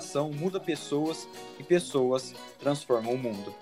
educação 0.00 0.32
muda 0.32 0.58
pessoas 0.58 1.28
e 1.58 1.62
pessoas 1.62 2.34
transformam 2.58 3.12
o 3.12 3.18
mundo. 3.18 3.54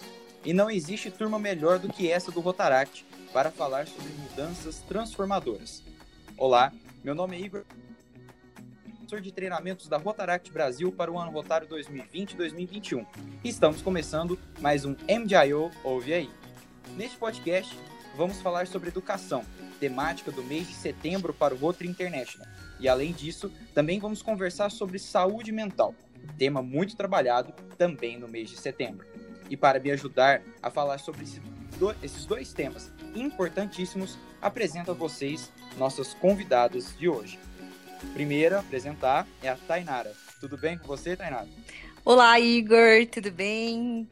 E 0.45 0.53
não 0.53 0.71
existe 0.71 1.11
turma 1.11 1.37
melhor 1.37 1.81
do 1.81 1.93
que 1.93 2.11
essa 2.11 2.31
do 2.31 2.41
Rotaract 2.41 3.05
para 3.33 3.51
falar 3.51 3.89
sobre 3.89 4.13
mudanças 4.13 4.79
transformadoras. 4.89 5.83
Olá, 6.37 6.73
meu 7.03 7.13
nome 7.13 7.37
é 7.37 7.41
Igor, 7.41 7.65
professor 8.85 9.21
de 9.21 9.33
treinamentos 9.33 9.89
da 9.89 9.97
Rotaract 9.97 10.53
Brasil 10.53 10.93
para 10.93 11.11
o 11.11 11.19
ano 11.19 11.33
rotário 11.33 11.67
2020-2021. 11.67 13.05
E 13.43 13.49
estamos 13.49 13.83
começando 13.83 14.39
mais 14.61 14.85
um 14.85 14.95
MDIO 15.09 15.73
Ouve 15.83 16.15
Aí. 16.15 16.31
Neste 16.97 17.19
podcast, 17.19 17.77
vamos 18.17 18.41
falar 18.41 18.69
sobre 18.69 18.91
educação, 18.91 19.45
temática 19.81 20.31
do 20.31 20.45
mês 20.45 20.69
de 20.69 20.75
setembro 20.75 21.35
para 21.35 21.53
o 21.53 21.59
Rotary 21.59 21.91
International. 21.91 22.47
E 22.79 22.89
além 22.89 23.13
disso, 23.13 23.51
também 23.75 23.99
vamos 23.99 24.23
conversar 24.23 24.71
sobre 24.71 25.01
saúde 25.01 25.51
mental, 25.51 25.95
tema 26.37 26.63
muito 26.63 26.97
trabalhado 26.97 27.53
também 27.77 28.19
no 28.19 28.29
mês 28.29 28.51
de 28.51 28.57
setembro. 28.57 29.07
E 29.51 29.57
para 29.57 29.81
me 29.81 29.91
ajudar 29.91 30.43
a 30.63 30.71
falar 30.71 30.99
sobre 30.99 31.25
esses 32.03 32.27
dois 32.27 32.53
temas 32.53 32.93
importantíssimos, 33.15 34.19
apresento 34.41 34.91
a 34.91 34.95
vocês 34.95 35.51
nossas 35.77 36.15
convidadas 36.15 36.97
de 36.99 37.09
hoje. 37.09 37.39
Primeira 38.13 38.59
a 38.59 38.61
apresentar 38.61 39.27
é 39.43 39.49
a 39.49 39.57
Tainara. 39.57 40.13
Tudo 40.41 40.57
bem 40.57 40.79
com 40.79 40.87
você, 40.87 41.17
Tainara? 41.17 41.49
Olá, 42.05 42.39
Igor, 42.39 43.07
tudo 43.11 43.31
bem? 43.31 44.09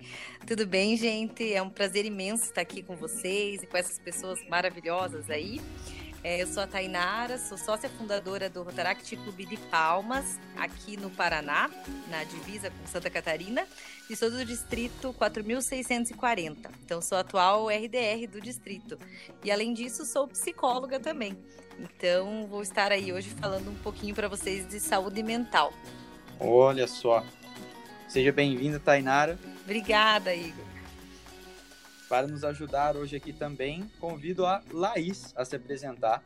Tudo 0.46 0.66
bem, 0.66 0.96
gente? 0.96 1.52
É 1.52 1.62
um 1.62 1.70
prazer 1.70 2.04
imenso 2.04 2.44
estar 2.44 2.60
aqui 2.60 2.82
com 2.82 2.94
vocês 2.94 3.62
e 3.62 3.66
com 3.66 3.76
essas 3.76 3.98
pessoas 3.98 4.38
maravilhosas 4.48 5.30
aí. 5.30 5.60
É, 6.24 6.42
eu 6.42 6.46
sou 6.46 6.62
a 6.62 6.66
Tainara, 6.66 7.38
sou 7.38 7.56
sócia 7.56 7.88
fundadora 7.88 8.50
do 8.50 8.62
Rotaract 8.62 9.16
Clube 9.16 9.46
de 9.46 9.56
Palmas, 9.56 10.38
aqui 10.56 10.96
no 10.96 11.08
Paraná, 11.10 11.70
na 12.10 12.24
divisa 12.24 12.70
com 12.70 12.86
Santa 12.86 13.08
Catarina, 13.08 13.66
e 14.10 14.16
sou 14.16 14.30
do 14.30 14.44
distrito 14.44 15.12
4640. 15.14 16.70
Então, 16.84 17.00
sou 17.00 17.16
atual 17.16 17.68
RDR 17.68 18.26
do 18.28 18.40
distrito. 18.40 18.98
E, 19.44 19.50
além 19.50 19.72
disso, 19.72 20.04
sou 20.04 20.26
psicóloga 20.26 20.98
também. 20.98 21.38
Então, 21.78 22.46
vou 22.48 22.62
estar 22.62 22.90
aí 22.90 23.12
hoje 23.12 23.30
falando 23.30 23.70
um 23.70 23.76
pouquinho 23.76 24.14
para 24.14 24.28
vocês 24.28 24.66
de 24.66 24.80
saúde 24.80 25.22
mental. 25.22 25.72
Olha 26.40 26.86
só. 26.86 27.24
Seja 28.08 28.32
bem-vinda, 28.32 28.80
Tainara. 28.80 29.38
Obrigada, 29.64 30.34
Igor. 30.34 30.65
Para 32.08 32.28
nos 32.28 32.44
ajudar 32.44 32.96
hoje 32.96 33.16
aqui 33.16 33.32
também, 33.32 33.90
convido 33.98 34.46
a 34.46 34.62
Laís 34.72 35.32
a 35.36 35.44
se 35.44 35.56
apresentar. 35.56 36.22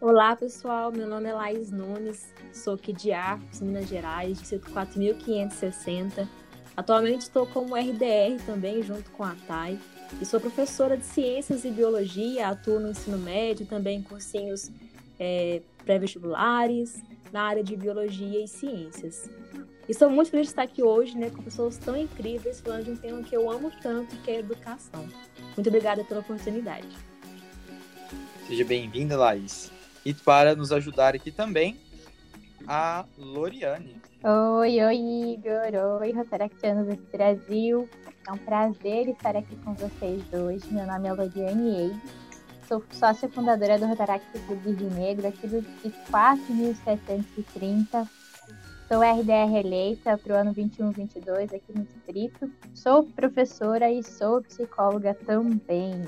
Olá, 0.00 0.34
pessoal. 0.34 0.90
Meu 0.90 1.06
nome 1.08 1.28
é 1.28 1.32
Laís 1.32 1.70
Nunes, 1.70 2.28
sou 2.52 2.74
aqui 2.74 2.92
de 2.92 3.12
Arcos, 3.12 3.60
Minas 3.60 3.88
Gerais, 3.88 4.38
distrito 4.38 4.70
4560. 4.72 6.28
Atualmente 6.76 7.22
estou 7.22 7.46
como 7.46 7.76
RDR 7.76 8.42
também, 8.44 8.82
junto 8.82 9.08
com 9.12 9.22
a 9.22 9.36
TAI, 9.46 9.78
e 10.20 10.26
sou 10.26 10.40
professora 10.40 10.96
de 10.96 11.04
Ciências 11.04 11.64
e 11.64 11.70
Biologia, 11.70 12.48
atuo 12.48 12.80
no 12.80 12.90
ensino 12.90 13.16
médio, 13.16 13.64
também 13.64 14.00
em 14.00 14.02
cursinhos 14.02 14.70
é, 15.18 15.62
pré-vestibulares, 15.84 17.00
na 17.32 17.42
área 17.42 17.62
de 17.62 17.76
Biologia 17.76 18.44
e 18.44 18.48
Ciências. 18.48 19.30
E 19.86 19.92
sou 19.92 20.08
muito 20.08 20.30
feliz 20.30 20.46
de 20.46 20.52
estar 20.52 20.62
aqui 20.62 20.82
hoje, 20.82 21.16
né, 21.16 21.28
com 21.30 21.42
pessoas 21.42 21.76
tão 21.76 21.94
incríveis, 21.96 22.60
falando 22.60 22.84
de 22.84 22.90
um 22.92 22.96
tema 22.96 23.22
que 23.22 23.36
eu 23.36 23.50
amo 23.50 23.70
tanto, 23.82 24.16
que 24.16 24.30
é 24.30 24.36
a 24.36 24.40
educação. 24.40 25.06
Muito 25.54 25.68
obrigada 25.68 26.02
pela 26.04 26.20
oportunidade. 26.20 26.88
Seja 28.46 28.64
bem-vinda, 28.64 29.16
Laís. 29.16 29.70
E 30.04 30.14
para 30.14 30.54
nos 30.54 30.72
ajudar 30.72 31.14
aqui 31.14 31.30
também, 31.30 31.78
a 32.66 33.04
Loriane. 33.18 33.96
Oi, 34.22 34.82
oi, 34.82 34.96
Igor. 35.34 36.00
Oi, 36.00 36.12
Rotaractianos 36.12 36.86
desse 36.86 37.06
Brasil. 37.12 37.86
É 38.26 38.32
um 38.32 38.38
prazer 38.38 39.08
estar 39.08 39.36
aqui 39.36 39.54
com 39.56 39.74
vocês 39.74 40.22
hoje. 40.32 40.64
Meu 40.70 40.86
nome 40.86 41.08
é 41.08 41.12
Loriane 41.12 41.76
Eide. 41.76 42.00
Sou 42.66 42.82
sócia 42.90 43.28
fundadora 43.28 43.78
do 43.78 43.84
Rotaract 43.84 44.26
Clube 44.46 44.72
Rio 44.72 44.90
Negro, 44.90 45.28
aqui 45.28 45.46
do 45.46 45.62
4730, 46.10 48.08
Sou 48.88 49.00
RDR 49.00 49.56
eleita 49.64 50.18
para 50.18 50.34
o 50.34 50.36
ano 50.36 50.54
21-22 50.54 51.54
aqui 51.54 51.72
no 51.74 51.84
distrito. 51.84 52.50
Sou 52.74 53.02
professora 53.02 53.90
e 53.90 54.02
sou 54.02 54.42
psicóloga 54.42 55.14
também. 55.14 56.02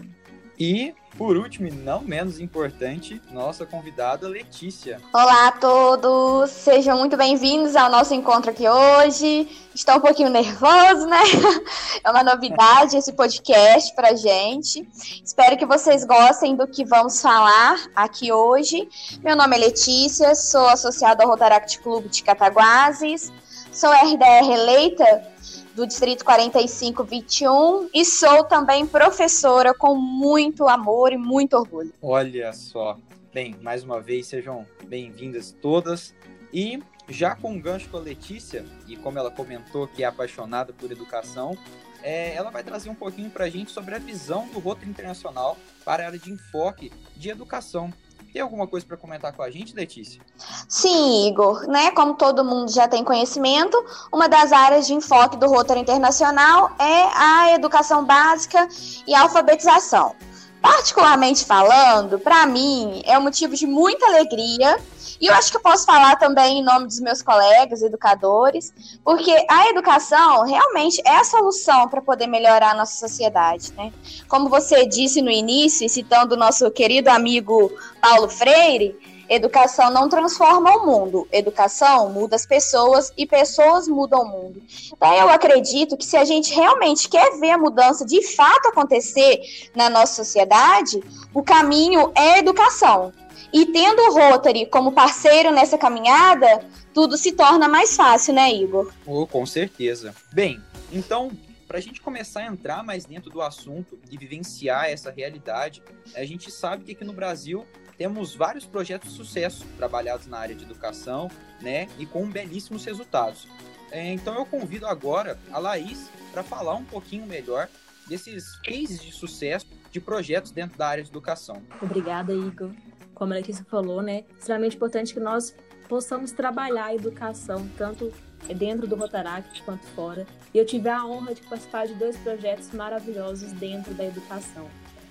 E, 0.58 0.94
por 1.16 1.36
último, 1.36 1.66
e 1.66 1.70
não 1.70 2.02
menos 2.02 2.38
importante, 2.38 3.20
nossa 3.30 3.64
convidada 3.64 4.28
Letícia. 4.28 5.00
Olá 5.12 5.48
a 5.48 5.52
todos, 5.52 6.50
sejam 6.50 6.98
muito 6.98 7.16
bem-vindos 7.16 7.74
ao 7.74 7.90
nosso 7.90 8.12
encontro 8.12 8.50
aqui 8.50 8.68
hoje. 8.68 9.48
Estou 9.74 9.96
um 9.96 10.00
pouquinho 10.00 10.28
nervoso, 10.28 11.06
né? 11.06 11.22
É 12.04 12.10
uma 12.10 12.22
novidade 12.22 12.96
esse 12.96 13.12
podcast 13.14 13.92
pra 13.94 14.14
gente. 14.14 14.86
Espero 15.24 15.56
que 15.56 15.66
vocês 15.66 16.04
gostem 16.04 16.54
do 16.54 16.66
que 16.68 16.84
vamos 16.84 17.20
falar 17.20 17.76
aqui 17.96 18.30
hoje. 18.30 18.88
Meu 19.24 19.34
nome 19.34 19.56
é 19.56 19.60
Letícia, 19.60 20.34
sou 20.34 20.68
associada 20.68 21.24
ao 21.24 21.30
Rotaract 21.30 21.80
Clube 21.80 22.08
de 22.08 22.22
Cataguases, 22.22 23.32
sou 23.72 23.90
RDR 23.90 24.52
eleita 24.52 25.36
do 25.76 25.86
Distrito 25.86 26.24
4521 26.24 27.90
e 27.92 28.02
sou 28.02 28.44
também 28.44 28.86
professora 28.86 29.74
com 29.74 29.94
muito 29.94 30.66
amor 30.66 31.12
e 31.12 31.18
muito 31.18 31.54
orgulho. 31.54 31.92
Olha 32.00 32.50
só. 32.54 32.98
Bem, 33.32 33.54
mais 33.60 33.84
uma 33.84 34.00
vez, 34.00 34.26
sejam 34.26 34.66
bem-vindas 34.86 35.54
todas. 35.60 36.14
E 36.50 36.82
já 37.10 37.36
com 37.36 37.52
um 37.52 37.60
gancho 37.60 37.90
com 37.90 37.98
a 37.98 38.00
Letícia, 38.00 38.64
e 38.88 38.96
como 38.96 39.18
ela 39.18 39.30
comentou 39.30 39.86
que 39.86 40.02
é 40.02 40.06
apaixonada 40.06 40.72
por 40.72 40.90
educação, 40.90 41.56
é, 42.02 42.34
ela 42.34 42.50
vai 42.50 42.64
trazer 42.64 42.88
um 42.88 42.94
pouquinho 42.94 43.28
para 43.28 43.44
a 43.44 43.50
gente 43.50 43.70
sobre 43.70 43.94
a 43.94 43.98
visão 43.98 44.48
do 44.48 44.58
Rotary 44.58 44.88
Internacional 44.88 45.58
para 45.84 46.04
a 46.04 46.06
área 46.06 46.18
de 46.18 46.32
enfoque 46.32 46.90
de 47.14 47.28
educação. 47.28 47.92
Tem 48.32 48.42
alguma 48.42 48.66
coisa 48.66 48.86
para 48.86 48.96
comentar 48.96 49.32
com 49.32 49.42
a 49.42 49.50
gente, 49.50 49.74
Letícia? 49.74 50.20
Sim, 50.68 51.28
Igor. 51.28 51.66
Né? 51.66 51.90
Como 51.92 52.14
todo 52.14 52.44
mundo 52.44 52.70
já 52.70 52.86
tem 52.86 53.02
conhecimento, 53.02 53.82
uma 54.12 54.28
das 54.28 54.52
áreas 54.52 54.86
de 54.86 54.94
enfoque 54.94 55.36
do 55.36 55.46
Rotary 55.46 55.80
Internacional 55.80 56.70
é 56.78 57.02
a 57.14 57.52
educação 57.54 58.04
básica 58.04 58.68
e 59.06 59.14
a 59.14 59.22
alfabetização. 59.22 60.14
Particularmente 60.60 61.44
falando, 61.44 62.18
para 62.18 62.44
mim 62.46 63.02
é 63.04 63.18
um 63.18 63.22
motivo 63.22 63.54
de 63.54 63.66
muita 63.66 64.06
alegria 64.06 64.78
e 65.20 65.26
eu 65.26 65.34
acho 65.34 65.50
que 65.50 65.56
eu 65.56 65.62
posso 65.62 65.84
falar 65.84 66.16
também 66.16 66.58
em 66.58 66.64
nome 66.64 66.86
dos 66.86 67.00
meus 67.00 67.22
colegas 67.22 67.82
educadores, 67.82 68.72
porque 69.04 69.34
a 69.48 69.68
educação 69.68 70.42
realmente 70.44 71.00
é 71.04 71.16
a 71.16 71.24
solução 71.24 71.88
para 71.88 72.00
poder 72.00 72.26
melhorar 72.26 72.70
a 72.70 72.74
nossa 72.74 72.98
sociedade, 72.98 73.72
né? 73.74 73.92
Como 74.28 74.48
você 74.48 74.86
disse 74.86 75.22
no 75.22 75.30
início, 75.30 75.88
citando 75.88 76.34
o 76.34 76.38
nosso 76.38 76.70
querido 76.70 77.08
amigo 77.08 77.70
Paulo 78.00 78.28
Freire, 78.28 78.96
Educação 79.28 79.90
não 79.90 80.08
transforma 80.08 80.70
o 80.76 80.86
mundo, 80.86 81.26
educação 81.32 82.10
muda 82.10 82.36
as 82.36 82.46
pessoas 82.46 83.12
e 83.16 83.26
pessoas 83.26 83.88
mudam 83.88 84.22
o 84.22 84.28
mundo. 84.28 84.62
Então, 84.92 85.12
eu 85.14 85.28
acredito 85.28 85.96
que 85.96 86.06
se 86.06 86.16
a 86.16 86.24
gente 86.24 86.54
realmente 86.54 87.08
quer 87.08 87.38
ver 87.40 87.50
a 87.50 87.58
mudança 87.58 88.06
de 88.06 88.22
fato 88.22 88.68
acontecer 88.68 89.40
na 89.74 89.90
nossa 89.90 90.14
sociedade, 90.14 91.02
o 91.34 91.42
caminho 91.42 92.12
é 92.14 92.38
educação. 92.38 93.12
E 93.52 93.66
tendo 93.66 94.00
o 94.02 94.12
Rotary 94.12 94.66
como 94.66 94.92
parceiro 94.92 95.50
nessa 95.50 95.78
caminhada, 95.78 96.64
tudo 96.92 97.16
se 97.16 97.32
torna 97.32 97.68
mais 97.68 97.96
fácil, 97.96 98.34
né, 98.34 98.52
Igor? 98.52 98.92
Oh, 99.06 99.26
com 99.26 99.44
certeza. 99.46 100.14
Bem, 100.32 100.60
então, 100.92 101.30
para 101.66 101.78
a 101.78 101.80
gente 101.80 102.00
começar 102.00 102.40
a 102.40 102.46
entrar 102.46 102.82
mais 102.82 103.04
dentro 103.04 103.30
do 103.30 103.42
assunto 103.42 103.98
e 104.10 104.16
vivenciar 104.16 104.86
essa 104.86 105.10
realidade, 105.10 105.82
a 106.14 106.24
gente 106.24 106.50
sabe 106.50 106.84
que 106.84 106.92
aqui 106.92 107.04
no 107.04 107.12
Brasil 107.12 107.66
temos 107.98 108.34
vários 108.34 108.64
projetos 108.64 109.10
de 109.10 109.16
sucesso 109.16 109.66
trabalhados 109.76 110.26
na 110.26 110.38
área 110.38 110.54
de 110.54 110.64
educação, 110.64 111.30
né, 111.60 111.88
e 111.98 112.04
com 112.04 112.28
belíssimos 112.28 112.84
resultados. 112.84 113.48
É, 113.90 114.12
então 114.12 114.34
eu 114.34 114.44
convido 114.44 114.86
agora 114.86 115.38
a 115.50 115.58
Laís 115.58 116.10
para 116.32 116.42
falar 116.42 116.74
um 116.74 116.84
pouquinho 116.84 117.24
melhor 117.26 117.68
desses 118.06 118.56
cases 118.56 119.02
de 119.02 119.12
sucesso 119.12 119.66
de 119.90 120.00
projetos 120.00 120.50
dentro 120.50 120.76
da 120.76 120.86
área 120.86 121.02
de 121.02 121.08
educação. 121.08 121.62
Obrigada, 121.80 122.32
Igor 122.32 122.70
como 123.16 123.32
a 123.32 123.36
Letícia 123.36 123.64
falou, 123.64 124.02
né, 124.02 124.24
extremamente 124.38 124.76
importante 124.76 125.14
que 125.14 125.20
nós 125.20 125.56
possamos 125.88 126.32
trabalhar 126.32 126.84
a 126.84 126.94
educação, 126.94 127.66
tanto 127.76 128.12
dentro 128.54 128.86
do 128.86 128.94
Rotaract 128.94 129.62
quanto 129.62 129.84
fora. 129.88 130.26
E 130.52 130.58
eu 130.58 130.66
tive 130.66 130.90
a 130.90 131.04
honra 131.04 131.34
de 131.34 131.40
participar 131.40 131.86
de 131.86 131.94
dois 131.94 132.14
projetos 132.18 132.70
maravilhosos 132.72 133.52
dentro 133.52 133.94
da 133.94 134.04
educação. 134.04 134.68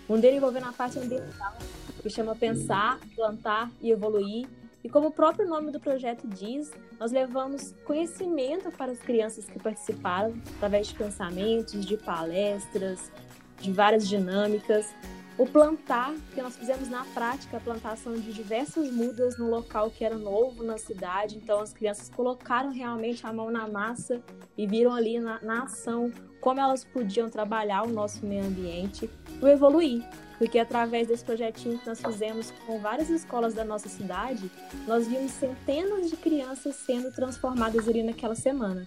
Um 0.07 0.19
deles 0.19 0.38
envolvendo 0.38 0.68
a 0.68 0.72
parte 0.72 1.00
ambiental, 1.00 1.57
que 2.00 2.10
chama 2.10 2.36
Pensar, 2.36 3.00
Plantar 3.16 3.72
e 3.81 3.90
Evoluir. 3.90 4.48
E 4.84 4.90
como 4.90 5.08
o 5.08 5.12
próprio 5.12 5.48
nome 5.48 5.72
do 5.72 5.80
projeto 5.80 6.28
diz, 6.28 6.72
nós 7.00 7.12
levamos 7.12 7.74
conhecimento 7.86 8.72
para 8.72 8.92
as 8.92 9.00
crianças 9.00 9.46
que 9.46 9.58
participaram, 9.58 10.36
através 10.58 10.88
de 10.88 10.94
pensamentos, 10.94 11.84
de 11.84 11.98
palestras, 11.98 13.12
de 13.60 13.72
várias 13.72 14.08
dinâmicas. 14.08 14.94
O 15.38 15.46
plantar, 15.46 16.14
que 16.34 16.42
nós 16.42 16.56
fizemos 16.56 16.88
na 16.90 17.04
prática 17.06 17.58
a 17.58 17.60
plantação 17.60 18.14
de 18.14 18.32
diversas 18.32 18.90
mudas 18.90 19.38
no 19.38 19.50
local 19.50 19.92
que 19.92 20.06
era 20.06 20.18
novo 20.18 20.64
na 20.64 20.78
cidade. 20.78 21.38
Então 21.38 21.60
as 21.60 21.74
crianças 21.74 22.10
colocaram 22.10 22.72
realmente 22.72 23.26
a 23.28 23.34
mão 23.34 23.52
na 23.52 23.68
massa 23.68 24.22
e 24.58 24.66
viram 24.66 24.94
ali 24.94 25.20
na, 25.20 25.42
na 25.42 25.64
ação 25.64 26.12
como 26.40 26.60
elas 26.60 26.86
podiam 26.86 27.30
trabalhar 27.30 27.84
o 27.84 27.90
nosso 27.90 28.26
meio 28.26 28.46
ambiente 28.46 29.10
para 29.40 29.52
evoluir. 29.52 30.04
Porque 30.38 30.60
através 30.60 31.08
desse 31.08 31.24
projetinho 31.24 31.80
que 31.80 31.88
nós 31.88 32.02
fizemos 32.02 32.52
com 32.66 32.80
várias 32.80 33.10
escolas 33.10 33.54
da 33.54 33.64
nossa 33.64 33.90
cidade, 33.90 34.52
nós 34.86 35.08
vimos 35.08 35.32
centenas 35.32 36.10
de 36.10 36.18
crianças 36.18 36.76
sendo 36.76 37.12
transformadas 37.12 37.88
ali 37.88 38.04
naquela 38.04 38.36
semana. 38.36 38.86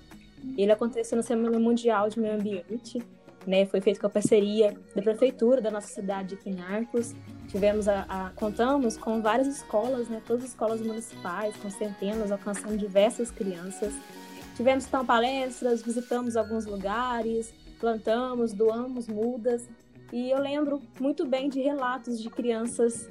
Ele 0.57 0.71
aconteceu 0.71 1.17
na 1.17 1.23
Semana 1.23 1.59
Mundial 1.59 2.09
de 2.09 2.21
Meio 2.21 2.35
Ambiente, 2.35 3.03
né? 3.49 3.65
Foi 3.65 3.81
feito 3.81 3.99
com 3.99 4.07
a 4.07 4.11
parceria 4.11 4.77
da 4.95 5.01
prefeitura 5.01 5.61
da 5.61 5.71
nossa 5.71 5.89
cidade 5.89 6.35
aqui 6.35 6.51
em 6.51 6.61
Arcos. 6.61 7.15
Tivemos 7.49 7.89
a, 7.89 8.03
a, 8.03 8.31
contamos 8.37 8.99
com 8.99 9.23
várias 9.23 9.49
escolas, 9.49 10.09
né? 10.09 10.21
Todas 10.27 10.45
as 10.45 10.51
escolas 10.51 10.81
municipais, 10.83 11.57
com 11.57 11.71
centenas, 11.71 12.31
alcançando 12.31 12.77
diversas 12.77 13.31
crianças. 13.31 13.95
Tivemos 14.55 14.87
então 14.87 15.05
palestras, 15.05 15.83
visitamos 15.83 16.37
alguns 16.37 16.67
lugares, 16.67 17.55
plantamos, 17.81 18.53
doamos 18.53 19.09
mudas. 19.09 19.67
E 20.13 20.31
eu 20.31 20.39
lembro 20.39 20.83
muito 21.01 21.25
bem 21.25 21.49
de 21.49 21.61
relatos 21.61 22.21
de 22.21 22.29
crianças 22.29 23.09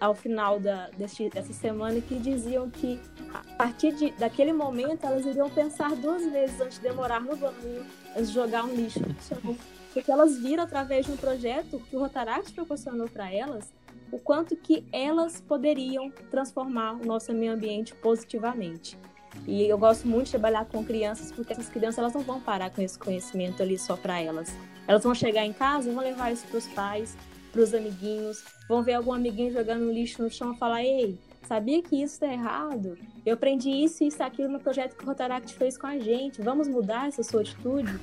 ao 0.00 0.14
final 0.14 0.58
da, 0.58 0.90
deste, 0.90 1.28
dessa 1.30 1.52
semana 1.52 2.00
que 2.00 2.16
diziam 2.16 2.68
que 2.68 3.00
a 3.32 3.56
partir 3.56 3.94
de, 3.94 4.10
daquele 4.12 4.52
momento 4.52 5.04
elas 5.06 5.24
iriam 5.24 5.48
pensar 5.48 5.94
duas 5.96 6.24
vezes 6.30 6.60
antes 6.60 6.78
de 6.78 6.88
demorar 6.88 7.20
no 7.20 7.36
banho, 7.36 7.86
antes 8.14 8.28
de 8.28 8.34
jogar 8.34 8.64
um 8.64 8.74
lixo 8.74 9.00
no 9.00 9.14
chão, 9.22 9.56
porque 9.96 10.12
elas 10.12 10.36
viram 10.36 10.62
através 10.62 11.06
de 11.06 11.12
um 11.12 11.16
projeto 11.16 11.80
que 11.88 11.96
o 11.96 12.00
Rotaract 12.00 12.52
proporcionou 12.52 13.08
para 13.08 13.32
elas 13.32 13.72
o 14.12 14.18
quanto 14.18 14.54
que 14.54 14.84
elas 14.92 15.40
poderiam 15.40 16.10
transformar 16.30 17.00
o 17.00 17.06
nosso 17.06 17.32
meio 17.32 17.54
ambiente 17.54 17.94
positivamente. 17.94 18.98
E 19.46 19.66
eu 19.66 19.78
gosto 19.78 20.06
muito 20.06 20.26
de 20.26 20.32
trabalhar 20.32 20.66
com 20.66 20.84
crianças, 20.84 21.32
porque 21.32 21.54
essas 21.54 21.70
crianças 21.70 21.96
elas 21.96 22.12
não 22.12 22.20
vão 22.20 22.38
parar 22.38 22.68
com 22.68 22.82
esse 22.82 22.98
conhecimento 22.98 23.62
ali 23.62 23.78
só 23.78 23.96
para 23.96 24.20
elas. 24.20 24.54
Elas 24.86 25.02
vão 25.02 25.14
chegar 25.14 25.46
em 25.46 25.52
casa 25.54 25.90
vão 25.90 26.04
levar 26.04 26.30
isso 26.30 26.46
para 26.46 26.58
os 26.58 26.66
pais, 26.66 27.16
para 27.50 27.62
os 27.62 27.72
amiguinhos, 27.72 28.44
vão 28.68 28.82
ver 28.82 28.92
algum 28.92 29.14
amiguinho 29.14 29.50
jogando 29.50 29.90
lixo 29.90 30.22
no 30.22 30.28
chão 30.28 30.52
e 30.52 30.58
falar: 30.58 30.84
Ei, 30.84 31.18
sabia 31.48 31.82
que 31.82 31.96
isso 31.96 32.16
está 32.16 32.30
errado? 32.30 32.98
Eu 33.24 33.32
aprendi 33.32 33.70
isso 33.70 34.04
e 34.04 34.08
isso 34.08 34.22
aquilo 34.22 34.50
no 34.50 34.60
projeto 34.60 34.94
que 34.94 35.04
o 35.04 35.06
Rotaract 35.06 35.54
fez 35.54 35.78
com 35.78 35.86
a 35.86 35.98
gente. 35.98 36.42
Vamos 36.42 36.68
mudar 36.68 37.08
essa 37.08 37.22
sua 37.22 37.40
atitude? 37.40 37.98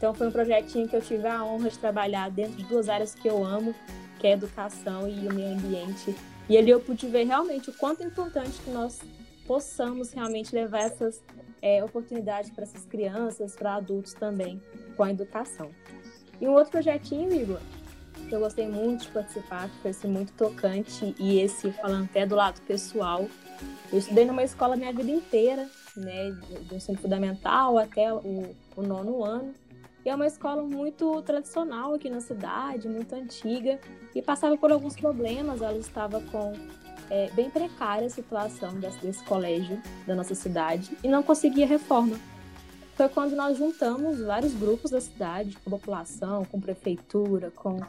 Então 0.00 0.14
foi 0.14 0.28
um 0.28 0.32
projetinho 0.32 0.88
que 0.88 0.96
eu 0.96 1.02
tive 1.02 1.28
a 1.28 1.44
honra 1.44 1.68
de 1.68 1.78
trabalhar 1.78 2.30
dentro 2.30 2.56
de 2.56 2.64
duas 2.64 2.88
áreas 2.88 3.14
que 3.14 3.28
eu 3.28 3.44
amo, 3.44 3.74
que 4.18 4.26
é 4.26 4.30
a 4.30 4.32
educação 4.32 5.06
e 5.06 5.28
o 5.28 5.34
meio 5.34 5.52
ambiente. 5.52 6.16
E 6.48 6.56
ali 6.56 6.70
eu 6.70 6.80
pude 6.80 7.06
ver 7.06 7.24
realmente 7.24 7.68
o 7.68 7.72
quanto 7.74 8.02
é 8.02 8.06
importante 8.06 8.58
que 8.64 8.70
nós 8.70 8.98
possamos 9.46 10.10
realmente 10.14 10.54
levar 10.54 10.84
essas 10.84 11.22
é, 11.60 11.84
oportunidades 11.84 12.50
para 12.50 12.62
essas 12.62 12.86
crianças, 12.86 13.54
para 13.54 13.74
adultos 13.74 14.14
também, 14.14 14.58
com 14.96 15.02
a 15.02 15.10
educação. 15.10 15.70
E 16.40 16.48
um 16.48 16.52
outro 16.52 16.70
projetinho, 16.70 17.30
Igor, 17.34 17.60
que 18.26 18.34
eu 18.34 18.40
gostei 18.40 18.66
muito 18.66 19.02
de 19.02 19.08
participar, 19.08 19.68
que 19.68 19.82
foi 19.82 19.90
assim, 19.90 20.08
muito 20.08 20.32
tocante, 20.32 21.14
e 21.18 21.40
esse 21.40 21.72
falando 21.72 22.04
até 22.04 22.24
do 22.24 22.36
lado 22.36 22.58
pessoal. 22.62 23.28
Eu 23.92 23.98
estudei 23.98 24.24
numa 24.24 24.44
escola 24.44 24.76
minha 24.76 24.94
vida 24.94 25.10
inteira, 25.10 25.68
né, 25.94 26.30
do 26.62 26.74
ensino 26.74 26.96
fundamental 26.96 27.76
até 27.76 28.10
o, 28.14 28.56
o 28.74 28.82
nono 28.82 29.22
ano. 29.22 29.59
E 30.04 30.08
é 30.08 30.14
uma 30.14 30.26
escola 30.26 30.62
muito 30.62 31.20
tradicional 31.22 31.94
aqui 31.94 32.08
na 32.08 32.20
cidade, 32.20 32.88
muito 32.88 33.14
antiga, 33.14 33.78
e 34.14 34.22
passava 34.22 34.56
por 34.56 34.72
alguns 34.72 34.96
problemas. 34.96 35.60
Ela 35.60 35.76
estava 35.78 36.20
com 36.20 36.52
é, 37.10 37.30
bem 37.30 37.50
precária 37.50 38.06
a 38.06 38.10
situação 38.10 38.74
desse, 38.80 38.98
desse 38.98 39.22
colégio 39.24 39.80
da 40.06 40.14
nossa 40.14 40.34
cidade 40.34 40.96
e 41.02 41.08
não 41.08 41.22
conseguia 41.22 41.66
reforma 41.66 42.18
foi 43.00 43.08
quando 43.08 43.34
nós 43.34 43.56
juntamos 43.56 44.20
vários 44.20 44.52
grupos 44.52 44.90
da 44.90 45.00
cidade, 45.00 45.56
com 45.64 45.70
população, 45.70 46.44
com 46.44 46.60
prefeitura, 46.60 47.50
com 47.50 47.80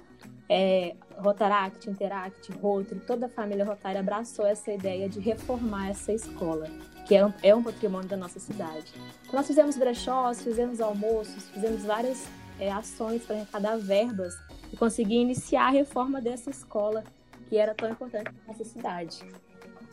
é, 0.54 0.96
Rotaract, 1.18 1.90
Interact, 1.90 2.52
Rotary, 2.62 3.00
toda 3.08 3.28
a 3.28 3.30
família 3.30 3.64
Rotária 3.64 4.02
abraçou 4.02 4.46
essa 4.46 4.70
ideia 4.70 5.08
de 5.08 5.18
reformar 5.22 5.92
essa 5.92 6.12
escola, 6.12 6.68
que 7.08 7.16
é 7.16 7.26
um, 7.26 7.34
é 7.42 7.56
um 7.56 7.64
patrimônio 7.64 8.10
da 8.10 8.18
nossa 8.18 8.38
cidade. 8.38 8.92
Então, 9.22 9.36
nós 9.36 9.48
fizemos 9.48 9.78
brechós, 9.78 10.44
fizemos 10.44 10.82
almoços, 10.82 11.48
fizemos 11.52 11.86
várias 11.86 12.28
é, 12.60 12.70
ações 12.70 13.24
para 13.24 13.38
arrecadar 13.38 13.78
verbas 13.78 14.38
e 14.74 14.76
conseguir 14.76 15.22
iniciar 15.22 15.68
a 15.68 15.72
reforma 15.72 16.20
dessa 16.20 16.50
escola 16.50 17.06
que 17.48 17.58
era 17.58 17.74
tão 17.74 17.90
importante 17.90 18.26
para 18.26 18.54
nossa 18.54 18.66
cidade. 18.66 19.24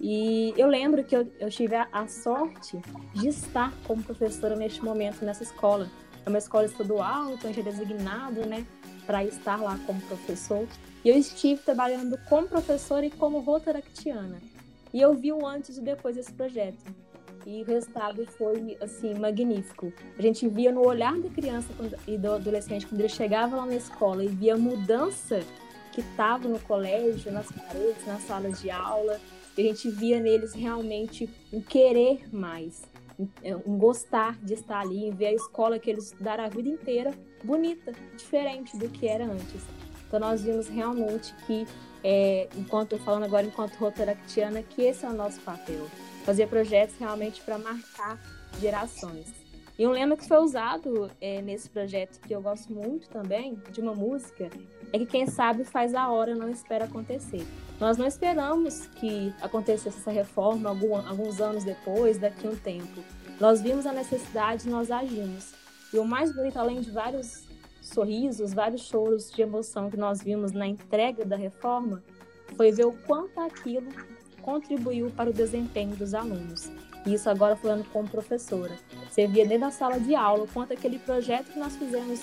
E 0.00 0.52
eu 0.56 0.66
lembro 0.66 1.04
que 1.04 1.16
eu, 1.16 1.32
eu 1.38 1.50
tive 1.50 1.76
a, 1.76 1.86
a, 1.92 2.08
sorte 2.08 2.80
de 3.14 3.28
estar 3.28 3.72
como 3.86 4.02
professora 4.02 4.56
neste 4.56 4.84
momento 4.84 5.24
nessa 5.24 5.44
escola. 5.44 5.88
É 6.26 6.28
uma 6.28 6.38
escola 6.38 6.64
estadual, 6.64 7.30
então 7.30 7.52
gente 7.52 7.60
é 7.60 7.70
designado, 7.70 8.44
né, 8.44 8.66
para 9.08 9.24
estar 9.24 9.56
lá 9.56 9.80
como 9.86 9.98
professor. 10.02 10.68
E 11.02 11.08
eu 11.08 11.16
estive 11.16 11.62
trabalhando 11.62 12.18
como 12.28 12.46
professora 12.46 13.06
e 13.06 13.10
como 13.10 13.40
rotaractiana. 13.40 14.38
E 14.92 15.00
eu 15.00 15.14
vi 15.14 15.32
o 15.32 15.46
antes 15.46 15.78
e 15.78 15.80
depois 15.80 16.14
desse 16.14 16.30
projeto. 16.30 16.84
E 17.46 17.62
o 17.62 17.64
resultado 17.64 18.26
foi, 18.26 18.76
assim, 18.82 19.14
magnífico. 19.14 19.90
A 20.18 20.20
gente 20.20 20.46
via 20.46 20.70
no 20.70 20.86
olhar 20.86 21.18
da 21.18 21.30
criança 21.30 21.68
e 22.06 22.18
do 22.18 22.34
adolescente, 22.34 22.86
quando 22.86 23.00
ele 23.00 23.08
chegava 23.08 23.56
lá 23.56 23.64
na 23.64 23.76
escola 23.76 24.22
e 24.22 24.28
via 24.28 24.54
a 24.54 24.58
mudança 24.58 25.40
que 25.90 26.02
estava 26.02 26.46
no 26.46 26.58
colégio, 26.60 27.32
nas 27.32 27.50
paredes, 27.50 28.06
nas 28.06 28.20
salas 28.24 28.60
de 28.60 28.70
aula, 28.70 29.18
a 29.56 29.60
gente 29.60 29.88
via 29.88 30.20
neles 30.20 30.52
realmente 30.52 31.30
um 31.50 31.62
querer 31.62 32.28
mais, 32.30 32.82
um 33.66 33.78
gostar 33.78 34.38
de 34.42 34.52
estar 34.52 34.80
ali, 34.80 35.10
ver 35.10 35.28
a 35.28 35.32
escola 35.32 35.78
que 35.78 35.88
eles 35.88 36.08
estudaram 36.08 36.44
a 36.44 36.48
vida 36.48 36.68
inteira 36.68 37.14
bonita, 37.42 37.92
diferente 38.16 38.76
do 38.76 38.88
que 38.88 39.06
era 39.06 39.24
antes. 39.24 39.62
Então 40.06 40.18
nós 40.18 40.42
vimos 40.42 40.68
realmente 40.68 41.34
que, 41.46 41.66
é, 42.02 42.48
enquanto 42.56 42.98
falando 42.98 43.24
agora 43.24 43.46
enquanto 43.46 43.74
rotaractiana, 43.76 44.62
que 44.62 44.82
esse 44.82 45.04
é 45.04 45.08
o 45.08 45.12
nosso 45.12 45.40
papel, 45.40 45.86
fazer 46.24 46.46
projetos 46.48 46.96
realmente 46.98 47.40
para 47.42 47.58
marcar 47.58 48.18
gerações. 48.60 49.26
E 49.78 49.86
um 49.86 49.90
lema 49.90 50.16
que 50.16 50.26
foi 50.26 50.38
usado 50.38 51.08
é, 51.20 51.40
nesse 51.40 51.70
projeto 51.70 52.18
que 52.20 52.34
eu 52.34 52.42
gosto 52.42 52.72
muito 52.72 53.08
também, 53.08 53.62
de 53.70 53.80
uma 53.80 53.94
música, 53.94 54.50
é 54.92 54.98
que 54.98 55.06
quem 55.06 55.26
sabe 55.26 55.62
faz 55.62 55.94
a 55.94 56.10
hora, 56.10 56.34
não 56.34 56.50
espera 56.50 56.86
acontecer. 56.86 57.46
Nós 57.78 57.96
não 57.96 58.06
esperamos 58.06 58.86
que 58.96 59.32
acontecesse 59.40 60.00
essa 60.00 60.10
reforma 60.10 60.68
algum, 60.68 60.96
alguns 60.96 61.40
anos 61.40 61.62
depois, 61.62 62.18
daqui 62.18 62.46
a 62.46 62.50
um 62.50 62.56
tempo. 62.56 63.04
Nós 63.38 63.62
vimos 63.62 63.86
a 63.86 63.92
necessidade 63.92 64.68
nós 64.68 64.90
agimos. 64.90 65.54
E 65.92 65.98
o 65.98 66.04
mais 66.04 66.34
bonito, 66.34 66.58
além 66.58 66.80
de 66.80 66.90
vários 66.90 67.46
sorrisos, 67.80 68.52
vários 68.52 68.82
choros 68.82 69.30
de 69.30 69.40
emoção 69.42 69.90
que 69.90 69.96
nós 69.96 70.22
vimos 70.22 70.52
na 70.52 70.66
entrega 70.66 71.24
da 71.24 71.36
reforma, 71.36 72.02
foi 72.56 72.70
ver 72.70 72.86
o 72.86 72.92
quanto 72.92 73.40
aquilo 73.40 73.88
contribuiu 74.42 75.10
para 75.10 75.30
o 75.30 75.32
desempenho 75.32 75.94
dos 75.96 76.14
alunos. 76.14 76.70
E 77.06 77.14
isso 77.14 77.30
agora 77.30 77.56
falando 77.56 77.84
como 77.90 78.08
professora. 78.08 78.76
Você 79.08 79.26
via 79.26 79.46
dentro 79.46 79.66
da 79.66 79.70
sala 79.70 79.98
de 79.98 80.14
aula 80.14 80.44
o 80.44 80.48
quanto 80.48 80.72
aquele 80.72 80.98
projeto 80.98 81.52
que 81.52 81.58
nós 81.58 81.76
fizemos 81.76 82.20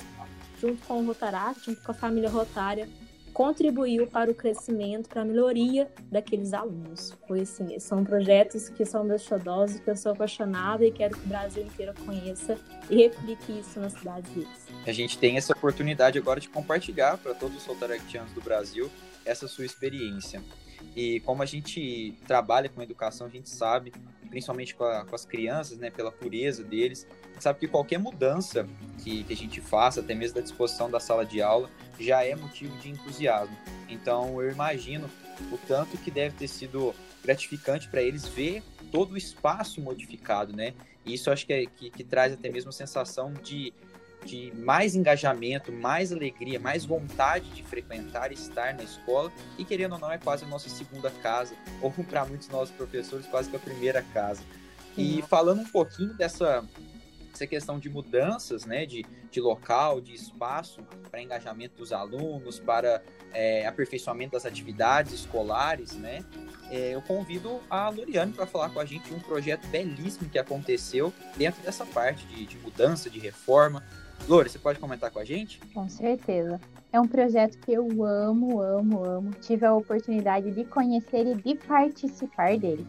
junto 0.60 0.86
com 0.86 1.01
o 1.01 1.05
Rotaract, 1.05 1.65
junto 1.65 1.81
com 1.81 1.91
a 1.91 1.95
família 1.95 2.29
Rotária, 2.29 2.88
contribuiu 3.36 4.08
para 4.08 4.32
o 4.32 4.34
crescimento, 4.34 5.10
para 5.10 5.22
a 5.22 5.25
melhoria 5.25 5.92
daqueles 6.10 6.54
alunos. 6.54 7.13
Foi 7.27 7.42
assim, 7.42 7.77
são 7.80 8.01
projetos 8.01 8.70
que 8.70 8.86
são 8.86 9.04
meus 9.04 9.24
xodós, 9.24 9.77
que 9.77 9.89
eu 9.89 9.96
sou 9.98 10.13
apaixonada 10.13 10.86
e 10.86 10.92
quero 10.92 11.18
que 11.18 11.25
o 11.25 11.27
Brasil 11.27 11.63
inteiro 11.63 11.94
conheça 12.06 12.58
e 12.89 12.96
replique 12.96 13.60
isso 13.60 13.77
nas 13.77 13.92
cidades 13.92 14.32
deles. 14.32 14.68
A 14.88 14.92
gente 14.94 15.18
tem 15.18 15.36
essa 15.36 15.51
oportunidade 15.51 16.18
agora 16.18 16.39
de 16.39 16.48
compartilhar 16.48 17.18
para 17.18 17.34
todos 17.34 17.58
os 17.58 17.65
rotaractianos 17.65 18.32
do 18.32 18.39
Brasil 18.39 18.89
essa 19.25 19.50
sua 19.50 19.65
experiência. 19.65 20.42
E 20.96 21.20
como 21.20 21.44
a 21.44 21.46
gente 21.46 22.18
trabalha 22.25 22.70
com 22.70 22.82
educação, 22.82 23.27
a 23.27 23.30
gente 23.30 23.50
sabe, 23.50 23.92
principalmente 24.30 24.74
com, 24.74 24.86
a, 24.86 25.04
com 25.04 25.13
as 25.13 25.25
crianças, 25.25 25.77
né, 25.77 25.92
pela 25.92 26.12
pureza 26.12 26.63
deles, 26.63 27.06
sabe 27.44 27.60
que 27.60 27.68
qualquer 27.68 28.00
mudança 28.00 28.68
que, 29.04 29.24
que 29.24 29.34
a 29.34 29.36
gente 29.36 29.62
faça, 29.62 30.01
até 30.01 30.13
mesmo 30.13 30.36
da 30.36 30.42
disposição 30.42 30.89
da 30.89 31.00
sala 31.00 31.25
de 31.25 31.42
aula, 31.42 31.70
já 32.00 32.24
é 32.24 32.36
motivo 32.36 32.75
de 32.77 32.89
entusiasmo. 32.89 33.56
Então 33.89 34.42
eu 34.42 34.51
imagino 34.51 35.10
o 35.51 35.58
tanto 35.58 35.98
que 35.98 36.10
deve 36.10 36.36
ter 36.36 36.48
sido 36.48 36.94
gratificante 37.24 37.88
para 37.88 38.01
eles 38.01 38.27
ver 38.27 38.63
todo 38.92 39.13
o 39.13 39.18
espaço 39.18 39.82
modificado, 39.82 40.56
né? 40.56 40.74
E 41.06 41.13
isso 41.13 41.30
acho 41.30 41.46
que, 41.46 41.54
é, 41.54 41.65
que, 41.65 41.89
que 41.89 42.04
traz 42.04 42.34
até 42.34 42.50
mesmo 42.50 42.70
a 42.70 42.74
sensação 42.74 43.34
de 43.34 43.74
de 44.25 44.51
mais 44.56 44.96
engajamento, 44.96 45.72
mais 45.72 46.12
alegria, 46.12 46.60
mais 46.60 46.84
vontade 46.84 47.50
de 47.51 47.63
frequentar 47.63 48.32
e 48.32 48.34
estar 48.34 48.74
na 48.74 48.84
escola. 48.84 49.32
E 49.58 49.63
querendo 49.63 49.94
ou 49.94 50.00
não, 50.00 50.12
é 50.12 50.18
quase 50.18 50.44
a 50.44 50.48
nossa 50.48 50.68
segunda 50.68 51.12
casa, 51.12 51.56
ou 51.82 51.92
para 52.10 52.25
muitos 52.25 52.50
nossos 52.50 52.75
professores, 52.75 53.27
quase 53.27 53.50
que 53.50 53.56
a 53.56 53.60
primeira 53.60 54.01
casa. 54.13 54.42
E 54.98 55.22
falando 55.30 55.62
um 55.62 55.70
pouquinho 55.70 56.13
dessa, 56.13 56.65
essa 57.36 57.48
questão 57.48 57.77
de 57.80 57.89
mudanças, 57.89 58.65
né, 58.65 58.86
de, 58.86 59.06
de 59.30 59.42
local, 59.42 60.01
de 60.01 60.13
espaço 60.13 60.82
para 61.10 61.22
engajamento 61.22 61.75
dos 61.77 61.92
alunos, 61.92 62.60
para 62.60 63.01
é, 63.34 63.65
aperfeiçoamento 63.68 64.32
das 64.32 64.46
atividades 64.46 65.13
escolares, 65.13 65.94
né, 65.94 66.24
é, 66.70 66.96
eu 66.96 67.01
convido 67.01 67.60
a 67.70 67.89
Loriane 67.89 68.34
para 68.34 68.46
falar 68.46 68.70
com 68.70 68.80
a 68.80 68.86
gente 68.86 69.10
de 69.10 69.13
um 69.13 69.20
projeto 69.20 69.68
belíssimo 69.68 70.30
que 70.30 70.39
aconteceu 70.39 71.13
dentro 71.38 71.62
dessa 71.62 71.86
parte 71.86 72.25
de, 72.27 72.46
de 72.46 72.58
mudança, 72.58 73.10
de 73.10 73.20
reforma. 73.20 73.84
Lore, 74.27 74.50
você 74.50 74.58
pode 74.58 74.80
comentar 74.80 75.12
com 75.12 75.20
a 75.20 75.25
gente? 75.25 75.60
Com 75.74 75.88
certeza. 75.88 76.60
É 76.92 77.00
um 77.00 77.08
projeto 77.08 77.60
que 77.60 77.74
eu 77.74 78.04
amo, 78.04 78.62
amo, 78.62 79.04
amo. 79.04 79.32
Tive 79.42 79.65
a 79.65 79.74
oportunidade 79.74 80.51
de 80.51 80.63
conhecer 80.63 81.27
e 81.27 81.36
de 81.36 81.56
participar 81.56 82.58
dele. 82.58 82.88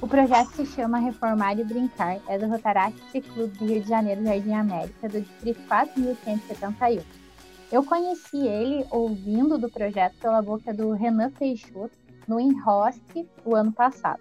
O 0.00 0.06
projeto 0.06 0.50
se 0.52 0.64
chama 0.64 0.98
Reformar 0.98 1.58
e 1.58 1.64
Brincar, 1.64 2.20
é 2.28 2.38
do 2.38 2.46
Rotaract 2.46 3.20
Clube 3.20 3.58
do 3.58 3.66
Rio 3.66 3.82
de 3.82 3.88
Janeiro, 3.88 4.22
Jardim 4.22 4.52
América, 4.52 5.08
do 5.08 5.20
Distrito 5.20 5.60
4171. 5.66 7.02
Eu 7.72 7.82
conheci 7.82 8.38
ele 8.46 8.86
ouvindo 8.92 9.58
do 9.58 9.68
projeto 9.68 10.14
pela 10.20 10.40
boca 10.40 10.72
do 10.72 10.92
Renan 10.92 11.32
Peixoto 11.32 11.90
no 12.28 12.38
Enrosque 12.38 13.28
o 13.44 13.56
ano 13.56 13.72
passado. 13.72 14.20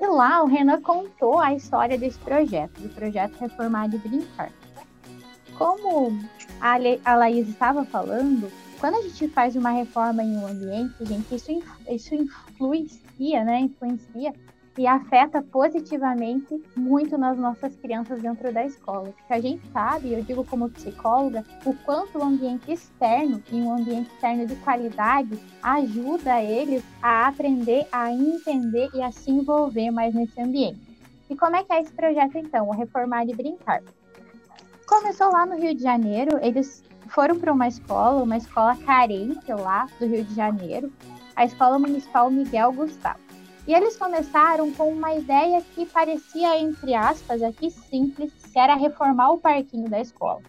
E 0.00 0.06
lá 0.06 0.42
o 0.42 0.46
Renan 0.46 0.80
contou 0.80 1.38
a 1.38 1.52
história 1.52 1.98
desse 1.98 2.18
projeto, 2.18 2.80
do 2.80 2.88
projeto 2.88 3.38
Reformar 3.38 3.94
e 3.94 3.98
Brincar. 3.98 4.50
Como 5.58 6.18
a, 6.60 7.14
Laís 7.14 7.46
estava 7.46 7.84
falando, 7.84 8.50
quando 8.80 8.94
a 8.94 9.02
gente 9.02 9.28
faz 9.28 9.54
uma 9.54 9.70
reforma 9.70 10.22
em 10.22 10.36
um 10.38 10.46
ambiente, 10.46 11.04
gente, 11.04 11.34
isso, 11.34 11.52
isso 11.88 13.03
influencia, 13.14 13.44
né? 13.44 13.60
Influencia 13.60 14.32
e 14.76 14.88
afeta 14.88 15.40
positivamente 15.40 16.60
muito 16.76 17.16
nas 17.16 17.38
nossas 17.38 17.76
crianças 17.76 18.20
dentro 18.20 18.52
da 18.52 18.64
escola. 18.64 19.12
Porque 19.16 19.32
a 19.32 19.40
gente 19.40 19.64
sabe, 19.68 20.12
eu 20.12 20.22
digo 20.22 20.44
como 20.44 20.68
psicóloga, 20.68 21.44
o 21.64 21.72
quanto 21.84 22.18
o 22.18 22.24
ambiente 22.24 22.72
externo 22.72 23.40
e 23.52 23.54
um 23.54 23.72
ambiente 23.72 24.10
externo 24.12 24.46
de 24.46 24.56
qualidade 24.56 25.38
ajuda 25.62 26.42
eles 26.42 26.82
a 27.00 27.28
aprender, 27.28 27.86
a 27.92 28.10
entender 28.10 28.90
e 28.94 29.00
a 29.00 29.12
se 29.12 29.30
envolver 29.30 29.92
mais 29.92 30.12
nesse 30.12 30.40
ambiente. 30.40 30.80
E 31.30 31.36
como 31.36 31.54
é 31.54 31.62
que 31.62 31.72
é 31.72 31.80
esse 31.80 31.92
projeto 31.92 32.36
então, 32.36 32.68
o 32.68 32.72
Reformar 32.72 33.28
e 33.28 33.34
Brincar? 33.34 33.80
Começou 34.88 35.30
lá 35.30 35.46
no 35.46 35.56
Rio 35.56 35.74
de 35.74 35.82
Janeiro, 35.82 36.36
eles 36.42 36.82
foram 37.08 37.38
para 37.38 37.52
uma 37.52 37.68
escola, 37.68 38.22
uma 38.22 38.36
escola 38.36 38.76
carente 38.84 39.52
lá 39.52 39.86
do 40.00 40.06
Rio 40.06 40.24
de 40.24 40.34
Janeiro, 40.34 40.92
a 41.34 41.44
Escola 41.44 41.78
Municipal 41.78 42.30
Miguel 42.30 42.72
Gustavo. 42.72 43.18
E 43.66 43.72
eles 43.72 43.96
começaram 43.96 44.70
com 44.72 44.90
uma 44.90 45.14
ideia 45.14 45.62
que 45.74 45.86
parecia, 45.86 46.58
entre 46.60 46.94
aspas, 46.94 47.42
aqui 47.42 47.70
simples, 47.70 48.32
que 48.52 48.58
era 48.58 48.74
reformar 48.74 49.30
o 49.30 49.38
parquinho 49.38 49.88
da 49.88 50.00
escola. 50.00 50.42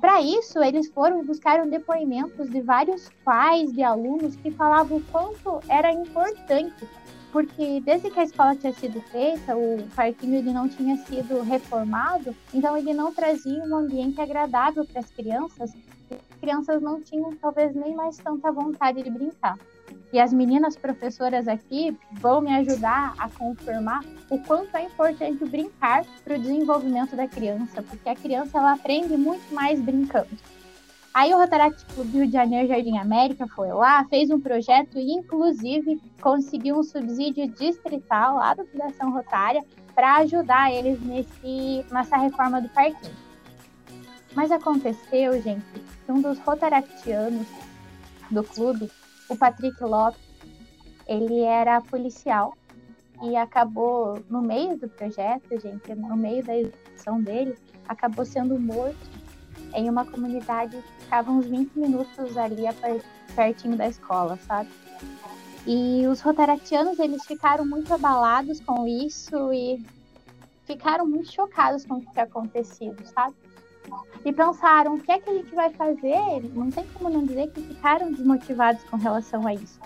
Para 0.00 0.22
isso, 0.22 0.62
eles 0.62 0.88
foram 0.90 1.20
e 1.20 1.24
buscaram 1.24 1.68
depoimentos 1.68 2.48
de 2.50 2.60
vários 2.60 3.10
pais 3.24 3.72
de 3.72 3.82
alunos 3.82 4.36
que 4.36 4.50
falavam 4.50 4.98
o 4.98 5.02
quanto 5.04 5.60
era 5.68 5.90
importante 5.92 6.86
porque 7.34 7.80
desde 7.80 8.12
que 8.12 8.20
a 8.20 8.22
escola 8.22 8.54
tinha 8.54 8.72
sido 8.72 9.00
feita, 9.00 9.56
o 9.56 9.82
parquinho 9.96 10.36
ele 10.36 10.52
não 10.52 10.68
tinha 10.68 10.96
sido 10.98 11.42
reformado, 11.42 12.32
então 12.54 12.76
ele 12.76 12.94
não 12.94 13.12
trazia 13.12 13.60
um 13.64 13.74
ambiente 13.74 14.20
agradável 14.20 14.84
para 14.84 15.00
as 15.00 15.10
crianças. 15.10 15.74
E 16.08 16.14
as 16.14 16.40
crianças 16.40 16.80
não 16.80 17.00
tinham 17.00 17.34
talvez 17.34 17.74
nem 17.74 17.92
mais 17.92 18.16
tanta 18.18 18.52
vontade 18.52 19.02
de 19.02 19.10
brincar. 19.10 19.58
E 20.14 20.20
as 20.20 20.32
meninas 20.32 20.76
professoras 20.76 21.48
aqui 21.48 21.98
vão 22.12 22.40
me 22.40 22.54
ajudar 22.58 23.14
a 23.18 23.28
confirmar 23.28 24.00
o 24.30 24.38
quanto 24.38 24.76
é 24.76 24.84
importante 24.84 25.44
brincar 25.44 26.04
para 26.22 26.36
o 26.36 26.38
desenvolvimento 26.38 27.16
da 27.16 27.26
criança, 27.26 27.82
porque 27.82 28.08
a 28.08 28.14
criança 28.14 28.58
ela 28.58 28.74
aprende 28.74 29.16
muito 29.16 29.52
mais 29.52 29.80
brincando. 29.80 30.30
Aí 31.12 31.34
o 31.34 31.36
Rotaract 31.36 31.84
Clube 31.86 32.12
do 32.12 32.18
Rio 32.18 32.26
de 32.28 32.32
Janeiro 32.32 32.68
Jardim 32.68 32.96
América 32.96 33.48
foi 33.56 33.72
lá, 33.72 34.04
fez 34.04 34.30
um 34.30 34.38
projeto 34.38 34.96
e, 35.00 35.14
inclusive, 35.14 36.00
conseguiu 36.20 36.76
um 36.76 36.84
subsídio 36.84 37.48
distrital 37.48 38.36
lá 38.36 38.54
da 38.54 38.64
Fundação 38.66 39.12
Rotária 39.12 39.64
para 39.96 40.18
ajudar 40.18 40.72
eles 40.72 41.00
nesse, 41.02 41.84
nessa 41.90 42.16
reforma 42.18 42.62
do 42.62 42.68
parquinho. 42.68 43.16
Mas 44.32 44.52
aconteceu, 44.52 45.42
gente, 45.42 45.64
que 46.06 46.12
um 46.12 46.20
dos 46.20 46.38
rotaractianos 46.38 47.48
do 48.30 48.44
clube, 48.44 48.88
o 49.28 49.36
Patrick 49.36 49.82
Lopes, 49.82 50.20
ele 51.06 51.40
era 51.40 51.80
policial 51.80 52.56
e 53.22 53.36
acabou, 53.36 54.22
no 54.28 54.42
meio 54.42 54.76
do 54.76 54.88
projeto, 54.88 55.48
gente, 55.60 55.94
no 55.94 56.16
meio 56.16 56.44
da 56.44 56.56
execução 56.56 57.20
dele, 57.20 57.56
acabou 57.88 58.24
sendo 58.24 58.58
morto 58.58 58.96
em 59.74 59.88
uma 59.88 60.04
comunidade 60.04 60.76
que 60.76 61.04
ficava 61.04 61.30
uns 61.30 61.46
20 61.46 61.78
minutos 61.78 62.36
ali 62.36 62.66
pertinho 63.34 63.76
da 63.76 63.88
escola, 63.88 64.38
sabe? 64.46 64.68
E 65.66 66.06
os 66.06 66.20
rotaractianos, 66.20 66.98
eles 66.98 67.24
ficaram 67.24 67.64
muito 67.64 67.92
abalados 67.92 68.60
com 68.60 68.86
isso 68.86 69.52
e 69.52 69.84
ficaram 70.66 71.06
muito 71.06 71.32
chocados 71.32 71.84
com 71.86 71.94
o 71.94 72.00
que 72.00 72.12
tinha 72.12 72.24
acontecido, 72.24 73.04
sabe? 73.06 73.34
E 74.24 74.32
pensaram, 74.32 74.94
o 74.94 75.00
que 75.00 75.12
é 75.12 75.18
que 75.18 75.30
a 75.30 75.34
gente 75.34 75.54
vai 75.54 75.70
fazer? 75.70 76.42
Não 76.54 76.70
tem 76.70 76.84
como 76.94 77.10
não 77.10 77.24
dizer 77.24 77.50
que 77.50 77.60
ficaram 77.60 78.12
desmotivados 78.12 78.82
com 78.84 78.96
relação 78.96 79.46
a 79.46 79.54
isso. 79.54 79.78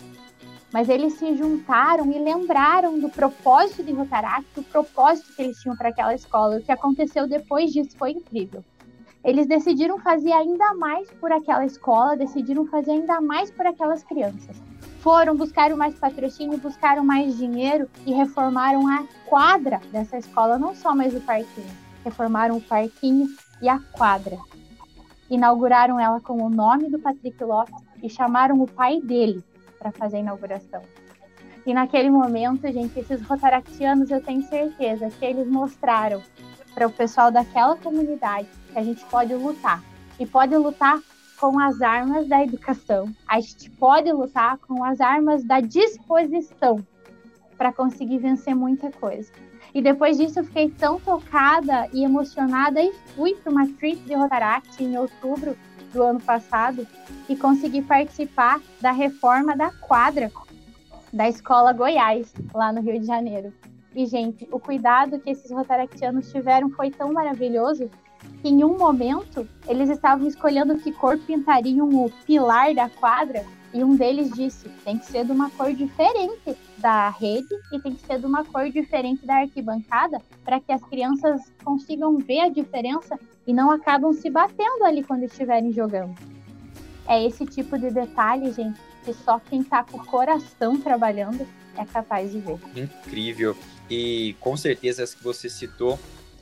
Mas 0.73 0.89
eles 0.89 1.15
se 1.15 1.35
juntaram 1.35 2.11
e 2.13 2.19
lembraram 2.19 2.99
do 2.99 3.09
propósito 3.09 3.83
de 3.83 3.93
Rotaract, 3.93 4.47
do 4.55 4.63
propósito 4.63 5.35
que 5.35 5.43
eles 5.43 5.61
tinham 5.61 5.77
para 5.77 5.89
aquela 5.89 6.15
escola. 6.15 6.59
O 6.59 6.63
que 6.63 6.71
aconteceu 6.71 7.27
depois 7.27 7.73
disso 7.73 7.97
foi 7.97 8.13
incrível 8.13 8.63
eles 9.25 9.47
decidiram 9.47 9.99
fazer 9.99 10.33
ainda 10.33 10.75
mais 10.75 11.11
por 11.21 11.33
aquela 11.33 11.65
escola, 11.65 12.17
decidiram 12.17 12.67
fazer 12.67 12.93
ainda 12.93 13.21
mais 13.21 13.51
por 13.51 13.67
aquelas 13.67 14.03
crianças. 14.03 14.57
Foram, 15.01 15.37
buscaram 15.37 15.77
mais 15.77 15.95
patrocínio, 15.95 16.59
buscaram 16.59 17.05
mais 17.05 17.37
dinheiro 17.37 17.89
e 18.07 18.13
reformaram 18.13 18.87
a 18.89 19.05
quadra 19.27 19.81
dessa 19.93 20.19
escola, 20.19 20.59
não 20.59 20.75
só 20.75 20.95
mais 20.95 21.15
o 21.15 21.21
parquinho. 21.21 21.71
Reformaram 22.05 22.57
o 22.57 22.61
parquinho 22.61 23.29
e 23.61 23.69
a 23.69 23.79
quadra. 23.79 24.39
Inauguraram 25.31 26.01
ela 26.01 26.21
com 26.21 26.43
o 26.43 26.49
nome 26.49 26.89
do 26.89 26.99
Patrick 26.99 27.43
Lopes 27.43 27.75
e 28.03 28.09
chamaram 28.09 28.61
o 28.61 28.67
pai 28.67 29.01
dele 29.01 29.45
para 29.79 29.93
fazer 29.93 30.17
a 30.17 30.21
inauguração. 30.21 30.83
E 31.67 31.75
naquele 31.75 32.09
momento, 32.09 32.71
gente, 32.73 32.99
esses 32.99 33.21
rotaractianos, 33.23 34.11
eu 34.11 34.23
tenho 34.23 34.43
certeza 34.43 35.11
que 35.11 35.25
eles 35.25 35.47
mostraram 35.47 36.23
para 36.75 36.87
o 36.87 36.91
pessoal 36.91 37.31
daquela 37.31 37.77
comunidade 37.77 38.49
que 38.73 38.79
a 38.79 38.83
gente 38.83 39.05
pode 39.07 39.35
lutar. 39.35 39.83
E 40.19 40.25
pode 40.25 40.57
lutar 40.57 40.99
com 41.39 41.59
as 41.59 41.81
armas 41.83 42.27
da 42.27 42.43
educação. 42.43 43.13
A 43.27 43.39
gente 43.41 43.71
pode 43.71 44.11
lutar 44.11 44.59
com 44.59 44.83
as 44.83 45.01
armas 45.01 45.45
da 45.45 45.61
disposição 45.61 46.85
para 47.57 47.73
conseguir 47.73 48.19
vencer 48.19 48.55
muita 48.55 48.91
coisa. 48.91 49.31
E 49.75 49.83
depois 49.83 50.17
disso 50.17 50.41
eu 50.41 50.45
fiquei 50.45 50.71
tão 50.71 50.99
tocada 50.99 51.89
e 51.93 52.05
emocionada 52.05 52.81
e 52.81 52.93
fui 53.15 53.35
para 53.35 53.53
uma 53.53 53.67
trip 53.75 54.01
de 54.05 54.15
Rotaract 54.15 54.83
em 54.83 54.97
outubro 54.97 55.57
do 55.93 56.03
ano 56.03 56.21
passado 56.21 56.87
e 57.29 57.37
consegui 57.37 57.83
participar 57.83 58.61
da 58.81 58.91
reforma 58.91 59.57
da 59.57 59.71
quadra 59.71 60.31
da 61.13 61.29
Escola 61.29 61.73
Goiás, 61.73 62.33
lá 62.55 62.73
no 62.73 62.81
Rio 62.81 63.01
de 63.01 63.07
Janeiro. 63.07 63.53
E, 63.95 64.07
gente, 64.07 64.47
o 64.53 64.61
cuidado 64.61 65.19
que 65.19 65.31
esses 65.31 65.51
rotaractianos 65.51 66.31
tiveram 66.31 66.71
foi 66.71 66.91
tão 66.91 67.13
maravilhoso 67.13 67.91
que 68.43 68.49
em 68.49 68.63
um 68.63 68.77
momento 68.77 69.49
eles 69.67 69.89
estavam 69.89 70.27
escolhendo 70.27 70.77
que 70.77 70.93
cor 70.93 71.19
pintariam 71.19 71.89
o 71.89 72.11
pilar 72.27 72.75
da 72.75 72.89
quadra 72.89 73.45
e 73.73 73.85
um 73.85 73.97
deles 73.97 74.31
disse: 74.33 74.69
tem 74.85 74.99
que 74.99 75.07
ser 75.07 75.25
de 75.25 75.33
uma 75.33 75.51
cor 75.51 75.73
diferente 75.73 76.57
da 76.79 77.11
rede 77.11 77.55
e 77.73 77.81
tem 77.81 77.95
que 77.95 78.07
ser 78.07 78.19
de 78.19 78.27
uma 78.27 78.45
cor 78.45 78.71
diferente 78.71 79.27
da 79.27 79.37
arquibancada 79.37 80.21
para 80.45 80.61
que 80.61 80.73
as 80.73 80.83
crianças 80.83 81.53
consigam 81.63 82.17
ver 82.19 82.41
a 82.41 82.49
diferença 82.49 83.19
e 83.47 83.53
não 83.53 83.71
acabam 83.71 84.13
se 84.13 84.31
batendo 84.31 84.85
ali 84.85 85.03
quando 85.03 85.25
estiverem 85.25 85.73
jogando. 85.73 86.15
É 87.07 87.25
esse 87.25 87.47
tipo 87.47 87.79
de 87.79 87.91
detalhe, 87.91 88.53
gente, 88.53 88.79
que 89.05 89.15
só 89.15 89.39
quem 89.39 89.61
está 89.61 89.83
com 89.83 89.99
o 89.99 90.05
coração 90.05 90.79
trabalhando 90.79 91.47
é 91.77 91.85
capaz 91.85 92.33
de 92.33 92.41
ver. 92.41 92.59
Incrível. 92.77 93.57
E 93.89 94.37
com 94.41 94.57
certeza 94.57 95.03
essa 95.03 95.17
que 95.17 95.25
você 95.25 95.49
citou 95.49 95.99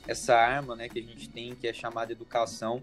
essa 0.07 0.35
arma 0.35 0.75
né, 0.75 0.89
que 0.89 0.99
a 0.99 1.01
gente 1.01 1.29
tem, 1.29 1.53
que 1.55 1.67
é 1.67 1.73
chamada 1.73 2.11
educação, 2.11 2.81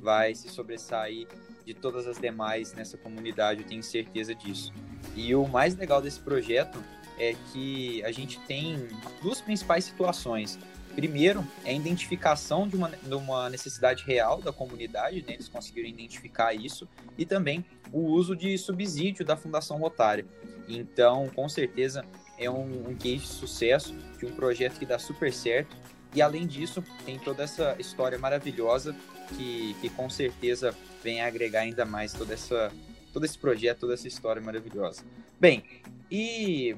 vai 0.00 0.34
se 0.34 0.48
sobressair 0.48 1.26
de 1.64 1.74
todas 1.74 2.06
as 2.06 2.18
demais 2.18 2.72
nessa 2.72 2.96
comunidade, 2.96 3.62
eu 3.62 3.66
tenho 3.66 3.82
certeza 3.82 4.34
disso. 4.34 4.72
E 5.14 5.34
o 5.34 5.46
mais 5.46 5.74
legal 5.74 6.00
desse 6.00 6.20
projeto 6.20 6.82
é 7.18 7.34
que 7.52 8.04
a 8.04 8.12
gente 8.12 8.38
tem 8.40 8.88
duas 9.22 9.40
principais 9.40 9.84
situações. 9.84 10.58
Primeiro, 10.94 11.46
é 11.64 11.70
a 11.70 11.74
identificação 11.74 12.66
de 12.66 12.76
uma, 12.76 12.88
de 12.88 13.14
uma 13.14 13.50
necessidade 13.50 14.04
real 14.04 14.40
da 14.40 14.52
comunidade, 14.52 15.22
né? 15.26 15.34
eles 15.34 15.48
conseguiram 15.48 15.88
identificar 15.88 16.54
isso, 16.54 16.88
e 17.18 17.26
também 17.26 17.64
o 17.92 18.00
uso 18.00 18.34
de 18.34 18.56
subsídio 18.56 19.24
da 19.24 19.36
Fundação 19.36 19.78
Rotária. 19.78 20.24
Então, 20.68 21.28
com 21.34 21.48
certeza, 21.48 22.04
é 22.38 22.50
um, 22.50 22.90
um 22.90 22.94
case 22.94 23.18
de 23.18 23.26
sucesso 23.26 23.94
de 24.18 24.26
um 24.26 24.34
projeto 24.34 24.78
que 24.78 24.86
dá 24.86 24.98
super 24.98 25.32
certo 25.32 25.76
E 26.16 26.22
além 26.22 26.46
disso, 26.46 26.82
tem 27.04 27.18
toda 27.18 27.42
essa 27.42 27.76
história 27.78 28.18
maravilhosa 28.18 28.96
que, 29.36 29.76
que 29.82 29.90
com 29.90 30.08
certeza 30.08 30.74
vem 31.04 31.20
agregar 31.20 31.60
ainda 31.60 31.84
mais 31.84 32.14
toda 32.14 32.32
essa, 32.32 32.72
todo 33.12 33.26
esse 33.26 33.36
projeto, 33.38 33.80
toda 33.80 33.92
essa 33.92 34.08
história 34.08 34.40
maravilhosa. 34.40 35.04
Bem, 35.38 35.62
e 36.10 36.74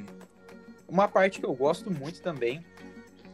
uma 0.89 1.07
parte 1.07 1.39
que 1.39 1.47
eu 1.47 1.55
gosto 1.55 1.89
muito 1.89 2.21
também 2.21 2.65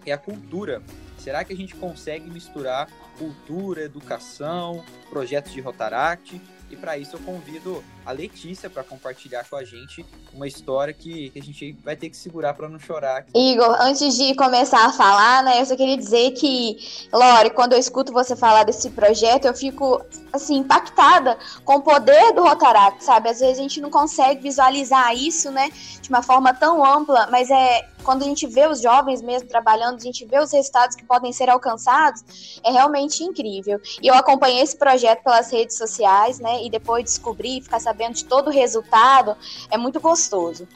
é 0.05 0.13
a 0.13 0.19
cultura. 0.19 0.83
Será 1.17 1.43
que 1.43 1.55
a 1.55 1.57
gente 1.57 1.75
consegue 1.75 2.29
misturar 2.29 2.87
cultura, 3.19 3.85
educação, 3.85 4.85
projetos 5.09 5.55
de 5.55 5.63
Rotaract 5.63 6.39
e 6.71 6.77
para 6.77 6.99
isso 6.99 7.17
eu 7.17 7.21
convido 7.21 7.83
a 8.05 8.13
Letícia 8.13 8.69
para 8.69 8.85
compartilhar 8.85 9.45
com 9.49 9.57
a 9.57 9.65
gente 9.65 10.05
uma 10.33 10.47
história 10.47 10.93
que, 10.93 11.31
que 11.31 11.39
a 11.39 11.43
gente 11.43 11.73
vai 11.85 11.97
ter 11.97 12.11
que 12.11 12.17
segurar 12.17 12.55
para 12.55 12.69
não 12.69 12.79
chorar. 12.79 13.25
Igor, 13.35 13.77
antes 13.81 14.17
de 14.17 14.35
começar 14.35 14.85
a 14.85 14.93
falar, 14.93 15.43
né, 15.43 15.61
eu 15.61 15.67
só 15.67 15.77
queria 15.77 15.97
dizer 15.97 16.33
que, 16.33 16.77
Lore, 17.13 17.51
quando 17.51 17.73
eu 17.73 17.79
escuto 17.79 18.13
você 18.13 18.37
falar 18.37 18.65
desse 18.65 18.91
projeto, 18.91 19.47
eu 19.47 19.55
fico 19.55 20.05
assim 20.33 20.57
impactada 20.57 21.39
com 21.65 21.77
o 21.77 21.83
poder 21.83 22.33
do 22.33 22.43
Rotaract, 22.43 23.03
sabe? 23.03 23.29
Às 23.29 23.41
vezes 23.41 23.59
a 23.59 23.63
gente 23.63 23.81
não 23.81 23.91
consegue 23.91 24.43
visualizar 24.43 25.15
isso, 25.15 25.51
né, 25.51 25.71
de 26.01 26.09
uma 26.11 26.23
forma 26.23 26.53
tão 26.53 26.85
ampla, 26.85 27.29
mas 27.31 27.51
é 27.51 27.89
quando 28.03 28.23
a 28.23 28.27
gente 28.27 28.47
vê 28.47 28.67
os 28.67 28.83
jovens 28.83 29.23
mesmo 29.23 29.49
trabalhando, 29.49 29.97
a 29.97 30.03
gente 30.03 30.27
vê 30.27 30.39
os 30.39 30.53
resultados 30.53 30.95
que 30.95 31.05
podem 31.05 31.33
ser 31.33 31.49
alcançados, 31.49 32.61
é 32.63 32.71
realmente 32.71 33.25
incrível. 33.25 33.81
E 34.03 34.07
eu 34.07 34.15
acompanhei 34.15 34.61
esse 34.61 34.77
projeto 34.77 35.23
pelas 35.23 35.51
redes 35.51 35.79
sociais, 35.79 36.39
né? 36.39 36.63
E 36.63 36.69
depois 36.69 37.05
descobrir, 37.05 37.63
ficar 37.63 37.81
sabendo 37.81 37.94
de 37.95 38.25
todo 38.25 38.49
o 38.49 38.51
resultado, 38.51 39.37
é 39.71 39.79
muito 39.79 40.01
gostoso. 40.01 40.69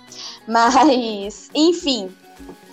Mas, 0.47 1.51
enfim, 1.55 2.15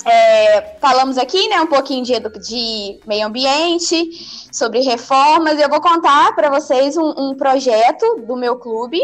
é, 0.05 0.77
falamos 0.79 1.17
aqui, 1.17 1.47
né, 1.49 1.59
um 1.59 1.67
pouquinho 1.67 2.05
de, 2.05 2.19
de 2.19 2.99
meio 3.07 3.25
ambiente, 3.25 4.47
sobre 4.51 4.81
reformas. 4.81 5.59
Eu 5.59 5.67
vou 5.67 5.81
contar 5.81 6.35
para 6.35 6.49
vocês 6.49 6.95
um, 6.95 7.13
um, 7.17 7.35
projeto 7.35 8.21
do 8.21 8.35
meu 8.35 8.57
clube, 8.57 9.01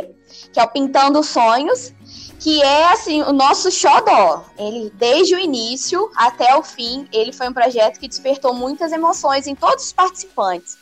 que 0.53 0.59
é 0.59 0.63
o 0.63 0.67
Pintando 0.67 1.23
Sonhos, 1.23 1.91
que 2.39 2.61
é 2.61 2.91
assim 2.91 3.23
o 3.23 3.33
nosso 3.33 3.71
xodó. 3.71 4.45
Ele 4.57 4.91
desde 4.95 5.33
o 5.33 5.39
início 5.39 6.09
até 6.15 6.55
o 6.55 6.61
fim, 6.61 7.07
ele 7.11 7.33
foi 7.33 7.49
um 7.49 7.53
projeto 7.53 7.99
que 7.99 8.07
despertou 8.07 8.53
muitas 8.53 8.91
emoções 8.91 9.47
em 9.47 9.55
todos 9.55 9.85
os 9.85 9.93
participantes 9.93 10.77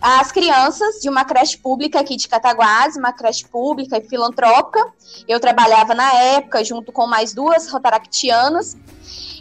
as 0.00 0.32
crianças 0.32 1.00
de 1.00 1.10
uma 1.10 1.24
creche 1.24 1.58
pública 1.58 2.00
aqui 2.00 2.16
de 2.16 2.26
Cataguases, 2.26 2.96
uma 2.96 3.12
creche 3.12 3.46
pública 3.46 3.98
e 3.98 4.08
filantrópica. 4.08 4.82
Eu 5.28 5.38
trabalhava 5.38 5.94
na 5.94 6.10
época 6.14 6.64
junto 6.64 6.90
com 6.90 7.06
mais 7.06 7.34
duas 7.34 7.68
rotaractianas. 7.68 8.76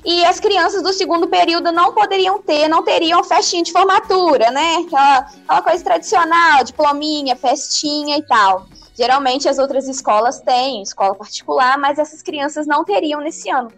E 0.05 0.23
as 0.25 0.39
crianças 0.39 0.81
do 0.81 0.93
segundo 0.93 1.27
período 1.27 1.71
não 1.71 1.93
poderiam 1.93 2.41
ter, 2.41 2.67
não 2.67 2.83
teriam 2.83 3.23
festinha 3.23 3.63
de 3.63 3.71
formatura, 3.71 4.49
né? 4.51 4.77
Aquela, 4.85 5.17
aquela 5.19 5.61
coisa 5.61 5.83
tradicional, 5.83 6.63
diplominha, 6.63 7.35
festinha 7.35 8.17
e 8.17 8.23
tal. 8.23 8.67
Geralmente 8.95 9.47
as 9.47 9.57
outras 9.57 9.87
escolas 9.87 10.41
têm, 10.41 10.81
escola 10.81 11.15
particular, 11.15 11.77
mas 11.77 11.97
essas 11.99 12.21
crianças 12.21 12.67
não 12.67 12.83
teriam 12.83 13.21
nesse 13.21 13.49
ano. 13.49 13.71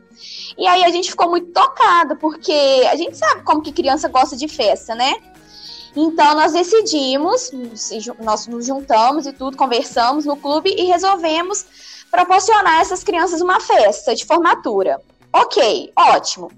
E 0.58 0.68
aí 0.68 0.84
a 0.84 0.90
gente 0.90 1.10
ficou 1.10 1.30
muito 1.30 1.52
tocado, 1.52 2.16
porque 2.18 2.88
a 2.92 2.96
gente 2.96 3.18
sabe 3.18 3.44
como 3.44 3.62
que 3.62 3.72
criança 3.72 4.08
gosta 4.08 4.36
de 4.36 4.48
festa, 4.48 4.96
né? 4.96 5.14
Então 5.96 6.36
nós 6.36 6.54
decidimos, 6.54 7.52
nós 8.20 8.48
nos 8.48 8.66
juntamos 8.66 9.26
e 9.26 9.34
tudo, 9.34 9.58
conversamos 9.58 10.26
no 10.26 10.38
clube 10.38 10.74
e 10.76 10.86
resolvemos 10.86 11.66
proporcionar 12.10 12.80
a 12.80 12.82
essas 12.82 13.04
crianças 13.04 13.42
uma 13.42 13.60
festa 13.60 14.16
de 14.16 14.26
formatura. 14.26 15.02
Ok, 15.34 15.92
ótimo. 15.96 16.52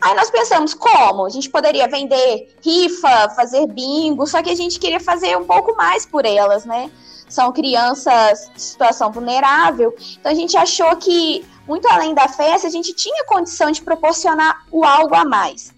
Aí 0.00 0.14
nós 0.14 0.30
pensamos 0.30 0.74
como? 0.74 1.24
A 1.24 1.28
gente 1.28 1.48
poderia 1.48 1.88
vender 1.88 2.56
rifa, 2.62 3.30
fazer 3.30 3.66
bingo, 3.66 4.26
só 4.26 4.42
que 4.42 4.50
a 4.50 4.54
gente 4.54 4.78
queria 4.78 5.00
fazer 5.00 5.36
um 5.36 5.44
pouco 5.44 5.76
mais 5.76 6.04
por 6.04 6.24
elas, 6.24 6.64
né? 6.64 6.90
São 7.28 7.52
crianças 7.52 8.50
de 8.54 8.60
situação 8.60 9.10
vulnerável. 9.10 9.94
Então 10.18 10.30
a 10.30 10.34
gente 10.34 10.56
achou 10.56 10.94
que, 10.96 11.44
muito 11.66 11.88
além 11.88 12.14
da 12.14 12.28
festa, 12.28 12.66
a 12.66 12.70
gente 12.70 12.92
tinha 12.92 13.24
condição 13.24 13.70
de 13.70 13.80
proporcionar 13.80 14.66
o 14.70 14.84
algo 14.84 15.14
a 15.14 15.24
mais. 15.24 15.72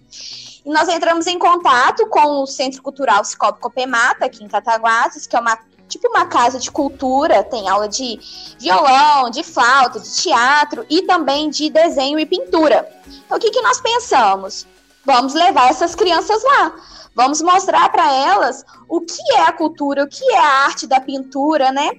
E 0.65 0.69
nós 0.69 0.89
entramos 0.89 1.27
em 1.27 1.37
contato 1.37 2.07
com 2.07 2.41
o 2.41 2.47
Centro 2.47 2.81
Cultural 2.81 3.23
Cicobi 3.23 3.59
Copemata, 3.59 4.25
aqui 4.25 4.43
em 4.43 4.47
Cataguases, 4.47 5.27
que 5.27 5.35
é 5.35 5.39
uma 5.39 5.57
tipo 5.87 6.07
uma 6.07 6.25
casa 6.25 6.59
de 6.59 6.71
cultura, 6.71 7.43
tem 7.43 7.69
aula 7.69 7.87
de 7.87 8.19
violão, 8.59 9.29
de 9.29 9.43
flauta, 9.43 9.99
de 9.99 10.11
teatro 10.15 10.85
e 10.89 11.01
também 11.03 11.49
de 11.49 11.69
desenho 11.69 12.19
e 12.19 12.25
pintura. 12.25 12.87
Então, 13.25 13.37
o 13.37 13.39
que, 13.39 13.51
que 13.51 13.61
nós 13.61 13.79
pensamos? 13.79 14.65
Vamos 15.05 15.33
levar 15.33 15.69
essas 15.69 15.93
crianças 15.93 16.43
lá. 16.43 16.73
Vamos 17.15 17.41
mostrar 17.41 17.87
para 17.89 18.11
elas 18.11 18.65
o 18.89 18.99
que 18.99 19.21
é 19.35 19.41
a 19.43 19.53
cultura, 19.53 20.03
o 20.03 20.07
que 20.07 20.23
é 20.33 20.37
a 20.37 20.65
arte 20.65 20.85
da 20.85 20.99
pintura, 20.99 21.71
né? 21.71 21.91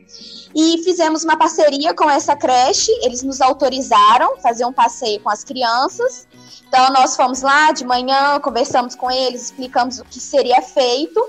E 0.55 0.83
fizemos 0.85 1.25
uma 1.25 1.39
parceria 1.39 1.95
com 1.95 2.09
essa 2.11 2.37
creche, 2.37 2.93
eles 3.03 3.23
nos 3.23 3.41
autorizaram 3.41 4.37
fazer 4.43 4.67
um 4.67 4.73
passeio 4.73 5.19
com 5.21 5.31
as 5.31 5.43
crianças. 5.43 6.29
Então, 6.69 6.93
nós 6.93 7.17
fomos 7.17 7.41
lá 7.41 7.73
de 7.73 7.83
manhã, 7.85 8.39
conversamos 8.41 8.95
com 8.95 9.11
eles, 9.11 9.45
explicamos 9.45 9.99
o 10.01 10.05
que 10.05 10.21
seria 10.21 10.61
feito. 10.61 11.25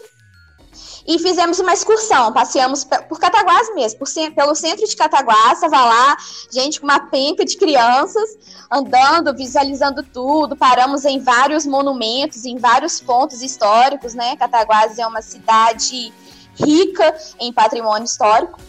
E 1.07 1.17
fizemos 1.19 1.59
uma 1.59 1.73
excursão, 1.73 2.33
passeamos 2.33 2.83
por 2.83 3.19
Cataguás 3.19 3.73
mesmo, 3.73 3.99
por, 3.99 4.07
pelo 4.35 4.55
centro 4.55 4.85
de 4.85 4.95
Cataguás, 4.95 5.53
estava 5.53 5.85
lá, 5.85 6.17
gente 6.51 6.81
com 6.81 6.87
uma 6.87 6.99
penca 6.99 7.45
de 7.45 7.55
crianças, 7.55 8.37
andando, 8.69 9.33
visualizando 9.33 10.03
tudo, 10.03 10.55
paramos 10.55 11.05
em 11.05 11.19
vários 11.19 11.65
monumentos, 11.65 12.43
em 12.45 12.57
vários 12.57 12.99
pontos 12.99 13.41
históricos, 13.41 14.13
né? 14.13 14.35
Cataguás 14.35 14.99
é 14.99 15.07
uma 15.07 15.21
cidade 15.21 16.13
rica 16.55 17.15
em 17.39 17.53
patrimônio 17.53 18.05
histórico. 18.05 18.59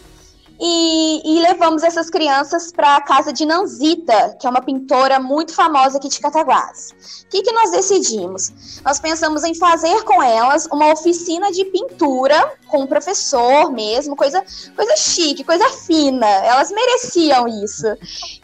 E, 0.61 1.21
e, 1.23 1.41
levamos 1.41 1.83
essas 1.83 2.09
crianças 2.09 2.69
para 2.69 2.97
a 2.97 3.01
casa 3.01 3.31
de 3.31 3.45
Nanzita, 3.45 4.35
que 4.37 4.45
é 4.45 4.49
uma 4.49 4.61
pintora 4.61 5.17
muito 5.17 5.53
famosa 5.53 5.97
aqui 5.97 6.09
de 6.09 6.19
Cataguás. 6.19 7.23
O 7.23 7.29
que, 7.29 7.41
que 7.41 7.51
nós 7.53 7.71
decidimos? 7.71 8.81
Nós 8.83 8.99
pensamos 8.99 9.45
em 9.45 9.55
fazer 9.55 10.03
com 10.03 10.21
elas 10.21 10.65
uma 10.65 10.91
oficina 10.91 11.49
de 11.49 11.63
pintura 11.63 12.57
com 12.67 12.83
o 12.83 12.87
professor 12.87 13.71
mesmo, 13.71 14.17
coisa, 14.17 14.43
coisa 14.75 14.97
chique, 14.97 15.45
coisa 15.45 15.67
fina. 15.69 16.27
Elas 16.27 16.71
mereciam 16.71 17.47
isso. 17.47 17.87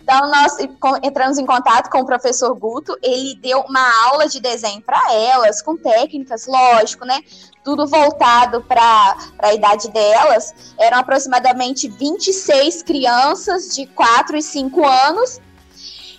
Então, 0.01 0.29
nós 0.29 0.57
entramos 1.03 1.37
em 1.37 1.45
contato 1.45 1.89
com 1.89 1.99
o 1.99 2.05
professor 2.05 2.53
Guto, 2.55 2.97
ele 3.03 3.35
deu 3.41 3.59
uma 3.61 4.05
aula 4.05 4.27
de 4.29 4.39
desenho 4.39 4.81
para 4.81 5.13
elas, 5.13 5.61
com 5.61 5.75
técnicas, 5.75 6.47
lógico, 6.47 7.05
né? 7.05 7.19
Tudo 7.65 7.85
voltado 7.85 8.61
para 8.61 9.17
a 9.39 9.53
idade 9.53 9.89
delas. 9.89 10.53
Eram 10.79 10.99
aproximadamente 10.99 11.89
26 11.89 12.83
crianças 12.83 13.75
de 13.75 13.87
4 13.87 14.37
e 14.37 14.41
5 14.41 14.87
anos. 14.87 15.41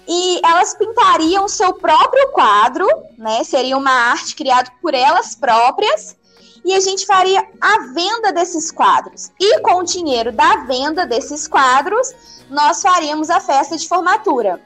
E 0.09 0.41
elas 0.45 0.75
pintariam 0.75 1.49
seu 1.49 1.73
próprio 1.73 2.33
quadro, 2.33 2.87
né? 3.17 3.43
Seria 3.45 3.77
uma 3.79 3.91
arte 3.91 4.37
criada 4.37 4.71
por 4.83 4.93
elas 4.93 5.35
próprias 5.35 6.17
e 6.67 6.75
a 6.75 6.81
gente 6.81 7.07
faria 7.07 7.47
a 7.61 7.93
venda 7.95 8.33
desses 8.33 8.73
quadros. 8.73 9.31
E 9.39 9.61
com 9.61 9.77
o 9.77 9.85
dinheiro 9.85 10.33
da 10.33 10.65
venda 10.65 11.07
desses 11.07 11.47
quadros, 11.47 12.13
nós 12.51 12.83
faríamos 12.83 13.31
a 13.31 13.39
festa 13.39 13.77
de 13.77 13.87
formatura. 13.87 14.61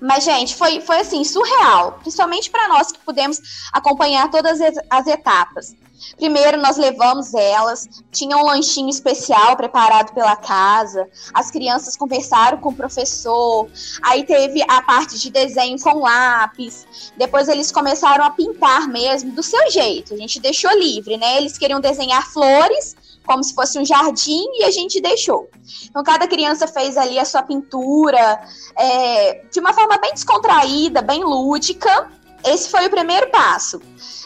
Mas, 0.00 0.24
gente, 0.24 0.54
foi, 0.54 0.80
foi 0.80 1.00
assim, 1.00 1.22
surreal, 1.24 1.98
principalmente 2.00 2.50
para 2.50 2.68
nós 2.68 2.90
que 2.90 2.98
pudemos 3.00 3.38
acompanhar 3.72 4.30
todas 4.30 4.58
as 4.88 5.06
etapas. 5.06 5.76
Primeiro, 6.16 6.60
nós 6.60 6.76
levamos 6.76 7.34
elas, 7.34 7.88
tinha 8.10 8.36
um 8.36 8.44
lanchinho 8.44 8.88
especial 8.88 9.56
preparado 9.56 10.12
pela 10.12 10.36
casa, 10.36 11.08
as 11.34 11.50
crianças 11.50 11.96
conversaram 11.96 12.58
com 12.58 12.70
o 12.70 12.74
professor, 12.74 13.68
aí 14.02 14.24
teve 14.24 14.62
a 14.68 14.82
parte 14.82 15.18
de 15.18 15.30
desenho 15.30 15.78
com 15.80 16.00
lápis, 16.00 16.86
depois 17.16 17.48
eles 17.48 17.72
começaram 17.72 18.24
a 18.24 18.30
pintar 18.30 18.88
mesmo, 18.88 19.32
do 19.32 19.42
seu 19.42 19.70
jeito, 19.70 20.14
a 20.14 20.16
gente 20.16 20.40
deixou 20.40 20.70
livre, 20.78 21.16
né? 21.16 21.36
Eles 21.38 21.58
queriam 21.58 21.80
desenhar 21.80 22.30
flores, 22.30 22.96
como 23.28 23.44
se 23.44 23.54
fosse 23.54 23.78
um 23.78 23.84
jardim, 23.84 24.46
e 24.58 24.64
a 24.64 24.70
gente 24.70 25.00
deixou. 25.02 25.50
Então, 25.84 26.02
cada 26.02 26.26
criança 26.26 26.66
fez 26.66 26.96
ali 26.96 27.18
a 27.18 27.24
sua 27.26 27.42
pintura, 27.42 28.40
é, 28.74 29.42
de 29.52 29.60
uma 29.60 29.74
forma 29.74 29.98
bem 29.98 30.14
descontraída, 30.14 31.02
bem 31.02 31.22
lúdica. 31.22 32.10
Esse 32.44 32.70
foi 32.70 32.86
o 32.86 32.90
primeiro 32.90 33.30
passo. 33.30 33.80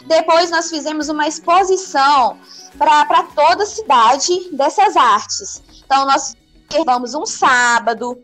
Depois 0.05 0.49
nós 0.49 0.69
fizemos 0.69 1.09
uma 1.09 1.27
exposição 1.27 2.37
para 2.77 3.23
toda 3.35 3.63
a 3.63 3.67
cidade 3.67 4.49
dessas 4.51 4.95
artes. 4.95 5.61
Então 5.85 6.05
nós 6.05 6.35
reservamos 6.69 7.13
um 7.13 7.25
sábado, 7.25 8.21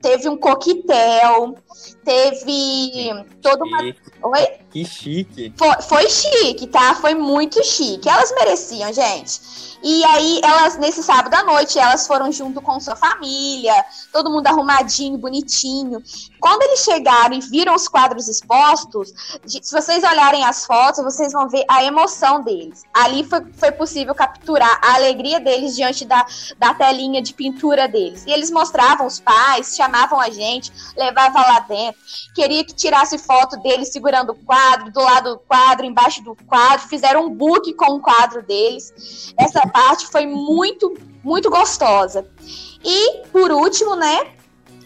teve 0.00 0.28
um 0.28 0.36
coquetel, 0.36 1.56
teve 2.04 3.24
toda 3.42 3.64
uma. 3.64 3.82
Oi? 3.82 4.46
Que 4.70 4.84
chique. 4.84 5.52
Foi, 5.56 5.82
foi 5.82 6.10
chique, 6.10 6.66
tá? 6.66 6.94
Foi 6.94 7.14
muito 7.14 7.62
chique. 7.64 8.08
Elas 8.08 8.32
mereciam, 8.32 8.92
gente. 8.92 9.40
E 9.82 10.04
aí, 10.04 10.40
elas, 10.44 10.76
nesse 10.76 11.02
sábado 11.02 11.32
à 11.34 11.42
noite, 11.42 11.78
elas 11.78 12.06
foram 12.06 12.30
junto 12.30 12.60
com 12.60 12.78
sua 12.78 12.94
família, 12.94 13.72
todo 14.12 14.30
mundo 14.30 14.46
arrumadinho, 14.46 15.16
bonitinho. 15.16 16.02
Quando 16.38 16.62
eles 16.62 16.80
chegaram 16.80 17.34
e 17.34 17.40
viram 17.40 17.74
os 17.74 17.88
quadros 17.88 18.28
expostos, 18.28 19.10
se 19.46 19.72
vocês 19.72 20.04
olharem 20.04 20.44
as 20.44 20.66
fotos, 20.66 21.02
vocês 21.02 21.32
vão 21.32 21.48
ver 21.48 21.64
a 21.66 21.82
emoção 21.82 22.42
deles. 22.42 22.84
Ali 22.92 23.24
foi, 23.24 23.40
foi 23.54 23.72
possível 23.72 24.14
capturar 24.14 24.80
a 24.82 24.96
alegria 24.96 25.40
deles 25.40 25.74
diante 25.74 26.04
da, 26.04 26.26
da 26.58 26.74
telinha 26.74 27.22
de 27.22 27.32
pintura 27.32 27.88
deles. 27.88 28.24
E 28.26 28.30
eles 28.30 28.50
mostravam 28.50 29.06
os 29.06 29.18
pais, 29.18 29.74
chamavam 29.76 30.20
a 30.20 30.28
gente, 30.28 30.70
levavam 30.94 31.40
lá 31.40 31.60
dentro, 31.60 31.89
queria 32.34 32.64
que 32.64 32.74
tirasse 32.74 33.18
foto 33.18 33.56
deles 33.58 33.92
segurando 33.92 34.30
o 34.30 34.34
quadro, 34.34 34.90
do 34.92 35.00
lado 35.00 35.30
do 35.34 35.38
quadro, 35.38 35.86
embaixo 35.86 36.22
do 36.22 36.36
quadro, 36.46 36.88
fizeram 36.88 37.26
um 37.26 37.30
book 37.30 37.72
com 37.74 37.94
o 37.94 38.00
quadro 38.00 38.42
deles. 38.42 39.32
Essa 39.38 39.66
parte 39.68 40.06
foi 40.06 40.26
muito, 40.26 40.96
muito 41.22 41.50
gostosa. 41.50 42.26
E, 42.84 43.26
por 43.32 43.50
último, 43.50 43.94
né, 43.94 44.32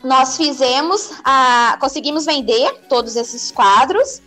nós 0.03 0.37
fizemos, 0.37 1.12
a, 1.25 1.77
conseguimos 1.81 2.27
vender 2.27 2.87
todos 2.88 3.17
esses 3.17 3.51
quadros 3.51 4.21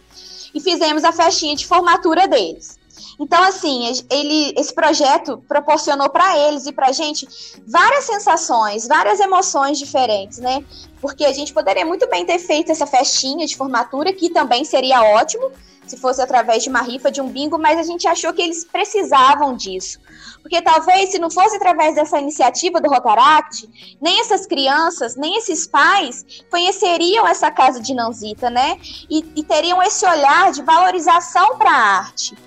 e 0.53 0.59
fizemos 0.59 1.03
a 1.03 1.11
festinha 1.11 1.55
de 1.55 1.67
formatura 1.67 2.27
deles. 2.27 2.76
Então, 3.19 3.43
assim, 3.43 3.91
ele, 4.11 4.53
esse 4.55 4.73
projeto 4.73 5.43
proporcionou 5.47 6.09
para 6.09 6.37
eles 6.37 6.67
e 6.67 6.71
para 6.71 6.89
a 6.89 6.91
gente 6.91 7.27
várias 7.67 8.05
sensações, 8.05 8.87
várias 8.87 9.19
emoções 9.19 9.79
diferentes, 9.79 10.37
né? 10.37 10.63
Porque 11.01 11.25
a 11.25 11.33
gente 11.33 11.53
poderia 11.53 11.85
muito 11.85 12.07
bem 12.09 12.25
ter 12.25 12.37
feito 12.37 12.71
essa 12.71 12.85
festinha 12.85 13.47
de 13.47 13.57
formatura, 13.57 14.13
que 14.13 14.29
também 14.29 14.63
seria 14.63 15.01
ótimo, 15.01 15.51
se 15.87 15.97
fosse 15.97 16.21
através 16.21 16.63
de 16.63 16.69
uma 16.69 16.81
rifa, 16.81 17.09
de 17.09 17.21
um 17.21 17.29
bingo, 17.29 17.57
mas 17.57 17.79
a 17.79 17.83
gente 17.83 18.07
achou 18.07 18.33
que 18.33 18.41
eles 18.41 18.65
precisavam 18.65 19.55
disso. 19.55 19.99
Porque 20.41 20.61
talvez, 20.61 21.11
se 21.11 21.19
não 21.19 21.31
fosse 21.31 21.55
através 21.55 21.95
dessa 21.95 22.19
iniciativa 22.19 22.79
do 22.79 22.89
Rotaract, 22.89 23.97
nem 24.01 24.19
essas 24.19 24.45
crianças, 24.45 25.15
nem 25.15 25.37
esses 25.37 25.65
pais 25.65 26.25
conheceriam 26.51 27.27
essa 27.27 27.49
casa 27.49 27.79
de 27.79 27.93
Nanzita, 27.93 28.49
né? 28.49 28.77
E, 29.09 29.25
e 29.35 29.43
teriam 29.43 29.81
esse 29.81 30.05
olhar 30.05 30.51
de 30.51 30.61
valorização 30.61 31.57
para 31.57 31.71
a 31.71 31.97
arte. 31.99 32.46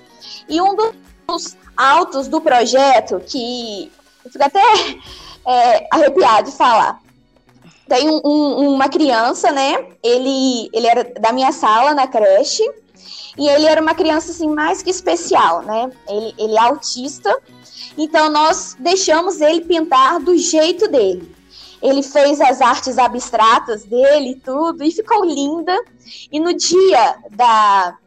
E 0.51 0.61
um 0.61 0.75
dos 0.75 1.57
altos 1.77 2.27
do 2.27 2.41
projeto, 2.41 3.21
que 3.25 3.89
eu 4.25 4.31
fico 4.31 4.43
até 4.43 4.61
é, 5.47 5.87
arrepiado 5.89 6.51
de 6.51 6.57
falar, 6.57 7.01
tem 7.87 8.09
um, 8.09 8.21
um, 8.23 8.73
uma 8.73 8.89
criança, 8.89 9.49
né? 9.49 9.87
Ele, 10.03 10.69
ele 10.73 10.87
era 10.87 11.05
da 11.05 11.31
minha 11.31 11.53
sala 11.53 11.93
na 11.93 12.05
creche. 12.05 12.63
E 13.37 13.47
ele 13.47 13.65
era 13.65 13.81
uma 13.81 13.95
criança 13.95 14.31
assim 14.31 14.49
mais 14.49 14.83
que 14.83 14.89
especial, 14.89 15.61
né? 15.61 15.89
Ele, 16.09 16.35
ele 16.37 16.53
é 16.53 16.59
autista, 16.59 17.33
então 17.97 18.29
nós 18.29 18.75
deixamos 18.77 19.39
ele 19.39 19.61
pintar 19.61 20.19
do 20.19 20.37
jeito 20.37 20.89
dele. 20.89 21.33
Ele 21.81 22.03
fez 22.03 22.41
as 22.41 22.61
artes 22.61 22.97
abstratas 22.97 23.85
dele, 23.85 24.39
tudo, 24.43 24.83
e 24.83 24.91
ficou 24.91 25.25
linda. 25.25 25.73
E 26.29 26.39
no 26.41 26.53
dia 26.53 27.15
da, 27.31 27.97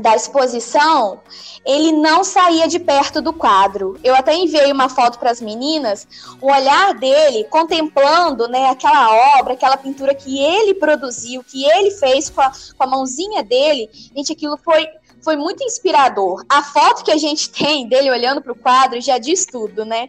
da 0.00 0.14
exposição, 0.14 1.20
ele 1.64 1.92
não 1.92 2.24
saía 2.24 2.66
de 2.66 2.78
perto 2.78 3.22
do 3.22 3.32
quadro. 3.32 3.98
Eu 4.02 4.14
até 4.14 4.34
enviei 4.34 4.70
uma 4.72 4.88
foto 4.88 5.18
para 5.18 5.30
as 5.30 5.40
meninas, 5.40 6.06
o 6.40 6.50
olhar 6.50 6.94
dele 6.94 7.44
contemplando 7.44 8.48
né, 8.48 8.68
aquela 8.68 9.38
obra, 9.38 9.54
aquela 9.54 9.76
pintura 9.76 10.14
que 10.14 10.42
ele 10.42 10.74
produziu, 10.74 11.44
que 11.44 11.64
ele 11.64 11.90
fez 11.92 12.28
com 12.28 12.40
a, 12.40 12.50
com 12.50 12.84
a 12.84 12.86
mãozinha 12.86 13.42
dele. 13.42 13.88
Gente, 14.14 14.32
aquilo 14.32 14.58
foi, 14.58 14.86
foi 15.22 15.36
muito 15.36 15.62
inspirador. 15.62 16.44
A 16.48 16.62
foto 16.62 17.04
que 17.04 17.12
a 17.12 17.16
gente 17.16 17.48
tem 17.50 17.88
dele 17.88 18.10
olhando 18.10 18.42
para 18.42 18.52
o 18.52 18.58
quadro 18.58 19.00
já 19.00 19.18
diz 19.18 19.46
tudo, 19.46 19.84
né? 19.84 20.08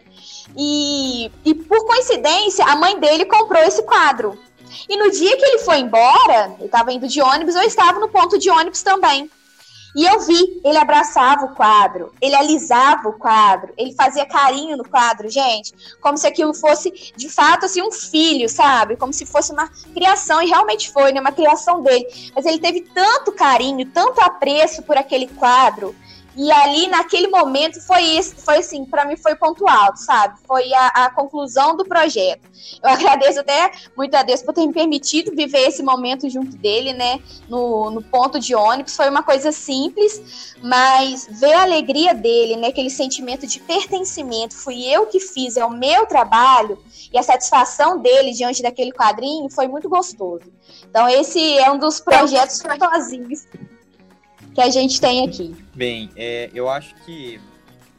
E, 0.56 1.30
e 1.44 1.54
por 1.54 1.86
coincidência, 1.86 2.64
a 2.64 2.76
mãe 2.76 2.98
dele 2.98 3.24
comprou 3.24 3.62
esse 3.62 3.82
quadro. 3.82 4.38
E 4.88 4.96
no 4.96 5.10
dia 5.10 5.36
que 5.36 5.44
ele 5.44 5.58
foi 5.58 5.78
embora, 5.78 6.54
ele 6.58 6.66
estava 6.66 6.92
indo 6.92 7.06
de 7.06 7.20
ônibus, 7.22 7.54
eu 7.54 7.62
estava 7.62 8.00
no 8.00 8.08
ponto 8.08 8.38
de 8.38 8.50
ônibus 8.50 8.82
também. 8.82 9.30
E 9.96 10.04
eu 10.04 10.20
vi, 10.20 10.60
ele 10.62 10.76
abraçava 10.76 11.46
o 11.46 11.54
quadro, 11.54 12.12
ele 12.20 12.34
alisava 12.34 13.08
o 13.08 13.14
quadro, 13.14 13.72
ele 13.78 13.94
fazia 13.94 14.26
carinho 14.26 14.76
no 14.76 14.86
quadro, 14.86 15.30
gente, 15.30 15.72
como 16.02 16.18
se 16.18 16.26
aquilo 16.26 16.52
fosse 16.52 17.14
de 17.16 17.30
fato 17.30 17.64
assim 17.64 17.80
um 17.80 17.90
filho, 17.90 18.46
sabe? 18.46 18.96
Como 18.96 19.10
se 19.10 19.24
fosse 19.24 19.52
uma 19.52 19.68
criação 19.94 20.42
e 20.42 20.48
realmente 20.48 20.92
foi, 20.92 21.12
né, 21.12 21.20
uma 21.20 21.32
criação 21.32 21.82
dele. 21.82 22.06
Mas 22.34 22.44
ele 22.44 22.58
teve 22.58 22.82
tanto 22.82 23.32
carinho, 23.32 23.86
tanto 23.86 24.20
apreço 24.20 24.82
por 24.82 24.98
aquele 24.98 25.28
quadro 25.28 25.96
e 26.36 26.52
ali, 26.52 26.86
naquele 26.88 27.28
momento, 27.28 27.80
foi 27.80 28.02
isso, 28.02 28.36
foi 28.36 28.58
assim, 28.58 28.84
para 28.84 29.06
mim 29.06 29.16
foi 29.16 29.34
ponto 29.34 29.66
alto, 29.66 29.96
sabe? 29.96 30.38
Foi 30.46 30.70
a, 30.74 30.86
a, 30.88 31.10
conclusão 31.10 31.74
do 31.74 31.82
projeto. 31.82 32.42
Eu 32.82 32.90
agradeço 32.90 33.40
até 33.40 33.72
muito 33.96 34.14
a 34.14 34.22
Deus 34.22 34.42
por 34.42 34.52
ter 34.52 34.66
me 34.66 34.72
permitido 34.72 35.34
viver 35.34 35.68
esse 35.68 35.82
momento 35.82 36.28
junto 36.28 36.54
dele, 36.58 36.92
né? 36.92 37.22
No, 37.48 37.90
no 37.90 38.02
ponto 38.02 38.38
de 38.38 38.54
ônibus. 38.54 38.94
Foi 38.94 39.08
uma 39.08 39.22
coisa 39.22 39.50
simples, 39.50 40.54
mas 40.62 41.26
ver 41.30 41.54
a 41.54 41.62
alegria 41.62 42.12
dele, 42.14 42.56
né? 42.56 42.68
Aquele 42.68 42.90
sentimento 42.90 43.46
de 43.46 43.58
pertencimento, 43.60 44.54
fui 44.54 44.84
eu 44.84 45.06
que 45.06 45.18
fiz, 45.18 45.56
é 45.56 45.64
o 45.64 45.70
meu 45.70 46.04
trabalho, 46.04 46.78
e 47.10 47.16
a 47.18 47.22
satisfação 47.22 47.98
dele 47.98 48.32
diante 48.32 48.62
daquele 48.62 48.92
quadrinho 48.92 49.48
foi 49.48 49.68
muito 49.68 49.88
gostoso. 49.88 50.52
Então, 50.90 51.08
esse 51.08 51.56
é 51.56 51.70
um 51.70 51.78
dos 51.78 51.98
projetos 51.98 52.58
sozinhos 52.78 53.46
que 54.56 54.62
a 54.62 54.70
gente 54.70 54.98
tem 54.98 55.22
aqui. 55.22 55.54
Bem, 55.74 56.08
é, 56.16 56.50
eu 56.54 56.68
acho 56.68 56.94
que, 57.04 57.38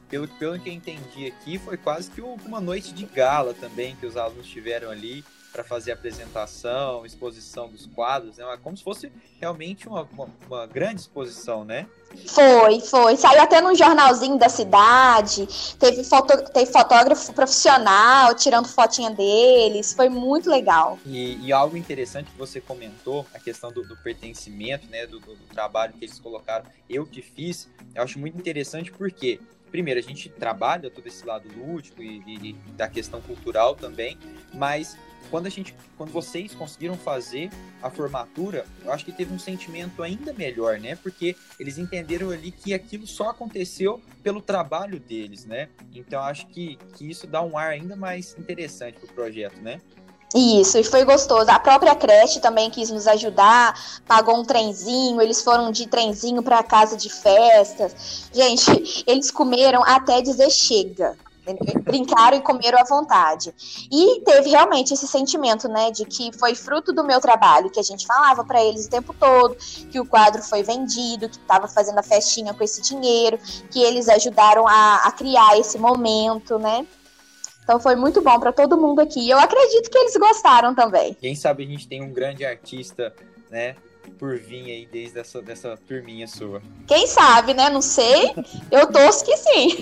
pelo, 0.09 0.27
pelo 0.27 0.59
que 0.59 0.69
eu 0.69 0.73
entendi 0.73 1.27
aqui, 1.27 1.59
foi 1.59 1.77
quase 1.77 2.09
que 2.09 2.19
uma 2.19 2.59
noite 2.59 2.93
de 2.93 3.05
gala 3.05 3.53
também 3.53 3.95
que 3.95 4.07
os 4.07 4.17
alunos 4.17 4.47
tiveram 4.47 4.89
ali 4.89 5.23
para 5.57 5.63
fazer 5.63 5.91
apresentação, 5.91 7.03
exposição 7.03 7.67
dos 7.67 7.87
quadros, 7.87 8.37
né? 8.37 8.45
Como 8.61 8.77
se 8.77 8.83
fosse 8.83 9.11
realmente 9.39 9.87
uma, 9.87 10.07
uma, 10.13 10.29
uma, 10.45 10.67
grande 10.67 11.01
exposição, 11.01 11.65
né? 11.65 11.87
Foi, 12.27 12.79
foi. 12.79 13.17
Saiu 13.17 13.41
até 13.41 13.59
num 13.59 13.73
jornalzinho 13.73 14.37
da 14.37 14.49
cidade, 14.49 15.47
teve, 15.79 16.03
foto, 16.03 16.37
teve 16.51 16.71
fotógrafo 16.71 17.33
profissional 17.33 18.35
tirando 18.35 18.67
fotinha 18.67 19.09
deles, 19.09 19.93
foi 19.93 20.09
muito 20.09 20.47
legal. 20.47 20.99
E, 21.03 21.43
e 21.43 21.51
algo 21.51 21.75
interessante 21.75 22.29
que 22.29 22.37
você 22.37 22.61
comentou, 22.61 23.25
a 23.33 23.39
questão 23.39 23.71
do, 23.71 23.81
do 23.81 23.97
pertencimento, 23.97 24.85
né, 24.87 25.07
do, 25.07 25.19
do, 25.19 25.35
do 25.35 25.45
trabalho 25.45 25.93
que 25.93 26.05
eles 26.05 26.19
colocaram, 26.19 26.65
eu 26.87 27.03
que 27.03 27.23
fiz, 27.23 27.67
eu 27.95 28.03
acho 28.03 28.19
muito 28.19 28.37
interessante 28.37 28.91
porque 28.91 29.39
primeiro, 29.71 29.99
a 29.99 30.03
gente 30.03 30.29
trabalha 30.29 30.89
todo 30.89 31.07
esse 31.07 31.25
lado 31.25 31.47
lúdico 31.55 32.01
e, 32.01 32.21
e, 32.27 32.53
da 32.75 32.87
questão 32.87 33.21
cultural 33.21 33.75
também, 33.75 34.17
mas 34.53 34.97
quando 35.29 35.47
a 35.47 35.49
gente, 35.49 35.75
quando 35.97 36.11
vocês 36.11 36.53
conseguiram 36.53 36.97
fazer 36.97 37.49
a 37.81 37.89
formatura, 37.89 38.65
eu 38.83 38.91
acho 38.91 39.05
que 39.05 39.11
teve 39.11 39.33
um 39.33 39.39
sentimento 39.39 40.01
ainda 40.01 40.33
melhor, 40.33 40.79
né? 40.79 40.95
Porque 40.95 41.35
eles 41.59 41.77
entenderam 41.77 42.29
ali 42.29 42.51
que 42.51 42.73
aquilo 42.73 43.05
só 43.05 43.29
aconteceu 43.29 44.01
pelo 44.23 44.41
trabalho 44.41 44.99
deles, 44.99 45.45
né? 45.45 45.69
Então 45.93 46.21
acho 46.21 46.47
que, 46.47 46.77
que 46.95 47.09
isso 47.09 47.27
dá 47.27 47.41
um 47.41 47.57
ar 47.57 47.71
ainda 47.71 47.95
mais 47.95 48.35
interessante 48.37 48.99
pro 48.99 49.07
projeto, 49.07 49.59
né? 49.61 49.81
Isso, 50.35 50.77
e 50.77 50.83
foi 50.83 51.05
gostoso. 51.05 51.49
A 51.49 51.59
própria 51.59 51.95
creche 51.95 52.39
também 52.39 52.69
quis 52.69 52.89
nos 52.89 53.07
ajudar, 53.07 53.73
pagou 54.05 54.37
um 54.37 54.43
trenzinho, 54.43 55.21
eles 55.21 55.41
foram 55.41 55.71
de 55.71 55.87
trenzinho 55.87 56.43
para 56.43 56.61
casa 56.63 56.97
de 56.97 57.09
festas. 57.09 58.29
Gente, 58.33 59.03
eles 59.07 59.31
comeram 59.31 59.83
até 59.85 60.21
dizer 60.21 60.49
chega 60.49 61.15
brincaram 61.83 62.37
e 62.37 62.41
comeram 62.41 62.79
à 62.79 62.83
vontade. 62.83 63.53
E 63.91 64.21
teve 64.21 64.49
realmente 64.49 64.93
esse 64.93 65.07
sentimento, 65.07 65.67
né, 65.67 65.91
de 65.91 66.05
que 66.05 66.37
foi 66.37 66.55
fruto 66.55 66.91
do 66.91 67.03
meu 67.03 67.21
trabalho, 67.21 67.69
que 67.69 67.79
a 67.79 67.83
gente 67.83 68.05
falava 68.05 68.43
para 68.43 68.63
eles 68.63 68.85
o 68.85 68.89
tempo 68.89 69.13
todo, 69.13 69.55
que 69.89 69.99
o 69.99 70.05
quadro 70.05 70.41
foi 70.41 70.63
vendido, 70.63 71.29
que 71.29 71.37
estava 71.37 71.67
fazendo 71.67 71.99
a 71.99 72.03
festinha 72.03 72.53
com 72.53 72.63
esse 72.63 72.81
dinheiro, 72.81 73.39
que 73.71 73.81
eles 73.81 74.09
ajudaram 74.09 74.67
a, 74.67 75.03
a 75.05 75.11
criar 75.11 75.57
esse 75.57 75.77
momento, 75.77 76.59
né? 76.59 76.85
Então 77.67 77.81
foi 77.81 77.97
muito 77.97 78.21
bom 78.21 78.39
para 78.39 78.53
todo 78.53 78.77
mundo 78.77 79.01
aqui. 79.01 79.29
Eu 79.29 79.37
acredito 79.37 79.91
que 79.91 79.97
eles 79.97 80.15
gostaram 80.15 80.73
também. 80.73 81.13
Quem 81.15 81.35
sabe 81.35 81.65
a 81.65 81.67
gente 81.67 81.85
tem 81.85 82.01
um 82.01 82.13
grande 82.13 82.45
artista, 82.45 83.13
né, 83.51 83.75
por 84.17 84.39
vir 84.39 84.71
aí 84.71 84.87
desde 84.89 85.19
essa 85.19 85.41
dessa 85.41 85.77
turminha 85.85 86.25
sua. 86.29 86.61
Quem 86.87 87.05
sabe, 87.05 87.53
né? 87.53 87.69
Não 87.69 87.81
sei. 87.81 88.33
Eu 88.71 88.87
torço 88.87 89.25
que 89.25 89.35
sim. 89.35 89.77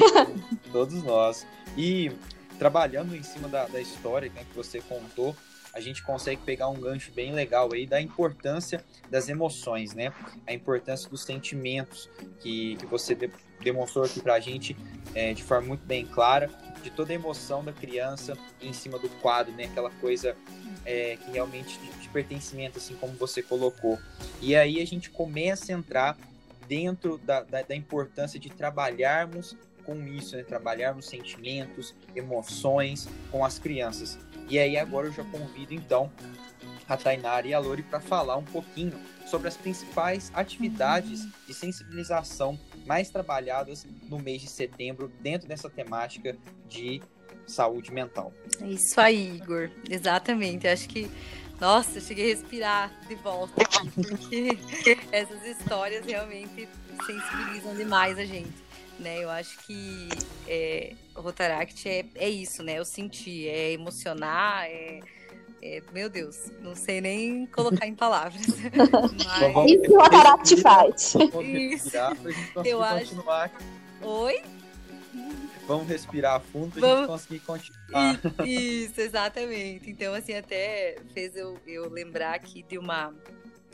Todos 0.74 1.04
nós. 1.04 1.46
E 1.78 2.12
trabalhando 2.58 3.16
em 3.16 3.22
cima 3.22 3.48
da, 3.48 3.68
da 3.68 3.80
história 3.80 4.32
né, 4.34 4.44
que 4.50 4.58
você 4.58 4.82
contou, 4.82 5.36
a 5.76 5.82
gente 5.82 6.02
consegue 6.02 6.42
pegar 6.42 6.70
um 6.70 6.80
gancho 6.80 7.12
bem 7.12 7.34
legal 7.34 7.70
aí 7.74 7.86
da 7.86 8.00
importância 8.00 8.84
das 9.12 9.28
emoções, 9.28 9.94
né? 9.94 10.14
A 10.48 10.54
importância 10.54 11.10
dos 11.10 11.24
sentimentos 11.24 12.10
que, 12.40 12.78
que 12.78 12.86
você 12.86 13.14
de, 13.14 13.30
demonstrou 13.62 14.06
aqui 14.06 14.22
para 14.22 14.36
a 14.36 14.40
gente 14.40 14.76
é, 15.14 15.34
de 15.34 15.44
forma 15.44 15.68
muito 15.68 15.86
bem 15.86 16.06
clara, 16.06 16.50
de 16.82 16.90
toda 16.90 17.12
a 17.12 17.16
emoção 17.16 17.62
da 17.62 17.74
criança 17.74 18.38
em 18.62 18.72
cima 18.72 18.98
do 18.98 19.10
quadro, 19.20 19.54
né? 19.54 19.66
Aquela 19.66 19.90
coisa 19.90 20.34
é, 20.86 21.18
que 21.18 21.32
realmente 21.32 21.78
de, 21.78 21.92
de 22.00 22.08
pertencimento, 22.08 22.78
assim 22.78 22.96
como 22.96 23.12
você 23.14 23.44
colocou. 23.44 24.00
E 24.42 24.56
aí 24.56 24.82
a 24.82 24.88
gente 24.88 25.10
começa 25.10 25.74
a 25.74 25.76
entrar 25.76 26.18
dentro 26.70 27.18
da, 27.18 27.42
da, 27.42 27.62
da 27.64 27.76
importância 27.76 28.40
de 28.40 28.50
trabalharmos 28.50 29.58
com 29.86 30.06
isso, 30.08 30.36
né? 30.36 30.44
trabalharmos 30.44 31.06
sentimentos, 31.06 31.94
emoções 32.16 33.08
com 33.32 33.46
as 33.46 33.60
crianças. 33.60 34.18
E 34.50 34.60
aí 34.60 34.78
agora 34.78 35.08
eu 35.08 35.12
já 35.12 35.24
convido 35.24 35.74
então 35.74 36.12
a 36.88 36.96
Tainara 36.96 37.48
e 37.48 37.54
a 37.54 37.60
Lori 37.60 37.84
para 37.84 38.00
falar 38.00 38.38
um 38.38 38.44
pouquinho 38.44 38.94
sobre 39.26 39.48
as 39.48 39.58
principais 39.58 40.32
atividades 40.34 41.26
de 41.48 41.54
sensibilização 41.54 42.60
mais 42.86 43.10
trabalhadas 43.10 43.86
no 44.04 44.20
mês 44.20 44.42
de 44.42 44.48
setembro 44.48 45.12
dentro 45.20 45.48
dessa 45.48 45.70
temática 45.70 46.38
de 46.70 47.02
saúde 47.48 47.92
mental. 47.92 48.32
É 48.62 48.68
isso 48.68 49.00
aí, 49.02 49.38
Igor. 49.38 49.70
Exatamente. 49.90 50.68
Acho 50.68 50.88
que 50.88 51.10
nossa, 51.60 51.98
eu 51.98 52.02
cheguei 52.02 52.26
a 52.26 52.36
respirar 52.36 53.00
de 53.08 53.16
volta 53.16 53.54
porque 53.96 54.98
essas 55.12 55.44
histórias 55.46 56.06
realmente 56.06 56.68
sensibilizam 57.06 57.76
demais 57.76 58.20
a 58.20 58.26
gente. 58.26 58.65
Né? 59.00 59.24
Eu 59.24 59.30
acho 59.30 59.58
que 59.60 60.10
é, 60.48 60.94
o 61.16 61.22
Rotaract 61.22 61.88
é, 61.88 62.06
é 62.16 62.30
isso, 62.30 62.64
né? 62.64 62.80
Eu 62.80 62.86
sentir, 62.86 63.48
é 63.48 63.74
emocionar, 63.74 64.66
é, 64.66 65.02
é, 65.62 65.82
meu 65.94 66.10
Deus, 66.10 66.52
não 66.62 66.76
sei 66.76 67.02
nem 67.02 67.46
colocar 67.48 67.86
em 67.88 67.96
palavras. 67.96 68.46
Mas... 69.56 69.72
Isso 69.72 69.82
que 69.82 69.92
o 69.92 70.00
Rotaract 70.00 70.62
faz. 70.62 71.16
Isso. 71.44 71.92
Eu 72.64 72.84
acho. 72.84 73.16
Oi? 74.02 74.42
vamos 75.68 75.88
respirar 75.88 76.40
fundo 76.42 76.80
vamos... 76.80 76.98
gente 77.00 77.08
conseguir 77.08 77.40
continuar. 77.40 78.20
Isso, 78.46 79.02
exatamente. 79.02 79.90
Então, 79.90 80.14
assim, 80.14 80.34
até 80.34 80.98
fez 81.14 81.36
eu, 81.36 81.58
eu 81.66 81.90
lembrar 81.90 82.36
aqui 82.36 82.64
de 82.64 82.78
uma 82.78 83.14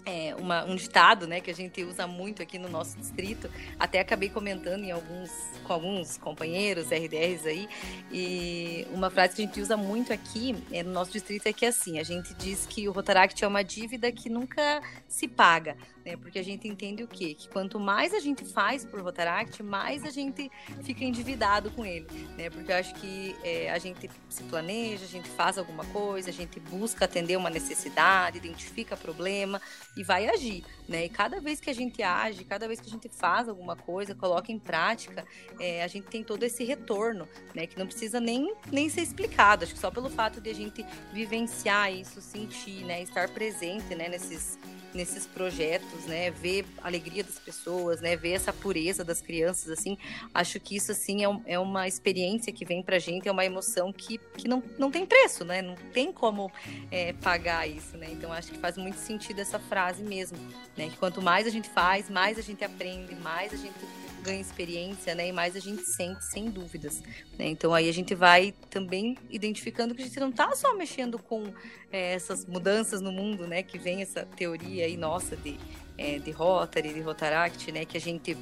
é, 0.05 0.35
uma, 0.35 0.63
um 0.65 0.75
ditado, 0.75 1.27
né, 1.27 1.39
que 1.39 1.51
a 1.51 1.53
gente 1.53 1.83
usa 1.83 2.07
muito 2.07 2.41
aqui 2.41 2.57
no 2.57 2.69
nosso 2.69 2.97
distrito. 2.97 3.49
Até 3.79 3.99
acabei 3.99 4.29
comentando 4.29 4.83
em 4.83 4.91
alguns, 4.91 5.31
com 5.63 5.73
alguns 5.73 6.17
companheiros 6.17 6.91
RDRs 6.91 7.45
aí. 7.45 7.69
E 8.11 8.87
uma 8.91 9.09
frase 9.09 9.35
que 9.35 9.41
a 9.41 9.45
gente 9.45 9.61
usa 9.61 9.77
muito 9.77 10.11
aqui 10.11 10.55
é, 10.71 10.83
no 10.83 10.91
nosso 10.91 11.11
distrito 11.11 11.47
é 11.47 11.53
que 11.53 11.65
é 11.65 11.69
assim: 11.69 11.99
a 11.99 12.03
gente 12.03 12.33
diz 12.33 12.65
que 12.65 12.87
o 12.87 12.91
Rotaract 12.91 13.43
é 13.43 13.47
uma 13.47 13.63
dívida 13.63 14.11
que 14.11 14.29
nunca 14.29 14.81
se 15.07 15.27
paga 15.27 15.75
né? 16.05 16.17
Porque 16.17 16.39
a 16.39 16.43
gente 16.43 16.67
entende 16.67 17.03
o 17.03 17.07
quê? 17.07 17.33
Que 17.33 17.47
quanto 17.49 17.79
mais 17.79 18.13
a 18.13 18.19
gente 18.19 18.43
faz 18.45 18.83
por 18.83 19.01
Rotaract, 19.01 19.61
mais 19.63 20.03
a 20.03 20.09
gente 20.09 20.51
fica 20.83 21.03
endividado 21.03 21.71
com 21.71 21.85
ele, 21.85 22.07
né? 22.37 22.49
Porque 22.49 22.71
eu 22.71 22.75
acho 22.75 22.93
que 22.95 23.35
é, 23.43 23.71
a 23.71 23.77
gente 23.77 24.09
se 24.29 24.43
planeja, 24.43 25.05
a 25.05 25.07
gente 25.07 25.29
faz 25.29 25.57
alguma 25.57 25.85
coisa, 25.85 26.29
a 26.29 26.33
gente 26.33 26.59
busca 26.59 27.05
atender 27.05 27.37
uma 27.37 27.49
necessidade, 27.49 28.37
identifica 28.37 28.97
problema 28.97 29.61
e 29.95 30.03
vai 30.03 30.29
agir, 30.29 30.63
né? 30.87 31.05
E 31.05 31.09
cada 31.09 31.39
vez 31.39 31.59
que 31.59 31.69
a 31.69 31.73
gente 31.73 32.01
age, 32.01 32.45
cada 32.45 32.67
vez 32.67 32.79
que 32.79 32.87
a 32.87 32.91
gente 32.91 33.09
faz 33.09 33.49
alguma 33.49 33.75
coisa, 33.75 34.15
coloca 34.15 34.51
em 34.51 34.57
prática, 34.59 35.25
é, 35.59 35.83
a 35.83 35.87
gente 35.87 36.07
tem 36.07 36.23
todo 36.23 36.43
esse 36.43 36.63
retorno, 36.63 37.27
né? 37.53 37.67
Que 37.67 37.77
não 37.77 37.85
precisa 37.85 38.19
nem, 38.19 38.53
nem 38.71 38.89
ser 38.89 39.01
explicado. 39.01 39.63
Acho 39.63 39.73
que 39.73 39.79
só 39.79 39.91
pelo 39.91 40.09
fato 40.09 40.39
de 40.39 40.49
a 40.49 40.55
gente 40.55 40.85
vivenciar 41.11 41.91
isso, 41.93 42.21
sentir, 42.21 42.85
né? 42.85 43.01
Estar 43.01 43.29
presente, 43.29 43.93
né? 43.93 44.07
Nesses 44.07 44.57
nesses 44.93 45.25
projetos, 45.25 46.05
né? 46.05 46.31
Ver 46.31 46.65
a 46.81 46.87
alegria 46.87 47.23
das 47.23 47.39
pessoas, 47.39 48.01
né? 48.01 48.15
Ver 48.15 48.33
essa 48.33 48.51
pureza 48.51 49.03
das 49.03 49.21
crianças, 49.21 49.69
assim. 49.69 49.97
Acho 50.33 50.59
que 50.59 50.75
isso, 50.75 50.91
assim, 50.91 51.23
é, 51.23 51.29
um, 51.29 51.41
é 51.45 51.59
uma 51.59 51.87
experiência 51.87 52.51
que 52.51 52.65
vem 52.65 52.83
pra 52.83 52.99
gente, 52.99 53.27
é 53.27 53.31
uma 53.31 53.45
emoção 53.45 53.91
que, 53.91 54.17
que 54.37 54.47
não, 54.47 54.61
não 54.77 54.91
tem 54.91 55.05
preço, 55.05 55.43
né? 55.43 55.61
Não 55.61 55.75
tem 55.93 56.11
como 56.11 56.51
é, 56.89 57.13
pagar 57.13 57.67
isso, 57.67 57.97
né? 57.97 58.07
Então, 58.11 58.31
acho 58.31 58.51
que 58.51 58.57
faz 58.57 58.77
muito 58.77 58.97
sentido 58.97 59.39
essa 59.39 59.59
frase 59.59 60.03
mesmo, 60.03 60.37
né? 60.77 60.89
Que 60.89 60.97
quanto 60.97 61.21
mais 61.21 61.47
a 61.47 61.49
gente 61.49 61.69
faz, 61.69 62.09
mais 62.09 62.37
a 62.37 62.41
gente 62.41 62.63
aprende, 62.63 63.15
mais 63.15 63.53
a 63.53 63.57
gente 63.57 63.79
ganha 64.21 64.39
experiência, 64.39 65.13
né? 65.15 65.27
E 65.27 65.31
mais 65.31 65.55
a 65.55 65.59
gente 65.59 65.83
sente, 65.83 66.23
sem 66.25 66.49
dúvidas. 66.49 67.01
Né? 67.37 67.47
Então 67.47 67.73
aí 67.73 67.89
a 67.89 67.93
gente 67.93 68.15
vai 68.15 68.53
também 68.69 69.17
identificando 69.29 69.93
que 69.93 70.01
a 70.01 70.05
gente 70.05 70.19
não 70.19 70.29
está 70.29 70.55
só 70.55 70.75
mexendo 70.75 71.19
com 71.19 71.53
é, 71.91 72.13
essas 72.13 72.45
mudanças 72.45 73.01
no 73.01 73.11
mundo, 73.11 73.47
né? 73.47 73.63
Que 73.63 73.77
vem 73.77 74.01
essa 74.01 74.25
teoria 74.25 74.85
aí 74.85 74.95
nossa 74.95 75.35
de, 75.35 75.57
é, 75.97 76.19
de 76.19 76.31
Rotary, 76.31 76.93
de 76.93 77.01
Rotaract, 77.01 77.71
né? 77.71 77.85
Que 77.85 77.97
a 77.97 78.01
gente 78.01 78.37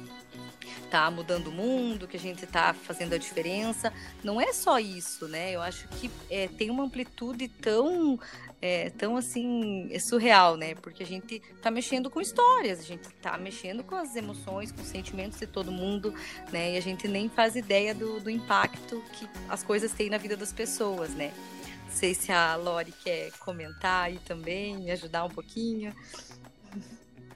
tá 0.90 1.10
mudando 1.10 1.48
o 1.48 1.52
mundo, 1.52 2.06
que 2.06 2.16
a 2.16 2.20
gente 2.20 2.46
tá 2.46 2.74
fazendo 2.74 3.14
a 3.14 3.18
diferença. 3.18 3.92
Não 4.22 4.40
é 4.40 4.52
só 4.52 4.78
isso, 4.78 5.28
né? 5.28 5.52
Eu 5.52 5.62
acho 5.62 5.86
que 5.88 6.10
é, 6.28 6.48
tem 6.48 6.70
uma 6.70 6.84
amplitude 6.84 7.48
tão 7.48 8.18
é, 8.62 8.90
tão 8.90 9.16
assim 9.16 9.90
surreal, 9.98 10.56
né? 10.56 10.74
Porque 10.74 11.02
a 11.02 11.06
gente 11.06 11.40
tá 11.62 11.70
mexendo 11.70 12.10
com 12.10 12.20
histórias, 12.20 12.80
a 12.80 12.82
gente 12.82 13.08
tá 13.22 13.38
mexendo 13.38 13.82
com 13.82 13.94
as 13.94 14.14
emoções, 14.14 14.70
com 14.70 14.82
os 14.82 14.88
sentimentos 14.88 15.38
de 15.38 15.46
todo 15.46 15.72
mundo, 15.72 16.14
né? 16.52 16.74
E 16.74 16.76
a 16.76 16.80
gente 16.80 17.08
nem 17.08 17.28
faz 17.28 17.56
ideia 17.56 17.94
do, 17.94 18.20
do 18.20 18.28
impacto 18.28 19.02
que 19.14 19.28
as 19.48 19.62
coisas 19.62 19.92
têm 19.92 20.10
na 20.10 20.18
vida 20.18 20.36
das 20.36 20.52
pessoas, 20.52 21.10
né? 21.14 21.32
Não 21.86 21.96
sei 21.96 22.14
se 22.14 22.30
a 22.30 22.54
Lori 22.56 22.92
quer 22.92 23.32
comentar 23.38 24.04
aí 24.04 24.18
também, 24.24 24.76
me 24.76 24.90
ajudar 24.90 25.24
um 25.24 25.30
pouquinho. 25.30 25.94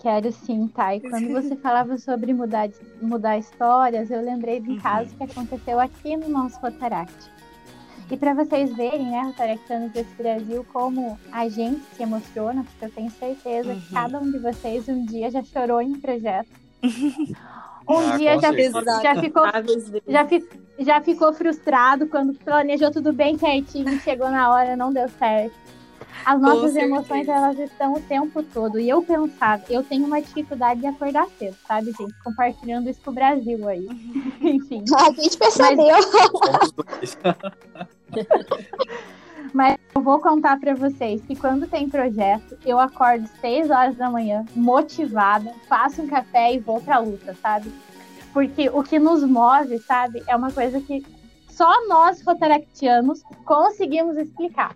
Quero 0.05 0.31
sim, 0.33 0.69
Thay. 0.69 1.01
Quando 1.01 1.33
você 1.33 1.57
falava 1.65 1.97
sobre 1.97 2.35
mudar, 2.35 2.69
mudar 3.01 3.39
histórias, 3.39 4.11
eu 4.11 4.21
lembrei 4.21 4.61
de 4.61 4.69
um 4.69 4.75
uhum. 4.75 4.81
caso 4.81 5.17
que 5.17 5.25
aconteceu 5.25 5.81
aqui 5.81 6.15
no 6.15 6.29
nosso 6.29 6.61
Rotaract. 6.61 7.33
E 8.11 8.17
para 8.19 8.35
vocês 8.35 8.71
verem, 8.77 9.11
né, 9.11 9.23
Rotaractanos 9.23 9.93
desse 9.93 10.15
Brasil, 10.15 10.63
como 10.71 11.19
a 11.33 11.49
gente 11.49 11.83
se 11.97 12.03
emociona, 12.03 12.63
porque 12.65 12.85
eu 12.85 12.91
tenho 12.91 13.11
certeza 13.13 13.73
uhum. 13.73 13.81
que 13.81 13.95
cada 13.95 14.21
um 14.21 14.31
de 14.31 14.39
vocês 14.39 14.87
um 14.91 15.07
dia 15.07 15.31
já 15.31 15.43
chorou 15.43 15.81
em 15.81 15.99
projeto. 15.99 16.51
Um 17.87 17.99
ah, 17.99 18.17
dia 18.17 18.41
já, 18.41 18.51
já, 19.03 19.21
ficou, 19.21 19.45
já, 20.09 20.25
fi, 20.25 20.49
já 20.79 21.01
ficou 21.03 21.35
frustrado 21.35 22.07
quando 22.07 22.33
planejou 22.33 22.91
tudo 22.91 23.13
bem 23.13 23.37
certinho 23.37 24.01
chegou 24.01 24.31
na 24.31 24.51
hora, 24.51 24.75
não 24.75 24.91
deu 24.91 25.07
certo. 25.07 25.55
As 26.25 26.41
nossas 26.41 26.75
emoções, 26.77 27.29
elas 27.29 27.59
estão 27.59 27.95
o 27.95 28.01
tempo 28.01 28.43
todo. 28.43 28.79
E 28.79 28.89
eu 28.89 29.03
pensava, 29.03 29.63
eu 29.69 29.83
tenho 29.83 30.07
uma 30.07 30.21
dificuldade 30.21 30.81
de 30.81 30.87
acordar 30.87 31.27
cedo, 31.39 31.57
sabe, 31.67 31.93
gente? 31.93 32.15
Compartilhando 32.23 32.89
isso 32.89 33.01
com 33.03 33.11
o 33.11 33.15
Brasil 33.15 33.69
aí. 33.69 33.87
Enfim. 34.41 34.85
A 34.97 35.11
gente 35.13 35.37
percebeu. 35.37 35.97
Mas... 37.01 37.19
Mas 39.55 39.79
eu 39.95 40.03
vou 40.03 40.19
contar 40.21 40.59
para 40.59 40.75
vocês 40.75 41.23
que 41.23 41.37
quando 41.37 41.69
tem 41.69 41.89
projeto, 41.89 42.59
eu 42.67 42.77
acordo 42.77 43.29
6 43.41 43.71
horas 43.71 43.95
da 43.95 44.11
manhã, 44.11 44.45
motivada, 44.57 45.55
faço 45.69 46.03
um 46.03 46.09
café 46.09 46.55
e 46.55 46.59
vou 46.59 46.81
pra 46.81 46.99
luta, 46.99 47.37
sabe? 47.41 47.73
Porque 48.33 48.69
o 48.69 48.83
que 48.83 48.99
nos 48.99 49.23
move, 49.23 49.79
sabe, 49.79 50.25
é 50.27 50.35
uma 50.35 50.51
coisa 50.51 50.81
que 50.81 51.07
só 51.49 51.87
nós 51.87 52.21
rotaractianos 52.23 53.23
conseguimos 53.45 54.17
explicar. 54.17 54.75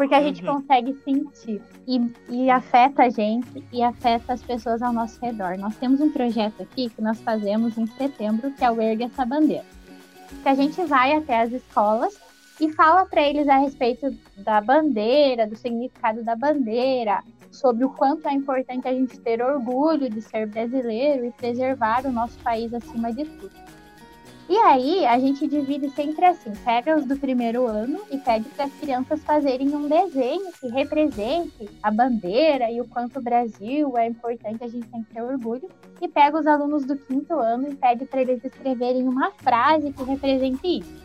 Porque 0.00 0.14
a 0.14 0.18
uhum. 0.18 0.24
gente 0.24 0.42
consegue 0.42 0.94
sentir 1.04 1.60
e, 1.86 2.00
e 2.30 2.50
afeta 2.50 3.02
a 3.02 3.10
gente 3.10 3.62
e 3.70 3.82
afeta 3.82 4.32
as 4.32 4.42
pessoas 4.42 4.80
ao 4.80 4.94
nosso 4.94 5.20
redor. 5.20 5.58
Nós 5.58 5.76
temos 5.76 6.00
um 6.00 6.10
projeto 6.10 6.62
aqui 6.62 6.88
que 6.88 7.02
nós 7.02 7.20
fazemos 7.20 7.76
em 7.76 7.84
setembro, 7.86 8.50
que 8.50 8.64
é 8.64 8.70
o 8.70 8.80
Ergue 8.80 9.04
Essa 9.04 9.26
Bandeira. 9.26 9.66
Que 10.42 10.48
a 10.48 10.54
gente 10.54 10.82
vai 10.86 11.12
até 11.12 11.42
as 11.42 11.52
escolas 11.52 12.18
e 12.58 12.72
fala 12.72 13.04
para 13.04 13.20
eles 13.20 13.46
a 13.46 13.58
respeito 13.58 14.16
da 14.38 14.62
bandeira, 14.62 15.46
do 15.46 15.54
significado 15.54 16.24
da 16.24 16.34
bandeira, 16.34 17.22
sobre 17.50 17.84
o 17.84 17.90
quanto 17.90 18.26
é 18.26 18.32
importante 18.32 18.88
a 18.88 18.94
gente 18.94 19.20
ter 19.20 19.42
orgulho 19.42 20.08
de 20.08 20.22
ser 20.22 20.46
brasileiro 20.46 21.26
e 21.26 21.30
preservar 21.32 22.06
o 22.06 22.10
nosso 22.10 22.38
país 22.38 22.72
acima 22.72 23.12
de 23.12 23.26
tudo. 23.26 23.69
E 24.50 24.56
aí 24.56 25.06
a 25.06 25.16
gente 25.16 25.46
divide 25.46 25.88
sempre 25.90 26.24
assim, 26.24 26.50
pega 26.64 26.96
os 26.96 27.04
do 27.04 27.16
primeiro 27.16 27.68
ano 27.68 28.00
e 28.10 28.18
pede 28.18 28.48
para 28.48 28.64
as 28.64 28.72
crianças 28.80 29.22
fazerem 29.22 29.72
um 29.72 29.86
desenho 29.86 30.50
que 30.58 30.66
represente 30.66 31.70
a 31.80 31.88
bandeira 31.88 32.68
e 32.68 32.80
o 32.80 32.88
quanto 32.88 33.20
o 33.20 33.22
Brasil 33.22 33.96
é 33.96 34.08
importante, 34.08 34.64
a 34.64 34.66
gente 34.66 34.88
tem 34.88 35.04
que 35.04 35.14
ter 35.14 35.22
orgulho. 35.22 35.70
E 36.00 36.08
pega 36.08 36.36
os 36.36 36.48
alunos 36.48 36.84
do 36.84 36.96
quinto 36.96 37.34
ano 37.34 37.70
e 37.70 37.76
pede 37.76 38.06
para 38.06 38.22
eles 38.22 38.44
escreverem 38.44 39.06
uma 39.06 39.30
frase 39.30 39.92
que 39.92 40.02
represente 40.02 40.80
isso. 40.80 41.00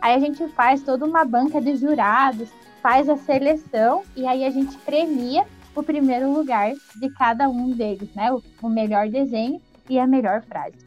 Aí 0.00 0.14
a 0.14 0.20
gente 0.20 0.46
faz 0.50 0.80
toda 0.84 1.04
uma 1.04 1.24
banca 1.24 1.60
de 1.60 1.74
jurados, 1.74 2.48
faz 2.80 3.08
a 3.08 3.16
seleção 3.16 4.04
e 4.14 4.24
aí 4.28 4.44
a 4.44 4.50
gente 4.50 4.78
premia 4.78 5.44
o 5.74 5.82
primeiro 5.82 6.32
lugar 6.32 6.72
de 6.94 7.10
cada 7.14 7.48
um 7.48 7.72
deles, 7.72 8.14
né? 8.14 8.32
O, 8.32 8.40
o 8.62 8.68
melhor 8.68 9.08
desenho 9.08 9.60
e 9.90 9.98
a 9.98 10.06
melhor 10.06 10.42
frase. 10.42 10.86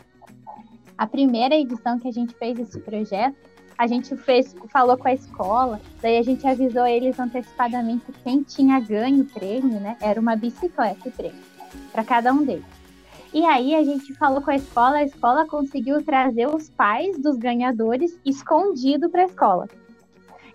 A 1.00 1.08
primeira 1.08 1.56
edição 1.56 1.98
que 1.98 2.10
a 2.10 2.12
gente 2.12 2.36
fez 2.36 2.60
esse 2.60 2.78
projeto 2.78 3.38
a 3.78 3.88
gente 3.88 4.18
fez, 4.18 4.54
falou 4.70 4.98
com 4.98 5.08
a 5.08 5.14
escola, 5.14 5.80
daí 6.02 6.18
a 6.18 6.22
gente 6.22 6.46
avisou 6.46 6.86
eles 6.86 7.18
antecipadamente 7.18 8.12
quem 8.22 8.44
tinha 8.44 8.78
ganho 8.82 9.22
o 9.22 9.26
prêmio, 9.26 9.80
né? 9.80 9.96
Era 10.02 10.20
uma 10.20 10.36
bicicleta 10.36 11.08
o 11.08 11.12
prêmio 11.14 11.42
para 11.94 12.04
cada 12.04 12.34
um 12.34 12.44
deles. 12.44 12.66
E 13.34 13.46
aí 13.46 13.76
a 13.76 13.84
gente 13.86 14.14
falou 14.16 14.42
com 14.42 14.52
a 14.52 14.58
escola, 14.58 14.98
a 14.98 15.04
escola 15.06 15.48
conseguiu 15.48 16.04
trazer 16.04 16.54
os 16.54 16.70
pais 16.70 17.18
dos 17.18 17.38
ganhadores 17.38 18.20
escondido 18.26 19.10
para 19.10 19.22
a 19.22 19.28
escola. 19.28 19.70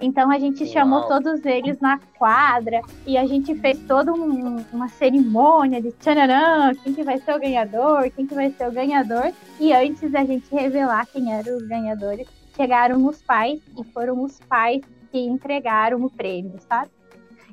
Então 0.01 0.31
a 0.31 0.39
gente 0.39 0.65
Uau. 0.65 0.73
chamou 0.73 1.03
todos 1.03 1.45
eles 1.45 1.79
na 1.81 1.99
quadra 2.19 2.81
e 3.07 3.17
a 3.17 3.27
gente 3.27 3.55
fez 3.55 3.79
toda 3.87 4.13
um, 4.13 4.65
uma 4.73 4.89
cerimônia 4.89 5.81
de 5.81 5.93
tchanarã, 5.93 6.75
quem 6.83 6.93
que 6.93 7.03
vai 7.03 7.19
ser 7.19 7.35
o 7.35 7.41
ganhador, 7.41 8.11
quem 8.11 8.27
que 8.27 8.35
vai 8.35 8.51
ser 8.51 8.69
o 8.69 8.73
ganhador. 8.73 9.33
E 9.59 9.73
antes 9.73 10.11
da 10.11 10.25
gente 10.25 10.53
revelar 10.55 11.07
quem 11.07 11.33
eram 11.33 11.57
os 11.57 11.67
ganhadores, 11.67 12.27
chegaram 12.57 13.05
os 13.07 13.23
pais 13.23 13.61
e 13.79 13.85
foram 13.85 14.23
os 14.23 14.41
pais 14.41 14.83
que 15.11 15.19
entregaram 15.19 16.03
o 16.05 16.11
prêmio, 16.11 16.55
sabe? 16.69 16.91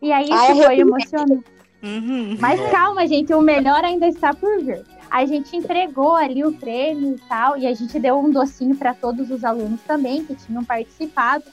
E 0.02 0.12
aí 0.12 0.26
isso 0.26 0.64
foi 0.64 0.80
emocionante. 0.80 1.62
Uhum. 1.84 2.38
Mas 2.40 2.60
calma, 2.70 3.08
gente, 3.08 3.34
o 3.34 3.42
melhor 3.42 3.84
ainda 3.84 4.08
está 4.08 4.34
por 4.34 4.62
vir. 4.62 4.84
A 5.10 5.26
gente 5.26 5.56
entregou 5.56 6.16
ali 6.16 6.44
o 6.44 6.54
prêmio 6.54 7.16
e 7.16 7.20
tal, 7.28 7.58
e 7.58 7.68
a 7.68 7.74
gente 7.74 8.00
deu 8.00 8.18
um 8.20 8.30
docinho 8.30 8.76
para 8.76 8.94
todos 8.94 9.30
os 9.30 9.44
alunos 9.44 9.82
também 9.82 10.24
que 10.24 10.36
tinham 10.36 10.64
participado. 10.64 11.44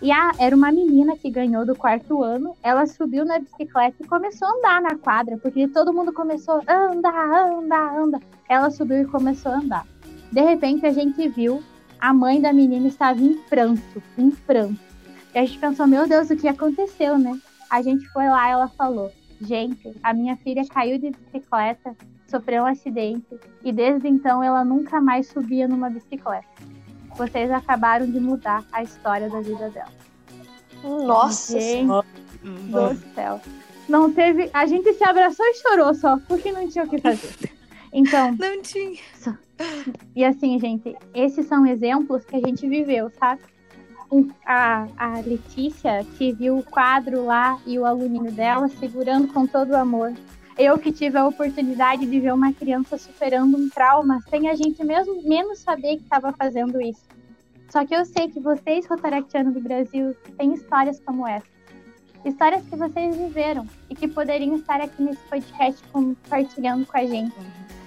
E 0.00 0.12
a, 0.12 0.32
era 0.38 0.54
uma 0.54 0.70
menina 0.70 1.16
que 1.16 1.30
ganhou 1.30 1.66
do 1.66 1.74
quarto 1.74 2.22
ano. 2.22 2.56
Ela 2.62 2.86
subiu 2.86 3.24
na 3.24 3.38
bicicleta 3.38 3.96
e 4.00 4.06
começou 4.06 4.46
a 4.46 4.52
andar 4.52 4.80
na 4.80 4.96
quadra, 4.96 5.36
porque 5.38 5.66
todo 5.68 5.92
mundo 5.92 6.12
começou 6.12 6.62
a 6.66 6.74
andar, 6.92 7.50
andar, 7.50 7.98
andar. 7.98 8.20
Ela 8.48 8.70
subiu 8.70 9.02
e 9.02 9.06
começou 9.06 9.52
a 9.52 9.56
andar. 9.56 9.86
De 10.30 10.40
repente 10.40 10.86
a 10.86 10.92
gente 10.92 11.26
viu 11.28 11.62
a 12.00 12.12
mãe 12.12 12.40
da 12.40 12.52
menina 12.52 12.86
estava 12.86 13.20
em 13.20 13.34
pranto, 13.48 14.02
em 14.16 14.30
pranto. 14.30 14.78
E 15.34 15.38
a 15.38 15.44
gente 15.44 15.58
pensou, 15.58 15.86
meu 15.86 16.06
Deus, 16.06 16.30
o 16.30 16.36
que 16.36 16.46
aconteceu, 16.46 17.18
né? 17.18 17.38
A 17.68 17.82
gente 17.82 18.06
foi 18.08 18.26
lá, 18.28 18.48
ela 18.48 18.68
falou, 18.68 19.10
gente, 19.40 19.92
a 20.02 20.14
minha 20.14 20.36
filha 20.36 20.62
caiu 20.66 20.98
de 20.98 21.10
bicicleta, 21.10 21.96
sofreu 22.28 22.62
um 22.62 22.66
acidente 22.66 23.38
e 23.64 23.72
desde 23.72 24.08
então 24.08 24.42
ela 24.42 24.64
nunca 24.64 25.00
mais 25.00 25.26
subia 25.26 25.66
numa 25.66 25.90
bicicleta. 25.90 26.46
Vocês 27.18 27.50
acabaram 27.50 28.06
de 28.06 28.20
mudar 28.20 28.64
a 28.72 28.80
história 28.80 29.28
da 29.28 29.40
vida 29.40 29.68
dela. 29.70 29.92
Nossa 30.84 31.58
gente 31.58 31.88
do 32.44 32.94
céu. 33.12 33.40
Não 33.88 34.12
teve. 34.12 34.48
A 34.52 34.64
gente 34.66 34.92
se 34.94 35.02
abraçou 35.02 35.44
e 35.44 35.54
chorou 35.54 35.92
só, 35.94 36.16
porque 36.28 36.52
não 36.52 36.68
tinha 36.68 36.84
o 36.84 36.88
que 36.88 36.98
fazer. 36.98 37.50
Então. 37.92 38.36
Não 38.38 38.62
tinha. 38.62 39.00
E 40.14 40.24
assim, 40.24 40.58
gente, 40.60 40.94
esses 41.12 41.46
são 41.46 41.66
exemplos 41.66 42.24
que 42.24 42.36
a 42.36 42.40
gente 42.40 42.68
viveu, 42.68 43.10
sabe? 43.18 43.40
A, 44.46 44.86
a 44.96 45.20
Letícia, 45.20 46.06
que 46.16 46.32
viu 46.32 46.58
o 46.58 46.62
quadro 46.62 47.24
lá 47.24 47.58
e 47.66 47.78
o 47.78 47.84
aluninho 47.84 48.30
dela 48.30 48.68
segurando 48.68 49.32
com 49.32 49.46
todo 49.46 49.70
o 49.70 49.76
amor. 49.76 50.12
Eu 50.58 50.76
que 50.76 50.90
tive 50.90 51.16
a 51.16 51.24
oportunidade 51.24 52.04
de 52.04 52.18
ver 52.18 52.34
uma 52.34 52.52
criança 52.52 52.98
superando 52.98 53.56
um 53.56 53.68
trauma 53.68 54.20
sem 54.28 54.48
a 54.48 54.56
gente 54.56 54.84
mesmo 54.84 55.22
menos 55.22 55.60
saber 55.60 55.98
que 55.98 56.02
estava 56.02 56.32
fazendo 56.32 56.80
isso. 56.80 57.06
Só 57.70 57.86
que 57.86 57.94
eu 57.94 58.04
sei 58.04 58.28
que 58.28 58.40
vocês, 58.40 58.84
Rotaractianos 58.86 59.54
do 59.54 59.60
Brasil, 59.60 60.16
têm 60.36 60.54
histórias 60.54 60.98
como 60.98 61.28
essa. 61.28 61.46
Histórias 62.24 62.66
que 62.66 62.74
vocês 62.74 63.16
viveram 63.16 63.68
e 63.88 63.94
que 63.94 64.08
poderiam 64.08 64.56
estar 64.56 64.80
aqui 64.80 65.00
nesse 65.00 65.22
podcast 65.28 65.80
compartilhando 65.92 66.84
com 66.86 66.98
a 66.98 67.06
gente. 67.06 67.36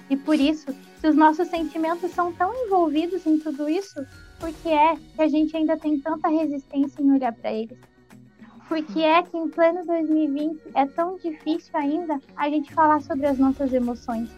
E 0.08 0.16
por 0.16 0.36
isso, 0.40 0.74
se 0.98 1.06
os 1.06 1.14
nossos 1.14 1.48
sentimentos 1.48 2.10
são 2.12 2.32
tão 2.32 2.54
envolvidos 2.54 3.26
em 3.26 3.38
tudo 3.38 3.68
isso, 3.68 4.02
por 4.40 4.50
que 4.50 4.70
é 4.70 4.96
que 4.96 5.20
a 5.20 5.28
gente 5.28 5.54
ainda 5.54 5.76
tem 5.76 6.00
tanta 6.00 6.28
resistência 6.28 7.02
em 7.02 7.12
olhar 7.12 7.34
para 7.34 7.52
eles? 7.52 7.78
Por 8.72 8.82
que 8.86 9.04
é 9.04 9.22
que 9.22 9.36
em 9.36 9.50
pleno 9.50 9.84
2020 9.84 10.62
é 10.74 10.86
tão 10.86 11.18
difícil 11.18 11.70
ainda 11.74 12.18
a 12.34 12.48
gente 12.48 12.72
falar 12.72 13.02
sobre 13.02 13.26
as 13.26 13.38
nossas 13.38 13.70
emoções? 13.70 14.30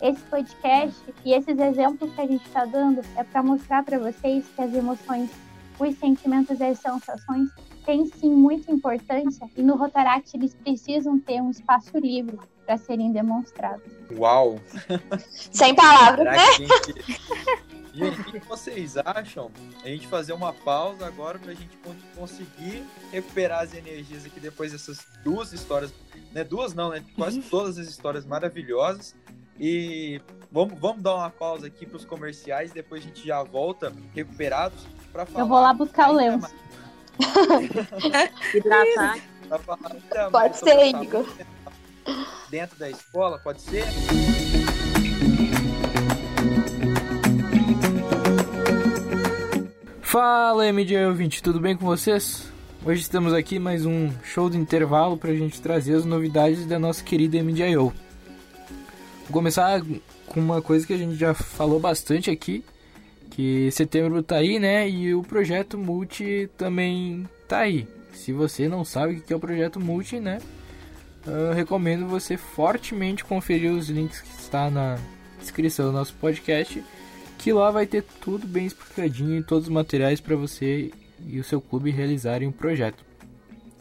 Esse 0.00 0.22
podcast 0.30 0.98
e 1.26 1.34
esses 1.34 1.58
exemplos 1.58 2.10
que 2.14 2.20
a 2.22 2.26
gente 2.26 2.42
está 2.46 2.64
dando 2.64 3.02
é 3.18 3.22
para 3.22 3.42
mostrar 3.42 3.82
para 3.82 3.98
vocês 3.98 4.48
que 4.56 4.62
as 4.62 4.72
emoções, 4.72 5.30
os 5.78 5.94
sentimentos 5.98 6.58
e 6.58 6.64
as 6.64 6.78
sensações 6.78 7.50
têm 7.84 8.06
sim 8.06 8.30
muita 8.30 8.70
importância 8.72 9.48
e 9.56 9.62
no 9.62 9.76
Rotaract 9.76 10.36
eles 10.36 10.54
precisam 10.54 11.18
ter 11.18 11.40
um 11.40 11.50
espaço 11.50 11.98
livre 11.98 12.38
para 12.64 12.76
serem 12.76 13.12
demonstrados. 13.12 13.82
Uau! 14.16 14.58
Sem 15.28 15.74
palavras, 15.74 16.24
né? 16.24 16.52
Gente... 16.56 17.52
Gente, 17.94 18.20
o 18.22 18.24
que 18.24 18.38
vocês 18.38 18.96
acham? 18.96 19.50
A 19.84 19.88
gente 19.88 20.06
fazer 20.06 20.32
uma 20.32 20.52
pausa 20.52 21.06
agora 21.06 21.38
para 21.38 21.52
a 21.52 21.54
gente 21.54 21.78
conseguir 22.16 22.82
recuperar 23.10 23.60
as 23.60 23.74
energias 23.74 24.24
aqui 24.24 24.40
depois 24.40 24.72
dessas 24.72 25.06
duas 25.22 25.52
histórias, 25.52 25.92
né? 26.32 26.42
Duas 26.42 26.72
não, 26.72 26.88
né? 26.88 27.04
Quase 27.14 27.40
uhum. 27.40 27.48
todas 27.50 27.78
as 27.78 27.86
histórias 27.86 28.24
maravilhosas. 28.24 29.14
E 29.60 30.22
vamos, 30.50 30.78
vamos 30.80 31.02
dar 31.02 31.16
uma 31.16 31.28
pausa 31.28 31.66
aqui 31.66 31.84
para 31.84 31.98
os 31.98 32.04
comerciais, 32.06 32.72
depois 32.72 33.04
a 33.04 33.06
gente 33.06 33.26
já 33.26 33.42
volta 33.42 33.92
recuperados 34.14 34.86
para 35.12 35.26
falar. 35.26 35.44
Eu 35.44 35.48
vou 35.48 35.60
lá 35.60 35.74
buscar 35.74 36.10
o 36.10 36.14
lenço. 36.14 36.50
Hidratar. 38.54 39.18
Pode 40.30 40.58
ser, 40.58 40.86
Igor 41.02 41.26
dentro 42.52 42.78
da 42.78 42.90
escola, 42.90 43.38
pode 43.38 43.62
ser? 43.62 43.84
Fala, 50.02 50.70
MJ 50.70 51.06
ouvinte, 51.06 51.42
tudo 51.42 51.58
bem 51.58 51.74
com 51.74 51.86
vocês? 51.86 52.52
Hoje 52.84 53.00
estamos 53.00 53.32
aqui 53.32 53.58
mais 53.58 53.86
um 53.86 54.10
show 54.22 54.50
de 54.50 54.58
intervalo 54.58 55.16
para 55.16 55.30
a 55.30 55.34
gente 55.34 55.62
trazer 55.62 55.94
as 55.94 56.04
novidades 56.04 56.66
da 56.66 56.78
nossa 56.78 57.02
querida 57.02 57.42
MJO. 57.42 57.90
Vou 59.22 59.32
começar 59.32 59.80
com 60.26 60.38
uma 60.38 60.60
coisa 60.60 60.86
que 60.86 60.92
a 60.92 60.98
gente 60.98 61.14
já 61.14 61.32
falou 61.32 61.80
bastante 61.80 62.30
aqui, 62.30 62.62
que 63.32 63.70
setembro 63.70 64.22
tá 64.22 64.36
aí, 64.36 64.58
né? 64.58 64.88
E 64.88 65.14
o 65.14 65.22
projeto 65.22 65.78
Multi 65.78 66.48
também 66.56 67.26
tá 67.48 67.60
aí. 67.60 67.88
Se 68.12 68.32
você 68.32 68.68
não 68.68 68.84
sabe 68.84 69.14
o 69.14 69.20
que 69.22 69.32
é 69.32 69.36
o 69.36 69.40
projeto 69.40 69.80
Multi, 69.80 70.20
né? 70.20 70.38
eu 71.26 71.52
recomendo 71.52 72.06
você 72.06 72.36
fortemente 72.36 73.24
conferir 73.24 73.70
os 73.70 73.88
links 73.88 74.20
que 74.20 74.40
está 74.40 74.70
na 74.70 74.98
descrição 75.40 75.86
do 75.86 75.92
nosso 75.92 76.14
podcast, 76.14 76.82
que 77.38 77.52
lá 77.52 77.70
vai 77.70 77.86
ter 77.86 78.04
tudo 78.20 78.46
bem 78.46 78.66
explicadinho 78.66 79.38
e 79.38 79.42
todos 79.42 79.68
os 79.68 79.72
materiais 79.72 80.20
para 80.20 80.36
você 80.36 80.90
e 81.26 81.38
o 81.38 81.44
seu 81.44 81.60
clube 81.60 81.90
realizarem 81.90 82.48
o 82.48 82.52
projeto. 82.52 83.04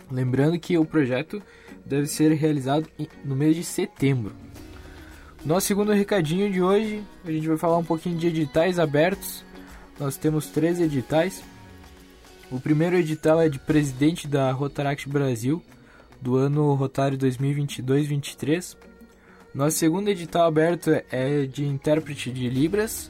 Lembrando 0.10 0.60
que 0.60 0.78
o 0.78 0.86
projeto 0.86 1.42
deve 1.86 2.08
ser 2.08 2.32
realizado 2.34 2.88
no 3.26 3.36
mês 3.36 3.56
de 3.56 3.64
setembro. 3.64 4.34
Nosso 5.44 5.66
segundo 5.66 5.92
recadinho 5.92 6.52
de 6.52 6.62
hoje, 6.62 7.02
a 7.26 7.32
gente 7.32 7.48
vai 7.48 7.58
falar 7.58 7.78
um 7.78 7.84
pouquinho 7.84 8.16
de 8.16 8.28
editais 8.28 8.78
abertos. 8.78 9.44
Nós 10.00 10.16
temos 10.16 10.46
três 10.46 10.80
editais. 10.80 11.42
O 12.52 12.60
primeiro 12.60 12.96
edital 12.96 13.42
é 13.42 13.50
de 13.50 13.58
presidente 13.58 14.28
da 14.28 14.52
Rotaract 14.52 15.10
Brasil, 15.10 15.60
do 16.22 16.36
ano 16.36 16.76
rotário 16.76 17.18
2022-23. 17.18 18.78
Nosso 19.54 19.78
segundo 19.78 20.10
edital 20.10 20.46
aberto 20.46 20.92
é 21.12 21.46
de 21.48 21.66
intérprete 21.66 22.30
de 22.30 22.48
Libras. 22.48 23.10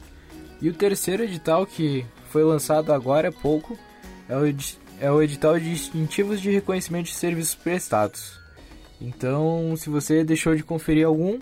E 0.58 0.70
o 0.70 0.74
terceiro 0.74 1.24
edital, 1.24 1.66
que 1.66 2.06
foi 2.30 2.44
lançado 2.44 2.94
agora 2.94 3.28
há 3.28 3.32
pouco, 3.32 3.78
é 4.26 4.36
o, 4.38 4.56
é 4.98 5.12
o 5.12 5.20
edital 5.20 5.60
de 5.60 5.68
distintivos 5.68 6.40
de 6.40 6.50
reconhecimento 6.50 7.06
de 7.06 7.14
serviços 7.14 7.54
prestados. 7.54 8.40
Então, 8.98 9.74
se 9.76 9.90
você 9.90 10.24
deixou 10.24 10.56
de 10.56 10.62
conferir 10.62 11.06
algum, 11.06 11.38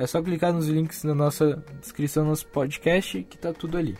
é 0.00 0.06
só 0.06 0.22
clicar 0.22 0.50
nos 0.50 0.66
links 0.66 1.04
na 1.04 1.14
nossa 1.14 1.62
descrição 1.78 2.24
do 2.24 2.30
nosso 2.30 2.46
podcast 2.46 3.22
que 3.24 3.36
está 3.36 3.52
tudo 3.52 3.76
ali. 3.76 3.98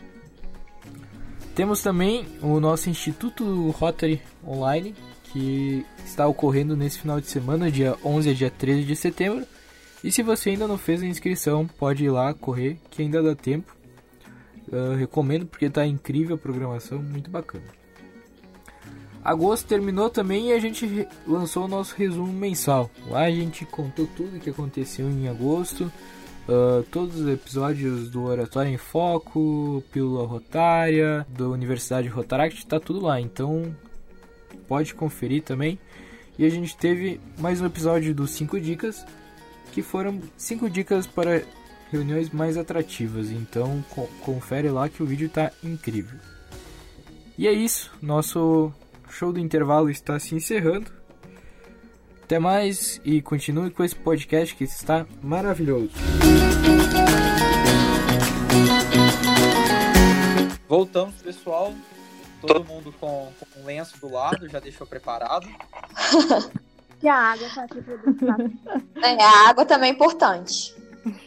Temos 1.55 1.83
também 1.83 2.27
o 2.41 2.59
nosso 2.59 2.89
Instituto 2.89 3.69
Rotary 3.73 4.23
Online, 4.43 4.95
que 5.25 5.85
está 6.03 6.27
ocorrendo 6.27 6.75
nesse 6.75 7.01
final 7.01 7.21
de 7.21 7.27
semana, 7.27 7.71
dia 7.71 7.99
11 8.03 8.31
a 8.31 8.33
dia 8.33 8.51
13 8.51 8.85
de 8.85 8.97
setembro. 8.97 9.47
E 10.03 10.11
se 10.11 10.23
você 10.23 10.49
ainda 10.49 10.67
não 10.67 10.79
fez 10.79 11.03
a 11.03 11.07
inscrição, 11.07 11.67
pode 11.67 12.03
ir 12.03 12.11
lá 12.11 12.33
correr, 12.33 12.79
que 12.91 13.03
ainda 13.03 13.23
dá 13.23 13.35
tempo. 13.35 13.77
Eu 14.73 14.95
recomendo 14.95 15.45
porque 15.45 15.67
está 15.67 15.85
incrível 15.85 16.37
a 16.37 16.39
programação, 16.39 17.03
muito 17.03 17.31
bacana. 17.31 17.80
Agosto 19.23 19.67
terminou 19.67 20.09
também 20.09 20.49
e 20.49 20.53
a 20.53 20.59
gente 20.59 21.07
lançou 21.27 21.67
o 21.67 21.69
nosso 21.69 21.95
resumo 21.95 22.33
mensal. 22.33 22.91
Lá 23.07 23.25
a 23.25 23.31
gente 23.31 23.67
contou 23.67 24.09
tudo 24.17 24.37
o 24.37 24.41
que 24.41 24.49
aconteceu 24.49 25.11
em 25.11 25.29
agosto, 25.29 25.93
uh, 26.49 26.83
todos 26.91 27.21
os 27.21 27.29
episódios 27.29 28.09
do 28.09 28.25
Oratório 28.25 28.73
em 28.73 28.79
Foco, 28.79 29.85
Pílula 29.93 30.27
Rotária, 30.27 31.27
da 31.29 31.49
Universidade 31.49 32.09
Rotaract, 32.09 32.59
está 32.59 32.81
tudo 32.81 33.05
lá. 33.05 33.21
Então 33.21 33.75
pode 34.67 34.95
conferir 34.95 35.43
também. 35.43 35.79
E 36.39 36.47
a 36.47 36.49
gente 36.49 36.75
teve 36.75 37.21
mais 37.39 37.61
um 37.61 37.67
episódio 37.67 38.15
dos 38.15 38.31
5 38.31 38.59
dicas, 38.59 39.05
que 39.73 39.83
foram 39.83 40.19
5 40.39 40.71
dicas 40.71 41.07
para 41.07 41.43
reuniões 41.93 42.31
mais 42.31 42.57
atrativas. 42.57 43.31
Então 43.31 43.85
confere 44.25 44.71
lá 44.71 44.89
que 44.89 45.03
o 45.03 45.07
vídeo 45.07 45.27
está 45.27 45.53
incrível. 45.63 46.19
E 47.37 47.47
é 47.47 47.53
isso, 47.53 47.91
nosso 48.01 48.73
show 49.13 49.33
do 49.33 49.41
intervalo 49.41 49.91
está 49.91 50.19
se 50.19 50.35
encerrando. 50.35 50.91
Até 52.23 52.39
mais 52.39 53.01
e 53.05 53.21
continue 53.21 53.71
com 53.71 53.83
esse 53.83 53.97
podcast 53.97 54.55
que 54.55 54.65
está 54.65 55.07
maravilhoso. 55.23 55.91
Voltamos, 60.69 61.17
pessoal. 61.17 61.75
Todo 62.41 62.65
mundo 62.65 62.95
com, 63.01 63.33
com 63.39 63.61
um 63.61 63.65
lenço 63.65 63.99
do 64.01 64.11
lado, 64.11 64.49
já 64.49 64.61
deixou 64.61 64.87
preparado. 64.87 65.49
E 67.03 67.09
a 67.09 67.17
água 67.17 67.49
tá 67.55 67.65
aqui 67.65 67.81
pra 67.81 68.37
É, 69.09 69.23
a 69.23 69.49
água 69.49 69.65
também 69.65 69.91
é 69.91 69.95
importante. 69.95 70.75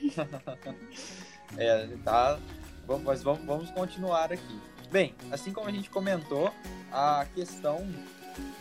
É, 1.56 1.88
tá. 2.04 2.40
Vamos, 2.88 3.04
mas 3.04 3.22
vamos, 3.22 3.46
vamos 3.46 3.70
continuar 3.72 4.34
aqui. 4.34 4.60
Bem, 4.94 5.16
assim 5.32 5.52
como 5.52 5.68
a 5.68 5.72
gente 5.72 5.89
comentou, 5.89 6.52
a 6.91 7.26
questão 7.34 7.84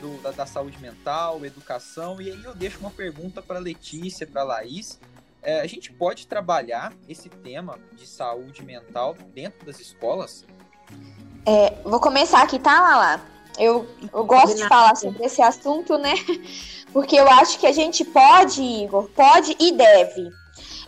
do- 0.01 0.17
da, 0.23 0.31
da 0.31 0.47
saúde 0.47 0.79
mental, 0.81 1.45
educação, 1.45 2.23
e 2.23 2.31
aí 2.31 2.43
eu 2.43 2.55
deixo 2.55 2.79
uma 2.81 2.91
pergunta 2.91 3.43
para 3.43 3.59
Letícia, 3.59 4.27
para 4.27 4.43
Laís. 4.43 4.99
É, 5.43 5.61
a 5.61 5.67
gente 5.67 5.93
pode 5.93 6.27
trabalhar 6.27 6.91
esse 7.07 7.29
tema 7.29 7.79
de 7.93 8.07
saúde 8.07 8.63
mental 8.63 9.15
dentro 9.35 9.67
das 9.67 9.79
escolas? 9.79 10.47
É, 11.45 11.75
vou 11.85 12.01
começar 12.01 12.41
aqui, 12.43 12.59
tá, 12.59 12.81
Lala? 12.81 13.21
Eu, 13.59 13.87
eu 14.11 14.25
gosto 14.25 14.57
de 14.57 14.67
falar 14.67 14.97
sobre 14.97 15.23
esse 15.27 15.43
assunto, 15.43 15.99
né? 15.99 16.15
Porque 16.95 17.15
eu 17.15 17.29
acho 17.29 17.59
que 17.59 17.67
a 17.67 17.73
gente 17.73 18.07
pode, 18.07 18.63
Igor, 18.63 19.07
pode 19.11 19.55
e 19.61 19.71
deve. 19.73 20.31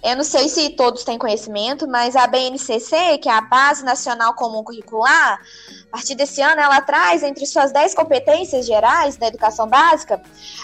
Eu 0.04 0.16
não 0.16 0.24
sei 0.24 0.50
se 0.50 0.68
todos 0.70 1.02
têm 1.02 1.16
conhecimento, 1.16 1.88
mas 1.88 2.14
a 2.14 2.26
BNCC, 2.26 3.16
que 3.16 3.26
é 3.26 3.32
a 3.32 3.40
Base 3.40 3.82
Nacional 3.82 4.34
Comum 4.34 4.62
Curricular, 4.62 5.40
a 5.88 5.90
partir 5.90 6.14
desse 6.14 6.42
ano 6.42 6.60
ela 6.60 6.82
traz 6.82 7.22
entre 7.22 7.46
suas 7.46 7.72
10 7.72 7.94
competências 7.94 8.66
gerais 8.66 9.16
da 9.16 9.28
educação 9.28 9.66
básica 9.66 10.20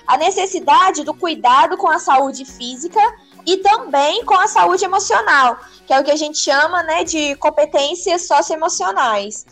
a 0.06 0.18
necessidade 0.18 1.04
do 1.04 1.14
cuidado 1.14 1.78
com 1.78 1.88
a 1.88 1.98
saúde 1.98 2.44
física 2.44 3.00
e 3.46 3.56
também 3.56 4.22
com 4.26 4.34
a 4.34 4.46
saúde 4.46 4.84
emocional, 4.84 5.58
que 5.86 5.94
é 5.94 5.98
o 5.98 6.04
que 6.04 6.10
a 6.10 6.16
gente 6.16 6.38
chama 6.38 6.82
né, 6.82 7.02
de 7.04 7.34
competências 7.36 8.26
socioemocionais. 8.26 9.46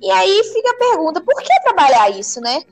E 0.00 0.10
aí 0.10 0.42
fica 0.54 0.70
a 0.70 0.78
pergunta, 0.78 1.20
por 1.20 1.34
que 1.42 1.62
trabalhar 1.62 2.08
isso, 2.08 2.40
né? 2.40 2.62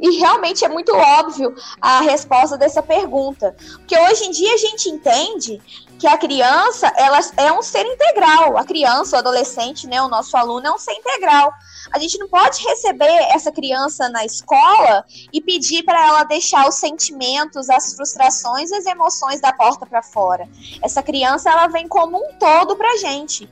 E 0.00 0.18
realmente 0.18 0.64
é 0.64 0.68
muito 0.68 0.94
óbvio 0.94 1.54
a 1.80 2.00
resposta 2.00 2.56
dessa 2.56 2.82
pergunta. 2.82 3.54
Porque 3.78 3.98
hoje 3.98 4.24
em 4.24 4.30
dia 4.30 4.54
a 4.54 4.56
gente 4.56 4.88
entende 4.88 5.60
que 5.98 6.06
a 6.06 6.16
criança 6.18 6.92
ela 6.96 7.18
é 7.36 7.52
um 7.52 7.62
ser 7.62 7.84
integral. 7.86 8.56
A 8.56 8.64
criança, 8.64 9.16
o 9.16 9.18
adolescente, 9.18 9.86
né, 9.86 10.00
o 10.02 10.08
nosso 10.08 10.36
aluno 10.36 10.66
é 10.66 10.70
um 10.72 10.78
ser 10.78 10.92
integral. 10.92 11.52
A 11.92 11.98
gente 11.98 12.18
não 12.18 12.28
pode 12.28 12.62
receber 12.62 13.28
essa 13.34 13.52
criança 13.52 14.08
na 14.08 14.24
escola 14.24 15.04
e 15.32 15.40
pedir 15.40 15.82
para 15.82 16.06
ela 16.06 16.24
deixar 16.24 16.68
os 16.68 16.76
sentimentos, 16.76 17.68
as 17.68 17.94
frustrações, 17.94 18.72
as 18.72 18.86
emoções 18.86 19.40
da 19.40 19.52
porta 19.52 19.86
para 19.86 20.02
fora. 20.02 20.48
Essa 20.82 21.02
criança 21.02 21.50
ela 21.50 21.66
vem 21.68 21.86
como 21.88 22.16
um 22.16 22.32
todo 22.38 22.76
para 22.76 22.96
gente. 22.96 23.48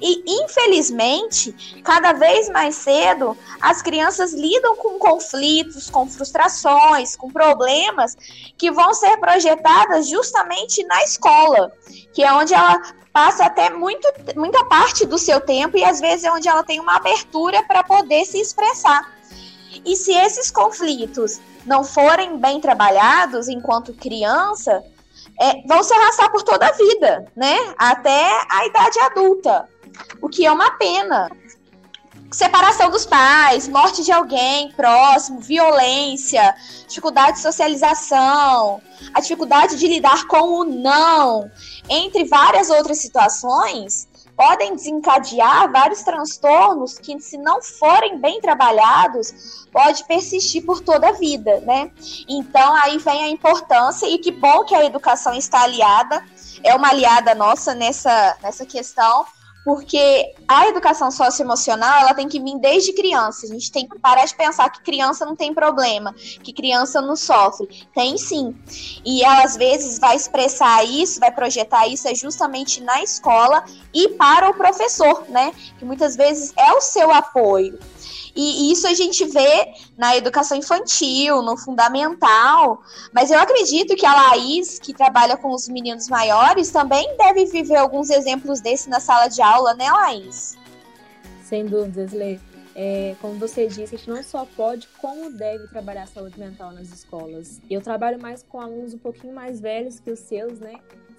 E 0.00 0.42
infelizmente, 0.42 1.80
cada 1.82 2.12
vez 2.12 2.48
mais 2.48 2.74
cedo, 2.76 3.36
as 3.60 3.82
crianças 3.82 4.32
lidam 4.32 4.76
com 4.76 4.98
conflitos, 4.98 5.90
com 5.90 6.08
frustrações, 6.08 7.16
com 7.16 7.30
problemas 7.30 8.16
que 8.56 8.70
vão 8.70 8.94
ser 8.94 9.16
projetadas 9.18 10.08
justamente 10.08 10.84
na 10.84 11.02
escola, 11.02 11.72
que 12.12 12.22
é 12.22 12.32
onde 12.32 12.54
ela 12.54 12.80
passa 13.16 13.46
até 13.46 13.70
muito, 13.70 14.06
muita 14.36 14.62
parte 14.66 15.06
do 15.06 15.16
seu 15.16 15.40
tempo 15.40 15.78
e 15.78 15.82
às 15.82 16.00
vezes 16.00 16.24
é 16.24 16.30
onde 16.30 16.46
ela 16.46 16.62
tem 16.62 16.78
uma 16.78 16.96
abertura 16.96 17.62
para 17.62 17.82
poder 17.82 18.26
se 18.26 18.38
expressar. 18.38 19.10
E 19.86 19.96
se 19.96 20.12
esses 20.12 20.50
conflitos 20.50 21.40
não 21.64 21.82
forem 21.82 22.36
bem 22.36 22.60
trabalhados 22.60 23.48
enquanto 23.48 23.94
criança, 23.94 24.84
é, 25.40 25.66
vão 25.66 25.82
se 25.82 25.94
arrastar 25.94 26.30
por 26.30 26.42
toda 26.42 26.66
a 26.66 26.72
vida, 26.72 27.24
né? 27.34 27.56
Até 27.78 28.22
a 28.50 28.66
idade 28.66 28.98
adulta. 28.98 29.66
O 30.20 30.28
que 30.28 30.44
é 30.44 30.52
uma 30.52 30.72
pena. 30.72 31.30
Separação 32.30 32.90
dos 32.90 33.06
pais, 33.06 33.68
morte 33.68 34.02
de 34.02 34.10
alguém 34.10 34.72
próximo, 34.72 35.40
violência, 35.40 36.54
dificuldade 36.88 37.36
de 37.36 37.42
socialização, 37.42 38.82
a 39.14 39.20
dificuldade 39.20 39.76
de 39.76 39.86
lidar 39.86 40.26
com 40.26 40.60
o 40.60 40.64
não, 40.64 41.50
entre 41.88 42.24
várias 42.24 42.68
outras 42.68 42.98
situações, 42.98 44.08
podem 44.36 44.74
desencadear 44.74 45.70
vários 45.72 46.02
transtornos 46.02 46.98
que, 46.98 47.18
se 47.20 47.38
não 47.38 47.62
forem 47.62 48.18
bem 48.18 48.40
trabalhados, 48.40 49.66
pode 49.72 50.04
persistir 50.04 50.64
por 50.64 50.80
toda 50.80 51.08
a 51.08 51.12
vida, 51.12 51.60
né? 51.60 51.90
Então 52.28 52.74
aí 52.74 52.98
vem 52.98 53.24
a 53.24 53.28
importância 53.30 54.06
e 54.06 54.18
que 54.18 54.30
bom 54.30 54.64
que 54.64 54.74
a 54.74 54.84
educação 54.84 55.32
está 55.32 55.62
aliada, 55.62 56.22
é 56.62 56.74
uma 56.74 56.88
aliada 56.88 57.34
nossa 57.34 57.74
nessa, 57.74 58.36
nessa 58.42 58.66
questão, 58.66 59.24
porque 59.66 60.32
a 60.46 60.68
educação 60.68 61.10
socioemocional 61.10 62.02
ela 62.02 62.14
tem 62.14 62.28
que 62.28 62.38
vir 62.38 62.56
desde 62.60 62.92
criança. 62.92 63.46
A 63.46 63.48
gente 63.48 63.72
tem 63.72 63.84
que 63.84 63.98
parar 63.98 64.24
de 64.24 64.32
pensar 64.32 64.70
que 64.70 64.80
criança 64.80 65.26
não 65.26 65.34
tem 65.34 65.52
problema, 65.52 66.14
que 66.14 66.52
criança 66.52 67.00
não 67.00 67.16
sofre. 67.16 67.84
Tem 67.92 68.16
sim. 68.16 68.54
E 69.04 69.24
ela 69.24 69.42
às 69.42 69.56
vezes 69.56 69.98
vai 69.98 70.14
expressar 70.14 70.84
isso, 70.84 71.18
vai 71.18 71.32
projetar 71.32 71.88
isso 71.88 72.06
é 72.06 72.14
justamente 72.14 72.80
na 72.80 73.02
escola 73.02 73.64
e 73.92 74.10
para 74.10 74.50
o 74.50 74.54
professor, 74.54 75.24
né? 75.28 75.52
Que 75.80 75.84
muitas 75.84 76.14
vezes 76.14 76.52
é 76.56 76.72
o 76.72 76.80
seu 76.80 77.10
apoio. 77.10 77.76
E 78.36 78.70
isso 78.70 78.86
a 78.86 78.92
gente 78.92 79.24
vê 79.24 79.72
na 79.96 80.14
educação 80.14 80.58
infantil, 80.58 81.40
no 81.40 81.56
fundamental. 81.56 82.82
Mas 83.10 83.30
eu 83.30 83.40
acredito 83.40 83.96
que 83.96 84.04
a 84.04 84.14
Laís, 84.14 84.78
que 84.78 84.92
trabalha 84.92 85.38
com 85.38 85.54
os 85.54 85.66
meninos 85.68 86.06
maiores, 86.08 86.70
também 86.70 87.16
deve 87.16 87.46
viver 87.46 87.76
alguns 87.76 88.10
exemplos 88.10 88.60
desse 88.60 88.90
na 88.90 89.00
sala 89.00 89.28
de 89.28 89.40
aula, 89.40 89.72
né, 89.72 89.90
Laís? 89.90 90.58
Sem 91.42 91.64
dúvidas, 91.64 92.12
Lê. 92.12 92.38
É, 92.74 93.16
como 93.22 93.38
você 93.38 93.66
disse, 93.66 93.94
a 93.94 93.98
gente 93.98 94.10
não 94.10 94.22
só 94.22 94.44
pode, 94.44 94.86
como 95.00 95.32
deve 95.32 95.66
trabalhar 95.68 96.02
a 96.02 96.06
saúde 96.06 96.38
mental 96.38 96.72
nas 96.72 96.88
escolas. 96.88 97.58
Eu 97.70 97.80
trabalho 97.80 98.20
mais 98.20 98.42
com 98.42 98.60
alunos 98.60 98.92
um 98.92 98.98
pouquinho 98.98 99.32
mais 99.32 99.58
velhos 99.58 99.98
que 99.98 100.10
os 100.10 100.18
seus, 100.18 100.60
né? 100.60 100.74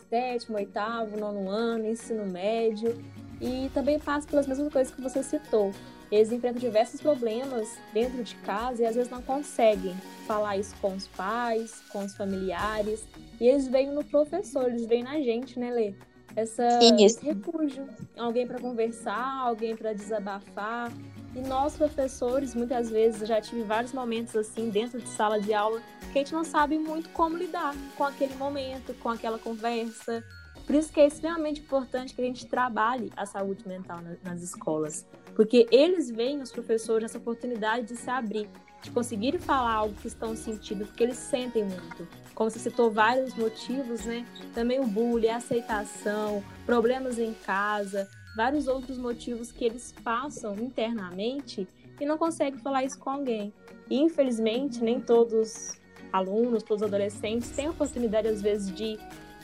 Sétimo, 0.07 0.57
oitavo, 0.57 1.17
nono 1.19 1.49
ano, 1.49 1.87
ensino 1.87 2.27
médio. 2.27 3.03
E 3.41 3.71
também 3.73 3.97
passo 3.97 4.27
pelas 4.27 4.45
mesmas 4.45 4.71
coisas 4.71 4.93
que 4.93 5.01
você 5.01 5.23
citou. 5.23 5.73
Eles 6.11 6.31
enfrentam 6.31 6.59
diversos 6.59 7.01
problemas 7.01 7.77
dentro 7.93 8.23
de 8.23 8.35
casa 8.37 8.83
e 8.83 8.85
às 8.85 8.95
vezes 8.95 9.11
não 9.11 9.21
conseguem 9.21 9.95
falar 10.25 10.57
isso 10.57 10.75
com 10.81 10.95
os 10.95 11.07
pais, 11.07 11.81
com 11.91 12.05
os 12.05 12.15
familiares. 12.15 13.05
E 13.39 13.47
eles 13.47 13.67
veem 13.67 13.91
no 13.91 14.03
professor, 14.03 14.67
eles 14.67 14.85
veem 14.85 15.03
na 15.03 15.19
gente, 15.19 15.59
né, 15.59 15.71
Lê? 15.71 15.93
Essa, 16.35 16.79
esse 16.99 17.25
refúgio. 17.25 17.89
Alguém 18.15 18.45
para 18.45 18.59
conversar, 18.59 19.41
alguém 19.41 19.75
para 19.75 19.93
desabafar. 19.93 20.91
E 21.35 21.41
nós, 21.41 21.75
professores, 21.75 22.55
muitas 22.55 22.89
vezes, 22.89 23.27
já 23.27 23.41
tive 23.41 23.63
vários 23.63 23.91
momentos 23.91 24.35
assim 24.35 24.69
dentro 24.69 24.99
de 24.99 25.09
sala 25.09 25.39
de 25.39 25.53
aula 25.53 25.81
que 26.11 26.19
a 26.19 26.23
gente 26.23 26.33
não 26.33 26.43
sabe 26.43 26.77
muito 26.77 27.09
como 27.09 27.37
lidar 27.37 27.75
com 27.95 28.03
aquele 28.03 28.35
momento, 28.35 28.93
com 28.95 29.09
aquela 29.09 29.37
conversa. 29.37 30.23
Por 30.67 30.75
isso 30.75 30.91
que 30.91 30.99
é 30.99 31.07
extremamente 31.07 31.61
importante 31.61 32.13
que 32.13 32.21
a 32.21 32.25
gente 32.25 32.45
trabalhe 32.45 33.09
a 33.15 33.25
saúde 33.25 33.65
mental 33.65 34.01
na- 34.01 34.17
nas 34.31 34.43
escolas. 34.43 35.05
Porque 35.33 35.65
eles 35.71 36.11
veem, 36.11 36.41
os 36.41 36.51
professores, 36.51 37.05
essa 37.05 37.17
oportunidade 37.17 37.87
de 37.87 37.95
se 37.95 38.09
abrir, 38.09 38.49
de 38.81 38.91
conseguir 38.91 39.39
falar 39.39 39.71
algo 39.71 39.95
que 39.95 40.07
estão 40.07 40.35
sentindo, 40.35 40.85
porque 40.85 41.03
eles 41.03 41.15
sentem 41.17 41.63
muito. 41.63 42.05
Como 42.35 42.49
você 42.51 42.59
citou 42.59 42.91
vários 42.91 43.33
motivos, 43.35 44.05
né? 44.05 44.25
Também 44.53 44.79
o 44.81 44.85
bullying, 44.85 45.29
a 45.29 45.37
aceitação, 45.37 46.43
problemas 46.65 47.17
em 47.17 47.33
casa, 47.33 48.07
vários 48.35 48.67
outros 48.67 48.97
motivos 48.97 49.53
que 49.53 49.63
eles 49.63 49.93
passam 50.03 50.53
internamente 50.55 51.65
e 51.99 52.05
não 52.05 52.17
conseguem 52.17 52.59
falar 52.59 52.83
isso 52.83 52.99
com 52.99 53.09
alguém. 53.09 53.53
E, 53.89 53.97
infelizmente, 53.97 54.83
nem 54.83 54.99
todos 54.99 55.79
alunos, 56.11 56.61
todos 56.61 56.81
os 56.81 56.87
adolescentes 56.87 57.49
têm 57.51 57.67
a 57.67 57.71
oportunidade, 57.71 58.27
às 58.27 58.41
vezes, 58.41 58.73
de 58.75 58.99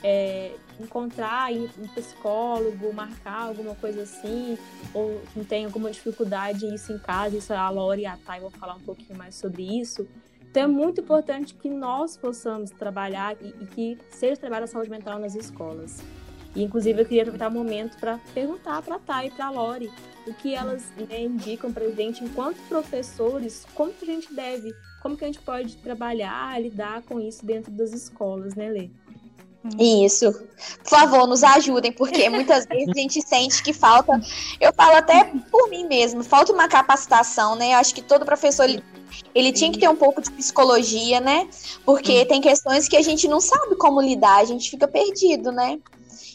é, 0.06 0.52
encontrar 0.80 1.52
um 1.52 1.88
psicólogo, 1.94 2.92
marcar 2.92 3.48
alguma 3.48 3.74
coisa 3.74 4.02
assim, 4.02 4.58
ou 4.92 5.22
não 5.34 5.44
tem 5.44 5.64
alguma 5.64 5.90
dificuldade 5.90 6.66
isso 6.74 6.92
em 6.92 6.98
casa, 6.98 7.36
isso 7.36 7.52
a 7.52 7.70
Laura 7.70 8.00
e 8.00 8.06
a 8.06 8.16
Thay 8.16 8.40
vão 8.40 8.50
falar 8.50 8.74
um 8.74 8.80
pouquinho 8.80 9.16
mais 9.16 9.34
sobre 9.34 9.62
isso. 9.62 10.06
Então 10.50 10.62
é 10.62 10.66
muito 10.66 11.00
importante 11.00 11.54
que 11.54 11.68
nós 11.68 12.16
possamos 12.16 12.70
trabalhar 12.70 13.36
e, 13.40 13.48
e 13.60 13.66
que 13.66 13.98
seja 14.10 14.36
trabalhado 14.36 14.64
a 14.64 14.68
saúde 14.68 14.90
mental 14.90 15.18
nas 15.18 15.34
escolas. 15.34 16.02
E, 16.54 16.62
inclusive, 16.62 17.02
eu 17.02 17.04
queria 17.04 17.22
aproveitar 17.22 17.48
o 17.48 17.50
momento 17.50 17.98
para 17.98 18.18
perguntar 18.32 18.80
para 18.82 18.94
a 18.94 18.98
Thay 19.00 19.26
e 19.26 19.30
para 19.32 19.46
a 19.46 19.50
Lori 19.50 19.90
o 20.26 20.32
que 20.32 20.54
elas 20.54 20.92
né, 21.08 21.22
indicam 21.22 21.72
para 21.72 21.84
a 21.84 21.90
gente, 21.90 22.24
enquanto 22.24 22.56
professores, 22.68 23.66
como 23.74 23.92
que 23.92 24.04
a 24.04 24.14
gente 24.14 24.32
deve, 24.32 24.72
como 25.02 25.16
que 25.16 25.24
a 25.24 25.26
gente 25.26 25.40
pode 25.40 25.76
trabalhar, 25.76 26.60
lidar 26.62 27.02
com 27.02 27.20
isso 27.20 27.44
dentro 27.44 27.72
das 27.72 27.92
escolas, 27.92 28.54
né, 28.54 28.70
Lê? 28.70 28.90
Isso. 29.78 30.30
Por 30.82 30.90
favor, 30.90 31.26
nos 31.26 31.42
ajudem, 31.42 31.92
porque 31.92 32.28
muitas 32.30 32.66
vezes 32.66 32.88
a 32.88 33.00
gente 33.00 33.22
sente 33.26 33.62
que 33.62 33.72
falta. 33.72 34.20
Eu 34.60 34.72
falo 34.74 34.96
até 34.96 35.24
por 35.50 35.68
mim 35.70 35.86
mesmo, 35.86 36.22
falta 36.22 36.52
uma 36.52 36.68
capacitação, 36.68 37.56
né? 37.56 37.74
Acho 37.74 37.94
que 37.94 38.02
todo 38.02 38.24
professor 38.24 38.64
ele, 38.64 38.84
ele 39.34 39.52
tinha 39.52 39.72
que 39.72 39.78
ter 39.78 39.88
um 39.88 39.96
pouco 39.96 40.20
de 40.20 40.30
psicologia, 40.30 41.20
né? 41.20 41.48
Porque 41.84 42.24
tem 42.26 42.40
questões 42.40 42.88
que 42.88 42.96
a 42.96 43.02
gente 43.02 43.26
não 43.26 43.40
sabe 43.40 43.76
como 43.76 44.00
lidar, 44.00 44.38
a 44.38 44.44
gente 44.44 44.70
fica 44.70 44.86
perdido, 44.86 45.50
né? 45.50 45.78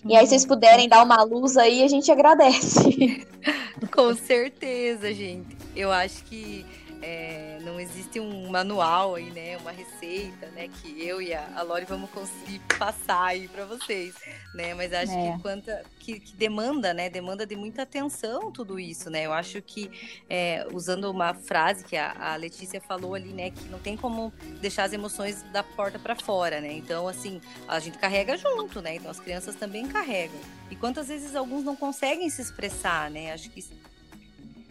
E 0.06 0.16
aí, 0.16 0.26
se 0.26 0.30
vocês 0.30 0.46
puderem 0.46 0.88
dar 0.88 1.04
uma 1.04 1.22
luz 1.24 1.58
aí, 1.58 1.84
a 1.84 1.88
gente 1.88 2.10
agradece. 2.12 3.28
Com 3.92 4.16
certeza, 4.16 5.14
gente. 5.14 5.58
Eu 5.76 5.92
acho 5.92 6.24
que 6.24 6.66
é, 7.02 7.60
não 7.62 7.80
existe 7.80 8.20
um 8.20 8.50
manual 8.50 9.16
aí, 9.16 9.32
né? 9.32 9.58
Uma 9.58 9.72
receita, 9.72 10.48
né? 10.48 10.68
Que 10.68 11.06
eu 11.06 11.22
e 11.22 11.34
a, 11.34 11.62
Lori 11.62 11.86
vamos 11.86 12.10
conseguir 12.10 12.60
passar 12.78 13.26
aí 13.26 13.48
para 13.48 13.66
vocês, 13.66 14.14
né? 14.54 14.74
Mas 14.74 14.92
acho 14.94 15.12
é. 15.12 15.32
que 15.32 15.42
quanta 15.42 15.84
que, 16.00 16.20
que, 16.20 16.36
demanda, 16.36 16.94
né? 16.94 17.10
Demanda 17.10 17.46
de 17.46 17.56
muita 17.56 17.84
atenção 17.84 18.52
tudo 18.52 18.80
isso, 18.80 19.10
né? 19.10 19.26
Eu 19.26 19.34
acho 19.34 19.62
que 19.62 19.90
é, 20.30 20.68
usando 20.74 21.06
uma 21.06 21.34
frase 21.34 21.84
que 21.84 21.96
a, 21.96 22.34
a, 22.34 22.36
Letícia 22.36 22.82
falou 22.82 23.16
ali, 23.16 23.34
né? 23.34 23.52
Que 23.52 23.70
não 23.70 23.80
tem 23.80 23.96
como 23.96 24.34
deixar 24.60 24.84
as 24.84 24.94
emoções 24.94 25.44
da 25.54 25.64
porta 25.64 25.98
para 25.98 26.16
fora, 26.16 26.60
né? 26.60 26.74
Então 26.74 27.08
assim 27.08 27.40
a 27.68 27.80
gente 27.80 27.98
carrega 27.98 28.38
junto, 28.38 28.82
né? 28.82 28.96
Então 28.96 29.10
as 29.10 29.20
crianças 29.20 29.56
também 29.56 29.88
carregam. 29.88 30.40
E 30.70 30.76
quantas 30.76 31.08
vezes 31.08 31.36
alguns 31.36 31.64
não 31.64 31.76
conseguem 31.76 32.30
se 32.30 32.42
expressar, 32.42 33.10
né? 33.10 33.34
Acho 33.34 33.50
que 33.50 33.64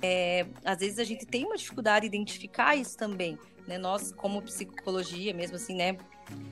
é, 0.03 0.47
às 0.65 0.79
vezes 0.79 0.99
a 0.99 1.05
gente 1.05 1.27
tem 1.27 1.45
uma 1.45 1.57
dificuldade 1.57 2.09
de 2.09 2.17
identificar 2.17 2.77
isso 2.77 2.97
também. 2.97 3.39
Né? 3.67 3.79
Nós, 3.79 4.13
como 4.13 4.41
psicologia, 4.43 5.35
mesmo 5.35 5.57
assim, 5.57 5.75
né? 5.75 5.97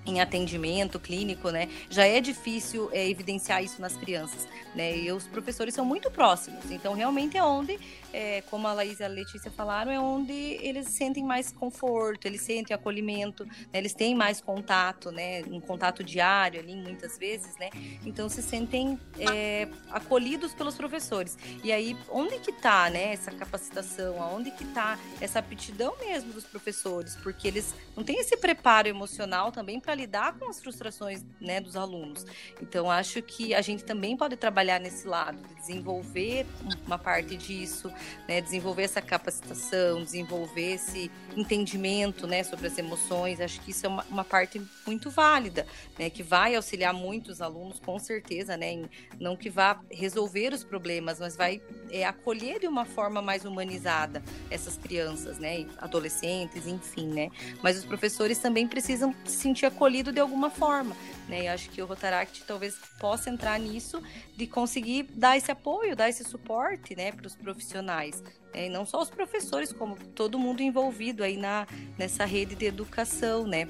Em 0.07 0.21
atendimento 0.21 1.01
clínico, 1.01 1.51
né, 1.51 1.69
já 1.91 2.07
é 2.07 2.21
difícil 2.21 2.89
é, 2.93 3.09
evidenciar 3.09 3.63
isso 3.63 3.81
nas 3.81 3.97
crianças, 3.97 4.47
né, 4.75 4.97
e 4.97 5.11
os 5.11 5.27
professores 5.27 5.75
são 5.75 5.85
muito 5.85 6.11
próximos, 6.11 6.71
então 6.71 6.95
realmente 6.95 7.37
é 7.37 7.43
onde, 7.43 7.79
é, 8.13 8.41
como 8.43 8.69
a 8.69 8.73
Laís 8.73 9.01
e 9.01 9.05
a 9.05 9.09
Letícia 9.09 9.51
falaram, 9.51 9.91
é 9.91 9.99
onde 9.99 10.33
eles 10.33 10.89
sentem 10.91 11.25
mais 11.25 11.51
conforto, 11.51 12.27
eles 12.27 12.41
sentem 12.41 12.75
acolhimento, 12.75 13.45
né, 13.45 13.75
eles 13.75 13.95
têm 13.95 14.15
mais 14.15 14.41
contato, 14.41 15.11
né, 15.11 15.43
um 15.51 15.61
contato 15.61 16.05
diário 16.05 16.61
ali, 16.61 16.77
muitas 16.77 17.19
vezes, 17.19 17.57
né, 17.59 17.71
então 18.05 18.29
se 18.29 18.43
sentem 18.43 18.99
é, 19.19 19.67
acolhidos 19.91 20.55
pelos 20.55 20.77
professores, 20.77 21.37
e 21.65 21.73
aí, 21.73 21.97
onde 22.11 22.39
que 22.39 22.53
tá, 22.53 22.89
né, 22.91 23.13
essa 23.13 23.33
capacitação, 23.33 24.23
aonde 24.23 24.53
que 24.53 24.65
tá 24.67 24.99
essa 25.21 25.41
aptidão 25.41 25.97
mesmo 25.99 26.33
dos 26.33 26.45
professores, 26.45 27.17
porque 27.17 27.49
eles 27.49 27.75
não 27.97 28.05
têm 28.05 28.21
esse 28.21 28.37
preparo 28.37 28.87
emocional 28.87 29.51
também 29.51 29.66
também 29.67 29.81
para 29.81 29.97
lidar 29.97 30.39
com 30.39 30.49
as 30.49 30.61
frustrações 30.61 31.25
né, 31.41 31.61
dos 31.61 31.75
alunos. 31.75 32.25
Então, 32.63 32.89
acho 32.89 33.21
que 33.21 33.53
a 33.53 33.61
gente 33.61 33.83
também 33.83 34.17
pode 34.17 34.37
trabalhar 34.37 34.79
nesse 34.79 35.09
lado, 35.09 35.43
de 35.49 35.55
desenvolver 35.57 36.47
uma 36.87 36.97
parte 36.97 37.37
disso, 37.37 37.93
né, 38.29 38.41
desenvolver 38.41 38.85
essa 38.85 39.03
capacitação, 39.03 40.05
desenvolver 40.05 40.75
esse 40.75 41.11
entendimento 41.37 42.29
né, 42.29 42.45
sobre 42.45 42.69
as 42.69 42.79
emoções. 42.79 43.41
Acho 43.41 43.61
que 43.61 43.73
isso 43.73 43.87
é 43.87 43.89
uma, 43.89 44.05
uma 44.05 44.25
parte 44.25 44.63
muito 44.87 45.11
válida, 45.11 45.67
né, 45.99 46.09
que 46.11 46.23
vai 46.23 46.55
auxiliar 46.55 46.95
muitos 46.95 47.43
alunos, 47.43 47.81
com 47.81 47.99
certeza, 47.99 48.57
né, 48.57 48.73
em, 48.73 48.91
não 49.19 49.37
que 49.37 49.51
vá 49.51 49.81
resolver 49.91 50.53
os 50.53 50.63
problemas, 50.63 51.19
mas 51.19 51.37
vai 51.37 51.61
é, 51.91 52.05
acolher 52.05 52.61
de 52.61 52.69
uma 52.69 52.85
forma 52.85 53.21
mais 53.21 53.45
humanizada 53.45 54.23
essas 54.49 54.77
crianças, 54.77 55.41
né, 55.41 55.67
adolescentes, 55.79 56.69
enfim, 56.69 57.09
né. 57.09 57.31
Mas 57.65 57.77
os 57.77 57.85
professores 57.85 58.39
também 58.39 58.69
precisam 58.69 59.13
se 59.25 59.56
sentir 59.57 59.67
acolhido 59.67 60.13
de 60.13 60.21
alguma 60.21 60.51
forma, 60.51 60.95
né? 61.27 61.45
E 61.45 61.49
acho 61.49 61.71
que 61.71 61.81
o 61.81 61.87
Rotaract 61.87 62.45
talvez 62.45 62.77
possa 63.01 63.31
entrar 63.31 63.59
nisso 63.59 64.03
de 64.37 64.47
conseguir 64.47 65.05
dar 65.15 65.37
esse 65.37 65.51
apoio, 65.51 65.97
dar 65.97 66.11
esse 66.11 66.23
suporte, 66.25 66.95
né, 66.95 67.11
para 67.11 67.27
os 67.27 67.35
profissionais, 67.35 68.23
né? 68.53 68.67
e 68.67 68.69
não 68.69 68.85
só 68.85 69.01
os 69.01 69.09
professores, 69.09 69.73
como 69.73 69.97
todo 70.15 70.39
mundo 70.39 70.61
envolvido 70.61 71.25
aí 71.25 71.39
na 71.39 71.67
nessa 71.97 72.27
rede 72.27 72.55
de 72.55 72.67
educação, 72.67 73.47
né? 73.47 73.67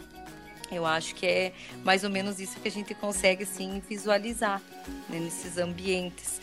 Eu 0.72 0.84
acho 0.84 1.14
que 1.14 1.24
é 1.24 1.52
mais 1.84 2.02
ou 2.02 2.10
menos 2.10 2.40
isso 2.40 2.58
que 2.58 2.66
a 2.66 2.70
gente 2.70 2.92
consegue 2.92 3.44
assim 3.44 3.80
visualizar 3.88 4.60
né, 5.08 5.20
nesses 5.20 5.56
ambientes. 5.56 6.40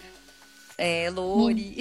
É, 0.77 1.09
Lori. 1.09 1.75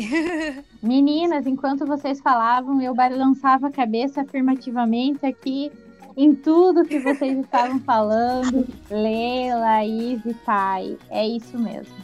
Meninas, 0.83 1.47
enquanto 1.47 1.87
vocês 1.87 2.21
falavam, 2.21 2.83
eu 2.83 2.95
balançava 2.95 3.69
a 3.69 3.71
cabeça 3.71 4.21
afirmativamente 4.21 5.25
aqui 5.25 5.73
em 6.17 6.35
tudo 6.35 6.85
que 6.85 6.99
vocês 6.99 7.39
estavam 7.39 7.81
falando. 7.81 8.67
Leila, 8.91 9.85
Izzy, 9.85 10.35
Thay, 10.45 10.99
é 11.11 11.27
isso 11.27 11.59
mesmo. 11.59 11.95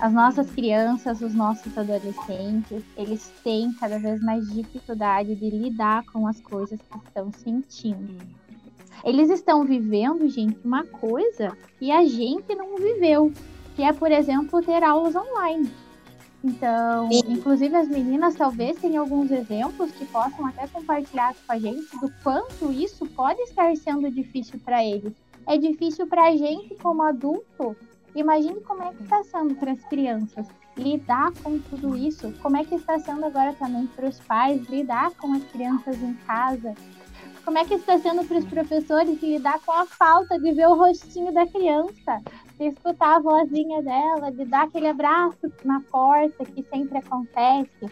As 0.00 0.12
nossas 0.12 0.48
crianças, 0.50 1.20
os 1.20 1.34
nossos 1.34 1.76
adolescentes, 1.76 2.84
eles 2.96 3.32
têm 3.42 3.72
cada 3.74 3.98
vez 3.98 4.22
mais 4.22 4.48
dificuldade 4.52 5.34
de 5.34 5.50
lidar 5.50 6.04
com 6.12 6.26
as 6.26 6.40
coisas 6.40 6.78
que 6.80 6.98
estão 6.98 7.32
sentindo. 7.32 8.16
Eles 9.04 9.28
estão 9.28 9.64
vivendo, 9.64 10.28
gente, 10.28 10.58
uma 10.64 10.84
coisa 10.84 11.56
que 11.78 11.90
a 11.90 12.04
gente 12.04 12.54
não 12.54 12.76
viveu, 12.76 13.32
que 13.74 13.82
é, 13.82 13.92
por 13.92 14.12
exemplo, 14.12 14.62
ter 14.62 14.84
aulas 14.84 15.16
online. 15.16 15.68
Então, 16.42 17.10
Sim. 17.10 17.22
inclusive 17.28 17.74
as 17.74 17.88
meninas 17.88 18.34
talvez 18.34 18.76
tenham 18.80 19.02
alguns 19.02 19.30
exemplos 19.30 19.90
que 19.92 20.04
possam 20.06 20.46
até 20.46 20.68
compartilhar 20.68 21.34
com 21.34 21.52
a 21.52 21.58
gente 21.58 21.98
do 21.98 22.12
quanto 22.22 22.72
isso 22.72 23.06
pode 23.06 23.40
estar 23.42 23.74
sendo 23.76 24.10
difícil 24.10 24.60
para 24.64 24.84
eles. 24.84 25.12
É 25.46 25.58
difícil 25.58 26.06
para 26.06 26.28
a 26.28 26.36
gente 26.36 26.74
como 26.76 27.02
adulto. 27.02 27.76
Imagine 28.14 28.60
como 28.60 28.82
é 28.82 28.92
que 28.92 29.02
está 29.02 29.22
sendo 29.24 29.54
para 29.56 29.72
as 29.72 29.84
crianças 29.84 30.46
lidar 30.76 31.32
com 31.42 31.58
tudo 31.58 31.96
isso. 31.96 32.32
Como 32.40 32.56
é 32.56 32.64
que 32.64 32.76
está 32.76 32.98
sendo 32.98 33.24
agora 33.26 33.52
também 33.54 33.86
para 33.88 34.08
os 34.08 34.20
pais 34.20 34.64
lidar 34.68 35.10
com 35.12 35.32
as 35.32 35.42
crianças 35.44 36.00
em 36.00 36.14
casa. 36.26 36.74
Como 37.44 37.58
é 37.58 37.64
que 37.64 37.74
está 37.74 37.98
sendo 37.98 38.24
para 38.24 38.38
os 38.38 38.44
professores 38.44 39.20
lidar 39.22 39.58
com 39.64 39.72
a 39.72 39.86
falta 39.86 40.38
de 40.38 40.52
ver 40.52 40.68
o 40.68 40.74
rostinho 40.74 41.32
da 41.32 41.46
criança, 41.46 42.20
de 42.58 42.66
escutar 42.66 43.16
a 43.16 43.20
vozinha 43.20 43.82
dela, 43.82 44.32
de 44.32 44.44
dar 44.44 44.64
aquele 44.64 44.88
abraço 44.88 45.52
na 45.64 45.80
porta 45.80 46.44
que 46.44 46.62
sempre 46.64 46.98
acontece, 46.98 47.86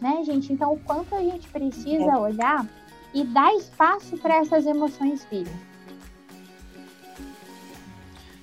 né, 0.00 0.22
gente? 0.24 0.52
Então, 0.52 0.74
o 0.74 0.80
quanto 0.80 1.14
a 1.14 1.20
gente 1.20 1.48
precisa 1.48 2.18
olhar 2.18 2.66
e 3.12 3.24
dar 3.24 3.52
espaço 3.54 4.16
para 4.18 4.36
essas 4.36 4.66
emoções 4.66 5.24
virem. 5.30 5.52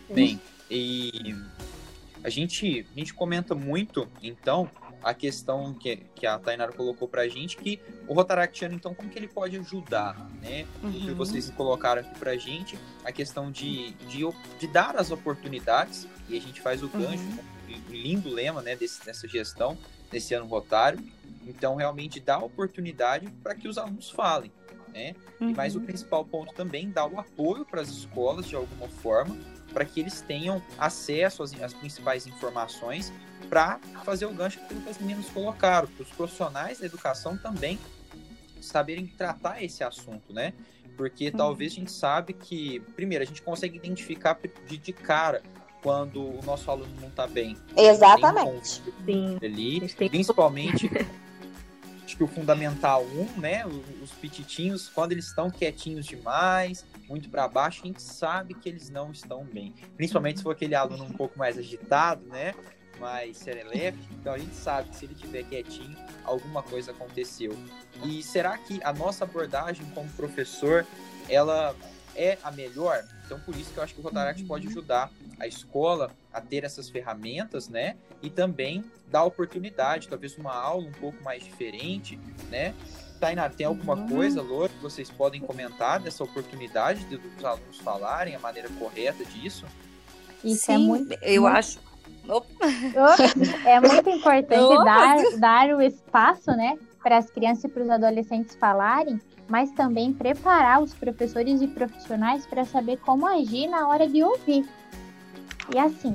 Bem, 0.09 0.41
e 0.69 1.35
a 2.23 2.29
gente, 2.29 2.85
a 2.93 2.99
gente 2.99 3.13
comenta 3.13 3.55
muito, 3.55 4.07
então, 4.21 4.69
a 5.03 5.13
questão 5.13 5.73
que, 5.73 5.97
que 6.15 6.25
a 6.25 6.37
Tainara 6.37 6.71
colocou 6.71 7.07
pra 7.07 7.27
gente, 7.27 7.57
que 7.57 7.79
o 8.07 8.13
Rotaractiano, 8.13 8.75
então, 8.75 8.93
como 8.93 9.09
que 9.09 9.17
ele 9.17 9.27
pode 9.27 9.57
ajudar, 9.57 10.29
né? 10.41 10.65
Uhum. 10.83 10.91
Que 10.91 11.13
vocês 11.13 11.49
colocaram 11.49 12.01
aqui 12.01 12.17
pra 12.19 12.35
gente, 12.37 12.77
a 13.03 13.11
questão 13.11 13.51
de, 13.51 13.91
de, 14.07 14.21
de 14.59 14.67
dar 14.67 14.95
as 14.95 15.11
oportunidades, 15.11 16.07
e 16.29 16.37
a 16.37 16.41
gente 16.41 16.61
faz 16.61 16.83
o 16.83 16.87
gancho, 16.87 17.23
uhum. 17.23 17.81
um 17.89 17.91
lindo 17.91 18.29
lema, 18.29 18.61
né, 18.61 18.75
desse, 18.75 19.03
dessa 19.03 19.27
gestão, 19.27 19.77
desse 20.11 20.33
ano 20.33 20.45
rotário, 20.45 20.99
então, 21.47 21.75
realmente, 21.75 22.19
dá 22.19 22.37
oportunidade 22.37 23.27
para 23.43 23.55
que 23.55 23.67
os 23.67 23.77
alunos 23.77 24.09
falem, 24.09 24.51
né? 24.93 25.15
Uhum. 25.39 25.53
Mas 25.55 25.75
o 25.75 25.81
principal 25.81 26.23
ponto 26.23 26.53
também, 26.53 26.89
dar 26.89 27.07
o 27.07 27.19
apoio 27.19 27.65
para 27.65 27.81
as 27.81 27.89
escolas, 27.89 28.47
de 28.47 28.55
alguma 28.55 28.87
forma, 28.87 29.35
para 29.73 29.85
que 29.85 29.99
eles 29.99 30.21
tenham 30.21 30.61
acesso 30.77 31.41
às, 31.41 31.59
às 31.61 31.73
principais 31.73 32.27
informações 32.27 33.11
para 33.51 33.81
fazer 34.05 34.25
o 34.25 34.33
gancho 34.33 34.61
que 34.61 34.89
as 34.89 34.97
meninas 34.97 35.25
colocaram, 35.25 35.85
para 35.85 36.03
os 36.03 36.09
profissionais 36.11 36.79
da 36.79 36.85
educação 36.85 37.35
também 37.35 37.77
saberem 38.61 39.05
tratar 39.05 39.61
esse 39.61 39.83
assunto, 39.83 40.31
né? 40.31 40.53
Porque 40.95 41.25
uhum. 41.27 41.35
talvez 41.35 41.73
a 41.73 41.75
gente 41.75 41.91
sabe 41.91 42.31
que, 42.31 42.79
primeiro, 42.95 43.25
a 43.25 43.27
gente 43.27 43.41
consegue 43.41 43.75
identificar 43.75 44.39
de, 44.65 44.77
de 44.77 44.93
cara 44.93 45.43
quando 45.83 46.21
o 46.21 46.39
nosso 46.45 46.71
aluno 46.71 46.93
não 47.01 47.09
está 47.09 47.27
bem. 47.27 47.57
Exatamente. 47.75 48.81
Sim. 49.05 49.37
Ali, 49.43 49.89
principalmente 50.09 50.89
acho 52.05 52.15
que 52.15 52.23
o 52.23 52.27
fundamental 52.27 53.03
1, 53.35 53.39
né, 53.39 53.65
os 54.01 54.11
pititinhos, 54.11 54.87
quando 54.87 55.11
eles 55.11 55.25
estão 55.25 55.49
quietinhos 55.49 56.05
demais, 56.05 56.85
muito 57.09 57.29
para 57.29 57.49
baixo, 57.49 57.81
a 57.83 57.87
gente 57.87 58.01
sabe 58.01 58.53
que 58.53 58.69
eles 58.69 58.89
não 58.89 59.11
estão 59.11 59.43
bem. 59.43 59.73
Principalmente 59.97 60.37
se 60.37 60.43
for 60.43 60.51
aquele 60.51 60.75
aluno 60.75 61.03
um 61.03 61.11
pouco 61.11 61.37
mais 61.37 61.57
agitado, 61.57 62.23
né? 62.27 62.53
Mais 63.01 63.37
serelepe, 63.37 63.97
então 64.11 64.31
a 64.33 64.37
gente 64.37 64.55
sabe 64.55 64.89
que 64.89 64.95
se 64.95 65.05
ele 65.05 65.13
estiver 65.13 65.43
quietinho, 65.43 65.97
alguma 66.23 66.61
coisa 66.61 66.91
aconteceu. 66.91 67.57
E 68.05 68.21
será 68.21 68.55
que 68.59 68.79
a 68.83 68.93
nossa 68.93 69.23
abordagem 69.23 69.83
como 69.95 70.07
professor, 70.11 70.85
ela 71.27 71.75
é 72.15 72.37
a 72.43 72.51
melhor? 72.51 73.03
Então 73.25 73.39
por 73.39 73.55
isso 73.55 73.73
que 73.73 73.77
eu 73.77 73.83
acho 73.83 73.95
que 73.95 73.99
o 73.99 74.03
Rotaract 74.03 74.43
pode 74.43 74.67
uhum. 74.67 74.71
ajudar 74.71 75.11
a 75.39 75.47
escola 75.47 76.11
a 76.31 76.39
ter 76.39 76.63
essas 76.63 76.89
ferramentas, 76.89 77.67
né? 77.67 77.97
E 78.21 78.29
também 78.29 78.85
dar 79.07 79.23
oportunidade, 79.23 80.07
talvez 80.07 80.37
uma 80.37 80.53
aula 80.53 80.87
um 80.87 80.91
pouco 80.91 81.21
mais 81.23 81.43
diferente, 81.43 82.19
né? 82.49 82.75
Tainá, 83.19 83.49
tem 83.49 83.65
alguma 83.65 83.95
uhum. 83.95 84.09
coisa, 84.09 84.41
Lô, 84.41 84.67
que 84.69 84.77
vocês 84.77 85.09
podem 85.09 85.41
comentar 85.41 85.99
dessa 85.99 86.23
oportunidade 86.23 87.03
de, 87.05 87.17
dos 87.17 87.43
alunos 87.43 87.77
falarem 87.79 88.35
a 88.35 88.39
maneira 88.39 88.69
correta 88.79 89.25
disso? 89.25 89.65
Isso 90.43 90.71
é 90.71 90.75
Sim, 90.75 90.87
muito. 90.87 91.13
eu 91.21 91.43
muito- 91.43 91.55
acho. 91.55 91.90
É 93.65 93.79
muito 93.79 94.09
importante 94.09 94.49
dar, 94.83 95.23
dar 95.39 95.69
o 95.75 95.81
espaço, 95.81 96.51
né, 96.51 96.77
para 97.01 97.17
as 97.17 97.29
crianças 97.29 97.63
e 97.63 97.69
para 97.69 97.83
os 97.83 97.89
adolescentes 97.89 98.55
falarem, 98.55 99.19
mas 99.47 99.71
também 99.71 100.13
preparar 100.13 100.81
os 100.81 100.93
professores 100.93 101.61
e 101.61 101.67
profissionais 101.67 102.45
para 102.45 102.63
saber 102.65 102.97
como 102.97 103.25
agir 103.27 103.67
na 103.67 103.87
hora 103.87 104.07
de 104.07 104.23
ouvir. 104.23 104.65
E 105.73 105.79
assim, 105.79 106.13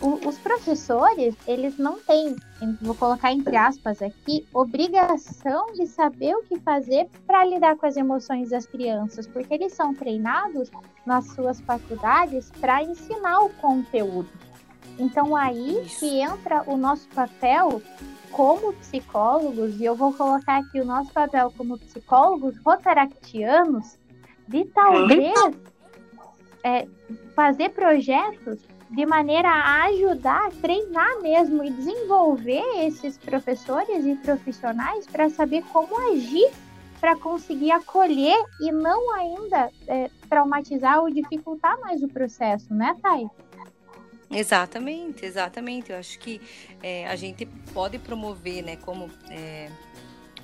o- 0.00 0.28
os 0.28 0.36
professores, 0.38 1.36
eles 1.46 1.78
não 1.78 1.98
têm, 2.00 2.34
vou 2.82 2.94
colocar 2.94 3.32
entre 3.32 3.56
aspas 3.56 4.02
aqui, 4.02 4.46
obrigação 4.52 5.66
de 5.74 5.86
saber 5.86 6.34
o 6.34 6.42
que 6.42 6.58
fazer 6.60 7.08
para 7.26 7.44
lidar 7.44 7.76
com 7.76 7.86
as 7.86 7.96
emoções 7.96 8.50
das 8.50 8.66
crianças, 8.66 9.26
porque 9.26 9.54
eles 9.54 9.72
são 9.74 9.94
treinados 9.94 10.70
nas 11.06 11.26
suas 11.34 11.60
faculdades 11.60 12.50
para 12.60 12.82
ensinar 12.82 13.40
o 13.40 13.50
conteúdo. 13.50 14.28
Então 14.98 15.36
aí 15.36 15.82
Isso. 15.84 16.00
que 16.00 16.20
entra 16.20 16.62
o 16.66 16.76
nosso 16.76 17.08
papel 17.08 17.82
como 18.30 18.72
psicólogos, 18.74 19.80
e 19.80 19.84
eu 19.84 19.94
vou 19.94 20.12
colocar 20.12 20.58
aqui 20.58 20.80
o 20.80 20.84
nosso 20.84 21.10
papel 21.12 21.52
como 21.56 21.78
psicólogos 21.78 22.56
rotaractianos, 22.58 23.98
de 24.46 24.64
talvez 24.66 25.34
é, 26.62 26.86
fazer 27.34 27.70
projetos 27.70 28.60
de 28.90 29.04
maneira 29.04 29.48
a 29.48 29.84
ajudar, 29.86 30.50
treinar 30.60 31.20
mesmo 31.20 31.64
e 31.64 31.70
desenvolver 31.70 32.62
esses 32.84 33.18
professores 33.18 34.04
e 34.04 34.14
profissionais 34.16 35.06
para 35.06 35.28
saber 35.28 35.64
como 35.72 36.12
agir 36.12 36.50
para 37.00 37.16
conseguir 37.16 37.70
acolher 37.72 38.36
e 38.60 38.72
não 38.72 39.14
ainda 39.14 39.70
é, 39.86 40.10
traumatizar 40.28 41.00
ou 41.00 41.10
dificultar 41.10 41.78
mais 41.80 42.02
o 42.02 42.08
processo, 42.08 42.72
né, 42.72 42.96
Thay? 43.02 43.28
Exatamente, 44.30 45.24
exatamente. 45.24 45.92
Eu 45.92 45.98
acho 45.98 46.18
que 46.18 46.40
é, 46.82 47.06
a 47.06 47.16
gente 47.16 47.46
pode 47.72 47.98
promover, 47.98 48.62
né, 48.62 48.76
como, 48.76 49.10
é, 49.30 49.70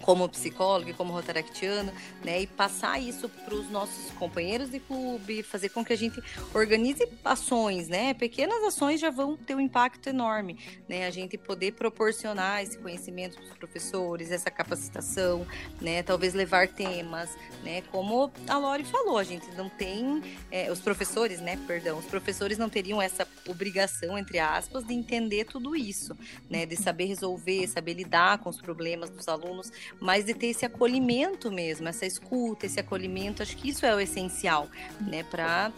como 0.03 0.29
psicólogo 0.29 0.91
e 0.91 0.93
como 0.93 1.13
rotaractiano, 1.13 1.93
né, 2.23 2.43
e 2.43 2.47
passar 2.47 3.01
isso 3.01 3.29
para 3.29 3.55
os 3.55 3.71
nossos 3.71 4.11
companheiros 4.19 4.71
de 4.71 4.81
clube, 4.81 5.43
fazer 5.43 5.69
com 5.71 5.85
que 5.85 5.93
a 5.93 5.97
gente 5.97 6.23
organize 6.53 7.09
ações, 7.25 7.89
né, 7.89 8.13
pequenas 8.13 8.63
ações 8.65 9.01
já 9.01 9.11
vão 9.11 9.37
ter 9.37 9.55
um 9.55 9.61
impacto 9.61 10.09
enorme, 10.09 10.59
né, 10.89 11.07
a 11.07 11.11
gente 11.11 11.39
poder 11.39 11.73
proporcionar 11.73 12.63
esse 12.63 12.77
conhecimento 12.79 13.37
para 13.37 13.45
os 13.45 13.57
professores, 13.57 14.31
essa 14.31 14.51
capacitação, 14.51 15.47
né, 15.81 16.03
talvez 16.03 16.35
levar 16.35 16.69
temas, 16.69 17.31
né, 17.63 17.83
como 17.93 18.31
a 18.49 18.59
Lori 18.59 18.85
falou, 18.85 19.19
a 19.19 19.25
gente 19.25 19.47
não 19.53 19.69
tem 19.69 20.23
é, 20.51 20.71
os 20.71 20.81
professores, 20.81 21.41
né, 21.41 21.57
perdão, 21.67 21.99
os 21.99 22.07
professores 22.07 22.59
não 22.59 22.69
teriam 22.69 23.01
essa 23.01 23.27
obrigação, 23.49 24.19
entre 24.19 24.41
aspas, 24.41 24.85
de 24.85 24.93
entender 24.93 25.45
tudo 25.45 25.77
isso, 25.77 26.17
né, 26.51 26.67
de 26.67 26.77
saber 26.77 27.05
resolver, 27.05 27.69
saber 27.69 27.95
lidar 27.95 28.39
com 28.39 28.51
os 28.51 28.61
problemas 28.61 29.11
dos 29.11 29.29
alunos, 29.29 29.71
mas 30.01 30.25
de 30.25 30.35
ter 30.35 30.49
esse 30.49 30.65
acolhimento 30.65 31.51
mesmo, 31.51 31.89
essa 31.89 32.07
escuta, 32.07 32.67
esse 32.67 32.81
acolhimento, 32.81 33.43
acho 33.43 33.57
que 33.57 33.69
isso 33.69 33.87
é 33.87 33.95
o 33.95 34.01
essencial, 34.01 34.69
né, 35.01 35.23
para 35.25 35.73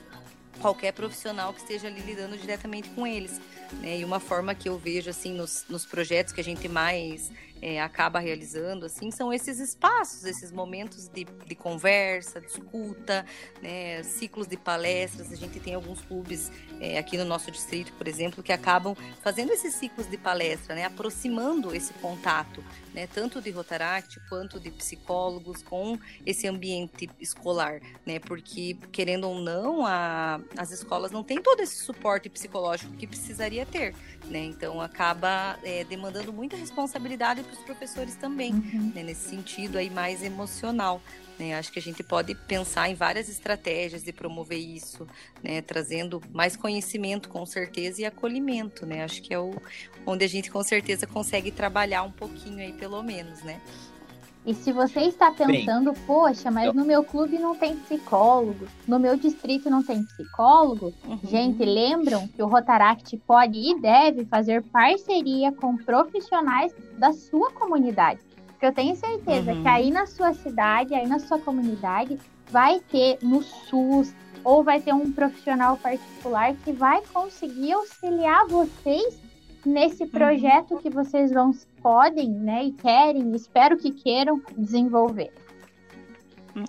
qualquer 0.61 0.93
profissional 0.93 1.53
que 1.53 1.61
esteja 1.61 1.89
ali 1.89 2.01
lidando 2.01 2.37
diretamente 2.39 2.89
com 2.91 3.07
eles, 3.07 3.41
né, 3.81 3.99
e 3.99 4.05
uma 4.05 4.21
forma 4.21 4.55
que 4.55 4.69
eu 4.69 4.79
vejo, 4.79 5.11
assim, 5.11 5.35
nos, 5.35 5.65
nos 5.69 5.85
projetos 5.85 6.33
que 6.33 6.41
a 6.41 6.45
gente 6.45 6.69
mais 6.69 7.31
é, 7.65 7.81
acaba 7.81 8.19
realizando, 8.19 8.85
assim, 8.85 9.11
são 9.11 9.33
esses 9.33 9.59
espaços, 9.59 10.25
esses 10.25 10.53
momentos 10.53 11.09
de, 11.09 11.25
de 11.25 11.55
conversa, 11.55 12.39
de 12.39 12.47
escuta, 12.47 13.25
né, 13.63 14.03
ciclos 14.03 14.47
de 14.47 14.57
palestras. 14.57 15.33
A 15.33 15.37
gente 15.37 15.59
tem 15.61 15.75
alguns 15.75 16.03
clubes 16.03 16.53
é, 16.79 16.99
aqui 16.99 17.17
no 17.17 17.25
nosso 17.25 17.51
distrito, 17.51 17.91
por 17.95 18.07
exemplo, 18.07 18.43
que 18.43 18.53
acabam 18.53 18.95
fazendo 19.23 19.51
esses 19.51 19.75
ciclos 19.75 20.07
de 20.07 20.19
palestra, 20.19 20.75
né, 20.75 20.85
aproximando 20.85 21.75
esse 21.75 21.95
contato, 21.95 22.63
né, 22.95 23.07
tanto 23.07 23.43
de 23.43 23.51
Rotaract 23.51 24.21
quanto 24.29 24.61
de 24.61 24.71
psicólogos 24.71 25.63
com 25.63 25.99
esse 26.25 26.47
ambiente 26.47 27.11
escolar, 27.21 27.81
né, 28.07 28.21
porque 28.21 28.79
querendo 28.93 29.29
ou 29.29 29.41
não, 29.41 29.85
a, 29.85 30.41
as 30.57 30.71
escolas 30.71 31.11
não 31.11 31.25
têm 31.25 31.43
todo 31.43 31.61
esse 31.61 31.77
suporte 31.77 32.31
psicológico 32.31 32.93
que 32.95 33.07
precisaria 33.07 33.67
ter, 33.67 33.95
né, 34.27 34.39
então 34.39 34.81
acaba 34.81 35.59
é, 35.65 35.85
demandando 35.85 36.33
muita 36.33 36.57
responsabilidade 36.57 37.43
para 37.43 37.53
os 37.53 37.65
professores 37.65 38.15
também 38.15 38.53
né, 38.95 39.03
nesse 39.03 39.29
sentido 39.29 39.77
aí 39.77 39.91
mais 39.91 40.23
emocional. 40.23 41.03
Né? 41.39 41.55
Acho 41.55 41.73
que 41.73 41.79
a 41.79 41.83
gente 41.83 42.03
pode 42.03 42.35
pensar 42.35 42.89
em 42.89 42.95
várias 42.95 43.29
estratégias 43.29 44.03
de 44.05 44.13
promover 44.13 44.59
isso, 44.59 45.07
né? 45.43 45.61
trazendo 45.63 46.23
mais 46.33 46.57
conhecimento 46.57 47.29
com 47.29 47.45
certeza 47.45 48.03
e 48.03 48.05
acolhimento. 48.05 48.87
Né? 48.87 49.03
Acho 49.03 49.21
que 49.23 49.35
é 49.35 49.39
o, 49.39 49.53
onde 50.07 50.25
a 50.25 50.29
gente 50.29 50.51
com 50.51 50.63
certeza 50.63 51.07
consegue 51.07 51.51
trabalhar 51.51 52.03
um 52.05 52.13
pouquinho 52.13 52.59
aí, 52.59 52.73
pelo 52.73 53.03
menos, 53.03 53.43
né? 53.43 53.61
E 54.47 54.53
se 54.53 54.73
você 54.73 55.01
está 55.01 55.31
pensando, 55.31 55.95
poxa, 56.07 56.51
mas 56.51 56.65
Então- 56.69 56.75
no 56.83 56.85
meu 56.87 57.03
clube 57.03 57.39
não 57.39 57.57
tem 57.57 57.77
psicólogo, 57.77 58.69
no 58.87 58.99
meu 58.99 59.17
distrito 59.17 59.71
não 59.71 59.83
tem 59.83 60.05
psicólogo, 60.05 60.93
Uhum. 61.07 61.19
gente, 61.25 61.65
lembram 61.65 62.29
que 62.29 62.43
o 62.43 62.47
Rotaract 62.47 63.17
pode 63.27 63.59
e 63.59 63.81
deve 63.81 64.27
fazer 64.27 64.63
parceria 64.65 65.51
com 65.51 65.79
profissionais 65.79 66.75
da 66.99 67.15
sua 67.15 67.51
comunidade. 67.53 68.21
Porque 68.65 68.81
eu 68.81 68.85
tenho 68.85 68.97
certeza 68.97 69.53
Uhum. 69.53 69.63
que 69.63 69.69
aí 69.69 69.91
na 69.91 70.07
sua 70.07 70.33
cidade, 70.33 70.95
aí 70.95 71.07
na 71.07 71.19
sua 71.19 71.39
comunidade, 71.39 72.19
vai 72.51 72.81
ter 72.81 73.19
no 73.21 73.43
SUS 73.43 74.15
ou 74.43 74.65
vai 74.65 74.81
ter 74.81 74.95
um 74.95 75.13
profissional 75.13 75.77
particular 75.77 76.55
que 76.65 76.73
vai 76.73 77.03
conseguir 77.13 77.75
auxiliar 77.75 78.47
vocês 78.47 79.19
nesse 79.67 80.07
projeto 80.07 80.79
que 80.79 80.89
vocês 80.89 81.31
vão 81.31 81.53
podem, 81.83 82.31
né, 82.31 82.65
e 82.65 82.73
querem, 82.73 83.35
espero 83.35 83.77
que 83.77 83.91
queiram 83.91 84.41
desenvolver. 84.57 85.31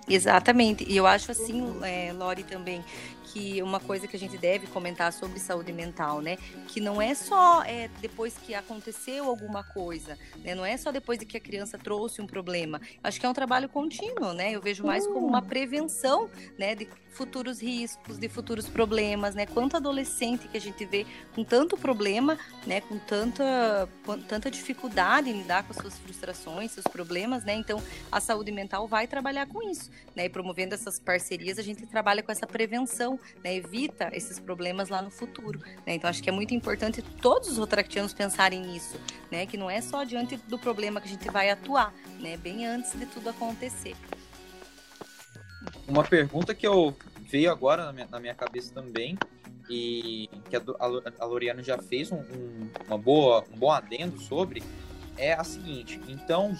Exatamente. 0.08 0.84
E 0.86 0.96
eu 0.96 1.06
acho 1.06 1.30
assim, 1.30 1.64
é, 1.82 2.12
Lori, 2.12 2.42
também, 2.42 2.84
que 3.36 3.60
uma 3.62 3.78
coisa 3.78 4.08
que 4.08 4.16
a 4.16 4.18
gente 4.18 4.38
deve 4.38 4.66
comentar 4.68 5.12
sobre 5.12 5.38
saúde 5.38 5.70
mental, 5.70 6.22
né? 6.22 6.38
Que 6.68 6.80
não 6.80 7.02
é 7.02 7.14
só 7.14 7.62
é, 7.64 7.90
depois 8.00 8.34
que 8.38 8.54
aconteceu 8.54 9.26
alguma 9.26 9.62
coisa, 9.62 10.18
né? 10.42 10.54
Não 10.54 10.64
é 10.64 10.74
só 10.78 10.90
depois 10.90 11.18
de 11.18 11.26
que 11.26 11.36
a 11.36 11.40
criança 11.40 11.76
trouxe 11.76 12.22
um 12.22 12.26
problema. 12.26 12.80
Acho 13.04 13.20
que 13.20 13.26
é 13.26 13.28
um 13.28 13.34
trabalho 13.34 13.68
contínuo, 13.68 14.32
né? 14.32 14.52
Eu 14.52 14.62
vejo 14.62 14.86
mais 14.86 15.06
como 15.06 15.26
uma 15.26 15.42
prevenção, 15.42 16.30
né? 16.58 16.74
De 16.74 16.88
futuros 17.10 17.62
riscos, 17.62 18.18
de 18.18 18.28
futuros 18.28 18.68
problemas, 18.68 19.34
né? 19.34 19.46
Quanto 19.46 19.76
adolescente 19.76 20.48
que 20.48 20.56
a 20.56 20.60
gente 20.60 20.84
vê 20.84 21.06
com 21.34 21.42
tanto 21.42 21.76
problema, 21.76 22.38
né? 22.66 22.80
Com 22.82 22.98
tanta, 22.98 23.88
com 24.04 24.18
tanta 24.18 24.50
dificuldade 24.50 25.30
em 25.30 25.38
lidar 25.42 25.64
com 25.64 25.72
as 25.72 25.78
suas 25.78 25.98
frustrações, 25.98 26.72
seus 26.72 26.86
problemas, 26.86 27.44
né? 27.44 27.54
Então, 27.54 27.82
a 28.12 28.20
saúde 28.20 28.52
mental 28.52 28.86
vai 28.86 29.06
trabalhar 29.06 29.46
com 29.46 29.62
isso, 29.68 29.90
né? 30.14 30.26
E 30.26 30.28
promovendo 30.28 30.74
essas 30.74 30.98
parcerias, 30.98 31.58
a 31.58 31.62
gente 31.62 31.86
trabalha 31.86 32.22
com 32.22 32.30
essa 32.30 32.46
prevenção, 32.46 33.18
né? 33.42 33.54
Evita 33.56 34.10
esses 34.12 34.38
problemas 34.38 34.88
lá 34.88 35.00
no 35.02 35.10
futuro, 35.10 35.58
né? 35.86 35.94
Então, 35.94 36.08
acho 36.10 36.22
que 36.22 36.28
é 36.28 36.32
muito 36.32 36.54
importante 36.54 37.02
todos 37.02 37.48
os 37.50 37.58
rotaractianos 37.58 38.12
pensarem 38.12 38.60
nisso, 38.60 38.98
né? 39.30 39.46
Que 39.46 39.56
não 39.56 39.70
é 39.70 39.80
só 39.80 40.04
diante 40.04 40.36
do 40.36 40.58
problema 40.58 41.00
que 41.00 41.06
a 41.08 41.10
gente 41.10 41.30
vai 41.30 41.50
atuar, 41.50 41.92
né? 42.20 42.36
Bem 42.36 42.66
antes 42.66 42.92
de 42.98 43.06
tudo 43.06 43.28
acontecer. 43.30 43.94
Uma 45.86 46.02
pergunta 46.04 46.54
que 46.54 46.66
eu 46.66 46.96
veio 47.30 47.50
agora 47.50 47.84
na 47.86 47.92
minha, 47.92 48.06
na 48.10 48.20
minha 48.20 48.34
cabeça 48.34 48.72
também, 48.72 49.16
e 49.68 50.28
que 50.48 50.56
a, 50.56 50.62
a 51.18 51.24
Loriana 51.24 51.62
já 51.62 51.78
fez 51.78 52.10
um, 52.12 52.18
um- 52.18 52.70
uma 52.86 52.98
boa, 52.98 53.44
um 53.52 53.56
bom 53.58 53.70
adendo 53.70 54.18
sobre, 54.20 54.62
é 55.16 55.32
a 55.32 55.42
seguinte. 55.44 56.00
Então, 56.08 56.56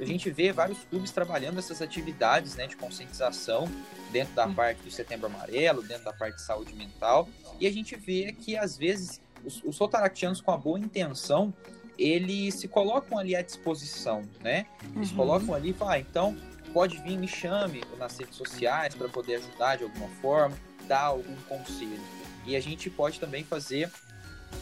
a 0.00 0.04
gente 0.04 0.30
vê 0.30 0.52
vários 0.52 0.78
clubes 0.84 1.10
trabalhando 1.10 1.58
essas 1.58 1.80
atividades 1.80 2.56
né, 2.56 2.66
de 2.66 2.76
conscientização 2.76 3.68
dentro 4.10 4.34
da 4.34 4.48
parte 4.48 4.82
do 4.82 4.90
Setembro 4.90 5.26
Amarelo, 5.26 5.82
dentro 5.82 6.04
da 6.04 6.12
parte 6.12 6.36
de 6.36 6.42
saúde 6.42 6.74
mental, 6.74 7.28
e 7.60 7.66
a 7.66 7.72
gente 7.72 7.96
vê 7.96 8.32
que, 8.32 8.56
às 8.56 8.76
vezes, 8.76 9.20
os, 9.44 9.62
os 9.64 9.78
rotaractianos 9.78 10.40
com 10.40 10.50
a 10.50 10.56
boa 10.56 10.78
intenção, 10.78 11.52
eles 11.98 12.54
se 12.54 12.66
colocam 12.68 13.18
ali 13.18 13.36
à 13.36 13.42
disposição, 13.42 14.22
né? 14.42 14.66
Eles 14.96 15.10
Uhum. 15.10 15.16
colocam 15.16 15.54
ali 15.54 15.70
e 15.70 15.72
falam, 15.72 15.94
ah, 15.94 15.98
então 15.98 16.36
pode 16.72 16.98
vir, 17.02 17.16
me 17.16 17.28
chame 17.28 17.82
nas 17.98 18.18
redes 18.18 18.36
sociais 18.36 18.94
para 18.96 19.08
poder 19.08 19.36
ajudar 19.36 19.76
de 19.76 19.84
alguma 19.84 20.08
forma, 20.20 20.56
dar 20.88 21.02
algum 21.02 21.36
conselho. 21.48 22.00
E 22.44 22.56
a 22.56 22.60
gente 22.60 22.90
pode 22.90 23.20
também 23.20 23.44
fazer 23.44 23.90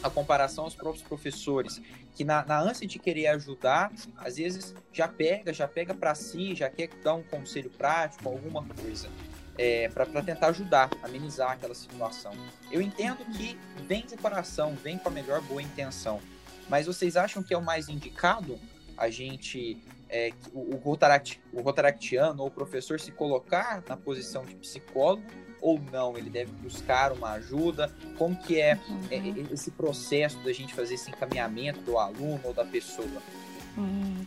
a 0.01 0.09
comparação 0.09 0.65
aos 0.65 0.75
próprios 0.75 1.03
professores, 1.03 1.81
que 2.13 2.23
na, 2.23 2.45
na 2.45 2.59
ânsia 2.59 2.87
de 2.87 2.99
querer 2.99 3.27
ajudar, 3.27 3.91
às 4.17 4.37
vezes 4.37 4.75
já 4.91 5.07
pega, 5.07 5.51
já 5.53 5.67
pega 5.67 5.93
para 5.93 6.13
si, 6.13 6.53
já 6.53 6.69
quer 6.69 6.89
dar 7.03 7.15
um 7.15 7.23
conselho 7.23 7.69
prático, 7.69 8.29
alguma 8.29 8.63
coisa, 8.63 9.09
é, 9.57 9.89
para 9.89 10.05
tentar 10.21 10.47
ajudar, 10.47 10.89
amenizar 11.01 11.51
aquela 11.51 11.75
situação. 11.75 12.33
Eu 12.71 12.81
entendo 12.81 13.25
que 13.35 13.57
vem 13.87 14.05
de 14.05 14.15
coração, 14.17 14.75
vem 14.75 14.97
com 14.97 15.09
a 15.09 15.11
melhor 15.11 15.41
boa 15.41 15.61
intenção, 15.61 16.19
mas 16.69 16.85
vocês 16.85 17.17
acham 17.17 17.41
que 17.43 17.53
é 17.53 17.57
o 17.57 17.61
mais 17.61 17.89
indicado 17.89 18.59
a 18.97 19.09
gente 19.09 19.77
é, 20.13 20.31
o, 20.53 20.75
o, 20.75 20.77
rotaract, 20.77 21.41
o 21.51 21.61
rotaractiano 21.61 22.41
ou 22.43 22.47
o 22.47 22.51
professor 22.51 22.99
se 22.99 23.11
colocar 23.11 23.83
na 23.89 23.97
posição 23.97 24.45
de 24.45 24.55
psicólogo 24.55 25.23
ou 25.59 25.79
não? 25.91 26.15
Ele 26.15 26.29
deve 26.29 26.51
buscar 26.53 27.11
uma 27.11 27.31
ajuda? 27.31 27.91
Como 28.17 28.35
que 28.35 28.61
é, 28.61 28.75
Uhum. 28.87 29.07
é, 29.09 29.53
esse 29.53 29.71
processo 29.71 30.37
da 30.43 30.53
gente 30.53 30.73
fazer 30.73 30.93
esse 30.93 31.09
encaminhamento 31.09 31.81
do 31.81 31.97
aluno 31.97 32.39
ou 32.43 32.53
da 32.53 32.63
pessoa? 32.63 33.07
Hum, 33.75 34.23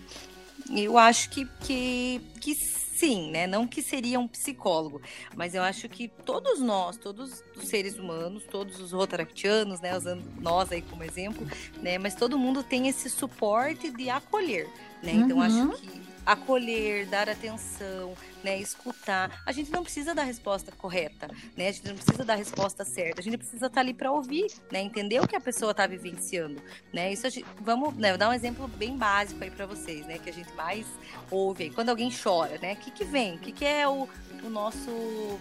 eu 0.74 0.96
acho 0.98 1.30
que, 1.30 1.44
que, 1.60 2.20
que 2.40 2.54
sim, 2.54 3.30
né? 3.30 3.46
Não 3.46 3.66
que 3.66 3.82
seria 3.82 4.18
um 4.18 4.26
psicólogo, 4.26 5.00
mas 5.36 5.54
eu 5.54 5.62
acho 5.62 5.88
que 5.88 6.08
todos 6.08 6.60
nós, 6.60 6.96
todos 6.96 7.42
os 7.56 7.68
seres 7.68 7.98
humanos, 7.98 8.44
todos 8.50 8.80
os 8.80 8.92
rotaractianos, 8.92 9.80
né? 9.80 9.96
Usando 9.96 10.24
nós 10.40 10.72
aí 10.72 10.82
como 10.82 11.02
exemplo, 11.04 11.46
né? 11.82 11.98
Mas 11.98 12.14
todo 12.14 12.38
mundo 12.38 12.62
tem 12.62 12.88
esse 12.88 13.10
suporte 13.10 13.90
de 13.90 14.08
acolher, 14.08 14.66
né? 15.02 15.12
Então 15.12 15.36
Uhum. 15.38 15.42
acho 15.42 15.68
que 15.82 16.02
acolher, 16.26 17.06
dar 17.06 17.28
atenção, 17.28 18.14
né, 18.42 18.58
escutar. 18.58 19.42
A 19.46 19.52
gente 19.52 19.70
não 19.70 19.84
precisa 19.84 20.14
da 20.14 20.24
resposta 20.24 20.72
correta, 20.72 21.28
né? 21.56 21.68
A 21.68 21.72
gente 21.72 21.88
não 21.88 21.94
precisa 21.94 22.24
da 22.24 22.34
resposta 22.34 22.84
certa. 22.84 23.20
A 23.20 23.24
gente 23.24 23.38
precisa 23.38 23.66
estar 23.66 23.80
ali 23.80 23.94
para 23.94 24.10
ouvir, 24.10 24.46
né, 24.70 24.80
entender 24.80 25.20
o 25.20 25.26
que 25.26 25.36
a 25.36 25.40
pessoa 25.40 25.70
está 25.70 25.86
vivenciando, 25.86 26.60
né? 26.92 27.12
Isso 27.12 27.30
gente, 27.30 27.46
vamos, 27.60 27.94
né, 27.94 28.16
dar 28.16 28.28
um 28.28 28.32
exemplo 28.32 28.66
bem 28.66 28.96
básico 28.96 29.42
aí 29.42 29.50
para 29.50 29.66
vocês, 29.66 30.04
né, 30.06 30.18
que 30.18 30.28
a 30.28 30.32
gente 30.32 30.52
mais 30.54 30.86
ouve 31.30 31.64
aí. 31.64 31.70
quando 31.70 31.90
alguém 31.90 32.10
chora, 32.10 32.58
né? 32.58 32.74
O 32.74 32.76
que 32.76 32.90
que 32.90 33.04
vem? 33.04 33.36
O 33.36 33.38
que 33.38 33.52
que 33.52 33.64
é 33.64 33.86
o, 33.86 34.08
o 34.42 34.50
nosso 34.50 35.38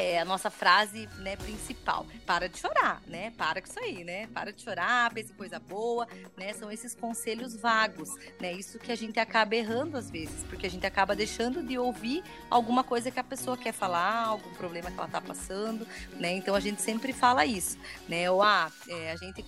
é 0.00 0.18
a 0.20 0.24
nossa 0.24 0.50
frase 0.50 1.08
né, 1.18 1.36
principal. 1.36 2.06
Para 2.26 2.48
de 2.48 2.58
chorar, 2.58 3.02
né? 3.06 3.32
Para 3.36 3.60
com 3.60 3.68
isso 3.68 3.78
aí, 3.78 4.04
né? 4.04 4.26
Para 4.28 4.52
de 4.52 4.62
chorar, 4.62 5.12
pense 5.12 5.32
em 5.32 5.36
coisa 5.36 5.58
boa, 5.58 6.06
né? 6.36 6.52
São 6.52 6.70
esses 6.70 6.94
conselhos 6.94 7.54
vagos, 7.54 8.10
né? 8.40 8.52
Isso 8.52 8.78
que 8.78 8.92
a 8.92 8.96
gente 8.96 9.18
acaba 9.18 9.54
errando 9.54 9.96
às 9.96 10.10
vezes, 10.10 10.44
porque 10.44 10.66
a 10.66 10.70
gente 10.70 10.86
acaba 10.86 11.14
deixando 11.14 11.62
de 11.62 11.78
ouvir 11.78 12.22
alguma 12.50 12.84
coisa 12.84 13.10
que 13.10 13.20
a 13.20 13.24
pessoa 13.24 13.56
quer 13.56 13.72
falar, 13.72 14.26
algum 14.26 14.52
problema 14.54 14.90
que 14.90 14.98
ela 14.98 15.08
tá 15.08 15.20
passando, 15.20 15.86
né? 16.12 16.32
Então 16.32 16.54
a 16.54 16.60
gente 16.60 16.80
sempre 16.82 17.12
fala 17.12 17.44
isso, 17.44 17.78
né? 18.08 18.30
Ou 18.30 18.42
ah, 18.42 18.70
é, 18.88 19.12
a 19.12 19.16
gente 19.16 19.44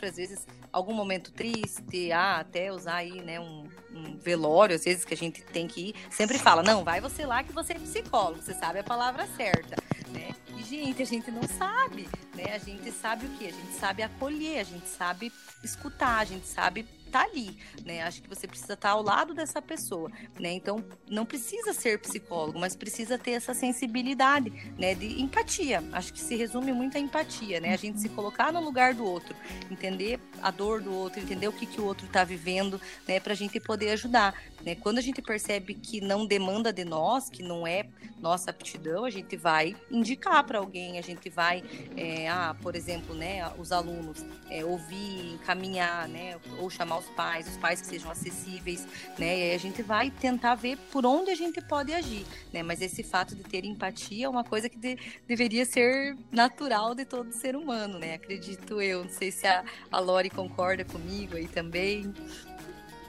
às 0.00 0.16
vezes 0.16 0.46
algum 0.72 0.92
momento 0.92 1.32
triste, 1.32 2.12
ah, 2.12 2.38
até 2.40 2.72
usar 2.72 2.96
aí, 2.96 3.20
né, 3.20 3.40
um, 3.40 3.68
um 3.92 4.16
velório, 4.18 4.74
às 4.74 4.84
vezes 4.84 5.04
que 5.04 5.14
a 5.14 5.16
gente 5.16 5.42
tem 5.42 5.66
que 5.66 5.88
ir, 5.90 5.94
sempre 6.10 6.38
fala, 6.38 6.62
não, 6.62 6.84
vai 6.84 7.00
você 7.00 7.26
lá 7.26 7.42
que 7.42 7.52
você 7.52 7.72
é 7.72 7.78
psicólogo, 7.78 8.42
você 8.42 8.54
sabe 8.54 8.78
a 8.78 8.84
palavra 8.84 9.26
certa, 9.36 9.76
né? 10.08 10.34
E, 10.56 10.62
gente, 10.62 11.02
a 11.02 11.06
gente 11.06 11.30
não 11.30 11.42
sabe, 11.42 12.08
né? 12.34 12.54
A 12.54 12.58
gente 12.58 12.90
sabe 12.90 13.26
o 13.26 13.30
quê? 13.38 13.46
A 13.46 13.52
gente 13.52 13.72
sabe 13.78 14.02
acolher, 14.02 14.60
a 14.60 14.64
gente 14.64 14.88
sabe 14.88 15.32
escutar, 15.62 16.18
a 16.18 16.24
gente 16.24 16.46
sabe 16.46 16.86
tá 17.08 17.22
ali, 17.22 17.56
né? 17.84 18.02
Acho 18.02 18.22
que 18.22 18.28
você 18.28 18.46
precisa 18.46 18.74
estar 18.74 18.90
ao 18.90 19.02
lado 19.02 19.34
dessa 19.34 19.60
pessoa, 19.60 20.10
né? 20.38 20.52
Então, 20.52 20.84
não 21.08 21.24
precisa 21.24 21.72
ser 21.72 21.98
psicólogo, 21.98 22.58
mas 22.58 22.76
precisa 22.76 23.18
ter 23.18 23.32
essa 23.32 23.54
sensibilidade, 23.54 24.50
né? 24.78 24.94
De 24.94 25.20
empatia. 25.20 25.82
Acho 25.92 26.12
que 26.12 26.20
se 26.20 26.36
resume 26.36 26.72
muito 26.72 26.96
a 26.96 27.00
empatia, 27.00 27.60
né? 27.60 27.72
A 27.72 27.76
gente 27.76 28.00
se 28.00 28.08
colocar 28.08 28.52
no 28.52 28.60
lugar 28.60 28.94
do 28.94 29.04
outro, 29.04 29.34
entender 29.70 30.20
a 30.42 30.50
dor 30.50 30.80
do 30.80 30.92
outro, 30.92 31.20
entender 31.20 31.48
o 31.48 31.52
que, 31.52 31.66
que 31.66 31.80
o 31.80 31.84
outro 31.84 32.06
está 32.06 32.24
vivendo, 32.24 32.80
né? 33.06 33.18
Pra 33.20 33.34
gente 33.34 33.58
poder 33.58 33.90
ajudar, 33.90 34.34
né? 34.68 34.74
Quando 34.74 34.98
a 34.98 35.00
gente 35.00 35.22
percebe 35.22 35.72
que 35.72 35.98
não 35.98 36.26
demanda 36.26 36.70
de 36.70 36.84
nós, 36.84 37.30
que 37.30 37.42
não 37.42 37.66
é 37.66 37.86
nossa 38.20 38.50
aptidão, 38.50 39.04
a 39.04 39.10
gente 39.10 39.34
vai 39.34 39.74
indicar 39.90 40.44
para 40.44 40.58
alguém, 40.58 40.98
a 40.98 41.02
gente 41.02 41.30
vai, 41.30 41.64
é, 41.96 42.28
ah, 42.28 42.54
por 42.60 42.76
exemplo, 42.76 43.14
né? 43.14 43.50
Os 43.56 43.72
alunos 43.72 44.22
é, 44.50 44.62
ouvir, 44.64 45.32
encaminhar, 45.34 46.06
né? 46.08 46.36
Ou 46.58 46.68
chamar 46.68 46.98
os 46.98 47.06
pais, 47.06 47.48
os 47.48 47.56
pais 47.56 47.80
que 47.80 47.86
sejam 47.86 48.10
acessíveis, 48.10 48.86
né? 49.18 49.38
E 49.38 49.42
aí 49.44 49.54
a 49.54 49.58
gente 49.58 49.82
vai 49.82 50.10
tentar 50.10 50.54
ver 50.54 50.76
por 50.92 51.06
onde 51.06 51.30
a 51.30 51.34
gente 51.34 51.62
pode 51.62 51.94
agir, 51.94 52.26
né? 52.52 52.62
Mas 52.62 52.82
esse 52.82 53.02
fato 53.02 53.34
de 53.34 53.42
ter 53.44 53.64
empatia 53.64 54.26
é 54.26 54.28
uma 54.28 54.44
coisa 54.44 54.68
que 54.68 54.76
de- 54.76 54.98
deveria 55.26 55.64
ser 55.64 56.14
natural 56.30 56.94
de 56.94 57.06
todo 57.06 57.32
ser 57.32 57.56
humano, 57.56 57.98
né? 57.98 58.14
Acredito 58.14 58.82
eu. 58.82 59.04
Não 59.04 59.10
sei 59.10 59.30
se 59.30 59.46
a, 59.46 59.64
a 59.90 59.98
Lori 59.98 60.28
concorda 60.28 60.84
comigo 60.84 61.36
aí 61.36 61.48
também. 61.48 62.12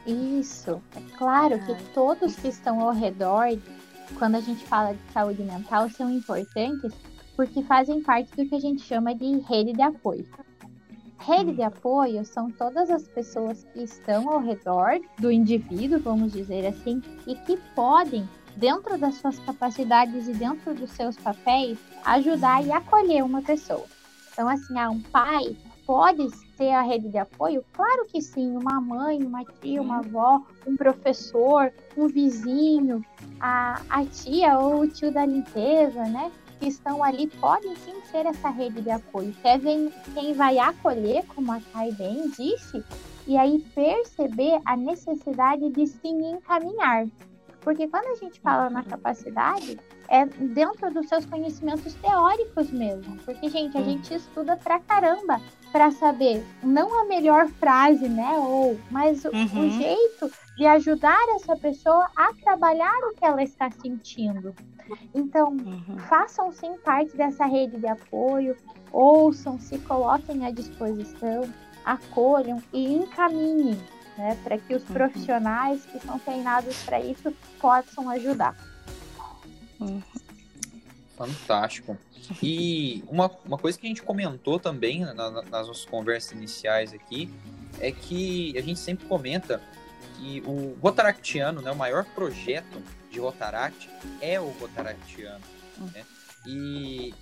Isso. 0.06 0.82
É 0.96 1.18
claro 1.18 1.60
que 1.66 1.76
todos 1.94 2.36
que 2.36 2.48
estão 2.48 2.80
ao 2.82 2.94
redor, 2.94 3.58
quando 4.18 4.36
a 4.36 4.42
gente 4.42 4.64
fala 4.66 4.94
de 4.94 5.12
saúde 5.14 5.44
mental, 5.44 5.90
são 5.90 6.10
importantes 6.10 6.94
porque 7.36 7.62
fazem 7.64 8.02
parte 8.02 8.36
do 8.36 8.50
que 8.50 8.56
a 8.56 8.60
gente 8.60 8.82
chama 8.82 9.16
de 9.16 9.40
rede 9.40 9.74
de 9.74 9.82
apoio. 9.82 10.28
Rede 11.20 11.54
de 11.54 11.62
apoio 11.62 12.26
são 12.26 12.50
todas 12.50 12.90
as 12.90 13.08
pessoas 13.08 13.66
que 13.74 13.84
estão 13.84 14.30
ao 14.30 14.40
redor 14.40 15.00
do 15.20 15.32
indivíduo, 15.32 16.00
vamos 16.00 16.32
dizer 16.32 16.66
assim, 16.66 17.02
e 17.28 17.36
que 17.36 17.58
podem, 17.76 18.28
dentro 18.56 18.98
das 18.98 19.16
suas 19.16 19.38
capacidades 19.40 20.28
e 20.28 20.34
dentro 20.34 20.74
dos 20.74 20.90
seus 20.92 21.16
papéis, 21.18 21.78
ajudar 22.06 22.66
e 22.66 22.72
acolher 22.72 23.24
uma 23.24 23.42
pessoa. 23.42 23.86
Então, 24.32 24.48
assim, 24.48 24.78
ah, 24.78 24.90
um 24.90 25.02
pai 25.02 25.56
pode 25.90 26.30
ter 26.56 26.72
a 26.72 26.84
rede 26.84 27.10
de 27.10 27.18
apoio? 27.18 27.66
Claro 27.74 28.06
que 28.06 28.22
sim, 28.22 28.56
uma 28.56 28.80
mãe, 28.80 29.24
uma 29.24 29.44
tia, 29.44 29.82
uma 29.82 29.98
avó, 29.98 30.40
um 30.68 30.78
professor, 30.78 31.74
um 31.98 32.08
vizinho, 32.08 33.04
a, 33.40 33.82
a 33.90 34.06
tia 34.06 34.60
ou 34.60 34.82
o 34.82 34.88
tio 34.88 35.12
da 35.12 35.26
limpeza, 35.26 36.04
né? 36.04 36.32
Que 36.60 36.68
estão 36.68 37.04
ali, 37.04 37.26
podem 37.26 37.76
sim 37.78 37.96
ser 38.12 38.28
essa 38.28 38.50
rede 38.50 38.84
de 38.84 38.92
apoio. 38.92 39.34
Vem- 39.60 39.92
quem 40.14 40.32
vai 40.34 40.60
acolher, 40.60 41.26
como 41.34 41.52
a 41.52 41.60
Thay 41.74 41.92
bem 41.94 42.30
disse, 42.38 42.84
e 43.26 43.36
aí 43.36 43.58
perceber 43.74 44.62
a 44.66 44.78
necessidade 44.78 45.72
de 45.72 45.88
se 45.88 46.08
encaminhar. 46.08 47.08
Porque 47.62 47.88
quando 47.88 48.12
a 48.12 48.16
gente 48.16 48.40
fala 48.42 48.70
na 48.70 48.84
capacidade, 48.84 49.80
é 50.10 50.26
dentro 50.26 50.92
dos 50.94 51.08
seus 51.08 51.26
conhecimentos 51.26 51.94
teóricos 51.96 52.72
mesmo. 52.72 53.16
Porque, 53.26 53.48
gente, 53.50 53.78
a 53.78 53.82
Hum. 53.82 53.86
gente 53.86 54.14
estuda 54.14 54.58
pra 54.58 54.80
caramba 54.80 55.40
para 55.72 55.92
saber 55.92 56.44
não 56.64 57.02
a 57.02 57.06
melhor 57.06 57.48
frase, 57.48 58.10
né? 58.10 58.38
Ou, 58.40 58.80
mas 58.90 59.24
o, 59.24 59.30
o 59.30 59.34
Uhum. 59.36 59.70
jeito 59.70 60.32
de 60.58 60.66
ajudar 60.66 61.20
essa 61.36 61.56
pessoa 61.56 62.10
a 62.16 62.34
trabalhar 62.44 62.94
o 63.12 63.16
que 63.16 63.24
ela 63.26 63.44
está 63.44 63.70
sentindo. 63.70 64.54
Então, 65.14 65.56
façam 66.08 66.52
sim 66.52 66.76
parte 66.84 67.16
dessa 67.16 67.46
rede 67.46 67.78
de 67.78 67.88
apoio, 67.88 68.58
ouçam, 68.92 69.60
se 69.60 69.78
coloquem 69.80 70.46
à 70.46 70.52
disposição, 70.52 71.44
acolham 71.86 72.62
e 72.74 72.96
encaminhem, 72.96 73.78
né? 74.18 74.36
Para 74.44 74.58
que 74.58 74.74
os 74.76 74.84
Uhum. 74.90 74.94
profissionais 74.96 75.86
que 75.86 76.00
são 76.00 76.18
treinados 76.20 76.76
para 76.84 77.00
isso 77.00 77.32
possam 77.60 78.10
ajudar. 78.10 78.56
Fantástico. 81.18 81.98
E 82.42 83.04
uma, 83.08 83.30
uma 83.46 83.58
coisa 83.58 83.78
que 83.78 83.86
a 83.86 83.90
gente 83.90 84.02
comentou 84.04 84.60
também 84.60 85.02
na- 85.02 85.14
na- 85.14 85.32
nas 85.42 85.68
nossas 85.68 85.86
conversas 85.86 86.32
iniciais 86.32 86.94
aqui 86.94 87.30
é 87.80 87.92
que 87.92 88.58
a 88.58 88.62
gente 88.62 88.80
sempre 88.80 89.06
comenta 89.08 89.62
que 90.18 90.42
o 90.46 90.78
Rotaractiano, 90.82 91.62
né, 91.62 91.72
o 91.72 91.76
maior 91.76 92.06
projeto 92.06 92.82
de 93.12 93.20
Rotaract 93.20 93.90
é 94.22 94.40
o 94.40 94.50
Rotaractiano. 94.50 95.44
Né? 95.94 96.06
E 96.46 97.14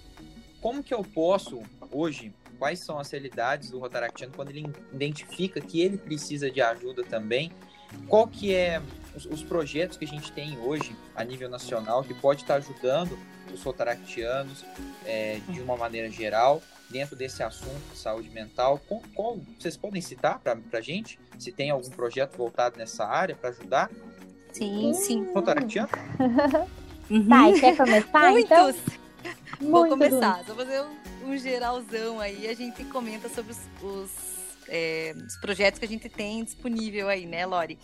como 0.62 0.84
que 0.84 0.94
eu 0.94 1.04
posso, 1.04 1.62
hoje, 1.92 2.34
quais 2.60 2.80
são 2.80 3.00
as 3.00 3.10
realidades 3.12 3.70
do 3.70 3.80
Rotaractiano 3.80 4.34
quando 4.36 4.50
ele 4.50 4.66
identifica 4.94 5.62
que 5.62 5.80
ele 5.82 5.98
precisa 5.98 6.50
de 6.52 6.62
ajuda 6.62 7.04
também? 7.04 7.52
Qual 8.08 8.28
que 8.28 8.54
é 8.54 8.82
os, 9.18 9.26
os 9.26 9.44
projetos 9.44 9.98
que 9.98 10.06
a 10.06 10.08
gente 10.08 10.32
tem 10.32 10.58
hoje 10.60 10.96
a 11.16 11.24
nível 11.24 11.50
nacional 11.50 12.04
que 12.04 12.14
pode 12.14 12.44
estar 12.44 12.56
ajudando 12.56 13.18
os 13.52 13.64
rotaractianos 13.64 14.64
é, 15.06 15.40
de 15.50 15.60
uma 15.60 15.76
maneira 15.76 16.10
geral 16.10 16.62
dentro 16.90 17.16
desse 17.16 17.42
assunto 17.42 17.82
de 17.92 17.98
saúde 17.98 18.30
mental? 18.30 18.80
Com, 18.88 19.02
qual, 19.16 19.40
vocês 19.60 19.76
podem 19.76 20.02
citar 20.02 20.40
para 20.40 20.58
a 20.74 20.82
gente 20.82 21.20
se 21.40 21.52
tem 21.52 21.72
algum 21.72 21.90
projeto 21.90 22.38
voltado 22.38 22.78
nessa 22.78 23.06
área 23.06 23.36
para 23.36 23.50
ajudar 23.50 23.90
Sim, 24.54 24.94
sim. 24.94 25.22
o 25.22 25.34
rotaractiano? 25.34 25.90
Uhum. 27.10 27.28
Tá, 27.30 27.50
e 27.50 27.60
quer 27.60 27.78
começar 27.78 28.40
então? 28.40 28.64
Muitos. 28.66 28.98
Vou 29.60 29.88
Muito 29.88 29.92
começar, 29.92 30.44
só 30.46 30.54
fazer 30.54 30.82
um, 30.82 31.32
um 31.32 31.38
geralzão 31.38 32.20
aí, 32.20 32.48
a 32.48 32.54
gente 32.54 32.84
comenta 32.86 33.28
sobre 33.30 33.54
os, 33.54 33.60
os, 33.82 34.12
é, 34.68 35.16
os 35.26 35.38
projetos 35.38 35.80
que 35.80 35.86
a 35.86 35.88
gente 35.88 36.08
tem 36.10 36.44
disponível 36.44 37.08
aí, 37.08 37.26
né, 37.26 37.46
Lori? 37.46 37.80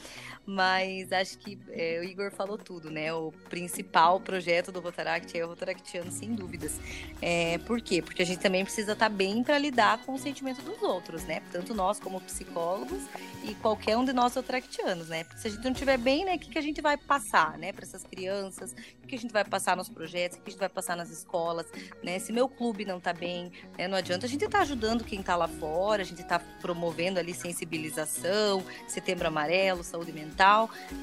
Mas 0.45 1.11
acho 1.11 1.37
que 1.37 1.57
é, 1.71 1.99
o 2.01 2.03
Igor 2.03 2.31
falou 2.31 2.57
tudo, 2.57 2.91
né? 2.91 3.13
O 3.13 3.31
principal 3.49 4.19
projeto 4.19 4.71
do 4.71 4.81
Rotaract 4.81 5.37
é 5.37 5.45
o 5.45 5.47
Rotaractiano, 5.47 6.11
sem 6.11 6.33
dúvidas. 6.33 6.79
É, 7.21 7.57
por 7.59 7.79
quê? 7.79 8.01
Porque 8.01 8.21
a 8.21 8.25
gente 8.25 8.39
também 8.39 8.63
precisa 8.63 8.91
estar 8.91 9.09
bem 9.09 9.41
para 9.43 9.57
lidar 9.57 9.99
com 10.05 10.13
o 10.13 10.17
sentimento 10.19 10.61
dos 10.61 10.81
outros, 10.81 11.23
né? 11.23 11.41
Tanto 11.51 11.73
nós 11.73 11.99
como 11.99 12.19
psicólogos 12.19 13.03
e 13.43 13.55
qualquer 13.55 13.97
um 13.97 14.03
de 14.03 14.13
nós 14.13 14.35
rotaractianos, 14.35 15.07
né? 15.07 15.23
Porque 15.23 15.39
se 15.39 15.47
a 15.47 15.51
gente 15.51 15.63
não 15.63 15.71
estiver 15.71 15.97
bem, 15.97 16.25
né, 16.25 16.35
o 16.35 16.39
que, 16.39 16.49
que 16.49 16.57
a 16.57 16.61
gente 16.61 16.81
vai 16.81 16.97
passar, 16.97 17.57
né, 17.57 17.71
para 17.71 17.83
essas 17.83 18.03
crianças? 18.03 18.75
O 19.03 19.07
que 19.07 19.15
a 19.15 19.17
gente 19.17 19.31
vai 19.31 19.43
passar 19.43 19.77
nos 19.77 19.89
projetos? 19.89 20.37
O 20.37 20.41
que 20.41 20.49
a 20.49 20.51
gente 20.51 20.59
vai 20.59 20.69
passar 20.69 20.95
nas 20.95 21.09
escolas? 21.09 21.65
Né? 22.03 22.19
Se 22.19 22.31
meu 22.31 22.47
clube 22.47 22.85
não 22.85 22.99
tá 22.99 23.13
bem, 23.13 23.51
né, 23.77 23.87
não 23.87 23.97
adianta 23.97 24.25
a 24.25 24.29
gente 24.29 24.45
estar 24.45 24.61
ajudando 24.61 25.03
quem 25.03 25.21
tá 25.21 25.35
lá 25.35 25.47
fora, 25.47 26.01
a 26.01 26.05
gente 26.05 26.23
tá 26.23 26.39
promovendo 26.39 27.19
ali 27.19 27.33
sensibilização, 27.33 28.63
setembro 28.87 29.27
amarelo, 29.27 29.83
saúde 29.83 30.11
mental, 30.11 30.32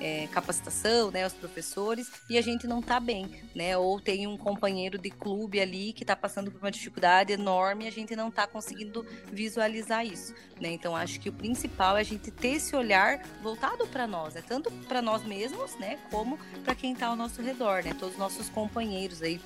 é, 0.00 0.26
capacitação, 0.28 1.10
né, 1.10 1.26
os 1.26 1.32
professores, 1.32 2.10
e 2.28 2.36
a 2.38 2.42
gente 2.42 2.66
não 2.66 2.80
está 2.80 2.98
bem, 2.98 3.42
né? 3.54 3.76
Ou 3.76 4.00
tem 4.00 4.26
um 4.26 4.36
companheiro 4.36 4.98
de 4.98 5.10
clube 5.10 5.60
ali 5.60 5.92
que 5.92 6.02
está 6.02 6.16
passando 6.16 6.50
por 6.50 6.60
uma 6.60 6.70
dificuldade 6.70 7.32
enorme 7.32 7.84
e 7.84 7.88
a 7.88 7.92
gente 7.92 8.14
não 8.14 8.28
está 8.28 8.46
conseguindo 8.46 9.06
visualizar 9.32 10.04
isso, 10.04 10.34
né? 10.60 10.70
Então 10.70 10.96
acho 10.96 11.20
que 11.20 11.28
o 11.28 11.32
principal 11.32 11.96
é 11.96 12.00
a 12.00 12.04
gente 12.04 12.30
ter 12.30 12.56
esse 12.56 12.74
olhar 12.74 13.22
voltado 13.42 13.86
para 13.86 14.06
nós, 14.06 14.36
é 14.36 14.42
tanto 14.42 14.70
para 14.88 15.00
nós 15.00 15.24
mesmos, 15.24 15.74
né, 15.76 15.98
como 16.10 16.38
para 16.64 16.74
quem 16.74 16.92
está 16.92 17.06
ao 17.06 17.16
nosso 17.16 17.42
redor, 17.42 17.82
né? 17.84 17.94
Todos 17.94 18.14
os 18.14 18.18
nossos 18.18 18.48
companheiros 18.48 19.22
aí 19.22 19.40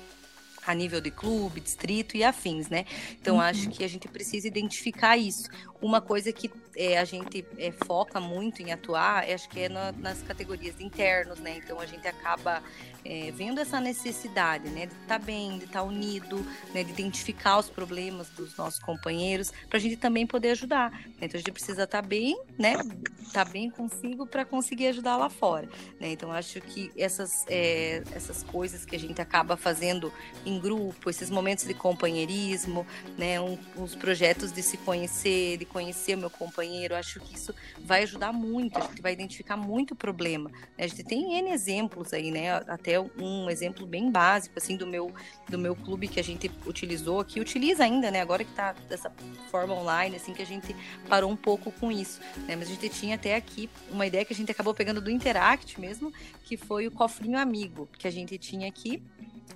a 0.65 0.73
nível 0.73 0.99
de 1.01 1.11
clube, 1.11 1.59
distrito 1.61 2.17
e 2.17 2.23
afins, 2.23 2.69
né? 2.69 2.85
Então 3.21 3.35
uhum. 3.35 3.41
acho 3.41 3.69
que 3.69 3.83
a 3.83 3.87
gente 3.87 4.07
precisa 4.07 4.47
identificar 4.47 5.17
isso. 5.17 5.49
Uma 5.81 6.01
coisa 6.01 6.31
que 6.31 6.51
é, 6.75 6.97
a 6.97 7.05
gente 7.05 7.45
é, 7.57 7.71
foca 7.71 8.19
muito 8.19 8.61
em 8.61 8.71
atuar, 8.71 9.23
acho 9.23 9.47
que 9.49 9.61
é 9.61 9.69
na, 9.69 9.91
nas 9.91 10.21
categorias 10.21 10.79
internos, 10.79 11.39
né? 11.39 11.57
Então 11.57 11.79
a 11.79 11.85
gente 11.85 12.07
acaba 12.07 12.61
é, 13.05 13.31
vendo 13.31 13.59
essa 13.59 13.79
necessidade, 13.79 14.67
né, 14.69 14.87
de 14.87 14.93
estar 14.93 15.19
tá 15.19 15.25
bem, 15.25 15.59
de 15.59 15.65
estar 15.65 15.81
tá 15.81 15.83
unido, 15.83 16.43
né, 16.73 16.83
de 16.83 16.91
identificar 16.91 17.59
os 17.59 17.69
problemas 17.69 18.29
dos 18.29 18.57
nossos 18.57 18.79
companheiros, 18.79 19.51
para 19.69 19.77
a 19.77 19.79
gente 19.79 19.95
também 19.95 20.25
poder 20.25 20.49
ajudar. 20.51 20.91
Então 21.17 21.35
a 21.35 21.37
gente 21.37 21.51
precisa 21.51 21.83
estar 21.83 22.01
tá 22.01 22.07
bem, 22.07 22.35
né, 22.57 22.73
estar 23.21 23.45
tá 23.45 23.51
bem 23.51 23.69
consigo 23.69 24.25
para 24.25 24.43
conseguir 24.43 24.87
ajudar 24.87 25.17
lá 25.17 25.29
fora. 25.29 25.69
Né? 25.99 26.11
Então 26.11 26.31
acho 26.31 26.59
que 26.61 26.91
essas 26.97 27.45
é, 27.47 28.01
essas 28.11 28.41
coisas 28.41 28.83
que 28.85 28.95
a 28.95 28.99
gente 28.99 29.21
acaba 29.21 29.55
fazendo 29.55 30.11
em 30.43 30.54
grupo, 30.59 31.09
esses 31.09 31.29
momentos 31.29 31.65
de 31.65 31.73
companheirismo, 31.73 32.85
né, 33.17 33.39
um, 33.39 33.57
uns 33.77 33.95
projetos 33.95 34.51
de 34.51 34.61
se 34.61 34.77
conhecer, 34.77 35.57
de 35.57 35.65
conhecer 35.65 36.15
o 36.15 36.19
meu 36.19 36.29
companheiro, 36.29 36.95
acho 36.95 37.19
que 37.19 37.35
isso 37.35 37.53
vai 37.79 38.03
ajudar 38.03 38.31
muito. 38.31 38.77
A 38.77 38.81
gente 38.81 39.01
vai 39.01 39.13
identificar 39.13 39.57
muito 39.57 39.95
problema. 39.95 40.49
Né? 40.77 40.85
A 40.85 40.87
gente 40.87 41.03
tem 41.03 41.37
n 41.37 41.49
exemplos 41.51 42.13
aí, 42.13 42.31
né, 42.31 42.53
até 42.67 42.99
um 42.99 43.49
exemplo 43.49 43.85
bem 43.85 44.11
básico 44.11 44.57
assim 44.57 44.75
do 44.75 44.87
meu 44.87 45.13
do 45.49 45.59
meu 45.59 45.75
clube 45.75 46.07
que 46.07 46.19
a 46.19 46.23
gente 46.23 46.51
utilizou, 46.65 47.23
que 47.23 47.39
utiliza 47.39 47.83
ainda, 47.83 48.09
né? 48.09 48.19
Agora 48.21 48.43
que 48.43 48.49
está 48.49 48.73
dessa 48.89 49.11
forma 49.51 49.73
online, 49.75 50.15
assim 50.15 50.33
que 50.33 50.41
a 50.41 50.45
gente 50.45 50.75
parou 51.07 51.29
um 51.29 51.35
pouco 51.35 51.71
com 51.71 51.91
isso, 51.91 52.19
né? 52.47 52.55
Mas 52.55 52.67
a 52.67 52.71
gente 52.71 52.89
tinha 52.89 53.15
até 53.15 53.35
aqui 53.35 53.69
uma 53.91 54.05
ideia 54.05 54.25
que 54.25 54.33
a 54.33 54.35
gente 54.35 54.51
acabou 54.51 54.73
pegando 54.73 54.99
do 54.99 55.11
Interact 55.11 55.79
mesmo, 55.79 56.11
que 56.43 56.57
foi 56.57 56.87
o 56.87 56.91
cofrinho 56.91 57.37
amigo 57.37 57.87
que 57.97 58.07
a 58.07 58.11
gente 58.11 58.37
tinha 58.37 58.67
aqui 58.67 59.01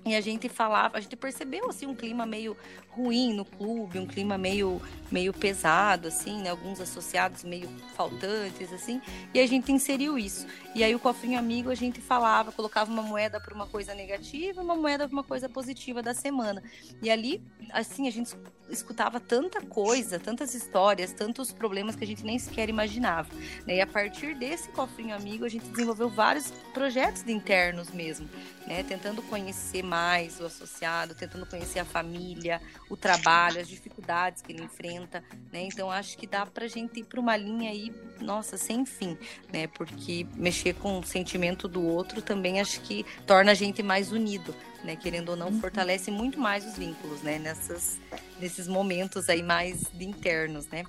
e 0.05 0.15
a 0.15 0.21
gente 0.21 0.47
falava, 0.47 0.97
a 0.97 1.01
gente 1.01 1.15
percebeu 1.15 1.69
assim 1.69 1.85
um 1.85 1.95
clima 1.95 2.25
meio 2.25 2.55
ruim 2.89 3.33
no 3.33 3.45
clube, 3.45 3.99
um 3.99 4.07
clima 4.07 4.37
meio 4.37 4.81
meio 5.11 5.33
pesado 5.33 6.07
assim, 6.07 6.41
né? 6.41 6.49
Alguns 6.49 6.79
associados 6.79 7.43
meio 7.43 7.67
faltantes 7.95 8.71
assim, 8.71 9.01
e 9.33 9.39
a 9.39 9.47
gente 9.47 9.71
inseriu 9.71 10.17
isso. 10.17 10.47
E 10.73 10.83
aí 10.83 10.95
o 10.95 10.99
cofrinho 10.99 11.37
amigo 11.37 11.69
a 11.69 11.75
gente 11.75 11.99
falava, 11.99 12.51
colocava 12.51 12.91
uma 12.91 13.03
moeda 13.03 13.39
para 13.39 13.53
uma 13.53 13.67
coisa 13.67 13.93
negativa, 13.93 14.61
uma 14.61 14.75
moeda 14.75 15.07
para 15.07 15.13
uma 15.13 15.23
coisa 15.23 15.49
positiva 15.49 16.01
da 16.01 16.13
semana. 16.13 16.63
E 17.01 17.09
ali, 17.09 17.41
assim, 17.71 18.07
a 18.07 18.11
gente 18.11 18.35
escutava 18.69 19.19
tanta 19.19 19.61
coisa, 19.61 20.19
tantas 20.19 20.53
histórias, 20.53 21.11
tantos 21.11 21.51
problemas 21.51 21.95
que 21.95 22.03
a 22.03 22.07
gente 22.07 22.23
nem 22.23 22.37
sequer 22.37 22.69
imaginava. 22.69 23.29
Né? 23.65 23.77
E 23.77 23.81
a 23.81 23.87
partir 23.87 24.35
desse 24.35 24.69
cofrinho 24.69 25.15
amigo, 25.15 25.43
a 25.45 25.49
gente 25.49 25.65
desenvolveu 25.69 26.09
vários 26.09 26.51
projetos 26.73 27.23
de 27.23 27.31
internos 27.31 27.89
mesmo, 27.89 28.29
né? 28.67 28.83
Tentando 28.83 29.21
conhecer 29.23 29.78
mais 29.83 30.39
o 30.39 30.45
associado, 30.45 31.15
tentando 31.15 31.45
conhecer 31.45 31.79
a 31.79 31.85
família, 31.85 32.61
o 32.89 32.97
trabalho, 32.97 33.59
as 33.59 33.67
dificuldades 33.67 34.41
que 34.41 34.51
ele 34.51 34.63
enfrenta, 34.63 35.23
né? 35.51 35.63
Então 35.63 35.89
acho 35.91 36.17
que 36.17 36.27
dá 36.27 36.45
pra 36.45 36.67
gente 36.67 36.99
ir 36.99 37.03
para 37.03 37.19
uma 37.19 37.35
linha 37.35 37.71
aí, 37.71 37.93
nossa, 38.21 38.57
sem 38.57 38.85
fim, 38.85 39.17
né? 39.51 39.67
Porque 39.67 40.25
mexer 40.35 40.75
com 40.75 40.99
o 40.99 41.03
sentimento 41.03 41.67
do 41.67 41.83
outro 41.85 42.21
também 42.21 42.59
acho 42.59 42.81
que 42.81 43.05
torna 43.25 43.51
a 43.51 43.55
gente 43.55 43.81
mais 43.83 44.11
unido, 44.11 44.55
né? 44.83 44.95
Querendo 44.95 45.29
ou 45.29 45.35
não, 45.35 45.47
uhum. 45.47 45.59
fortalece 45.59 46.11
muito 46.11 46.39
mais 46.39 46.65
os 46.65 46.77
vínculos, 46.77 47.21
né? 47.21 47.39
Nessas, 47.39 47.99
nesses 48.39 48.67
momentos 48.67 49.29
aí 49.29 49.43
mais 49.43 49.83
internos, 49.99 50.67
né? 50.67 50.83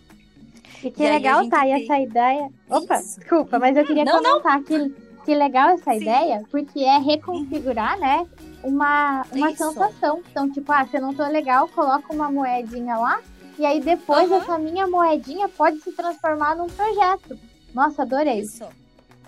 E 0.83 0.91
que 0.91 1.03
e 1.03 1.11
legal 1.11 1.49
tá 1.49 1.61
aí 1.61 1.73
tem... 1.73 1.85
essa 1.85 1.99
ideia. 1.99 2.51
Opa, 2.69 2.99
Isso. 3.01 3.19
desculpa, 3.19 3.59
mas 3.59 3.77
eu 3.77 3.85
queria 3.85 4.05
não, 4.05 4.23
comentar 4.23 4.57
não. 4.57 4.65
que 4.65 5.11
que 5.25 5.35
legal 5.35 5.71
essa 5.71 5.93
Sim. 5.93 6.01
ideia, 6.01 6.43
porque 6.51 6.81
é 6.81 6.99
reconfigurar, 6.99 7.99
né, 7.99 8.27
uma, 8.63 9.25
uma 9.33 9.55
sensação. 9.55 10.23
Então, 10.31 10.51
tipo, 10.51 10.71
ah, 10.73 10.87
se 10.87 10.97
eu 10.97 11.03
não 11.03 11.15
tô 11.15 11.27
legal, 11.27 11.69
coloca 11.69 12.13
uma 12.13 12.31
moedinha 12.31 12.97
lá, 12.97 13.21
e 13.59 13.65
aí 13.65 13.81
depois 13.81 14.31
uhum. 14.31 14.37
essa 14.37 14.59
minha 14.59 14.87
moedinha 14.87 15.49
pode 15.49 15.81
se 15.81 15.93
transformar 15.93 16.57
num 16.57 16.69
projeto. 16.69 17.39
Nossa, 17.75 18.03
adorei. 18.03 18.41
Isso. 18.41 18.65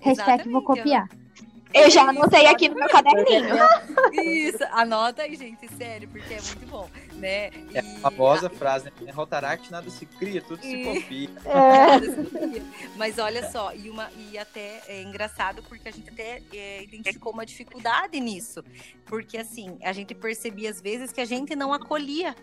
Hashtag 0.00 0.48
vou 0.50 0.62
copiar. 0.62 1.08
Eu 1.74 1.90
já 1.90 2.02
anotei 2.02 2.46
aqui 2.46 2.68
no 2.68 2.74
meu 2.76 2.88
caderninho. 2.88 3.54
Isso, 4.12 4.62
anota 4.72 5.22
aí, 5.22 5.34
gente, 5.36 5.68
sério, 5.76 6.08
porque 6.08 6.34
é 6.34 6.40
muito 6.40 6.66
bom, 6.66 6.88
né? 7.14 7.50
E... 7.50 7.78
É 7.78 7.80
a 7.80 8.00
famosa 8.00 8.50
frase, 8.50 8.92
né? 9.00 9.12
Rotaract 9.12 9.70
nada 9.70 9.88
se 9.90 10.04
cria, 10.04 10.42
tudo 10.42 10.62
se 10.62 10.82
copia. 10.84 11.28
É. 11.52 12.62
Mas 12.96 13.18
olha 13.18 13.50
só, 13.50 13.74
e, 13.74 13.88
uma, 13.90 14.10
e 14.12 14.38
até 14.38 14.82
é 14.86 15.02
engraçado 15.02 15.62
porque 15.64 15.88
a 15.88 15.92
gente 15.92 16.08
até 16.10 16.42
é, 16.52 16.82
identificou 16.82 17.32
uma 17.32 17.44
dificuldade 17.44 18.18
nisso. 18.20 18.64
Porque 19.06 19.36
assim, 19.36 19.78
a 19.82 19.92
gente 19.92 20.14
percebia 20.14 20.70
às 20.70 20.80
vezes 20.80 21.12
que 21.12 21.20
a 21.20 21.24
gente 21.24 21.54
não 21.54 21.72
acolhia. 21.72 22.34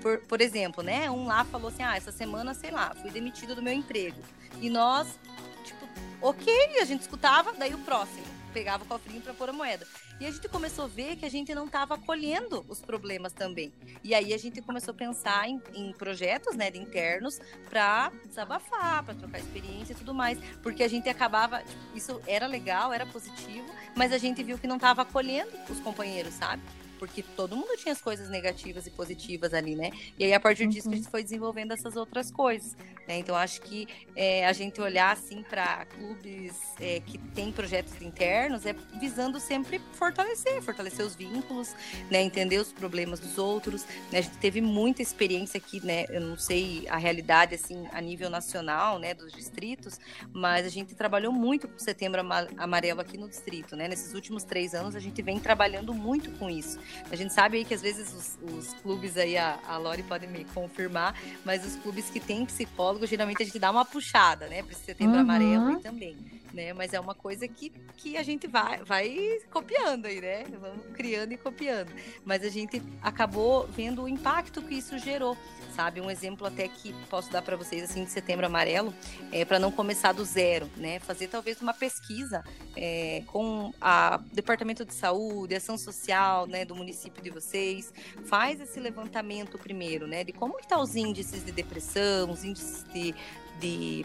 Por, 0.00 0.18
por 0.26 0.40
exemplo, 0.40 0.82
né? 0.82 1.10
Um 1.10 1.26
lá 1.26 1.44
falou 1.44 1.68
assim: 1.68 1.82
ah, 1.82 1.96
essa 1.96 2.12
semana, 2.12 2.54
sei 2.54 2.70
lá, 2.70 2.94
fui 3.00 3.10
demitido 3.10 3.54
do 3.54 3.62
meu 3.62 3.72
emprego. 3.72 4.20
E 4.60 4.68
nós, 4.68 5.18
tipo, 5.64 5.86
ok, 6.20 6.80
a 6.80 6.84
gente 6.84 7.02
escutava, 7.02 7.52
daí 7.54 7.74
o 7.74 7.78
próximo 7.78 8.37
pegava 8.48 8.84
o 8.84 8.86
cofrinho 8.86 9.20
para 9.20 9.34
pôr 9.34 9.50
a 9.50 9.52
moeda. 9.52 9.86
E 10.20 10.26
a 10.26 10.30
gente 10.30 10.48
começou 10.48 10.86
a 10.86 10.88
ver 10.88 11.16
que 11.16 11.24
a 11.24 11.30
gente 11.30 11.54
não 11.54 11.66
estava 11.66 11.94
acolhendo 11.94 12.64
os 12.68 12.80
problemas 12.80 13.32
também. 13.32 13.72
E 14.02 14.14
aí 14.14 14.32
a 14.34 14.38
gente 14.38 14.60
começou 14.60 14.92
a 14.92 14.96
pensar 14.96 15.48
em, 15.48 15.60
em 15.74 15.92
projetos, 15.92 16.56
né, 16.56 16.70
de 16.70 16.78
internos 16.78 17.38
para 17.68 18.10
desabafar, 18.26 19.04
para 19.04 19.14
trocar 19.14 19.38
experiência 19.38 19.92
e 19.92 19.96
tudo 19.96 20.14
mais, 20.14 20.38
porque 20.62 20.82
a 20.82 20.88
gente 20.88 21.08
acabava, 21.08 21.58
tipo, 21.62 21.80
isso 21.94 22.20
era 22.26 22.46
legal, 22.46 22.92
era 22.92 23.06
positivo, 23.06 23.66
mas 23.94 24.12
a 24.12 24.18
gente 24.18 24.42
viu 24.42 24.58
que 24.58 24.66
não 24.66 24.76
estava 24.76 25.02
acolhendo 25.02 25.52
os 25.70 25.80
companheiros, 25.80 26.34
sabe? 26.34 26.62
Porque 26.98 27.22
todo 27.22 27.56
mundo 27.56 27.76
tinha 27.76 27.92
as 27.92 28.00
coisas 28.00 28.28
negativas 28.28 28.86
e 28.86 28.90
positivas 28.90 29.54
ali, 29.54 29.74
né? 29.74 29.90
E 30.18 30.24
aí, 30.24 30.32
a 30.32 30.40
partir 30.40 30.66
disso, 30.66 30.88
a 30.88 30.94
gente 30.94 31.04
uhum. 31.04 31.10
foi 31.10 31.22
desenvolvendo 31.22 31.72
essas 31.72 31.96
outras 31.96 32.30
coisas, 32.30 32.76
né? 33.06 33.18
Então, 33.18 33.36
acho 33.36 33.60
que 33.62 33.86
é, 34.16 34.46
a 34.46 34.52
gente 34.52 34.80
olhar, 34.80 35.12
assim, 35.12 35.42
para 35.42 35.84
clubes 35.86 36.52
é, 36.80 37.00
que 37.00 37.18
têm 37.18 37.52
projetos 37.52 38.00
internos 38.02 38.66
é 38.66 38.74
visando 39.00 39.40
sempre 39.40 39.80
fortalecer, 39.92 40.60
fortalecer 40.62 41.04
os 41.04 41.14
vínculos, 41.14 41.74
né? 42.10 42.22
Entender 42.22 42.58
os 42.58 42.72
problemas 42.72 43.20
dos 43.20 43.38
outros, 43.38 43.84
né? 44.12 44.18
A 44.18 44.20
gente 44.20 44.38
teve 44.38 44.60
muita 44.60 45.02
experiência 45.02 45.58
aqui, 45.58 45.84
né? 45.84 46.04
Eu 46.08 46.20
não 46.20 46.36
sei 46.36 46.86
a 46.88 46.96
realidade, 46.96 47.54
assim, 47.54 47.86
a 47.92 48.00
nível 48.00 48.28
nacional, 48.28 48.98
né? 48.98 49.14
Dos 49.14 49.32
distritos, 49.32 49.98
mas 50.32 50.66
a 50.66 50.68
gente 50.68 50.94
trabalhou 50.94 51.32
muito 51.32 51.68
com 51.68 51.76
o 51.76 51.80
Setembro 51.80 52.20
Amarelo 52.56 53.00
aqui 53.00 53.16
no 53.16 53.28
distrito, 53.28 53.76
né? 53.76 53.88
Nesses 53.88 54.14
últimos 54.14 54.44
três 54.44 54.74
anos, 54.74 54.94
a 54.94 55.00
gente 55.00 55.22
vem 55.22 55.38
trabalhando 55.38 55.94
muito 55.94 56.30
com 56.38 56.50
isso. 56.50 56.78
A 57.10 57.16
gente 57.16 57.32
sabe 57.32 57.58
aí 57.58 57.64
que 57.64 57.74
às 57.74 57.82
vezes 57.82 58.12
os, 58.12 58.52
os 58.52 58.74
clubes 58.74 59.16
aí, 59.16 59.36
a, 59.36 59.58
a 59.66 59.76
Lori 59.76 60.02
pode 60.02 60.26
me 60.26 60.44
confirmar, 60.46 61.14
mas 61.44 61.64
os 61.64 61.76
clubes 61.76 62.10
que 62.10 62.20
têm 62.20 62.44
psicólogo, 62.46 63.06
geralmente 63.06 63.42
a 63.42 63.46
gente 63.46 63.58
dá 63.58 63.70
uma 63.70 63.84
puxada, 63.84 64.46
né? 64.46 64.62
Para 64.62 64.74
setembro 64.74 65.14
uhum. 65.14 65.20
amarelo 65.20 65.68
aí 65.68 65.80
também. 65.80 66.16
Né? 66.52 66.72
Mas 66.72 66.94
é 66.94 67.00
uma 67.00 67.14
coisa 67.14 67.46
que, 67.46 67.70
que 67.96 68.16
a 68.16 68.22
gente 68.22 68.46
vai, 68.46 68.82
vai 68.82 69.38
copiando 69.50 70.06
aí, 70.06 70.20
né? 70.20 70.44
Vamos 70.60 70.86
criando 70.94 71.32
e 71.32 71.36
copiando. 71.36 71.92
Mas 72.24 72.42
a 72.42 72.48
gente 72.48 72.82
acabou 73.02 73.66
vendo 73.68 74.02
o 74.02 74.08
impacto 74.08 74.62
que 74.62 74.74
isso 74.74 74.98
gerou 74.98 75.36
sabe? 75.78 76.00
Um 76.00 76.10
exemplo 76.10 76.44
até 76.44 76.66
que 76.66 76.92
posso 77.08 77.30
dar 77.30 77.40
para 77.40 77.54
vocês 77.54 77.84
assim 77.84 78.02
de 78.02 78.10
Setembro 78.10 78.44
Amarelo 78.44 78.92
é 79.30 79.44
para 79.44 79.60
não 79.60 79.70
começar 79.70 80.10
do 80.10 80.24
zero, 80.24 80.68
né? 80.76 80.98
Fazer 80.98 81.28
talvez 81.28 81.62
uma 81.62 81.72
pesquisa 81.72 82.42
é, 82.74 83.22
com 83.28 83.72
a 83.80 84.20
Departamento 84.32 84.84
de 84.84 84.92
Saúde, 84.92 85.54
Ação 85.54 85.78
Social, 85.78 86.48
né, 86.48 86.64
do 86.64 86.74
município 86.74 87.22
de 87.22 87.30
vocês. 87.30 87.94
Faz 88.24 88.60
esse 88.60 88.80
levantamento 88.80 89.56
primeiro, 89.56 90.08
né? 90.08 90.24
De 90.24 90.32
como 90.32 90.58
estão 90.58 90.78
tá 90.78 90.82
os 90.82 90.96
índices 90.96 91.44
de 91.44 91.52
depressão, 91.52 92.28
os 92.32 92.42
índices 92.42 92.84
de, 92.92 93.14
de 93.60 94.04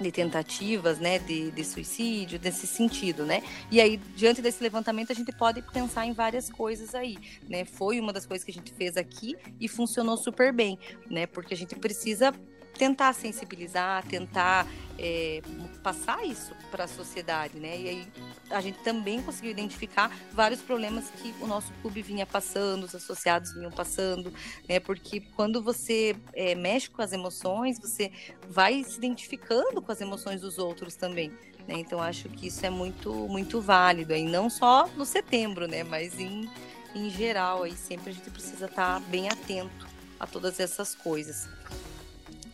de 0.00 0.12
tentativas, 0.12 0.98
né, 0.98 1.18
de, 1.18 1.50
de 1.50 1.64
suicídio, 1.64 2.38
desse 2.38 2.66
sentido, 2.66 3.24
né? 3.24 3.42
E 3.70 3.80
aí, 3.80 3.96
diante 4.14 4.42
desse 4.42 4.62
levantamento, 4.62 5.10
a 5.10 5.14
gente 5.14 5.32
pode 5.32 5.62
pensar 5.62 6.06
em 6.06 6.12
várias 6.12 6.50
coisas 6.50 6.94
aí, 6.94 7.16
né? 7.48 7.64
Foi 7.64 7.98
uma 7.98 8.12
das 8.12 8.26
coisas 8.26 8.44
que 8.44 8.50
a 8.50 8.54
gente 8.54 8.72
fez 8.72 8.96
aqui 8.96 9.36
e 9.58 9.68
funcionou 9.68 10.16
super 10.16 10.52
bem, 10.52 10.78
né? 11.10 11.26
Porque 11.26 11.54
a 11.54 11.56
gente 11.56 11.74
precisa 11.76 12.34
tentar 12.76 13.12
sensibilizar, 13.12 14.04
tentar 14.06 14.66
é, 14.98 15.42
passar 15.82 16.24
isso 16.24 16.54
para 16.70 16.84
a 16.84 16.88
sociedade, 16.88 17.58
né? 17.58 17.78
E 17.78 17.88
aí 17.88 18.08
a 18.50 18.60
gente 18.60 18.78
também 18.80 19.22
conseguiu 19.22 19.50
identificar 19.50 20.10
vários 20.32 20.60
problemas 20.60 21.10
que 21.10 21.34
o 21.40 21.46
nosso 21.46 21.72
clube 21.82 22.02
vinha 22.02 22.26
passando, 22.26 22.84
os 22.84 22.94
associados 22.94 23.52
vinham 23.54 23.70
passando, 23.70 24.32
né? 24.68 24.80
Porque 24.80 25.20
quando 25.34 25.62
você 25.62 26.16
é, 26.34 26.54
mexe 26.54 26.88
com 26.88 27.02
as 27.02 27.12
emoções, 27.12 27.78
você 27.78 28.10
vai 28.48 28.82
se 28.84 28.96
identificando 28.96 29.82
com 29.82 29.92
as 29.92 30.00
emoções 30.00 30.40
dos 30.40 30.58
outros 30.58 30.96
também. 30.96 31.30
Né? 31.66 31.74
Então 31.78 32.00
acho 32.00 32.28
que 32.28 32.46
isso 32.46 32.64
é 32.64 32.70
muito 32.70 33.12
muito 33.28 33.60
válido, 33.60 34.12
aí 34.12 34.24
não 34.24 34.48
só 34.48 34.88
no 34.96 35.04
setembro, 35.04 35.66
né? 35.66 35.82
Mas 35.82 36.18
em, 36.18 36.48
em 36.94 37.10
geral, 37.10 37.64
aí 37.64 37.72
sempre 37.72 38.10
a 38.10 38.14
gente 38.14 38.30
precisa 38.30 38.66
estar 38.66 39.00
bem 39.00 39.28
atento 39.28 39.86
a 40.18 40.26
todas 40.26 40.60
essas 40.60 40.94
coisas. 40.94 41.48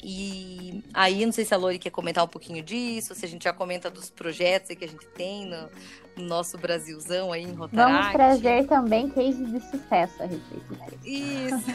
E 0.02 0.82
aí, 0.92 1.24
não 1.24 1.32
sei 1.32 1.44
se 1.44 1.54
a 1.54 1.56
Lori 1.56 1.78
quer 1.78 1.90
comentar 1.90 2.24
um 2.24 2.28
pouquinho 2.28 2.62
disso, 2.62 3.14
se 3.14 3.24
a 3.24 3.28
gente 3.28 3.44
já 3.44 3.52
comenta 3.52 3.88
dos 3.88 4.10
projetos 4.10 4.76
que 4.76 4.84
a 4.84 4.88
gente 4.88 5.06
tem 5.08 5.46
no, 5.46 5.68
nosso 6.16 6.58
Brasilzão 6.58 7.32
aí 7.32 7.42
em 7.42 7.52
Rotaract. 7.52 7.92
Vamos 7.92 8.12
trazer 8.12 8.66
também 8.66 9.08
cases 9.10 9.50
de 9.50 9.60
sucesso 9.60 10.22
a 10.22 10.26
respeito 10.26 10.74
disso. 11.02 11.56
Isso. 11.56 11.72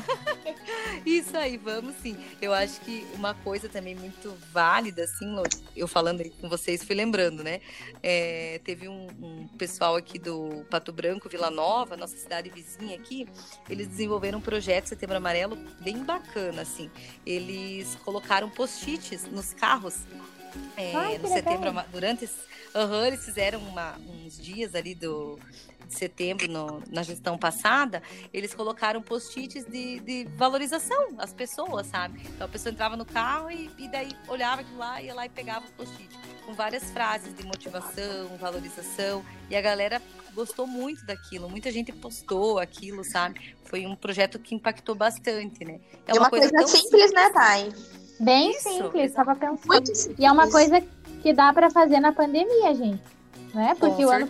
Isso 1.05 1.37
aí, 1.37 1.57
vamos 1.57 1.95
sim. 2.01 2.17
Eu 2.41 2.53
acho 2.53 2.79
que 2.81 3.05
uma 3.13 3.33
coisa 3.33 3.69
também 3.69 3.95
muito 3.95 4.35
válida, 4.51 5.03
assim, 5.03 5.35
eu 5.75 5.87
falando 5.87 6.21
aí 6.21 6.29
com 6.29 6.49
vocês, 6.49 6.83
fui 6.83 6.95
lembrando, 6.95 7.43
né? 7.43 7.61
É, 8.01 8.59
teve 8.63 8.87
um, 8.87 9.07
um, 9.21 9.47
pessoal 9.57 9.95
aqui 9.95 10.17
do 10.17 10.65
Pato 10.69 10.91
Branco, 10.91 11.29
Vila 11.29 11.51
Nova, 11.51 11.95
nossa 11.95 12.17
cidade 12.17 12.49
vizinha 12.49 12.95
aqui, 12.95 13.27
eles 13.69 13.87
desenvolveram 13.87 14.39
um 14.39 14.41
projeto 14.41 14.87
Setembro 14.87 15.17
Amarelo 15.17 15.57
bem 15.81 16.03
bacana, 16.03 16.61
assim. 16.61 16.89
Eles 17.25 17.95
colocaram 18.03 18.37
colocaram 18.37 18.49
post-its 18.49 19.25
nos 19.31 19.53
carros 19.53 20.05
é, 20.75 20.95
Ai, 20.95 21.17
no 21.17 21.27
setembro, 21.27 21.69
legal. 21.69 21.85
durante 21.91 22.25
uhum, 22.75 23.05
eles 23.05 23.23
fizeram 23.23 23.59
uma, 23.59 23.97
uns 24.25 24.37
dias 24.37 24.75
ali 24.75 24.93
do 24.93 25.39
de 25.87 25.95
setembro 25.97 26.47
no, 26.47 26.83
na 26.89 27.01
gestão 27.01 27.37
passada, 27.37 28.03
eles 28.33 28.53
colocaram 28.53 29.01
post-its 29.01 29.65
de, 29.65 29.99
de, 30.01 30.27
valorização 30.35 31.15
às 31.17 31.33
pessoas, 31.33 31.87
sabe? 31.87 32.21
Então 32.25 32.45
a 32.45 32.49
pessoa 32.49 32.71
entrava 32.71 32.95
no 32.95 33.05
carro 33.05 33.49
e, 33.49 33.71
e 33.77 33.87
daí 33.87 34.11
olhava 34.27 34.61
aquilo 34.61 34.77
lá, 34.77 35.01
ia 35.01 35.13
lá 35.13 35.25
e 35.25 35.29
pegava 35.29 35.65
o 35.65 35.71
post-it 35.71 36.09
com 36.45 36.53
várias 36.53 36.91
frases 36.91 37.35
de 37.35 37.45
motivação, 37.45 38.37
valorização, 38.39 39.23
e 39.49 39.55
a 39.55 39.61
galera 39.61 40.01
gostou 40.33 40.67
muito 40.67 41.05
daquilo, 41.05 41.49
muita 41.49 41.71
gente 41.71 41.91
postou 41.91 42.59
aquilo, 42.59 43.03
sabe? 43.03 43.55
Foi 43.65 43.85
um 43.85 43.95
projeto 43.95 44.37
que 44.39 44.55
impactou 44.55 44.95
bastante, 44.95 45.65
né? 45.65 45.79
É 46.05 46.13
uma, 46.13 46.23
uma 46.23 46.29
coisa, 46.29 46.49
coisa 46.49 46.67
simples, 46.67 46.89
simples, 46.89 47.13
né, 47.13 47.29
Thay? 47.31 47.73
Bem 48.19 48.51
Isso, 48.51 48.69
simples, 48.69 49.05
estava 49.05 49.35
pensando. 49.35 49.67
Muito 49.67 49.95
simples. 49.95 50.19
E 50.19 50.25
é 50.25 50.31
uma 50.31 50.49
coisa 50.49 50.81
que 51.21 51.33
dá 51.33 51.53
para 51.53 51.69
fazer 51.69 51.99
na 51.99 52.11
pandemia, 52.11 52.73
gente. 52.73 53.01
Né? 53.53 53.75
Porque 53.79 54.05
o 54.05 54.09
ano, 54.09 54.27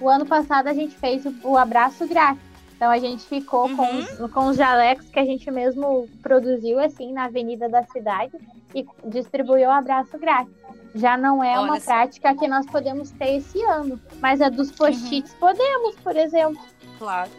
o 0.00 0.08
ano, 0.08 0.26
passado 0.26 0.68
a 0.68 0.72
gente 0.72 0.94
fez 0.96 1.24
o, 1.24 1.34
o 1.44 1.56
abraço 1.56 2.06
grátis. 2.06 2.42
Então 2.76 2.90
a 2.90 2.98
gente 2.98 3.24
ficou 3.24 3.68
uhum. 3.68 3.76
com, 3.76 3.98
os, 3.98 4.32
com 4.32 4.46
os 4.46 4.56
jalecos 4.56 5.06
que 5.08 5.18
a 5.18 5.24
gente 5.24 5.48
mesmo 5.50 6.08
produziu 6.20 6.80
assim 6.80 7.12
na 7.12 7.24
avenida 7.24 7.68
da 7.68 7.84
cidade 7.84 8.32
e 8.74 8.84
distribuiu 9.04 9.68
o 9.68 9.72
abraço 9.72 10.18
grátis. 10.18 10.52
Já 10.94 11.16
não 11.16 11.42
é 11.42 11.58
Olha 11.58 11.72
uma 11.72 11.80
prática 11.80 12.34
que 12.34 12.48
nós 12.48 12.66
podemos 12.66 13.10
ter 13.12 13.36
esse 13.36 13.62
ano, 13.62 14.00
mas 14.20 14.40
a 14.40 14.48
dos 14.48 14.70
post-its 14.72 15.32
uhum. 15.32 15.38
podemos, 15.38 15.96
por 15.96 16.16
exemplo. 16.16 16.60
Claro. 16.98 17.30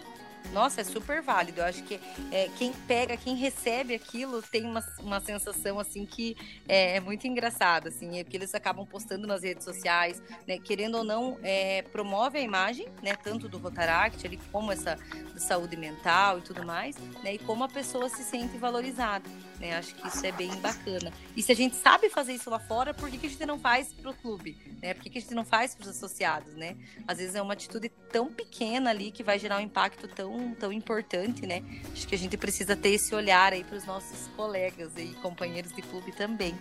Nossa, 0.53 0.81
é 0.81 0.83
super 0.83 1.21
válido. 1.21 1.61
Eu 1.61 1.65
acho 1.65 1.83
que 1.83 1.99
é, 2.31 2.47
quem 2.57 2.71
pega, 2.87 3.17
quem 3.17 3.35
recebe 3.35 3.95
aquilo 3.95 4.41
tem 4.41 4.63
uma, 4.63 4.83
uma 4.99 5.19
sensação 5.19 5.79
assim 5.79 6.05
que 6.05 6.37
é, 6.67 6.97
é 6.97 6.99
muito 6.99 7.27
engraçada, 7.27 7.89
assim, 7.89 8.19
é 8.19 8.23
porque 8.23 8.37
eles 8.37 8.53
acabam 8.53 8.85
postando 8.85 9.25
nas 9.25 9.41
redes 9.41 9.65
sociais, 9.65 10.21
né? 10.47 10.59
Querendo 10.59 10.99
ou 10.99 11.03
não, 11.03 11.39
é, 11.41 11.81
promove 11.81 12.37
a 12.37 12.41
imagem, 12.41 12.87
né? 13.01 13.15
Tanto 13.15 13.49
do 13.49 13.57
Rotaract, 13.57 14.25
ali, 14.25 14.39
como 14.51 14.71
essa 14.71 14.97
saúde 15.35 15.75
mental 15.75 16.37
e 16.37 16.41
tudo 16.41 16.63
mais, 16.63 16.95
né? 17.23 17.33
E 17.33 17.39
como 17.39 17.63
a 17.63 17.67
pessoa 17.67 18.07
se 18.07 18.23
sente 18.23 18.57
valorizada. 18.57 19.27
Né? 19.59 19.75
Acho 19.75 19.95
que 19.95 20.07
isso 20.07 20.25
é 20.25 20.31
bem 20.31 20.53
bacana. 20.57 21.11
E 21.35 21.41
se 21.41 21.51
a 21.51 21.55
gente 21.55 21.75
sabe 21.75 22.09
fazer 22.09 22.33
isso 22.33 22.49
lá 22.49 22.59
fora, 22.59 22.93
por 22.93 23.09
que, 23.09 23.17
que 23.17 23.27
a 23.27 23.29
gente 23.29 23.45
não 23.45 23.59
faz 23.59 23.93
para 23.93 24.11
o 24.11 24.13
clube? 24.13 24.57
Né? 24.81 24.93
Por 24.93 25.03
que, 25.03 25.09
que 25.09 25.17
a 25.17 25.21
gente 25.21 25.33
não 25.33 25.45
faz 25.45 25.75
para 25.75 25.83
os 25.83 25.89
associados? 25.89 26.53
Né? 26.53 26.75
Às 27.07 27.17
vezes 27.17 27.35
é 27.35 27.41
uma 27.41 27.53
atitude 27.53 27.89
tão 28.11 28.31
pequena 28.31 28.89
ali 28.89 29.11
que 29.11 29.23
vai 29.23 29.39
gerar 29.39 29.57
um 29.57 29.61
impacto 29.61 30.07
tão, 30.07 30.53
tão 30.55 30.71
importante, 30.71 31.45
né? 31.45 31.63
Acho 31.91 32.07
que 32.07 32.15
a 32.15 32.17
gente 32.17 32.37
precisa 32.37 32.75
ter 32.75 32.89
esse 32.89 33.13
olhar 33.15 33.53
aí 33.53 33.63
para 33.63 33.77
os 33.77 33.85
nossos 33.85 34.27
colegas 34.35 34.91
e 34.97 35.07
companheiros 35.21 35.73
de 35.73 35.81
clube 35.81 36.11
também. 36.11 36.53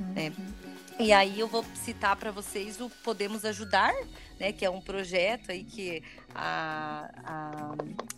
Uhum. 0.00 0.12
Né? 0.12 0.32
E 0.98 1.12
aí 1.12 1.38
eu 1.38 1.46
vou 1.46 1.62
citar 1.74 2.16
para 2.16 2.30
vocês 2.30 2.80
o 2.80 2.88
Podemos 3.04 3.44
Ajudar, 3.44 3.94
né, 4.40 4.50
que 4.50 4.64
é 4.64 4.70
um 4.70 4.80
projeto 4.80 5.50
aí 5.50 5.62
que 5.62 6.02
a, 6.34 7.10
a, 7.22 7.65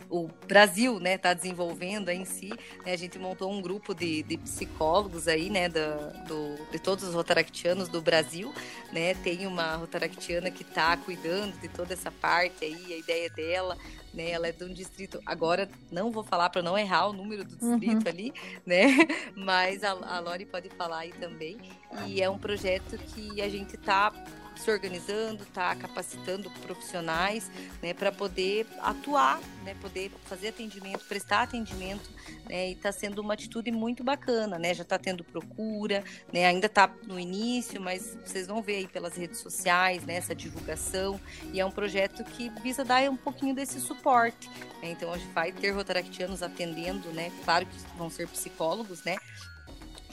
o 0.09 0.27
Brasil 0.47 0.93
está 0.93 1.03
né, 1.03 1.17
tá 1.17 1.33
desenvolvendo 1.33 2.09
em 2.09 2.25
si. 2.25 2.49
Né, 2.85 2.93
a 2.93 2.97
gente 2.97 3.19
montou 3.19 3.51
um 3.51 3.61
grupo 3.61 3.93
de, 3.93 4.23
de 4.23 4.37
psicólogos 4.37 5.27
aí, 5.27 5.49
né, 5.49 5.69
do, 5.69 5.79
do, 6.27 6.71
de 6.71 6.79
todos 6.79 7.03
os 7.03 7.13
rotaractianos 7.13 7.87
do 7.87 8.01
Brasil. 8.01 8.53
Né, 8.91 9.13
tem 9.13 9.45
uma 9.45 9.75
rotaractiana 9.75 10.49
que 10.49 10.63
está 10.63 10.97
cuidando 10.97 11.59
de 11.59 11.67
toda 11.67 11.93
essa 11.93 12.11
parte 12.11 12.65
aí, 12.65 12.93
a 12.93 12.97
ideia 12.97 13.29
dela 13.29 13.77
né? 14.13 14.31
Ela 14.31 14.47
é 14.47 14.51
de 14.51 14.63
um 14.63 14.73
distrito. 14.73 15.21
Agora 15.25 15.69
não 15.91 16.11
vou 16.11 16.23
falar 16.23 16.49
para 16.49 16.61
não 16.61 16.77
errar 16.77 17.07
o 17.07 17.13
número 17.13 17.43
do 17.43 17.55
distrito 17.55 18.03
uhum. 18.03 18.07
ali, 18.07 18.33
né? 18.65 18.87
Mas 19.35 19.83
a, 19.83 19.91
a 19.91 20.19
Lori 20.19 20.45
pode 20.45 20.69
falar 20.69 20.99
aí 20.99 21.13
também. 21.13 21.57
E 22.05 22.21
é 22.21 22.29
um 22.29 22.37
projeto 22.37 22.97
que 22.97 23.41
a 23.41 23.49
gente 23.49 23.75
está 23.75 24.11
se 24.59 24.69
organizando, 24.69 25.43
está 25.43 25.75
capacitando 25.75 26.49
profissionais, 26.61 27.49
né, 27.81 27.93
para 27.93 28.11
poder 28.11 28.67
atuar, 28.81 29.39
né, 29.63 29.75
poder 29.81 30.11
fazer 30.25 30.49
atendimento, 30.49 31.05
prestar 31.05 31.43
atendimento, 31.43 32.09
né, 32.49 32.69
e 32.69 32.73
está 32.73 32.91
sendo 32.91 33.21
uma 33.21 33.33
atitude 33.33 33.71
muito 33.71 34.03
bacana, 34.03 34.59
né, 34.59 34.73
já 34.73 34.83
está 34.83 34.97
tendo 34.97 35.23
procura, 35.23 36.03
né, 36.31 36.45
ainda 36.45 36.65
está 36.67 36.93
no 37.07 37.19
início, 37.19 37.81
mas 37.81 38.17
vocês 38.25 38.47
vão 38.47 38.61
ver 38.61 38.77
aí 38.77 38.87
pelas 38.87 39.15
redes 39.15 39.39
sociais, 39.39 40.03
né, 40.03 40.15
essa 40.15 40.35
divulgação, 40.35 41.19
e 41.53 41.59
é 41.59 41.65
um 41.65 41.71
projeto 41.71 42.23
que 42.23 42.49
visa 42.61 42.83
dar 42.83 43.09
um 43.09 43.17
pouquinho 43.17 43.55
desse 43.55 43.79
suporte, 43.79 44.49
né, 44.81 44.91
então 44.91 45.13
a 45.13 45.17
gente 45.17 45.31
vai 45.31 45.51
ter 45.51 45.71
rotaractianos 45.71 46.43
atendendo, 46.43 47.09
né, 47.09 47.31
claro 47.45 47.65
que 47.65 47.77
vão 47.97 48.09
ser 48.09 48.27
psicólogos, 48.27 49.03
né, 49.03 49.15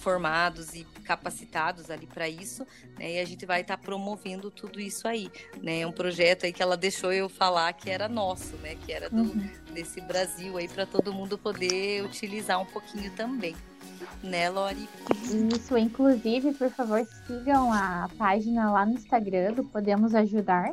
formados 0.06 0.72
e 0.72 0.84
capacitados 1.02 1.90
ali 1.90 2.06
para 2.06 2.28
isso, 2.28 2.64
né? 2.96 3.14
E 3.14 3.18
a 3.18 3.24
gente 3.24 3.44
vai 3.44 3.62
estar 3.62 3.76
tá 3.76 3.82
promovendo 3.82 4.52
tudo 4.52 4.78
isso 4.78 5.08
aí, 5.08 5.28
né? 5.60 5.80
É 5.80 5.86
um 5.86 5.90
projeto 5.90 6.46
aí 6.46 6.52
que 6.52 6.62
ela 6.62 6.76
deixou 6.76 7.12
eu 7.12 7.28
falar 7.28 7.72
que 7.72 7.90
era 7.90 8.08
nosso, 8.08 8.54
né? 8.58 8.76
Que 8.76 8.92
era 8.92 9.10
do, 9.10 9.22
uhum. 9.22 9.50
desse 9.74 10.00
Brasil 10.00 10.56
aí 10.56 10.68
para 10.68 10.86
todo 10.86 11.12
mundo 11.12 11.36
poder 11.36 12.04
utilizar 12.04 12.60
um 12.60 12.64
pouquinho 12.64 13.10
também. 13.16 13.56
Né, 14.22 14.48
Lori? 14.48 14.88
Isso, 15.52 15.76
inclusive, 15.76 16.54
por 16.54 16.70
favor, 16.70 17.04
sigam 17.26 17.72
a 17.72 18.08
página 18.16 18.70
lá 18.70 18.86
no 18.86 18.92
Instagram 18.92 19.54
do 19.54 19.64
Podemos 19.64 20.14
Ajudar, 20.14 20.70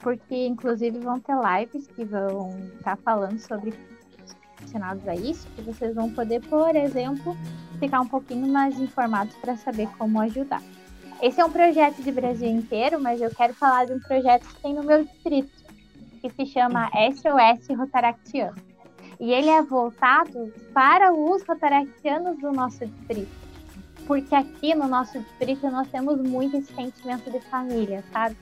porque 0.00 0.44
inclusive 0.44 0.98
vão 0.98 1.20
ter 1.20 1.36
lives 1.36 1.86
que 1.86 2.04
vão 2.04 2.58
estar 2.78 2.96
tá 2.96 3.02
falando 3.04 3.38
sobre 3.38 3.72
relacionados 4.62 5.06
a 5.08 5.14
isso, 5.14 5.46
que 5.54 5.62
vocês 5.62 5.94
vão 5.94 6.10
poder, 6.10 6.40
por 6.42 6.74
exemplo, 6.76 7.36
ficar 7.78 8.00
um 8.00 8.06
pouquinho 8.06 8.46
mais 8.46 8.78
informados 8.78 9.34
para 9.36 9.56
saber 9.56 9.88
como 9.98 10.20
ajudar. 10.20 10.62
Esse 11.20 11.40
é 11.40 11.44
um 11.44 11.50
projeto 11.50 12.02
de 12.02 12.10
Brasil 12.10 12.48
inteiro, 12.48 13.00
mas 13.00 13.20
eu 13.20 13.30
quero 13.30 13.54
falar 13.54 13.86
de 13.86 13.92
um 13.92 14.00
projeto 14.00 14.46
que 14.46 14.62
tem 14.62 14.74
no 14.74 14.82
meu 14.82 15.04
distrito, 15.04 15.50
que 16.20 16.30
se 16.30 16.46
chama 16.46 16.90
SOS 16.90 17.76
Rotaractiano. 17.76 18.56
E 19.20 19.32
ele 19.32 19.48
é 19.48 19.62
voltado 19.62 20.52
para 20.74 21.12
os 21.12 21.44
rotaractianos 21.44 22.38
do 22.38 22.50
nosso 22.50 22.84
distrito. 22.84 23.30
Porque 24.04 24.34
aqui 24.34 24.74
no 24.74 24.88
nosso 24.88 25.20
distrito 25.20 25.70
nós 25.70 25.88
temos 25.88 26.20
muito 26.20 26.56
esse 26.56 26.72
sentimento 26.74 27.30
de 27.30 27.40
família, 27.42 28.02
sabe? 28.12 28.36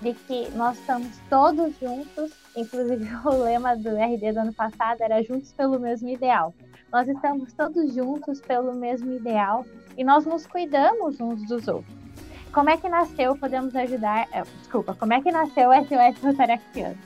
De 0.00 0.12
que 0.12 0.50
nós 0.50 0.78
estamos 0.78 1.18
todos 1.30 1.78
juntos, 1.78 2.32
inclusive 2.54 3.08
o 3.24 3.30
lema 3.30 3.76
do 3.76 3.90
RD 3.96 4.32
do 4.32 4.40
ano 4.40 4.52
passado 4.52 5.00
era 5.00 5.22
Juntos 5.22 5.52
pelo 5.52 5.78
mesmo 5.78 6.08
ideal. 6.08 6.54
Nós 6.92 7.08
estamos 7.08 7.52
todos 7.52 7.94
juntos 7.94 8.40
pelo 8.40 8.74
mesmo 8.74 9.12
ideal 9.12 9.64
e 9.96 10.04
nós 10.04 10.24
nos 10.24 10.46
cuidamos 10.46 11.20
uns 11.20 11.46
dos 11.46 11.66
outros. 11.66 11.96
Como 12.52 12.70
é 12.70 12.76
que 12.76 12.88
nasceu 12.88 13.36
Podemos 13.36 13.74
Ajudar? 13.76 14.28
É, 14.32 14.42
desculpa, 14.60 14.94
como 14.94 15.12
é 15.12 15.20
que 15.20 15.30
nasceu 15.30 15.68
o 15.68 15.74
SOS 15.74 16.22
Rotaract 16.22 16.96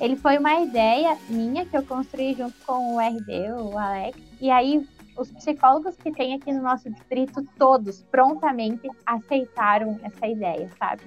Ele 0.00 0.16
foi 0.16 0.38
uma 0.38 0.60
ideia 0.60 1.16
minha 1.28 1.64
que 1.66 1.76
eu 1.76 1.82
construí 1.82 2.34
junto 2.34 2.54
com 2.64 2.94
o 2.94 3.00
RD, 3.00 3.52
o 3.52 3.76
Alex, 3.76 4.18
e 4.40 4.50
aí 4.50 4.86
os 5.16 5.30
psicólogos 5.32 5.96
que 5.96 6.12
tem 6.12 6.34
aqui 6.34 6.52
no 6.52 6.62
nosso 6.62 6.90
distrito, 6.90 7.42
todos 7.58 8.02
prontamente 8.10 8.88
aceitaram 9.04 9.98
essa 10.02 10.26
ideia, 10.26 10.70
sabe? 10.78 11.02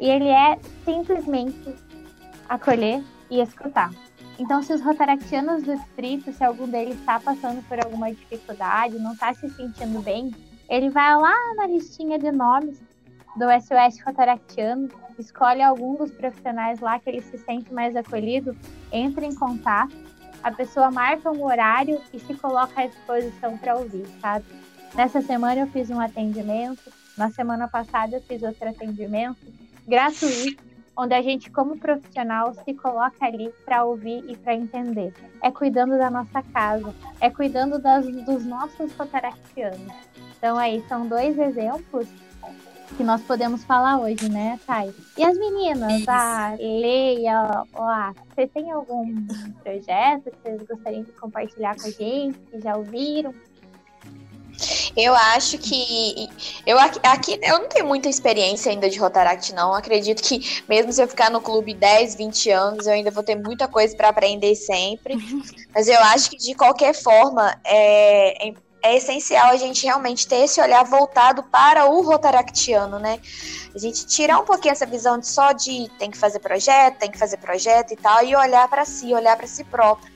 E 0.00 0.08
ele 0.08 0.28
é 0.28 0.58
simplesmente 0.84 1.74
acolher 2.48 3.02
e 3.30 3.40
escutar. 3.40 3.90
Então, 4.38 4.62
se 4.62 4.72
os 4.72 4.82
rotaractianos 4.82 5.62
do 5.62 5.74
distrito, 5.74 6.32
se 6.32 6.44
algum 6.44 6.68
deles 6.68 6.98
está 6.98 7.18
passando 7.18 7.66
por 7.66 7.82
alguma 7.82 8.10
dificuldade, 8.12 8.98
não 8.98 9.12
está 9.12 9.32
se 9.32 9.48
sentindo 9.50 10.02
bem, 10.02 10.34
ele 10.68 10.90
vai 10.90 11.16
lá 11.16 11.34
na 11.56 11.66
listinha 11.66 12.18
de 12.18 12.30
nomes 12.30 12.78
do 13.36 13.44
SOS 13.44 14.00
Rotaractiano, 14.04 14.88
escolhe 15.18 15.62
algum 15.62 15.94
dos 15.96 16.10
profissionais 16.10 16.80
lá 16.80 16.98
que 16.98 17.08
ele 17.08 17.22
se 17.22 17.38
sente 17.38 17.72
mais 17.72 17.96
acolhido, 17.96 18.56
entre 18.92 19.24
em 19.26 19.34
contato, 19.34 19.94
a 20.42 20.50
pessoa 20.50 20.90
marca 20.90 21.30
um 21.30 21.44
horário 21.44 22.00
e 22.12 22.20
se 22.20 22.34
coloca 22.34 22.82
à 22.82 22.86
disposição 22.86 23.56
para 23.56 23.76
ouvir, 23.76 24.06
sabe? 24.20 24.44
Nessa 24.94 25.20
semana 25.20 25.60
eu 25.60 25.66
fiz 25.66 25.90
um 25.90 26.00
atendimento, 26.00 26.92
na 27.16 27.30
semana 27.30 27.68
passada 27.68 28.16
eu 28.16 28.22
fiz 28.22 28.42
outro 28.42 28.68
atendimento 28.68 29.38
gratuito, 29.86 30.64
onde 30.96 31.14
a 31.14 31.22
gente, 31.22 31.50
como 31.50 31.78
profissional, 31.78 32.54
se 32.64 32.74
coloca 32.74 33.24
ali 33.24 33.52
para 33.64 33.84
ouvir 33.84 34.24
e 34.28 34.36
para 34.36 34.54
entender. 34.54 35.12
É 35.42 35.50
cuidando 35.50 35.98
da 35.98 36.10
nossa 36.10 36.42
casa, 36.42 36.94
é 37.20 37.28
cuidando 37.28 37.78
das, 37.78 38.06
dos 38.24 38.44
nossos 38.46 38.92
rotaractianos. 38.94 39.92
Então 40.38 40.56
aí 40.56 40.82
são 40.88 41.06
dois 41.06 41.38
exemplos 41.38 42.08
que 42.96 43.02
nós 43.02 43.20
podemos 43.22 43.64
falar 43.64 43.98
hoje, 43.98 44.28
né, 44.28 44.58
Thay? 44.66 44.94
E 45.18 45.24
as 45.24 45.36
meninas, 45.36 45.92
Isso. 45.92 46.10
a 46.10 46.54
Leia, 46.58 47.64
ó, 47.74 48.12
você 48.34 48.46
tem 48.46 48.70
algum 48.70 49.26
projeto 49.62 50.30
que 50.30 50.36
vocês 50.42 50.62
gostariam 50.62 51.02
de 51.02 51.12
compartilhar 51.12 51.76
com 51.76 51.88
a 51.88 51.90
gente, 51.90 52.38
que 52.38 52.60
já 52.60 52.76
ouviram? 52.76 53.34
Eu 54.96 55.14
acho 55.14 55.58
que 55.58 56.28
eu 56.66 56.78
aqui 56.78 57.38
eu 57.42 57.58
não 57.58 57.68
tenho 57.68 57.86
muita 57.86 58.08
experiência 58.08 58.72
ainda 58.72 58.88
de 58.88 58.98
Rotaract 58.98 59.52
não. 59.52 59.74
Acredito 59.74 60.22
que 60.22 60.62
mesmo 60.66 60.90
se 60.92 61.02
eu 61.02 61.06
ficar 61.08 61.30
no 61.30 61.40
clube 61.40 61.74
10, 61.74 62.14
20 62.14 62.50
anos, 62.50 62.86
eu 62.86 62.94
ainda 62.94 63.10
vou 63.10 63.22
ter 63.22 63.36
muita 63.36 63.68
coisa 63.68 63.94
para 63.94 64.08
aprender 64.08 64.54
sempre. 64.54 65.14
Mas 65.74 65.86
eu 65.86 66.00
acho 66.00 66.30
que 66.30 66.36
de 66.38 66.54
qualquer 66.54 66.94
forma 66.94 67.54
é, 67.64 68.48
é 68.82 68.96
essencial 68.96 69.48
a 69.48 69.56
gente 69.56 69.84
realmente 69.84 70.26
ter 70.26 70.44
esse 70.44 70.60
olhar 70.60 70.84
voltado 70.84 71.42
para 71.42 71.86
o 71.86 72.00
rotaractiano, 72.02 72.98
né? 72.98 73.20
A 73.74 73.78
gente 73.78 74.06
tirar 74.06 74.38
um 74.38 74.44
pouquinho 74.44 74.72
essa 74.72 74.86
visão 74.86 75.18
de 75.18 75.26
só 75.26 75.52
de 75.52 75.90
tem 75.98 76.10
que 76.10 76.16
fazer 76.16 76.38
projeto, 76.38 76.98
tem 76.98 77.10
que 77.10 77.18
fazer 77.18 77.36
projeto 77.36 77.92
e 77.92 77.96
tal, 77.96 78.24
e 78.24 78.34
olhar 78.34 78.66
para 78.68 78.84
si, 78.84 79.12
olhar 79.12 79.36
para 79.36 79.46
si 79.46 79.64
próprio. 79.64 80.15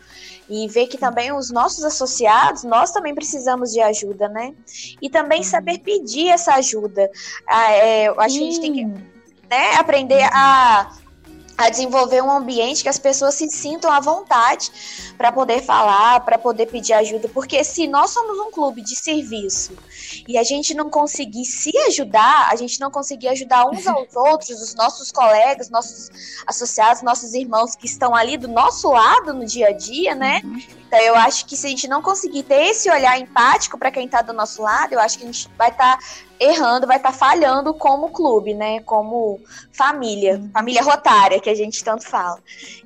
E 0.51 0.67
ver 0.67 0.89
que 0.89 0.99
também 0.99 1.33
os 1.33 1.51
nossos 1.51 1.85
associados, 1.85 2.65
nós 2.65 2.91
também 2.91 3.15
precisamos 3.15 3.71
de 3.71 3.81
ajuda, 3.81 4.29
né? 4.29 4.53
E 5.01 5.09
também 5.09 5.45
saber 5.45 5.79
pedir 5.79 6.29
essa 6.29 6.55
ajuda. 6.55 7.09
Ah, 7.47 7.71
é, 7.71 8.09
a 8.09 8.29
gente 8.29 8.61
tem 8.61 8.73
que 8.73 8.85
né, 8.85 9.77
aprender 9.79 10.29
a 10.33 10.91
a 11.67 11.69
desenvolver 11.69 12.23
um 12.23 12.31
ambiente 12.31 12.83
que 12.83 12.89
as 12.89 12.99
pessoas 12.99 13.35
se 13.35 13.49
sintam 13.51 13.93
à 13.93 14.01
vontade 14.01 14.71
para 15.19 15.31
poder 15.31 15.63
falar, 15.63 16.21
para 16.21 16.39
poder 16.39 16.67
pedir 16.67 16.95
ajuda, 16.95 17.29
porque 17.29 17.63
se 17.63 17.87
nós 17.87 18.11
somos 18.11 18.39
um 18.39 18.51
clube 18.51 18.81
de 18.81 18.97
serviço 18.97 19.77
e 20.27 20.39
a 20.39 20.43
gente 20.43 20.73
não 20.73 20.89
conseguir 20.89 21.45
se 21.45 21.77
ajudar, 21.89 22.49
a 22.51 22.57
gente 22.57 22.81
não 22.81 22.91
conseguir 22.91 23.29
ajudar 23.29 23.67
uns 23.67 23.85
aos 23.89 24.17
outros, 24.17 24.61
os 24.61 24.75
nossos 24.75 25.13
colegas, 25.13 25.69
nossos 25.69 26.11
associados, 26.47 27.03
nossos 27.03 27.35
irmãos 27.35 27.77
que 27.77 27.87
estão 27.87 28.15
ali 28.15 28.39
do 28.39 28.49
nosso 28.49 28.91
lado 28.91 29.35
no 29.35 29.45
dia 29.45 29.69
a 29.69 29.73
dia, 29.73 30.15
né? 30.15 30.41
Uhum. 30.43 30.63
Então 30.87 30.99
eu 31.01 31.15
acho 31.15 31.45
que 31.45 31.57
se 31.57 31.67
a 31.67 31.71
gente 31.71 31.87
não 31.87 32.01
conseguir 32.01 32.43
ter 32.43 32.71
esse 32.71 32.91
olhar 32.91 33.21
empático 33.21 33.79
para 33.79 33.91
quem 33.91 34.07
está 34.07 34.23
do 34.23 34.33
nosso 34.33 34.63
lado, 34.63 34.95
eu 34.95 34.99
acho 34.99 35.19
que 35.19 35.25
a 35.25 35.27
gente 35.27 35.49
vai 35.59 35.69
estar 35.69 35.99
tá 35.99 36.05
errando, 36.41 36.87
vai 36.87 36.97
estar 36.97 37.13
tá 37.13 37.19
falhando 37.19 37.75
como 37.75 38.11
clube, 38.11 38.55
né? 38.55 38.81
Como 38.81 39.39
família, 39.71 40.37
uhum. 40.37 40.51
família 40.51 40.83
rotária, 40.83 41.39
que 41.39 41.51
a 41.51 41.55
gente 41.55 41.85
tanto 41.85 42.05
fala. 42.05 42.39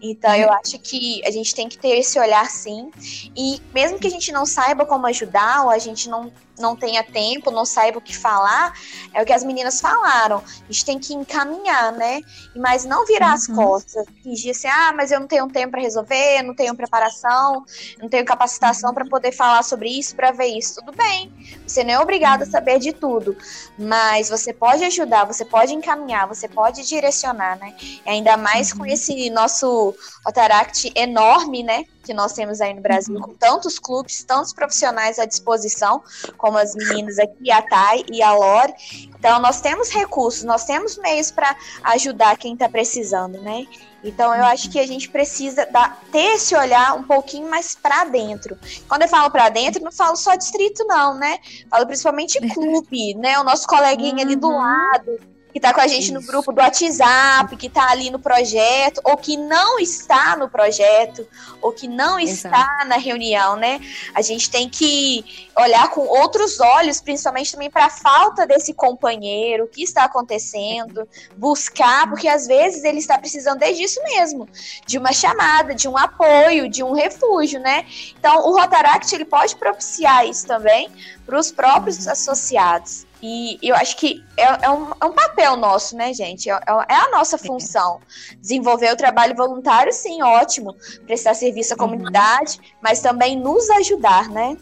Então, 0.02 0.34
eu 0.34 0.52
acho 0.52 0.78
que 0.80 1.24
a 1.24 1.30
gente 1.30 1.54
tem 1.54 1.68
que 1.68 1.78
ter 1.78 1.96
esse 1.96 2.18
olhar 2.18 2.50
sim. 2.50 2.90
E 3.36 3.62
mesmo 3.72 3.98
que 3.98 4.08
a 4.08 4.10
gente 4.10 4.32
não 4.32 4.44
saiba 4.44 4.84
como 4.84 5.06
ajudar, 5.06 5.62
ou 5.62 5.70
a 5.70 5.78
gente 5.78 6.08
não 6.08 6.32
não 6.58 6.76
tenha 6.76 7.02
tempo, 7.02 7.50
não 7.50 7.64
saiba 7.64 7.98
o 7.98 8.00
que 8.00 8.16
falar, 8.16 8.72
é 9.12 9.22
o 9.22 9.26
que 9.26 9.32
as 9.32 9.44
meninas 9.44 9.80
falaram. 9.80 10.42
A 10.68 10.72
gente 10.72 10.84
tem 10.84 10.98
que 10.98 11.14
encaminhar, 11.14 11.92
né? 11.92 12.20
Mas 12.54 12.84
não 12.84 13.04
virar 13.04 13.28
uhum. 13.28 13.34
as 13.34 13.46
costas, 13.46 14.06
fingir 14.22 14.52
assim, 14.52 14.68
ah, 14.68 14.92
mas 14.94 15.10
eu 15.10 15.20
não 15.20 15.26
tenho 15.26 15.48
tempo 15.48 15.72
para 15.72 15.80
resolver, 15.80 16.42
não 16.42 16.54
tenho 16.54 16.74
preparação, 16.74 17.64
não 18.00 18.08
tenho 18.08 18.24
capacitação 18.24 18.92
para 18.94 19.04
poder 19.04 19.32
falar 19.32 19.62
sobre 19.62 19.88
isso, 19.88 20.14
para 20.14 20.30
ver 20.30 20.46
isso. 20.46 20.76
Tudo 20.76 20.96
bem, 20.96 21.32
você 21.66 21.82
não 21.82 21.94
é 21.94 22.00
obrigado 22.00 22.42
a 22.42 22.46
saber 22.46 22.78
de 22.78 22.92
tudo, 22.92 23.36
mas 23.78 24.28
você 24.28 24.52
pode 24.52 24.84
ajudar, 24.84 25.24
você 25.24 25.44
pode 25.44 25.74
encaminhar, 25.74 26.26
você 26.28 26.48
pode 26.48 26.86
direcionar, 26.86 27.58
né? 27.58 27.74
E 28.06 28.08
ainda 28.08 28.36
mais 28.36 28.72
com 28.72 28.80
uhum. 28.80 28.86
esse 28.86 29.30
nosso 29.30 29.94
Otaract 30.26 30.92
enorme, 30.94 31.62
né? 31.62 31.84
Que 32.04 32.14
nós 32.14 32.32
temos 32.32 32.60
aí 32.60 32.74
no 32.74 32.80
Brasil, 32.80 33.18
com 33.20 33.34
tantos 33.34 33.78
clubes, 33.78 34.22
tantos 34.22 34.52
profissionais 34.52 35.18
à 35.18 35.24
disposição, 35.24 36.02
como 36.36 36.58
as 36.58 36.74
meninas 36.74 37.18
aqui, 37.18 37.50
a 37.50 37.62
Thay 37.62 38.04
e 38.12 38.22
a 38.22 38.32
Lore. 38.32 38.72
Então, 39.18 39.40
nós 39.40 39.60
temos 39.60 39.90
recursos, 39.90 40.44
nós 40.44 40.64
temos 40.64 40.96
meios 40.98 41.30
para 41.30 41.56
ajudar 41.84 42.36
quem 42.36 42.52
está 42.52 42.68
precisando, 42.68 43.40
né? 43.40 43.66
Então, 44.04 44.34
eu 44.34 44.44
acho 44.44 44.70
que 44.70 44.78
a 44.78 44.86
gente 44.86 45.08
precisa 45.08 45.64
dar, 45.64 45.98
ter 46.12 46.34
esse 46.34 46.54
olhar 46.54 46.94
um 46.94 47.04
pouquinho 47.04 47.48
mais 47.48 47.74
para 47.74 48.04
dentro. 48.04 48.56
Quando 48.86 49.02
eu 49.02 49.08
falo 49.08 49.30
para 49.30 49.48
dentro, 49.48 49.82
não 49.82 49.90
falo 49.90 50.14
só 50.14 50.34
distrito, 50.34 50.84
não, 50.86 51.14
né? 51.14 51.38
Falo 51.70 51.86
principalmente 51.86 52.38
clube, 52.52 53.14
né? 53.14 53.38
O 53.38 53.44
nosso 53.44 53.66
coleguinha 53.66 54.22
ali 54.22 54.36
do 54.36 54.48
uhum. 54.48 54.58
lado 54.58 55.33
que 55.54 55.58
está 55.58 55.72
com 55.72 55.80
a 55.80 55.86
gente 55.86 56.06
Isso. 56.06 56.12
no 56.12 56.20
grupo 56.20 56.52
do 56.52 56.60
WhatsApp, 56.60 57.56
que 57.56 57.68
está 57.68 57.88
ali 57.88 58.10
no 58.10 58.18
projeto, 58.18 59.00
ou 59.04 59.16
que 59.16 59.36
não 59.36 59.78
está 59.78 60.36
no 60.36 60.48
projeto, 60.48 61.24
ou 61.62 61.70
que 61.70 61.86
não 61.86 62.18
Exato. 62.18 62.52
está 62.56 62.84
na 62.86 62.96
reunião, 62.96 63.54
né? 63.54 63.80
A 64.16 64.20
gente 64.20 64.50
tem 64.50 64.68
que 64.68 65.48
olhar 65.56 65.88
com 65.90 66.00
outros 66.00 66.58
olhos, 66.58 67.00
principalmente 67.00 67.52
também 67.52 67.70
para 67.70 67.84
a 67.84 67.88
falta 67.88 68.44
desse 68.44 68.74
companheiro, 68.74 69.66
o 69.66 69.68
que 69.68 69.84
está 69.84 70.02
acontecendo, 70.02 71.08
buscar, 71.38 72.08
porque 72.08 72.26
às 72.26 72.48
vezes 72.48 72.82
ele 72.82 72.98
está 72.98 73.16
precisando 73.16 73.62
é 73.62 73.70
disso 73.70 74.02
mesmo, 74.02 74.48
de 74.84 74.98
uma 74.98 75.12
chamada, 75.12 75.72
de 75.72 75.86
um 75.86 75.96
apoio, 75.96 76.68
de 76.68 76.82
um 76.82 76.90
refúgio, 76.90 77.60
né? 77.60 77.86
Então, 78.18 78.44
o 78.48 78.58
Rotaract 78.58 79.14
ele 79.14 79.24
pode 79.24 79.54
propiciar 79.54 80.26
isso 80.26 80.48
também 80.48 80.90
para 81.24 81.38
os 81.38 81.52
próprios 81.52 82.08
associados. 82.08 83.03
E 83.26 83.58
eu 83.62 83.74
acho 83.74 83.96
que 83.96 84.22
é, 84.36 84.66
é, 84.66 84.70
um, 84.70 84.90
é 85.00 85.06
um 85.06 85.12
papel 85.12 85.56
nosso, 85.56 85.96
né, 85.96 86.12
gente? 86.12 86.50
É, 86.50 86.52
é 86.52 86.94
a 86.94 87.10
nossa 87.10 87.38
função. 87.38 87.98
Desenvolver 88.38 88.92
o 88.92 88.96
trabalho 88.96 89.34
voluntário, 89.34 89.90
sim, 89.94 90.22
ótimo. 90.22 90.76
Prestar 91.06 91.32
serviço 91.32 91.72
à 91.72 91.82
uhum. 91.82 91.88
comunidade, 91.88 92.58
uhum. 92.58 92.64
mas 92.82 93.00
também 93.00 93.34
nos 93.34 93.70
ajudar, 93.70 94.28
né? 94.28 94.58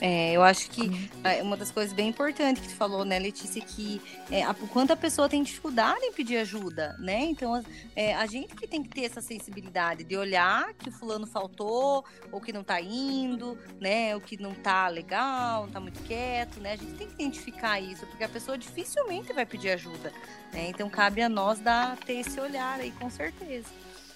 É, 0.00 0.32
eu 0.32 0.42
acho 0.42 0.70
que 0.70 0.82
uhum. 0.82 1.08
é 1.24 1.42
uma 1.42 1.56
das 1.56 1.70
coisas 1.72 1.92
bem 1.92 2.08
importantes 2.08 2.62
que 2.62 2.68
tu 2.68 2.74
falou, 2.76 3.04
né, 3.04 3.18
Letícia, 3.18 3.60
que 3.60 4.00
é, 4.30 4.44
a, 4.44 4.54
quanto 4.54 4.92
a 4.92 4.96
pessoa 4.96 5.28
tem 5.28 5.42
dificuldade 5.42 6.04
em 6.04 6.12
pedir 6.12 6.36
ajuda, 6.36 6.96
né? 7.00 7.24
Então, 7.24 7.60
é, 7.96 8.14
a 8.14 8.24
gente 8.26 8.54
que 8.54 8.66
tem 8.66 8.82
que 8.82 8.88
ter 8.88 9.04
essa 9.04 9.20
sensibilidade 9.20 10.04
de 10.04 10.16
olhar 10.16 10.72
que 10.74 10.88
o 10.88 10.92
fulano 10.92 11.26
faltou, 11.26 12.04
ou 12.30 12.40
que 12.40 12.52
não 12.52 12.62
tá 12.62 12.80
indo, 12.80 13.58
né? 13.80 14.14
O 14.14 14.20
que 14.20 14.40
não 14.40 14.54
tá 14.54 14.86
legal, 14.88 15.64
não 15.64 15.72
tá 15.72 15.80
muito 15.80 16.00
quieto, 16.04 16.60
né? 16.60 16.74
A 16.74 16.76
gente 16.76 16.94
tem 16.94 17.08
que 17.08 17.14
identificar 17.14 17.80
isso, 17.80 18.06
porque 18.06 18.22
a 18.22 18.28
pessoa 18.28 18.56
dificilmente 18.56 19.32
vai 19.32 19.44
pedir 19.44 19.70
ajuda, 19.70 20.12
né? 20.52 20.68
Então, 20.68 20.88
cabe 20.88 21.22
a 21.22 21.28
nós 21.28 21.58
dar, 21.58 21.96
ter 21.96 22.20
esse 22.20 22.38
olhar 22.38 22.78
aí, 22.78 22.92
com 22.92 23.10
certeza. 23.10 23.66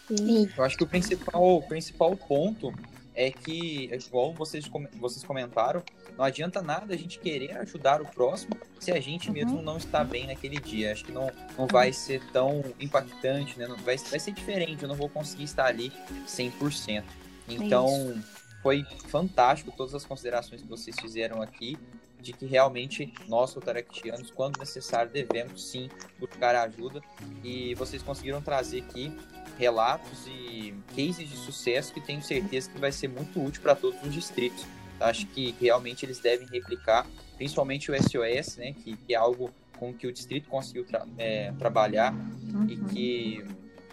Sim. 0.07 0.49
Eu 0.57 0.65
acho 0.65 0.77
que 0.77 0.85
o 0.85 0.87
principal, 0.87 1.57
o 1.57 1.63
principal 1.63 2.15
ponto 2.17 2.73
é 3.15 3.31
que, 3.31 3.91
igual 3.93 4.33
vocês, 4.33 4.71
vocês 4.99 5.25
comentaram, 5.25 5.83
não 6.17 6.25
adianta 6.25 6.63
nada 6.63 6.95
a 6.95 6.97
gente 6.97 7.19
querer 7.19 7.57
ajudar 7.59 8.01
o 8.01 8.07
próximo 8.07 8.57
se 8.79 8.91
a 8.91 9.01
gente 9.01 9.29
uhum. 9.29 9.35
mesmo 9.35 9.63
não 9.63 9.77
está 9.77 10.03
bem 10.03 10.27
naquele 10.27 10.59
dia. 10.59 10.93
Acho 10.93 11.05
que 11.05 11.13
não, 11.13 11.31
não 11.57 11.67
vai 11.67 11.93
ser 11.93 12.23
tão 12.33 12.63
impactante, 12.81 13.59
né? 13.59 13.67
Não, 13.67 13.77
vai, 13.77 13.97
vai 13.97 14.19
ser 14.19 14.33
diferente, 14.33 14.83
eu 14.83 14.89
não 14.89 14.97
vou 14.97 15.09
conseguir 15.09 15.45
estar 15.45 15.67
ali 15.67 15.93
100%. 16.27 17.05
Então, 17.49 17.87
Isso. 17.87 18.25
foi 18.63 18.85
fantástico 19.09 19.73
todas 19.77 19.95
as 19.95 20.05
considerações 20.05 20.63
que 20.63 20.69
vocês 20.69 20.97
fizeram 20.99 21.43
aqui, 21.43 21.77
de 22.21 22.33
que 22.33 22.47
realmente 22.47 23.13
nós, 23.29 23.53
rotaractianos, 23.53 24.31
quando 24.31 24.59
necessário, 24.59 25.11
devemos 25.11 25.71
sim 25.71 25.91
buscar 26.19 26.55
ajuda. 26.55 27.03
E 27.43 27.75
vocês 27.75 28.03
conseguiram 28.03 28.41
trazer 28.41 28.83
aqui 28.83 29.13
relatos 29.59 30.27
e 30.27 30.75
cases 30.95 31.29
de 31.29 31.37
sucesso 31.37 31.93
que 31.93 32.01
tenho 32.01 32.23
certeza 32.23 32.71
que 32.71 32.79
vai 32.79 32.93
ser 32.93 33.09
muito 33.09 33.43
útil 33.43 33.63
para 33.63 33.75
todos 33.75 34.03
os 34.03 34.13
distritos. 34.13 34.65
Acho 35.01 35.27
que 35.27 35.55
realmente 35.61 36.05
eles 36.07 36.21
devem 36.21 36.47
replicar, 36.47 37.07
principalmente 37.37 37.91
o 37.91 37.95
SOS, 37.95 38.57
né, 38.57 38.73
que, 38.73 38.97
que 38.97 39.15
é 39.15 39.17
algo 39.17 39.51
com 39.79 39.93
que 39.93 40.07
o 40.07 40.13
distrito 40.13 40.49
conseguiu 40.49 40.85
tra 40.85 41.05
é, 41.19 41.53
trabalhar 41.59 42.15
uhum. 42.15 42.67
e 42.69 42.77
que 42.77 43.45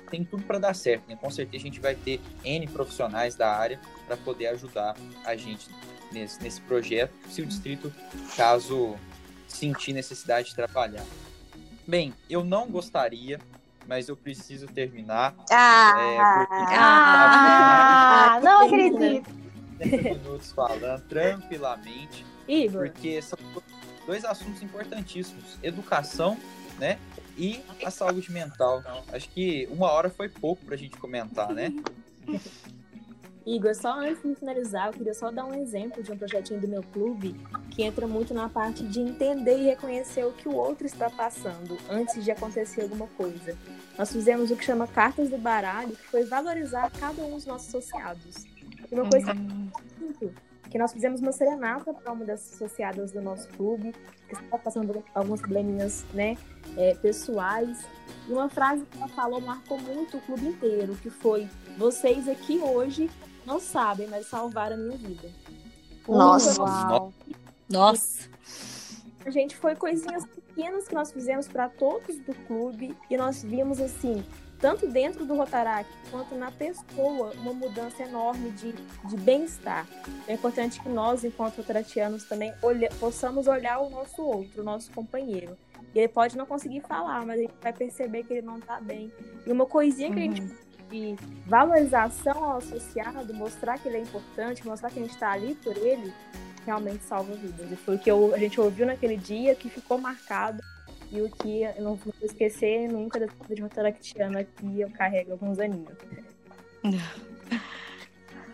tem 0.09 0.23
tudo 0.23 0.43
para 0.43 0.59
dar 0.59 0.75
certo. 0.75 1.07
Né? 1.07 1.15
Com 1.15 1.29
certeza 1.29 1.63
a 1.63 1.65
gente 1.65 1.79
vai 1.79 1.95
ter 1.95 2.19
N 2.43 2.67
profissionais 2.67 3.35
da 3.35 3.55
área 3.55 3.79
para 4.05 4.17
poder 4.17 4.47
ajudar 4.47 4.95
a 5.25 5.35
gente 5.35 5.67
nesse, 6.11 6.41
nesse 6.41 6.61
projeto, 6.61 7.13
se 7.29 7.41
o 7.41 7.45
distrito, 7.45 7.93
caso 8.35 8.95
sentir 9.47 9.93
necessidade 9.93 10.49
de 10.49 10.55
trabalhar. 10.55 11.05
Bem, 11.87 12.13
eu 12.29 12.43
não 12.43 12.69
gostaria 12.69 13.39
mas 13.89 14.07
eu 14.07 14.15
preciso 14.15 14.67
terminar. 14.67 15.35
Ah, 15.51 15.95
é, 15.99 16.45
porque... 16.45 16.75
ah, 16.75 18.35
ah 18.35 18.39
não 18.41 18.67
acredito. 18.67 19.29
30 19.79 19.97
minutos 20.03 20.51
falando 20.51 21.01
tranquilamente. 21.07 22.25
Igor. 22.47 22.85
Porque 22.85 23.21
são 23.21 23.39
dois 24.05 24.23
assuntos 24.23 24.61
importantíssimos: 24.61 25.57
educação 25.63 26.37
né? 26.79 26.97
E 27.37 27.61
a 27.83 27.91
saúde 27.91 28.31
mental. 28.31 28.83
Acho 29.11 29.29
que 29.29 29.67
uma 29.71 29.91
hora 29.91 30.09
foi 30.09 30.29
pouco 30.29 30.65
para 30.65 30.75
a 30.75 30.77
gente 30.77 30.97
comentar, 30.97 31.53
né? 31.53 31.73
Igor, 33.45 33.73
só 33.73 33.99
antes 33.99 34.21
de 34.21 34.35
finalizar, 34.35 34.87
eu 34.87 34.93
queria 34.93 35.13
só 35.13 35.31
dar 35.31 35.45
um 35.45 35.55
exemplo 35.55 36.03
de 36.03 36.11
um 36.11 36.17
projetinho 36.17 36.59
do 36.59 36.67
meu 36.67 36.83
clube 36.83 37.35
que 37.71 37.81
entra 37.81 38.05
muito 38.05 38.33
na 38.33 38.47
parte 38.47 38.83
de 38.83 38.99
entender 38.99 39.57
e 39.57 39.63
reconhecer 39.63 40.23
o 40.23 40.31
que 40.31 40.47
o 40.47 40.53
outro 40.53 40.85
está 40.85 41.09
passando 41.09 41.77
antes 41.89 42.23
de 42.23 42.29
acontecer 42.29 42.81
alguma 42.81 43.07
coisa. 43.07 43.57
Nós 43.99 44.13
fizemos 44.13 44.49
o 44.49 44.55
que 44.55 44.63
chama 44.63 44.87
Cartas 44.87 45.29
do 45.29 45.37
Baralho, 45.37 45.93
que 45.93 46.07
foi 46.07 46.23
valorizar 46.23 46.89
cada 46.89 47.21
um 47.21 47.31
dos 47.31 47.45
nossos 47.45 47.67
associados. 47.67 48.45
E 48.89 48.95
uma 48.95 49.09
coisa 49.09 49.33
muito 49.33 50.33
que 50.69 50.77
nós 50.77 50.93
fizemos 50.93 51.19
uma 51.19 51.33
serenata 51.33 51.93
para 51.93 52.13
uma 52.13 52.23
das 52.23 52.53
associadas 52.53 53.11
do 53.11 53.21
nosso 53.21 53.49
clube, 53.49 53.93
que 54.29 54.35
estava 54.35 54.57
passando 54.57 55.03
alguns 55.13 55.41
probleminhas 55.41 56.05
né, 56.13 56.37
é, 56.77 56.95
pessoais. 56.95 57.85
E 58.29 58.31
uma 58.31 58.47
frase 58.47 58.85
que 58.85 58.97
ela 58.97 59.09
falou 59.09 59.41
marcou 59.41 59.77
muito 59.77 60.15
o 60.15 60.21
clube 60.21 60.47
inteiro, 60.47 60.95
que 60.95 61.09
foi: 61.09 61.49
Vocês 61.77 62.29
aqui 62.29 62.57
hoje 62.59 63.11
não 63.45 63.59
sabem, 63.59 64.07
mas 64.07 64.27
salvaram 64.27 64.77
a 64.77 64.79
minha 64.79 64.97
vida. 64.97 65.29
Nossa. 66.07 66.61
Uau. 66.61 67.13
Nossa. 67.67 68.29
A 69.25 69.29
gente 69.29 69.57
foi 69.57 69.75
coisinhas 69.75 70.23
pequenas 70.59 70.89
que 70.89 70.93
nós 70.93 71.09
fizemos 71.09 71.47
para 71.47 71.69
todos 71.69 72.17
do 72.17 72.35
clube 72.45 72.93
e 73.09 73.15
nós 73.15 73.41
vimos 73.41 73.79
assim, 73.79 74.25
tanto 74.59 74.85
dentro 74.87 75.25
do 75.25 75.33
Rotaract 75.33 75.89
quanto 76.11 76.35
na 76.35 76.51
pessoa, 76.51 77.31
uma 77.37 77.53
mudança 77.53 78.03
enorme 78.03 78.51
de, 78.51 78.73
de 78.73 79.15
bem-estar. 79.15 79.87
É 80.27 80.33
importante 80.33 80.81
que 80.81 80.89
nós, 80.89 81.23
enquanto 81.23 81.59
rotaractianos, 81.59 82.25
também 82.25 82.53
olhe, 82.61 82.89
possamos 82.99 83.47
olhar 83.47 83.79
o 83.79 83.89
nosso 83.89 84.21
outro, 84.21 84.61
o 84.61 84.65
nosso 84.65 84.91
companheiro. 84.91 85.57
E 85.95 85.99
ele 85.99 86.09
pode 86.09 86.37
não 86.37 86.45
conseguir 86.45 86.81
falar, 86.81 87.25
mas 87.25 87.39
a 87.39 87.41
gente 87.41 87.53
vai 87.61 87.71
perceber 87.71 88.23
que 88.23 88.33
ele 88.33 88.45
não 88.45 88.57
está 88.57 88.81
bem. 88.81 89.09
E 89.47 89.51
uma 89.51 89.65
coisinha 89.65 90.11
que 90.11 90.19
a 90.19 90.23
gente 90.23 90.41
de 90.89 91.15
valorização 91.45 92.43
ao 92.43 92.57
associado, 92.57 93.31
mostrar 93.33 93.77
que 93.77 93.87
ele 93.87 93.97
é 93.97 94.01
importante, 94.01 94.65
mostrar 94.65 94.89
que 94.89 94.97
a 94.97 95.01
gente 95.03 95.13
está 95.13 95.31
ali 95.31 95.53
por 95.55 95.77
ele, 95.77 96.11
realmente 96.65 97.03
salva 97.03 97.33
vidas. 97.35 97.71
E 97.71 97.75
foi 97.75 97.95
o 97.95 97.99
que 97.99 98.09
eu, 98.09 98.33
a 98.33 98.37
gente 98.37 98.59
ouviu 98.59 98.85
naquele 98.85 99.17
dia 99.17 99.55
que 99.55 99.69
ficou 99.69 99.97
marcado 99.97 100.61
e 101.11 101.21
o 101.21 101.29
que 101.29 101.63
eu 101.63 101.81
não 101.81 101.95
vou 101.95 102.13
esquecer 102.21 102.87
nunca 102.87 103.19
da 103.19 103.25
vida 103.25 103.55
de 103.55 103.61
rotaractiana 103.61 104.41
aqui 104.41 104.81
eu 104.81 104.89
carrego 104.91 105.31
alguns 105.33 105.59
aninhos. 105.59 105.97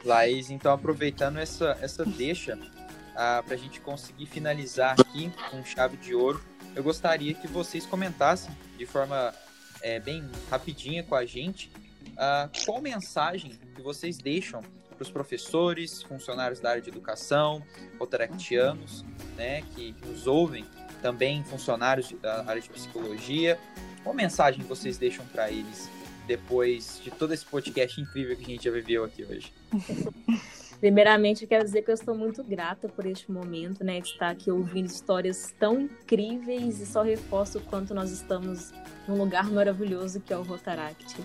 Laís, 0.03 0.49
então 0.49 0.72
aproveitando 0.72 1.38
essa, 1.38 1.77
essa 1.82 2.06
deixa 2.06 2.57
ah, 3.15 3.41
para 3.45 3.56
a 3.56 3.57
gente 3.57 3.82
conseguir 3.82 4.27
finalizar 4.27 4.95
aqui 4.99 5.32
com 5.49 5.64
chave 5.64 5.98
de 5.98 6.14
ouro, 6.14 6.44
eu 6.76 6.84
gostaria 6.84 7.34
que 7.34 7.48
vocês 7.48 7.86
comentassem 7.86 8.56
de 8.77 8.86
forma 8.86 9.34
é, 9.82 9.99
bem 9.99 10.23
rapidinha 10.49 11.03
com 11.03 11.15
a 11.15 11.26
gente 11.26 11.72
uh, 12.15 12.65
qual 12.65 12.82
mensagem 12.82 13.52
que 13.76 13.82
vocês 13.82 14.18
deixam 14.18 14.61
para 14.95 15.03
os 15.03 15.11
professores, 15.11 16.01
funcionários 16.01 16.59
da 16.59 16.72
área 16.72 16.81
de 16.81 16.89
educação, 16.89 17.63
rotaractianos, 17.99 19.05
né, 19.35 19.61
que, 19.76 19.93
que 19.93 20.07
nos 20.07 20.26
ouvem, 20.26 20.65
também 21.01 21.43
funcionários 21.43 22.11
da 22.22 22.45
área 22.47 22.61
de 22.61 22.69
psicologia. 22.69 23.59
Qual 24.03 24.15
mensagem 24.15 24.63
vocês 24.63 24.97
deixam 24.97 25.26
para 25.27 25.51
eles 25.51 25.89
depois 26.26 26.99
de 27.03 27.11
todo 27.11 27.34
esse 27.34 27.45
podcast 27.45 27.99
incrível 28.01 28.35
que 28.35 28.43
a 28.43 28.47
gente 28.47 28.63
já 28.63 28.72
viveu 28.72 29.03
aqui 29.03 29.23
hoje? 29.23 29.53
Primeiramente, 30.80 31.43
eu 31.43 31.47
quero 31.47 31.63
dizer 31.63 31.84
que 31.84 31.89
eu 31.89 31.95
estou 31.95 32.15
muito 32.15 32.43
grata 32.43 32.89
por 32.89 33.05
este 33.05 33.31
momento, 33.31 33.84
né, 33.84 34.01
de 34.01 34.09
estar 34.09 34.30
aqui 34.30 34.51
ouvindo 34.51 34.88
histórias 34.88 35.53
tão 35.57 35.81
incríveis 35.81 36.81
e 36.81 36.85
só 36.85 37.01
reforço 37.01 37.59
o 37.59 37.61
quanto 37.61 37.93
nós 37.93 38.11
estamos 38.11 38.73
num 39.07 39.17
lugar 39.17 39.49
maravilhoso 39.49 40.19
que 40.19 40.34
é 40.34 40.38
o 40.38 40.43
Rotaract. 40.43 41.15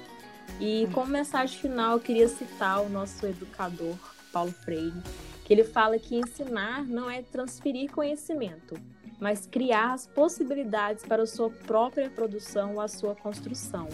E 0.58 0.88
como 0.92 1.06
mensagem 1.06 1.58
final, 1.58 1.92
eu 1.92 2.00
queria 2.00 2.28
citar 2.28 2.82
o 2.82 2.88
nosso 2.88 3.26
educador, 3.26 3.96
Paulo 4.32 4.52
Freire, 4.52 5.02
que 5.44 5.52
ele 5.52 5.64
fala 5.64 5.98
que 5.98 6.16
ensinar 6.16 6.84
não 6.84 7.10
é 7.10 7.22
transferir 7.22 7.90
conhecimento, 7.90 8.76
mas 9.18 9.46
criar 9.46 9.92
as 9.92 10.06
possibilidades 10.06 11.04
para 11.04 11.22
a 11.22 11.26
sua 11.26 11.50
própria 11.50 12.08
produção 12.10 12.74
ou 12.74 12.80
a 12.80 12.88
sua 12.88 13.14
construção. 13.14 13.88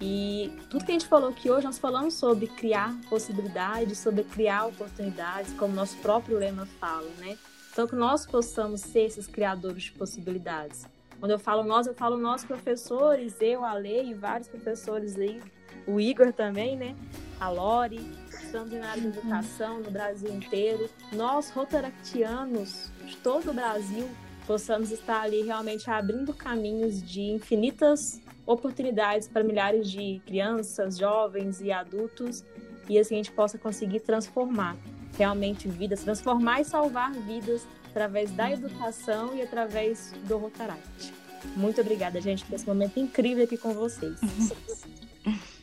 E 0.00 0.52
tudo 0.68 0.84
que 0.84 0.90
a 0.90 0.94
gente 0.94 1.06
falou 1.06 1.30
aqui 1.30 1.50
hoje, 1.50 1.64
nós 1.64 1.78
falamos 1.78 2.14
sobre 2.14 2.46
criar 2.46 2.94
possibilidades, 3.08 3.98
sobre 3.98 4.24
criar 4.24 4.66
oportunidades, 4.66 5.52
como 5.54 5.74
nosso 5.74 5.96
próprio 5.98 6.38
lema 6.38 6.66
fala, 6.78 7.08
né? 7.18 7.38
Então, 7.72 7.86
que 7.86 7.96
nós 7.96 8.26
possamos 8.26 8.80
ser 8.80 9.06
esses 9.06 9.26
criadores 9.26 9.84
de 9.84 9.92
possibilidades. 9.92 10.86
Quando 11.18 11.30
eu 11.30 11.38
falo 11.38 11.62
nós, 11.62 11.86
eu 11.86 11.94
falo 11.94 12.18
nós 12.18 12.44
professores, 12.44 13.36
eu, 13.40 13.64
a 13.64 13.72
Lei 13.72 14.10
e 14.10 14.14
vários 14.14 14.48
professores 14.48 15.16
aí 15.18 15.40
o 15.86 16.00
Igor 16.00 16.32
também, 16.32 16.76
né? 16.76 16.94
A 17.40 17.48
Lori, 17.48 18.00
estamos 18.30 18.72
na 18.72 18.88
área 18.88 19.02
de 19.02 19.08
educação 19.08 19.80
no 19.80 19.90
Brasil 19.90 20.32
inteiro. 20.32 20.88
Nós, 21.12 21.50
rotaractianos 21.50 22.90
de 23.04 23.16
todo 23.18 23.50
o 23.50 23.54
Brasil, 23.54 24.08
possamos 24.46 24.90
estar 24.90 25.20
ali 25.22 25.42
realmente 25.42 25.90
abrindo 25.90 26.32
caminhos 26.32 27.02
de 27.02 27.22
infinitas 27.22 28.20
oportunidades 28.46 29.26
para 29.26 29.42
milhares 29.42 29.90
de 29.90 30.20
crianças, 30.24 30.96
jovens 30.96 31.60
e 31.60 31.72
adultos 31.72 32.44
e 32.88 32.98
assim 32.98 33.14
a 33.14 33.18
gente 33.18 33.32
possa 33.32 33.58
conseguir 33.58 34.00
transformar 34.00 34.76
realmente 35.18 35.68
vidas, 35.68 36.02
transformar 36.02 36.60
e 36.60 36.64
salvar 36.64 37.12
vidas 37.12 37.66
através 37.90 38.30
da 38.30 38.50
educação 38.50 39.34
e 39.34 39.42
através 39.42 40.12
do 40.28 40.36
Rotaract. 40.36 41.12
Muito 41.56 41.80
obrigada, 41.80 42.20
gente, 42.20 42.44
por 42.44 42.54
esse 42.54 42.66
momento 42.66 42.98
incrível 43.00 43.44
aqui 43.44 43.56
com 43.56 43.72
vocês. 43.72 44.18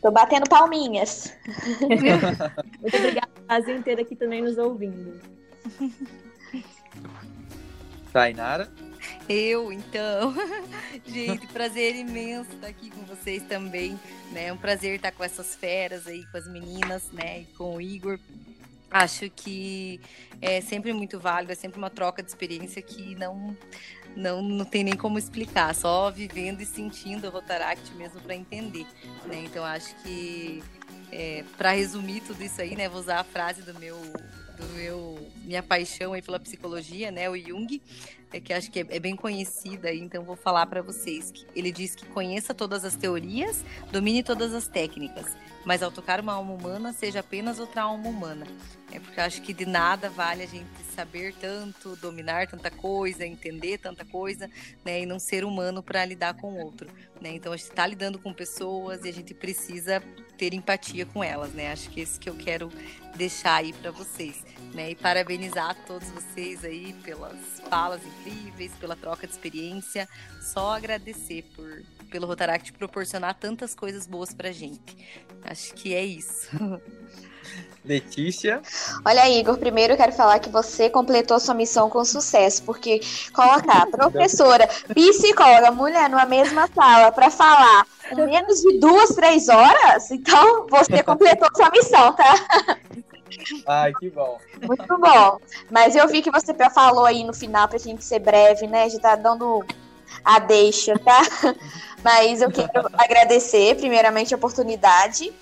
Tô 0.03 0.11
batendo 0.11 0.49
palminhas. 0.49 1.33
Muito 1.79 2.97
obrigada, 2.97 3.31
Brasil 3.47 3.77
inteiro 3.77 4.01
aqui 4.01 4.17
também 4.17 4.41
nos 4.41 4.57
ouvindo. 4.57 5.17
Tainara? 8.11 8.69
Eu, 9.29 9.71
então. 9.71 10.35
Gente, 11.07 11.47
prazer 11.47 11.95
imenso 11.95 12.51
estar 12.51 12.67
aqui 12.67 12.91
com 12.91 13.01
vocês 13.03 13.43
também, 13.43 13.97
né? 14.33 14.47
É 14.47 14.53
um 14.53 14.57
prazer 14.57 14.93
estar 14.95 15.13
com 15.13 15.23
essas 15.23 15.55
feras 15.55 16.05
aí, 16.05 16.25
com 16.25 16.37
as 16.37 16.49
meninas, 16.49 17.09
né? 17.13 17.39
E 17.39 17.45
com 17.57 17.77
o 17.77 17.81
Igor. 17.81 18.19
Acho 18.91 19.29
que 19.29 20.01
é 20.41 20.59
sempre 20.59 20.91
muito 20.91 21.17
válido, 21.17 21.53
é 21.53 21.55
sempre 21.55 21.77
uma 21.77 21.89
troca 21.89 22.21
de 22.21 22.29
experiência 22.29 22.81
que 22.81 23.15
não 23.15 23.57
não, 24.15 24.41
não 24.41 24.65
tem 24.65 24.83
nem 24.83 24.95
como 24.95 25.17
explicar, 25.17 25.73
só 25.73 26.11
vivendo 26.11 26.61
e 26.61 26.65
sentindo 26.65 27.27
o 27.27 27.31
Rotaract 27.31 27.93
mesmo 27.95 28.21
para 28.21 28.35
entender. 28.35 28.85
Né? 29.25 29.43
Então 29.45 29.63
acho 29.63 29.95
que 30.03 30.63
é, 31.11 31.43
para 31.57 31.71
resumir 31.71 32.21
tudo 32.21 32.43
isso 32.43 32.61
aí, 32.61 32.75
né, 32.75 32.89
vou 32.89 32.99
usar 32.99 33.19
a 33.19 33.23
frase 33.23 33.61
do 33.61 33.77
meu 33.79 33.97
do 34.57 34.65
meu 34.75 35.31
minha 35.43 35.63
paixão 35.63 36.13
aí 36.13 36.21
pela 36.21 36.39
psicologia, 36.39 37.11
né, 37.11 37.29
o 37.29 37.37
Jung, 37.37 37.81
é 38.31 38.39
que 38.39 38.53
acho 38.53 38.71
que 38.71 38.79
é, 38.79 38.85
é 38.89 38.99
bem 38.99 39.15
conhecida 39.15 39.93
então 39.93 40.23
vou 40.23 40.35
falar 40.35 40.65
para 40.67 40.81
vocês 40.81 41.31
que 41.31 41.45
ele 41.55 41.71
diz 41.71 41.95
que 41.95 42.05
conheça 42.07 42.53
todas 42.53 42.85
as 42.85 42.95
teorias, 42.95 43.63
domine 43.91 44.23
todas 44.23 44.53
as 44.53 44.67
técnicas, 44.67 45.35
mas 45.65 45.81
ao 45.81 45.91
tocar 45.91 46.19
uma 46.19 46.33
alma 46.33 46.53
humana 46.53 46.93
seja 46.93 47.19
apenas 47.19 47.59
outra 47.59 47.83
alma 47.83 48.09
humana. 48.09 48.45
É 48.91 48.99
porque 48.99 49.19
eu 49.19 49.23
acho 49.23 49.41
que 49.41 49.53
de 49.53 49.65
nada 49.65 50.09
vale 50.09 50.43
a 50.43 50.47
gente 50.47 50.69
saber 50.93 51.33
tanto, 51.39 51.95
dominar 51.95 52.47
tanta 52.47 52.69
coisa, 52.69 53.25
entender 53.25 53.79
tanta 53.79 54.05
coisa, 54.05 54.49
né, 54.85 55.01
e 55.01 55.05
não 55.05 55.19
ser 55.19 55.43
humano 55.43 55.81
para 55.81 56.05
lidar 56.05 56.35
com 56.35 56.53
o 56.53 56.63
outro, 56.63 56.87
né? 57.19 57.31
Então 57.33 57.51
a 57.51 57.57
gente 57.57 57.69
está 57.69 57.87
lidando 57.87 58.19
com 58.19 58.31
pessoas 58.31 59.03
e 59.03 59.09
a 59.09 59.13
gente 59.13 59.33
precisa 59.33 60.03
ter 60.37 60.53
empatia 60.53 61.05
com 61.05 61.23
elas, 61.23 61.53
né? 61.53 61.71
Acho 61.71 61.89
que 61.89 62.01
esse 62.01 62.19
que 62.19 62.29
eu 62.29 62.35
quero 62.35 62.69
deixar 63.15 63.55
aí 63.55 63.73
para 63.73 63.89
vocês, 63.89 64.43
né? 64.73 64.91
E 64.91 64.95
parabenizar 64.95 65.75
todos 65.87 66.07
vocês 66.09 66.63
aí 66.63 66.93
pelas 67.03 67.61
falas 67.69 68.01
incríveis, 68.05 68.71
pela 68.73 68.95
troca 68.95 69.25
de 69.25 69.33
experiência. 69.33 70.07
Só 70.41 70.75
agradecer 70.75 71.43
por 71.55 71.83
pelo 72.13 72.27
Rotaract 72.27 72.71
proporcionar 72.73 73.33
tantas 73.33 73.73
coisas 73.73 74.05
boas 74.05 74.35
pra 74.35 74.51
gente. 74.51 74.95
Acho 75.45 75.73
que 75.73 75.93
é 75.93 76.03
isso. 76.03 76.49
Letícia. 77.85 78.61
Olha, 79.03 79.29
Igor, 79.29 79.57
primeiro 79.57 79.93
eu 79.93 79.97
quero 79.97 80.13
falar 80.13 80.39
que 80.39 80.49
você 80.49 80.89
completou 80.89 81.37
sua 81.37 81.53
missão 81.53 81.89
com 81.89 82.05
sucesso, 82.05 82.63
porque 82.63 83.01
colocar 83.33 83.85
professora, 83.87 84.67
psicóloga, 84.95 85.69
mulher 85.71 86.09
numa 86.09 86.25
mesma 86.25 86.69
sala 86.73 87.11
para 87.11 87.29
falar 87.29 87.85
em 88.09 88.25
menos 88.25 88.61
de 88.61 88.79
duas, 88.79 89.09
três 89.09 89.49
horas, 89.49 90.11
então 90.11 90.65
você 90.69 91.01
completou 91.03 91.49
sua 91.53 91.69
missão, 91.71 92.13
tá? 92.13 92.35
Ai, 93.67 93.91
que 93.99 94.09
bom. 94.09 94.37
Muito 94.65 94.97
bom. 94.97 95.39
Mas 95.69 95.95
eu 95.95 96.07
vi 96.07 96.21
que 96.21 96.31
você 96.31 96.53
falou 96.73 97.05
aí 97.05 97.23
no 97.23 97.33
final 97.33 97.67
pra 97.67 97.77
gente 97.77 98.05
ser 98.05 98.19
breve, 98.19 98.67
né? 98.67 98.89
Já 98.89 98.99
tá 98.99 99.15
dando 99.17 99.65
a 100.23 100.39
deixa, 100.39 100.97
tá? 100.99 101.21
Mas 102.03 102.41
eu 102.41 102.51
quero 102.51 102.89
agradecer, 102.97 103.75
primeiramente, 103.75 104.33
a 104.33 104.37
oportunidade 104.37 105.33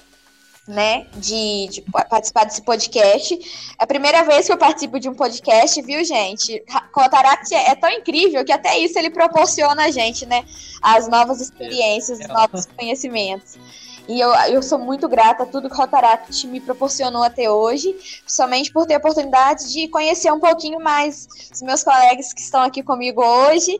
né, 0.67 1.07
de, 1.15 1.67
de, 1.69 1.81
participar 2.09 2.45
desse 2.45 2.61
podcast. 2.61 3.33
É 3.79 3.83
a 3.83 3.87
primeira 3.87 4.23
vez 4.23 4.45
que 4.45 4.53
eu 4.53 4.57
participo 4.57 4.99
de 4.99 5.09
um 5.09 5.13
podcast, 5.13 5.81
viu, 5.81 6.03
gente? 6.03 6.63
Rotaract 6.95 7.53
é, 7.53 7.71
é 7.71 7.75
tão 7.75 7.89
incrível 7.89 8.45
que 8.45 8.51
até 8.51 8.77
isso 8.77 8.97
ele 8.97 9.09
proporciona 9.09 9.85
a 9.85 9.91
gente, 9.91 10.25
né, 10.25 10.45
as 10.81 11.07
novas 11.07 11.41
experiências, 11.41 12.19
os 12.19 12.27
novos 12.27 12.65
conhecimentos. 12.77 13.57
E 14.07 14.19
eu, 14.19 14.29
eu 14.49 14.61
sou 14.61 14.79
muito 14.79 15.07
grata 15.07 15.43
a 15.43 15.45
tudo 15.45 15.69
que 15.69 15.75
o 15.75 15.77
Rotaract 15.77 16.47
me 16.47 16.59
proporcionou 16.59 17.23
até 17.23 17.49
hoje, 17.49 17.95
somente 18.25 18.71
por 18.71 18.85
ter 18.85 18.95
a 18.95 18.97
oportunidade 18.97 19.71
de 19.71 19.87
conhecer 19.87 20.31
um 20.31 20.39
pouquinho 20.39 20.79
mais 20.79 21.27
os 21.53 21.61
meus 21.61 21.83
colegas 21.83 22.33
que 22.33 22.41
estão 22.41 22.61
aqui 22.61 22.83
comigo 22.83 23.23
hoje, 23.23 23.79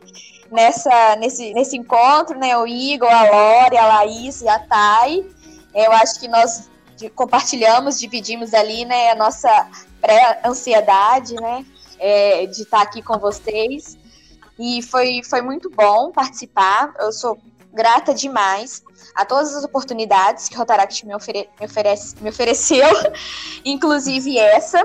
nessa, 0.52 1.16
nesse, 1.16 1.52
nesse 1.54 1.76
encontro, 1.76 2.38
né? 2.38 2.56
O 2.56 2.66
Igor, 2.66 3.10
a 3.10 3.22
Lore, 3.22 3.76
a 3.76 3.86
Laís 3.86 4.42
e 4.42 4.48
a 4.48 4.58
Thay. 4.58 5.26
Eu 5.74 5.90
acho 5.92 6.20
que 6.20 6.28
nós 6.28 6.70
compartilhamos, 7.10 7.98
dividimos 7.98 8.54
ali, 8.54 8.84
né, 8.84 9.10
a 9.10 9.14
nossa 9.14 9.68
pré-ansiedade, 10.00 11.34
né, 11.34 11.64
é, 11.98 12.46
de 12.46 12.62
estar 12.62 12.82
aqui 12.82 13.02
com 13.02 13.18
vocês. 13.18 13.96
E 14.58 14.82
foi, 14.82 15.22
foi 15.24 15.40
muito 15.40 15.70
bom 15.70 16.12
participar. 16.12 16.92
Eu 16.98 17.12
sou 17.12 17.38
grata 17.72 18.14
demais 18.14 18.82
a 19.14 19.24
todas 19.24 19.54
as 19.54 19.64
oportunidades 19.64 20.48
que 20.48 20.54
o 20.54 20.58
Rotaract 20.58 21.06
me, 21.06 21.14
ofere 21.14 21.48
me, 21.58 21.66
oferece, 21.66 22.14
me 22.20 22.30
ofereceu, 22.30 22.86
inclusive 23.64 24.38
essa. 24.38 24.84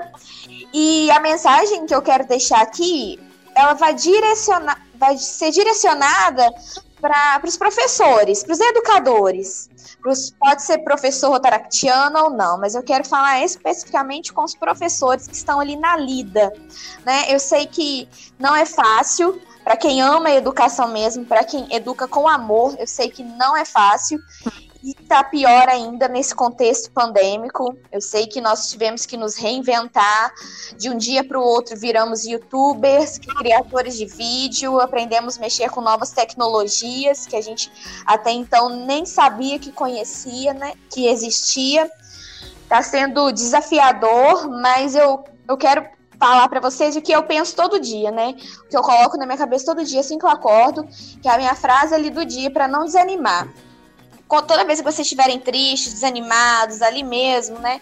E 0.74 1.12
a 1.12 1.20
mensagem 1.20 1.86
que 1.86 1.94
eu 1.94 2.02
quero 2.02 2.26
deixar 2.26 2.62
aqui, 2.62 3.20
ela 3.54 3.74
vai 3.74 3.94
direcionar, 3.94 4.82
vai 4.98 5.18
ser 5.18 5.52
direcionada 5.52 6.54
para 7.00 7.42
os 7.44 7.58
professores, 7.58 8.44
para 8.44 8.54
os 8.54 8.60
educadores. 8.60 9.70
Pros, 10.02 10.32
pode 10.32 10.64
ser 10.64 10.80
professor 10.80 11.30
rotaractiano 11.30 12.20
ou 12.20 12.30
não, 12.30 12.60
mas 12.60 12.76
eu 12.76 12.84
quero 12.84 13.06
falar 13.06 13.44
especificamente 13.44 14.34
com 14.34 14.44
os 14.44 14.56
professores 14.56 15.28
que 15.28 15.36
estão 15.36 15.60
ali 15.60 15.76
na 15.76 15.96
lida. 15.96 16.52
Né? 17.06 17.26
Eu 17.34 17.40
sei 17.40 17.68
que 17.68 18.08
não 18.40 18.56
é 18.56 18.66
fácil, 18.66 19.40
para 19.64 19.76
quem 19.76 20.02
ama 20.02 20.30
a 20.30 20.36
educação 20.36 20.88
mesmo, 20.88 21.26
para 21.26 21.44
quem 21.44 21.68
educa 21.76 22.08
com 22.08 22.28
amor, 22.28 22.76
eu 22.80 22.88
sei 22.88 23.10
que 23.10 23.22
não 23.22 23.56
é 23.56 23.66
fácil. 23.66 24.18
E 24.88 24.94
tá 24.94 25.22
pior 25.22 25.68
ainda 25.68 26.08
nesse 26.08 26.34
contexto 26.34 26.90
pandêmico. 26.92 27.78
Eu 27.92 28.00
sei 28.00 28.26
que 28.26 28.40
nós 28.40 28.70
tivemos 28.70 29.06
que 29.06 29.18
nos 29.18 29.36
reinventar. 29.36 30.34
De 30.78 30.90
um 30.90 30.96
dia 30.96 31.26
para 31.26 31.38
o 31.38 31.44
outro, 31.44 31.78
viramos 31.78 32.24
youtubers, 32.26 33.18
criadores 33.18 33.98
de 33.98 34.06
vídeo, 34.06 34.80
aprendemos 34.80 35.38
a 35.38 35.42
mexer 35.42 35.70
com 35.70 35.82
novas 35.82 36.12
tecnologias 36.12 37.28
que 37.28 37.36
a 37.36 37.42
gente 37.42 37.70
até 38.06 38.32
então 38.32 38.70
nem 38.70 39.06
sabia 39.06 39.60
que 39.60 39.74
conhecia, 39.74 40.54
né? 40.54 40.72
Que 40.90 41.08
existia. 41.08 41.92
Tá 42.70 42.82
sendo 42.82 43.30
desafiador, 43.34 44.50
mas 44.50 44.96
eu, 44.96 45.22
eu 45.50 45.58
quero 45.58 45.86
falar 46.18 46.48
para 46.48 46.62
vocês 46.62 46.96
o 46.96 47.02
que 47.02 47.12
eu 47.12 47.24
penso 47.24 47.54
todo 47.58 47.78
dia, 47.78 48.10
né? 48.10 48.38
O 48.64 48.70
que 48.70 48.78
eu 48.78 48.82
coloco 48.82 49.18
na 49.18 49.26
minha 49.26 49.38
cabeça 49.38 49.66
todo 49.66 49.84
dia 49.84 50.00
assim 50.00 50.18
que 50.18 50.26
eu 50.26 50.30
acordo, 50.30 50.88
que 51.22 51.28
é 51.28 51.32
a 51.32 51.38
minha 51.38 51.56
frase 51.56 51.94
ali 51.94 52.10
do 52.10 52.24
dia 52.24 52.50
para 52.50 52.70
não 52.70 52.86
desanimar. 52.86 53.50
Toda 54.28 54.66
vez 54.66 54.80
que 54.80 54.86
vocês 54.86 55.06
estiverem 55.06 55.40
tristes, 55.40 55.94
desanimados, 55.94 56.82
ali 56.82 57.04
mesmo, 57.04 57.60
né? 57.60 57.80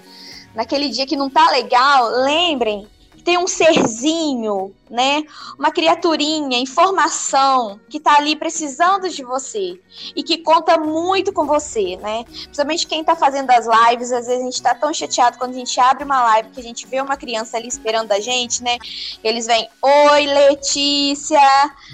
Naquele 0.54 0.90
dia 0.90 1.06
que 1.06 1.16
não 1.16 1.30
tá 1.30 1.50
legal, 1.52 2.08
lembrem 2.10 2.88
tem 3.26 3.40
um 3.40 3.48
serzinho, 3.48 4.72
né? 4.90 5.24
Uma 5.58 5.72
criaturinha, 5.72 6.60
informação 6.60 7.80
que 7.90 8.00
tá 8.00 8.16
ali 8.18 8.36
precisando 8.36 9.10
de 9.10 9.24
você 9.24 9.80
e 10.16 10.24
que 10.24 10.38
conta 10.38 10.78
muito 10.78 11.34
com 11.34 11.46
você, 11.46 11.98
né? 11.98 12.24
Principalmente 12.24 12.88
quem 12.88 13.04
tá 13.04 13.16
fazendo 13.16 13.50
as 13.52 13.66
lives, 13.66 14.12
às 14.12 14.28
vezes 14.28 14.42
a 14.42 14.46
gente 14.46 14.62
tá 14.62 14.76
tão 14.76 14.94
chateado 14.94 15.38
quando 15.38 15.52
a 15.52 15.58
gente 15.58 15.80
abre 15.80 16.04
uma 16.04 16.24
live 16.24 16.50
que 16.50 16.60
a 16.60 16.64
gente 16.64 16.86
vê 16.88 17.02
uma 17.02 17.18
criança 17.18 17.58
ali 17.58 17.68
esperando 17.68 18.12
a 18.12 18.20
gente, 18.20 18.64
né? 18.64 18.78
Eles 19.24 19.46
vêm, 19.46 19.68
oi 19.82 20.26
Letícia, 20.26 21.40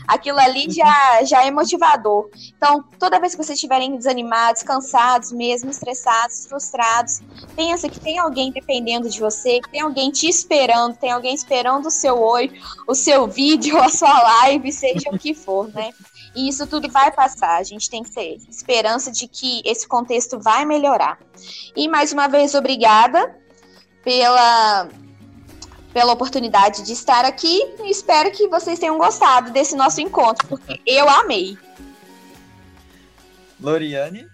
aquilo 0.08 0.40
ali 0.40 0.70
já, 0.70 1.24
já 1.24 1.46
é 1.46 1.52
motivador. 1.52 2.30
Então, 2.58 2.84
toda 3.00 3.20
vez 3.20 3.34
que 3.34 3.44
vocês 3.44 3.58
estiverem 3.58 3.96
desanimados, 3.96 4.64
cansados 4.64 5.32
mesmo, 5.32 5.70
estressados, 5.70 6.46
frustrados, 6.46 7.22
pensa 7.56 7.90
que 7.90 8.00
tem 8.00 8.20
alguém 8.20 8.52
dependendo 8.52 9.10
de 9.10 9.20
você, 9.20 9.60
que 9.62 9.70
tem 9.70 9.82
alguém 9.82 10.12
te 10.12 10.28
esperando, 10.28 10.96
tem 10.98 11.12
alguém 11.12 11.34
esperando 11.34 11.88
o 11.88 11.92
seu 11.92 12.20
oi, 12.20 12.52
o 12.92 12.96
seu 12.96 13.26
vídeo, 13.26 13.80
a 13.82 13.90
sua 13.90 14.22
live, 14.22 14.72
seja 14.72 15.10
o 15.10 15.18
que 15.18 15.34
for, 15.34 15.70
né? 15.74 15.92
E 16.36 16.48
isso 16.48 16.68
tudo 16.68 16.90
vai 16.90 17.12
passar. 17.12 17.58
A 17.58 17.64
gente 17.64 17.90
tem 17.90 18.04
que 18.04 18.12
ter 18.12 18.38
esperança 18.50 19.12
de 19.12 19.28
que 19.28 19.62
esse 19.66 19.88
contexto 19.88 20.40
vai 20.40 20.66
melhorar. 20.66 21.20
E 21.76 21.88
mais 21.88 22.12
uma 22.12 22.28
vez, 22.28 22.54
obrigada 22.54 23.36
pela 24.04 24.88
pela 25.94 26.14
oportunidade 26.14 26.84
de 26.84 26.94
estar 26.94 27.26
aqui 27.26 27.76
espero 27.84 28.32
que 28.32 28.48
vocês 28.48 28.80
tenham 28.80 28.98
gostado 28.98 29.52
desse 29.52 29.76
nosso 29.76 30.00
encontro, 30.00 30.48
porque 30.48 30.80
eu 30.86 31.10
amei. 31.10 31.58
Loriane? 33.60 34.26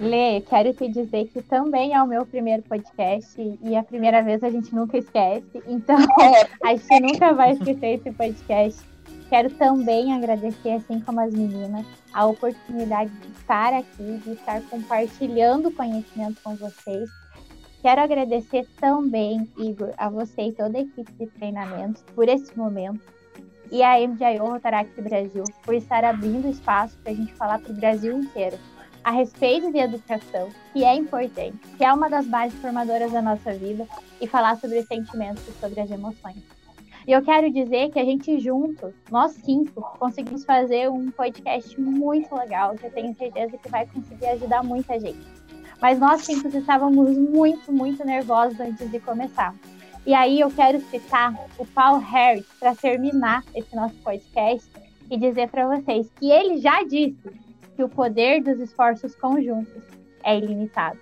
Lê, 0.00 0.40
quero 0.42 0.72
te 0.72 0.88
dizer 0.88 1.26
que 1.26 1.42
também 1.42 1.92
é 1.92 2.00
o 2.00 2.06
meu 2.06 2.24
primeiro 2.24 2.62
podcast 2.62 3.58
e 3.60 3.76
a 3.76 3.82
primeira 3.82 4.22
vez 4.22 4.44
a 4.44 4.50
gente 4.50 4.72
nunca 4.72 4.96
esquece, 4.96 5.60
então 5.66 5.96
a 6.64 6.76
gente 6.76 7.00
nunca 7.00 7.32
vai 7.32 7.52
esquecer 7.52 7.96
esse 7.96 8.12
podcast. 8.12 8.80
Quero 9.28 9.50
também 9.50 10.12
agradecer, 10.12 10.70
assim 10.70 11.00
como 11.00 11.20
as 11.20 11.34
meninas, 11.34 11.84
a 12.14 12.26
oportunidade 12.26 13.10
de 13.10 13.26
estar 13.32 13.74
aqui, 13.74 14.20
de 14.24 14.32
estar 14.32 14.62
compartilhando 14.70 15.72
conhecimento 15.72 16.40
com 16.44 16.54
vocês. 16.54 17.10
Quero 17.82 18.00
agradecer 18.00 18.68
também, 18.80 19.48
Igor, 19.58 19.92
a 19.96 20.08
você 20.08 20.42
e 20.42 20.52
toda 20.52 20.78
a 20.78 20.80
equipe 20.80 21.12
de 21.12 21.26
treinamentos 21.26 22.02
por 22.14 22.28
esse 22.28 22.56
momento 22.56 23.00
e 23.70 23.82
a 23.82 23.98
MDIO 23.98 24.46
Rotaract 24.46 25.00
Brasil 25.02 25.44
por 25.64 25.74
estar 25.74 26.04
abrindo 26.04 26.48
espaço 26.48 26.96
para 26.98 27.12
a 27.12 27.14
gente 27.14 27.34
falar 27.34 27.58
para 27.58 27.72
o 27.72 27.76
Brasil 27.76 28.18
inteiro 28.18 28.56
a 29.08 29.10
respeito 29.10 29.72
de 29.72 29.78
educação, 29.78 30.50
que 30.70 30.84
é 30.84 30.94
importante, 30.94 31.56
que 31.78 31.82
é 31.82 31.90
uma 31.90 32.10
das 32.10 32.26
bases 32.26 32.60
formadoras 32.60 33.10
da 33.10 33.22
nossa 33.22 33.54
vida, 33.54 33.88
e 34.20 34.26
falar 34.26 34.58
sobre 34.58 34.80
os 34.80 34.86
sentimentos 34.86 35.42
e 35.48 35.52
sobre 35.52 35.80
as 35.80 35.90
emoções. 35.90 36.36
E 37.06 37.12
eu 37.12 37.22
quero 37.22 37.50
dizer 37.50 37.90
que 37.90 37.98
a 37.98 38.04
gente 38.04 38.38
juntos, 38.38 38.92
nós 39.10 39.32
cinco, 39.32 39.80
conseguimos 39.98 40.44
fazer 40.44 40.90
um 40.90 41.10
podcast 41.10 41.80
muito 41.80 42.34
legal, 42.34 42.74
que 42.74 42.84
eu 42.84 42.90
tenho 42.90 43.16
certeza 43.16 43.56
que 43.56 43.70
vai 43.70 43.86
conseguir 43.86 44.26
ajudar 44.26 44.62
muita 44.62 45.00
gente. 45.00 45.26
Mas 45.80 45.98
nós 45.98 46.20
cinco 46.20 46.48
estávamos 46.48 47.16
muito, 47.16 47.72
muito 47.72 48.04
nervosos 48.04 48.60
antes 48.60 48.90
de 48.90 49.00
começar. 49.00 49.54
E 50.04 50.12
aí 50.12 50.38
eu 50.38 50.50
quero 50.50 50.82
citar 50.90 51.32
o 51.58 51.64
Paul 51.64 51.98
Harris 51.98 52.44
para 52.60 52.74
terminar 52.74 53.42
esse 53.54 53.74
nosso 53.74 53.94
podcast 54.04 54.68
e 55.10 55.16
dizer 55.16 55.48
para 55.48 55.66
vocês 55.66 56.10
que 56.20 56.30
ele 56.30 56.58
já 56.58 56.82
disse 56.82 57.47
que 57.78 57.84
o 57.84 57.88
poder 57.88 58.42
dos 58.42 58.58
esforços 58.58 59.14
conjuntos 59.14 59.84
é 60.24 60.36
ilimitado. 60.36 60.98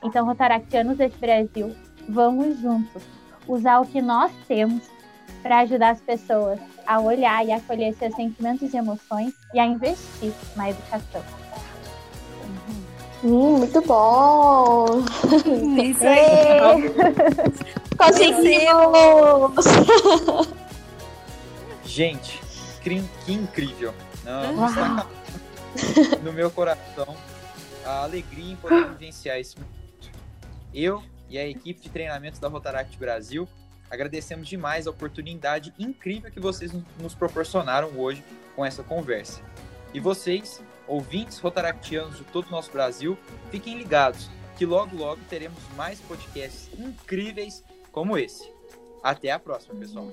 Então, 0.00 0.24
Rotaractianos 0.24 0.96
desse 0.96 1.18
Brasil, 1.18 1.74
vamos 2.08 2.56
juntos 2.60 3.02
usar 3.48 3.80
o 3.80 3.84
que 3.84 4.00
nós 4.00 4.30
temos 4.46 4.84
para 5.42 5.58
ajudar 5.58 5.90
as 5.90 6.00
pessoas 6.00 6.60
a 6.86 7.00
olhar 7.00 7.44
e 7.44 7.50
acolher 7.50 7.92
seus 7.94 8.14
sentimentos 8.14 8.72
e 8.72 8.76
emoções 8.76 9.34
e 9.52 9.58
a 9.58 9.66
investir 9.66 10.32
na 10.54 10.70
educação. 10.70 11.20
Hum, 13.24 13.58
muito 13.58 13.80
bom! 13.82 14.86
Isso 15.82 16.06
aí! 16.06 16.60
Conseguimos! 17.98 19.64
Gente, 21.84 22.40
que, 22.80 23.32
incrível! 23.32 23.92
Não, 24.24 24.68
está 24.68 25.06
no 26.22 26.32
meu 26.32 26.50
coração 26.50 27.16
a 27.84 28.02
alegria 28.02 28.52
em 28.52 28.56
poder 28.56 28.88
vivenciar 28.90 29.38
esse 29.38 29.56
momento. 29.58 30.10
Eu 30.72 31.02
e 31.28 31.38
a 31.38 31.46
equipe 31.48 31.80
de 31.80 31.88
treinamentos 31.88 32.38
da 32.38 32.48
Rotaract 32.48 32.96
Brasil 32.98 33.48
agradecemos 33.90 34.46
demais 34.48 34.86
a 34.86 34.90
oportunidade 34.90 35.74
incrível 35.78 36.30
que 36.30 36.40
vocês 36.40 36.72
nos 37.00 37.14
proporcionaram 37.14 37.90
hoje 37.98 38.22
com 38.54 38.64
essa 38.64 38.82
conversa. 38.82 39.42
E 39.92 39.98
vocês, 39.98 40.62
ouvintes 40.86 41.38
rotaractianos 41.38 42.16
de 42.16 42.24
todo 42.24 42.46
o 42.46 42.50
nosso 42.50 42.70
Brasil, 42.70 43.18
fiquem 43.50 43.76
ligados 43.76 44.30
que 44.56 44.64
logo 44.64 44.96
logo 44.96 45.20
teremos 45.28 45.58
mais 45.76 46.00
podcasts 46.00 46.70
incríveis 46.78 47.64
como 47.90 48.16
esse. 48.16 48.52
Até 49.02 49.32
a 49.32 49.38
próxima, 49.38 49.74
pessoal. 49.74 50.12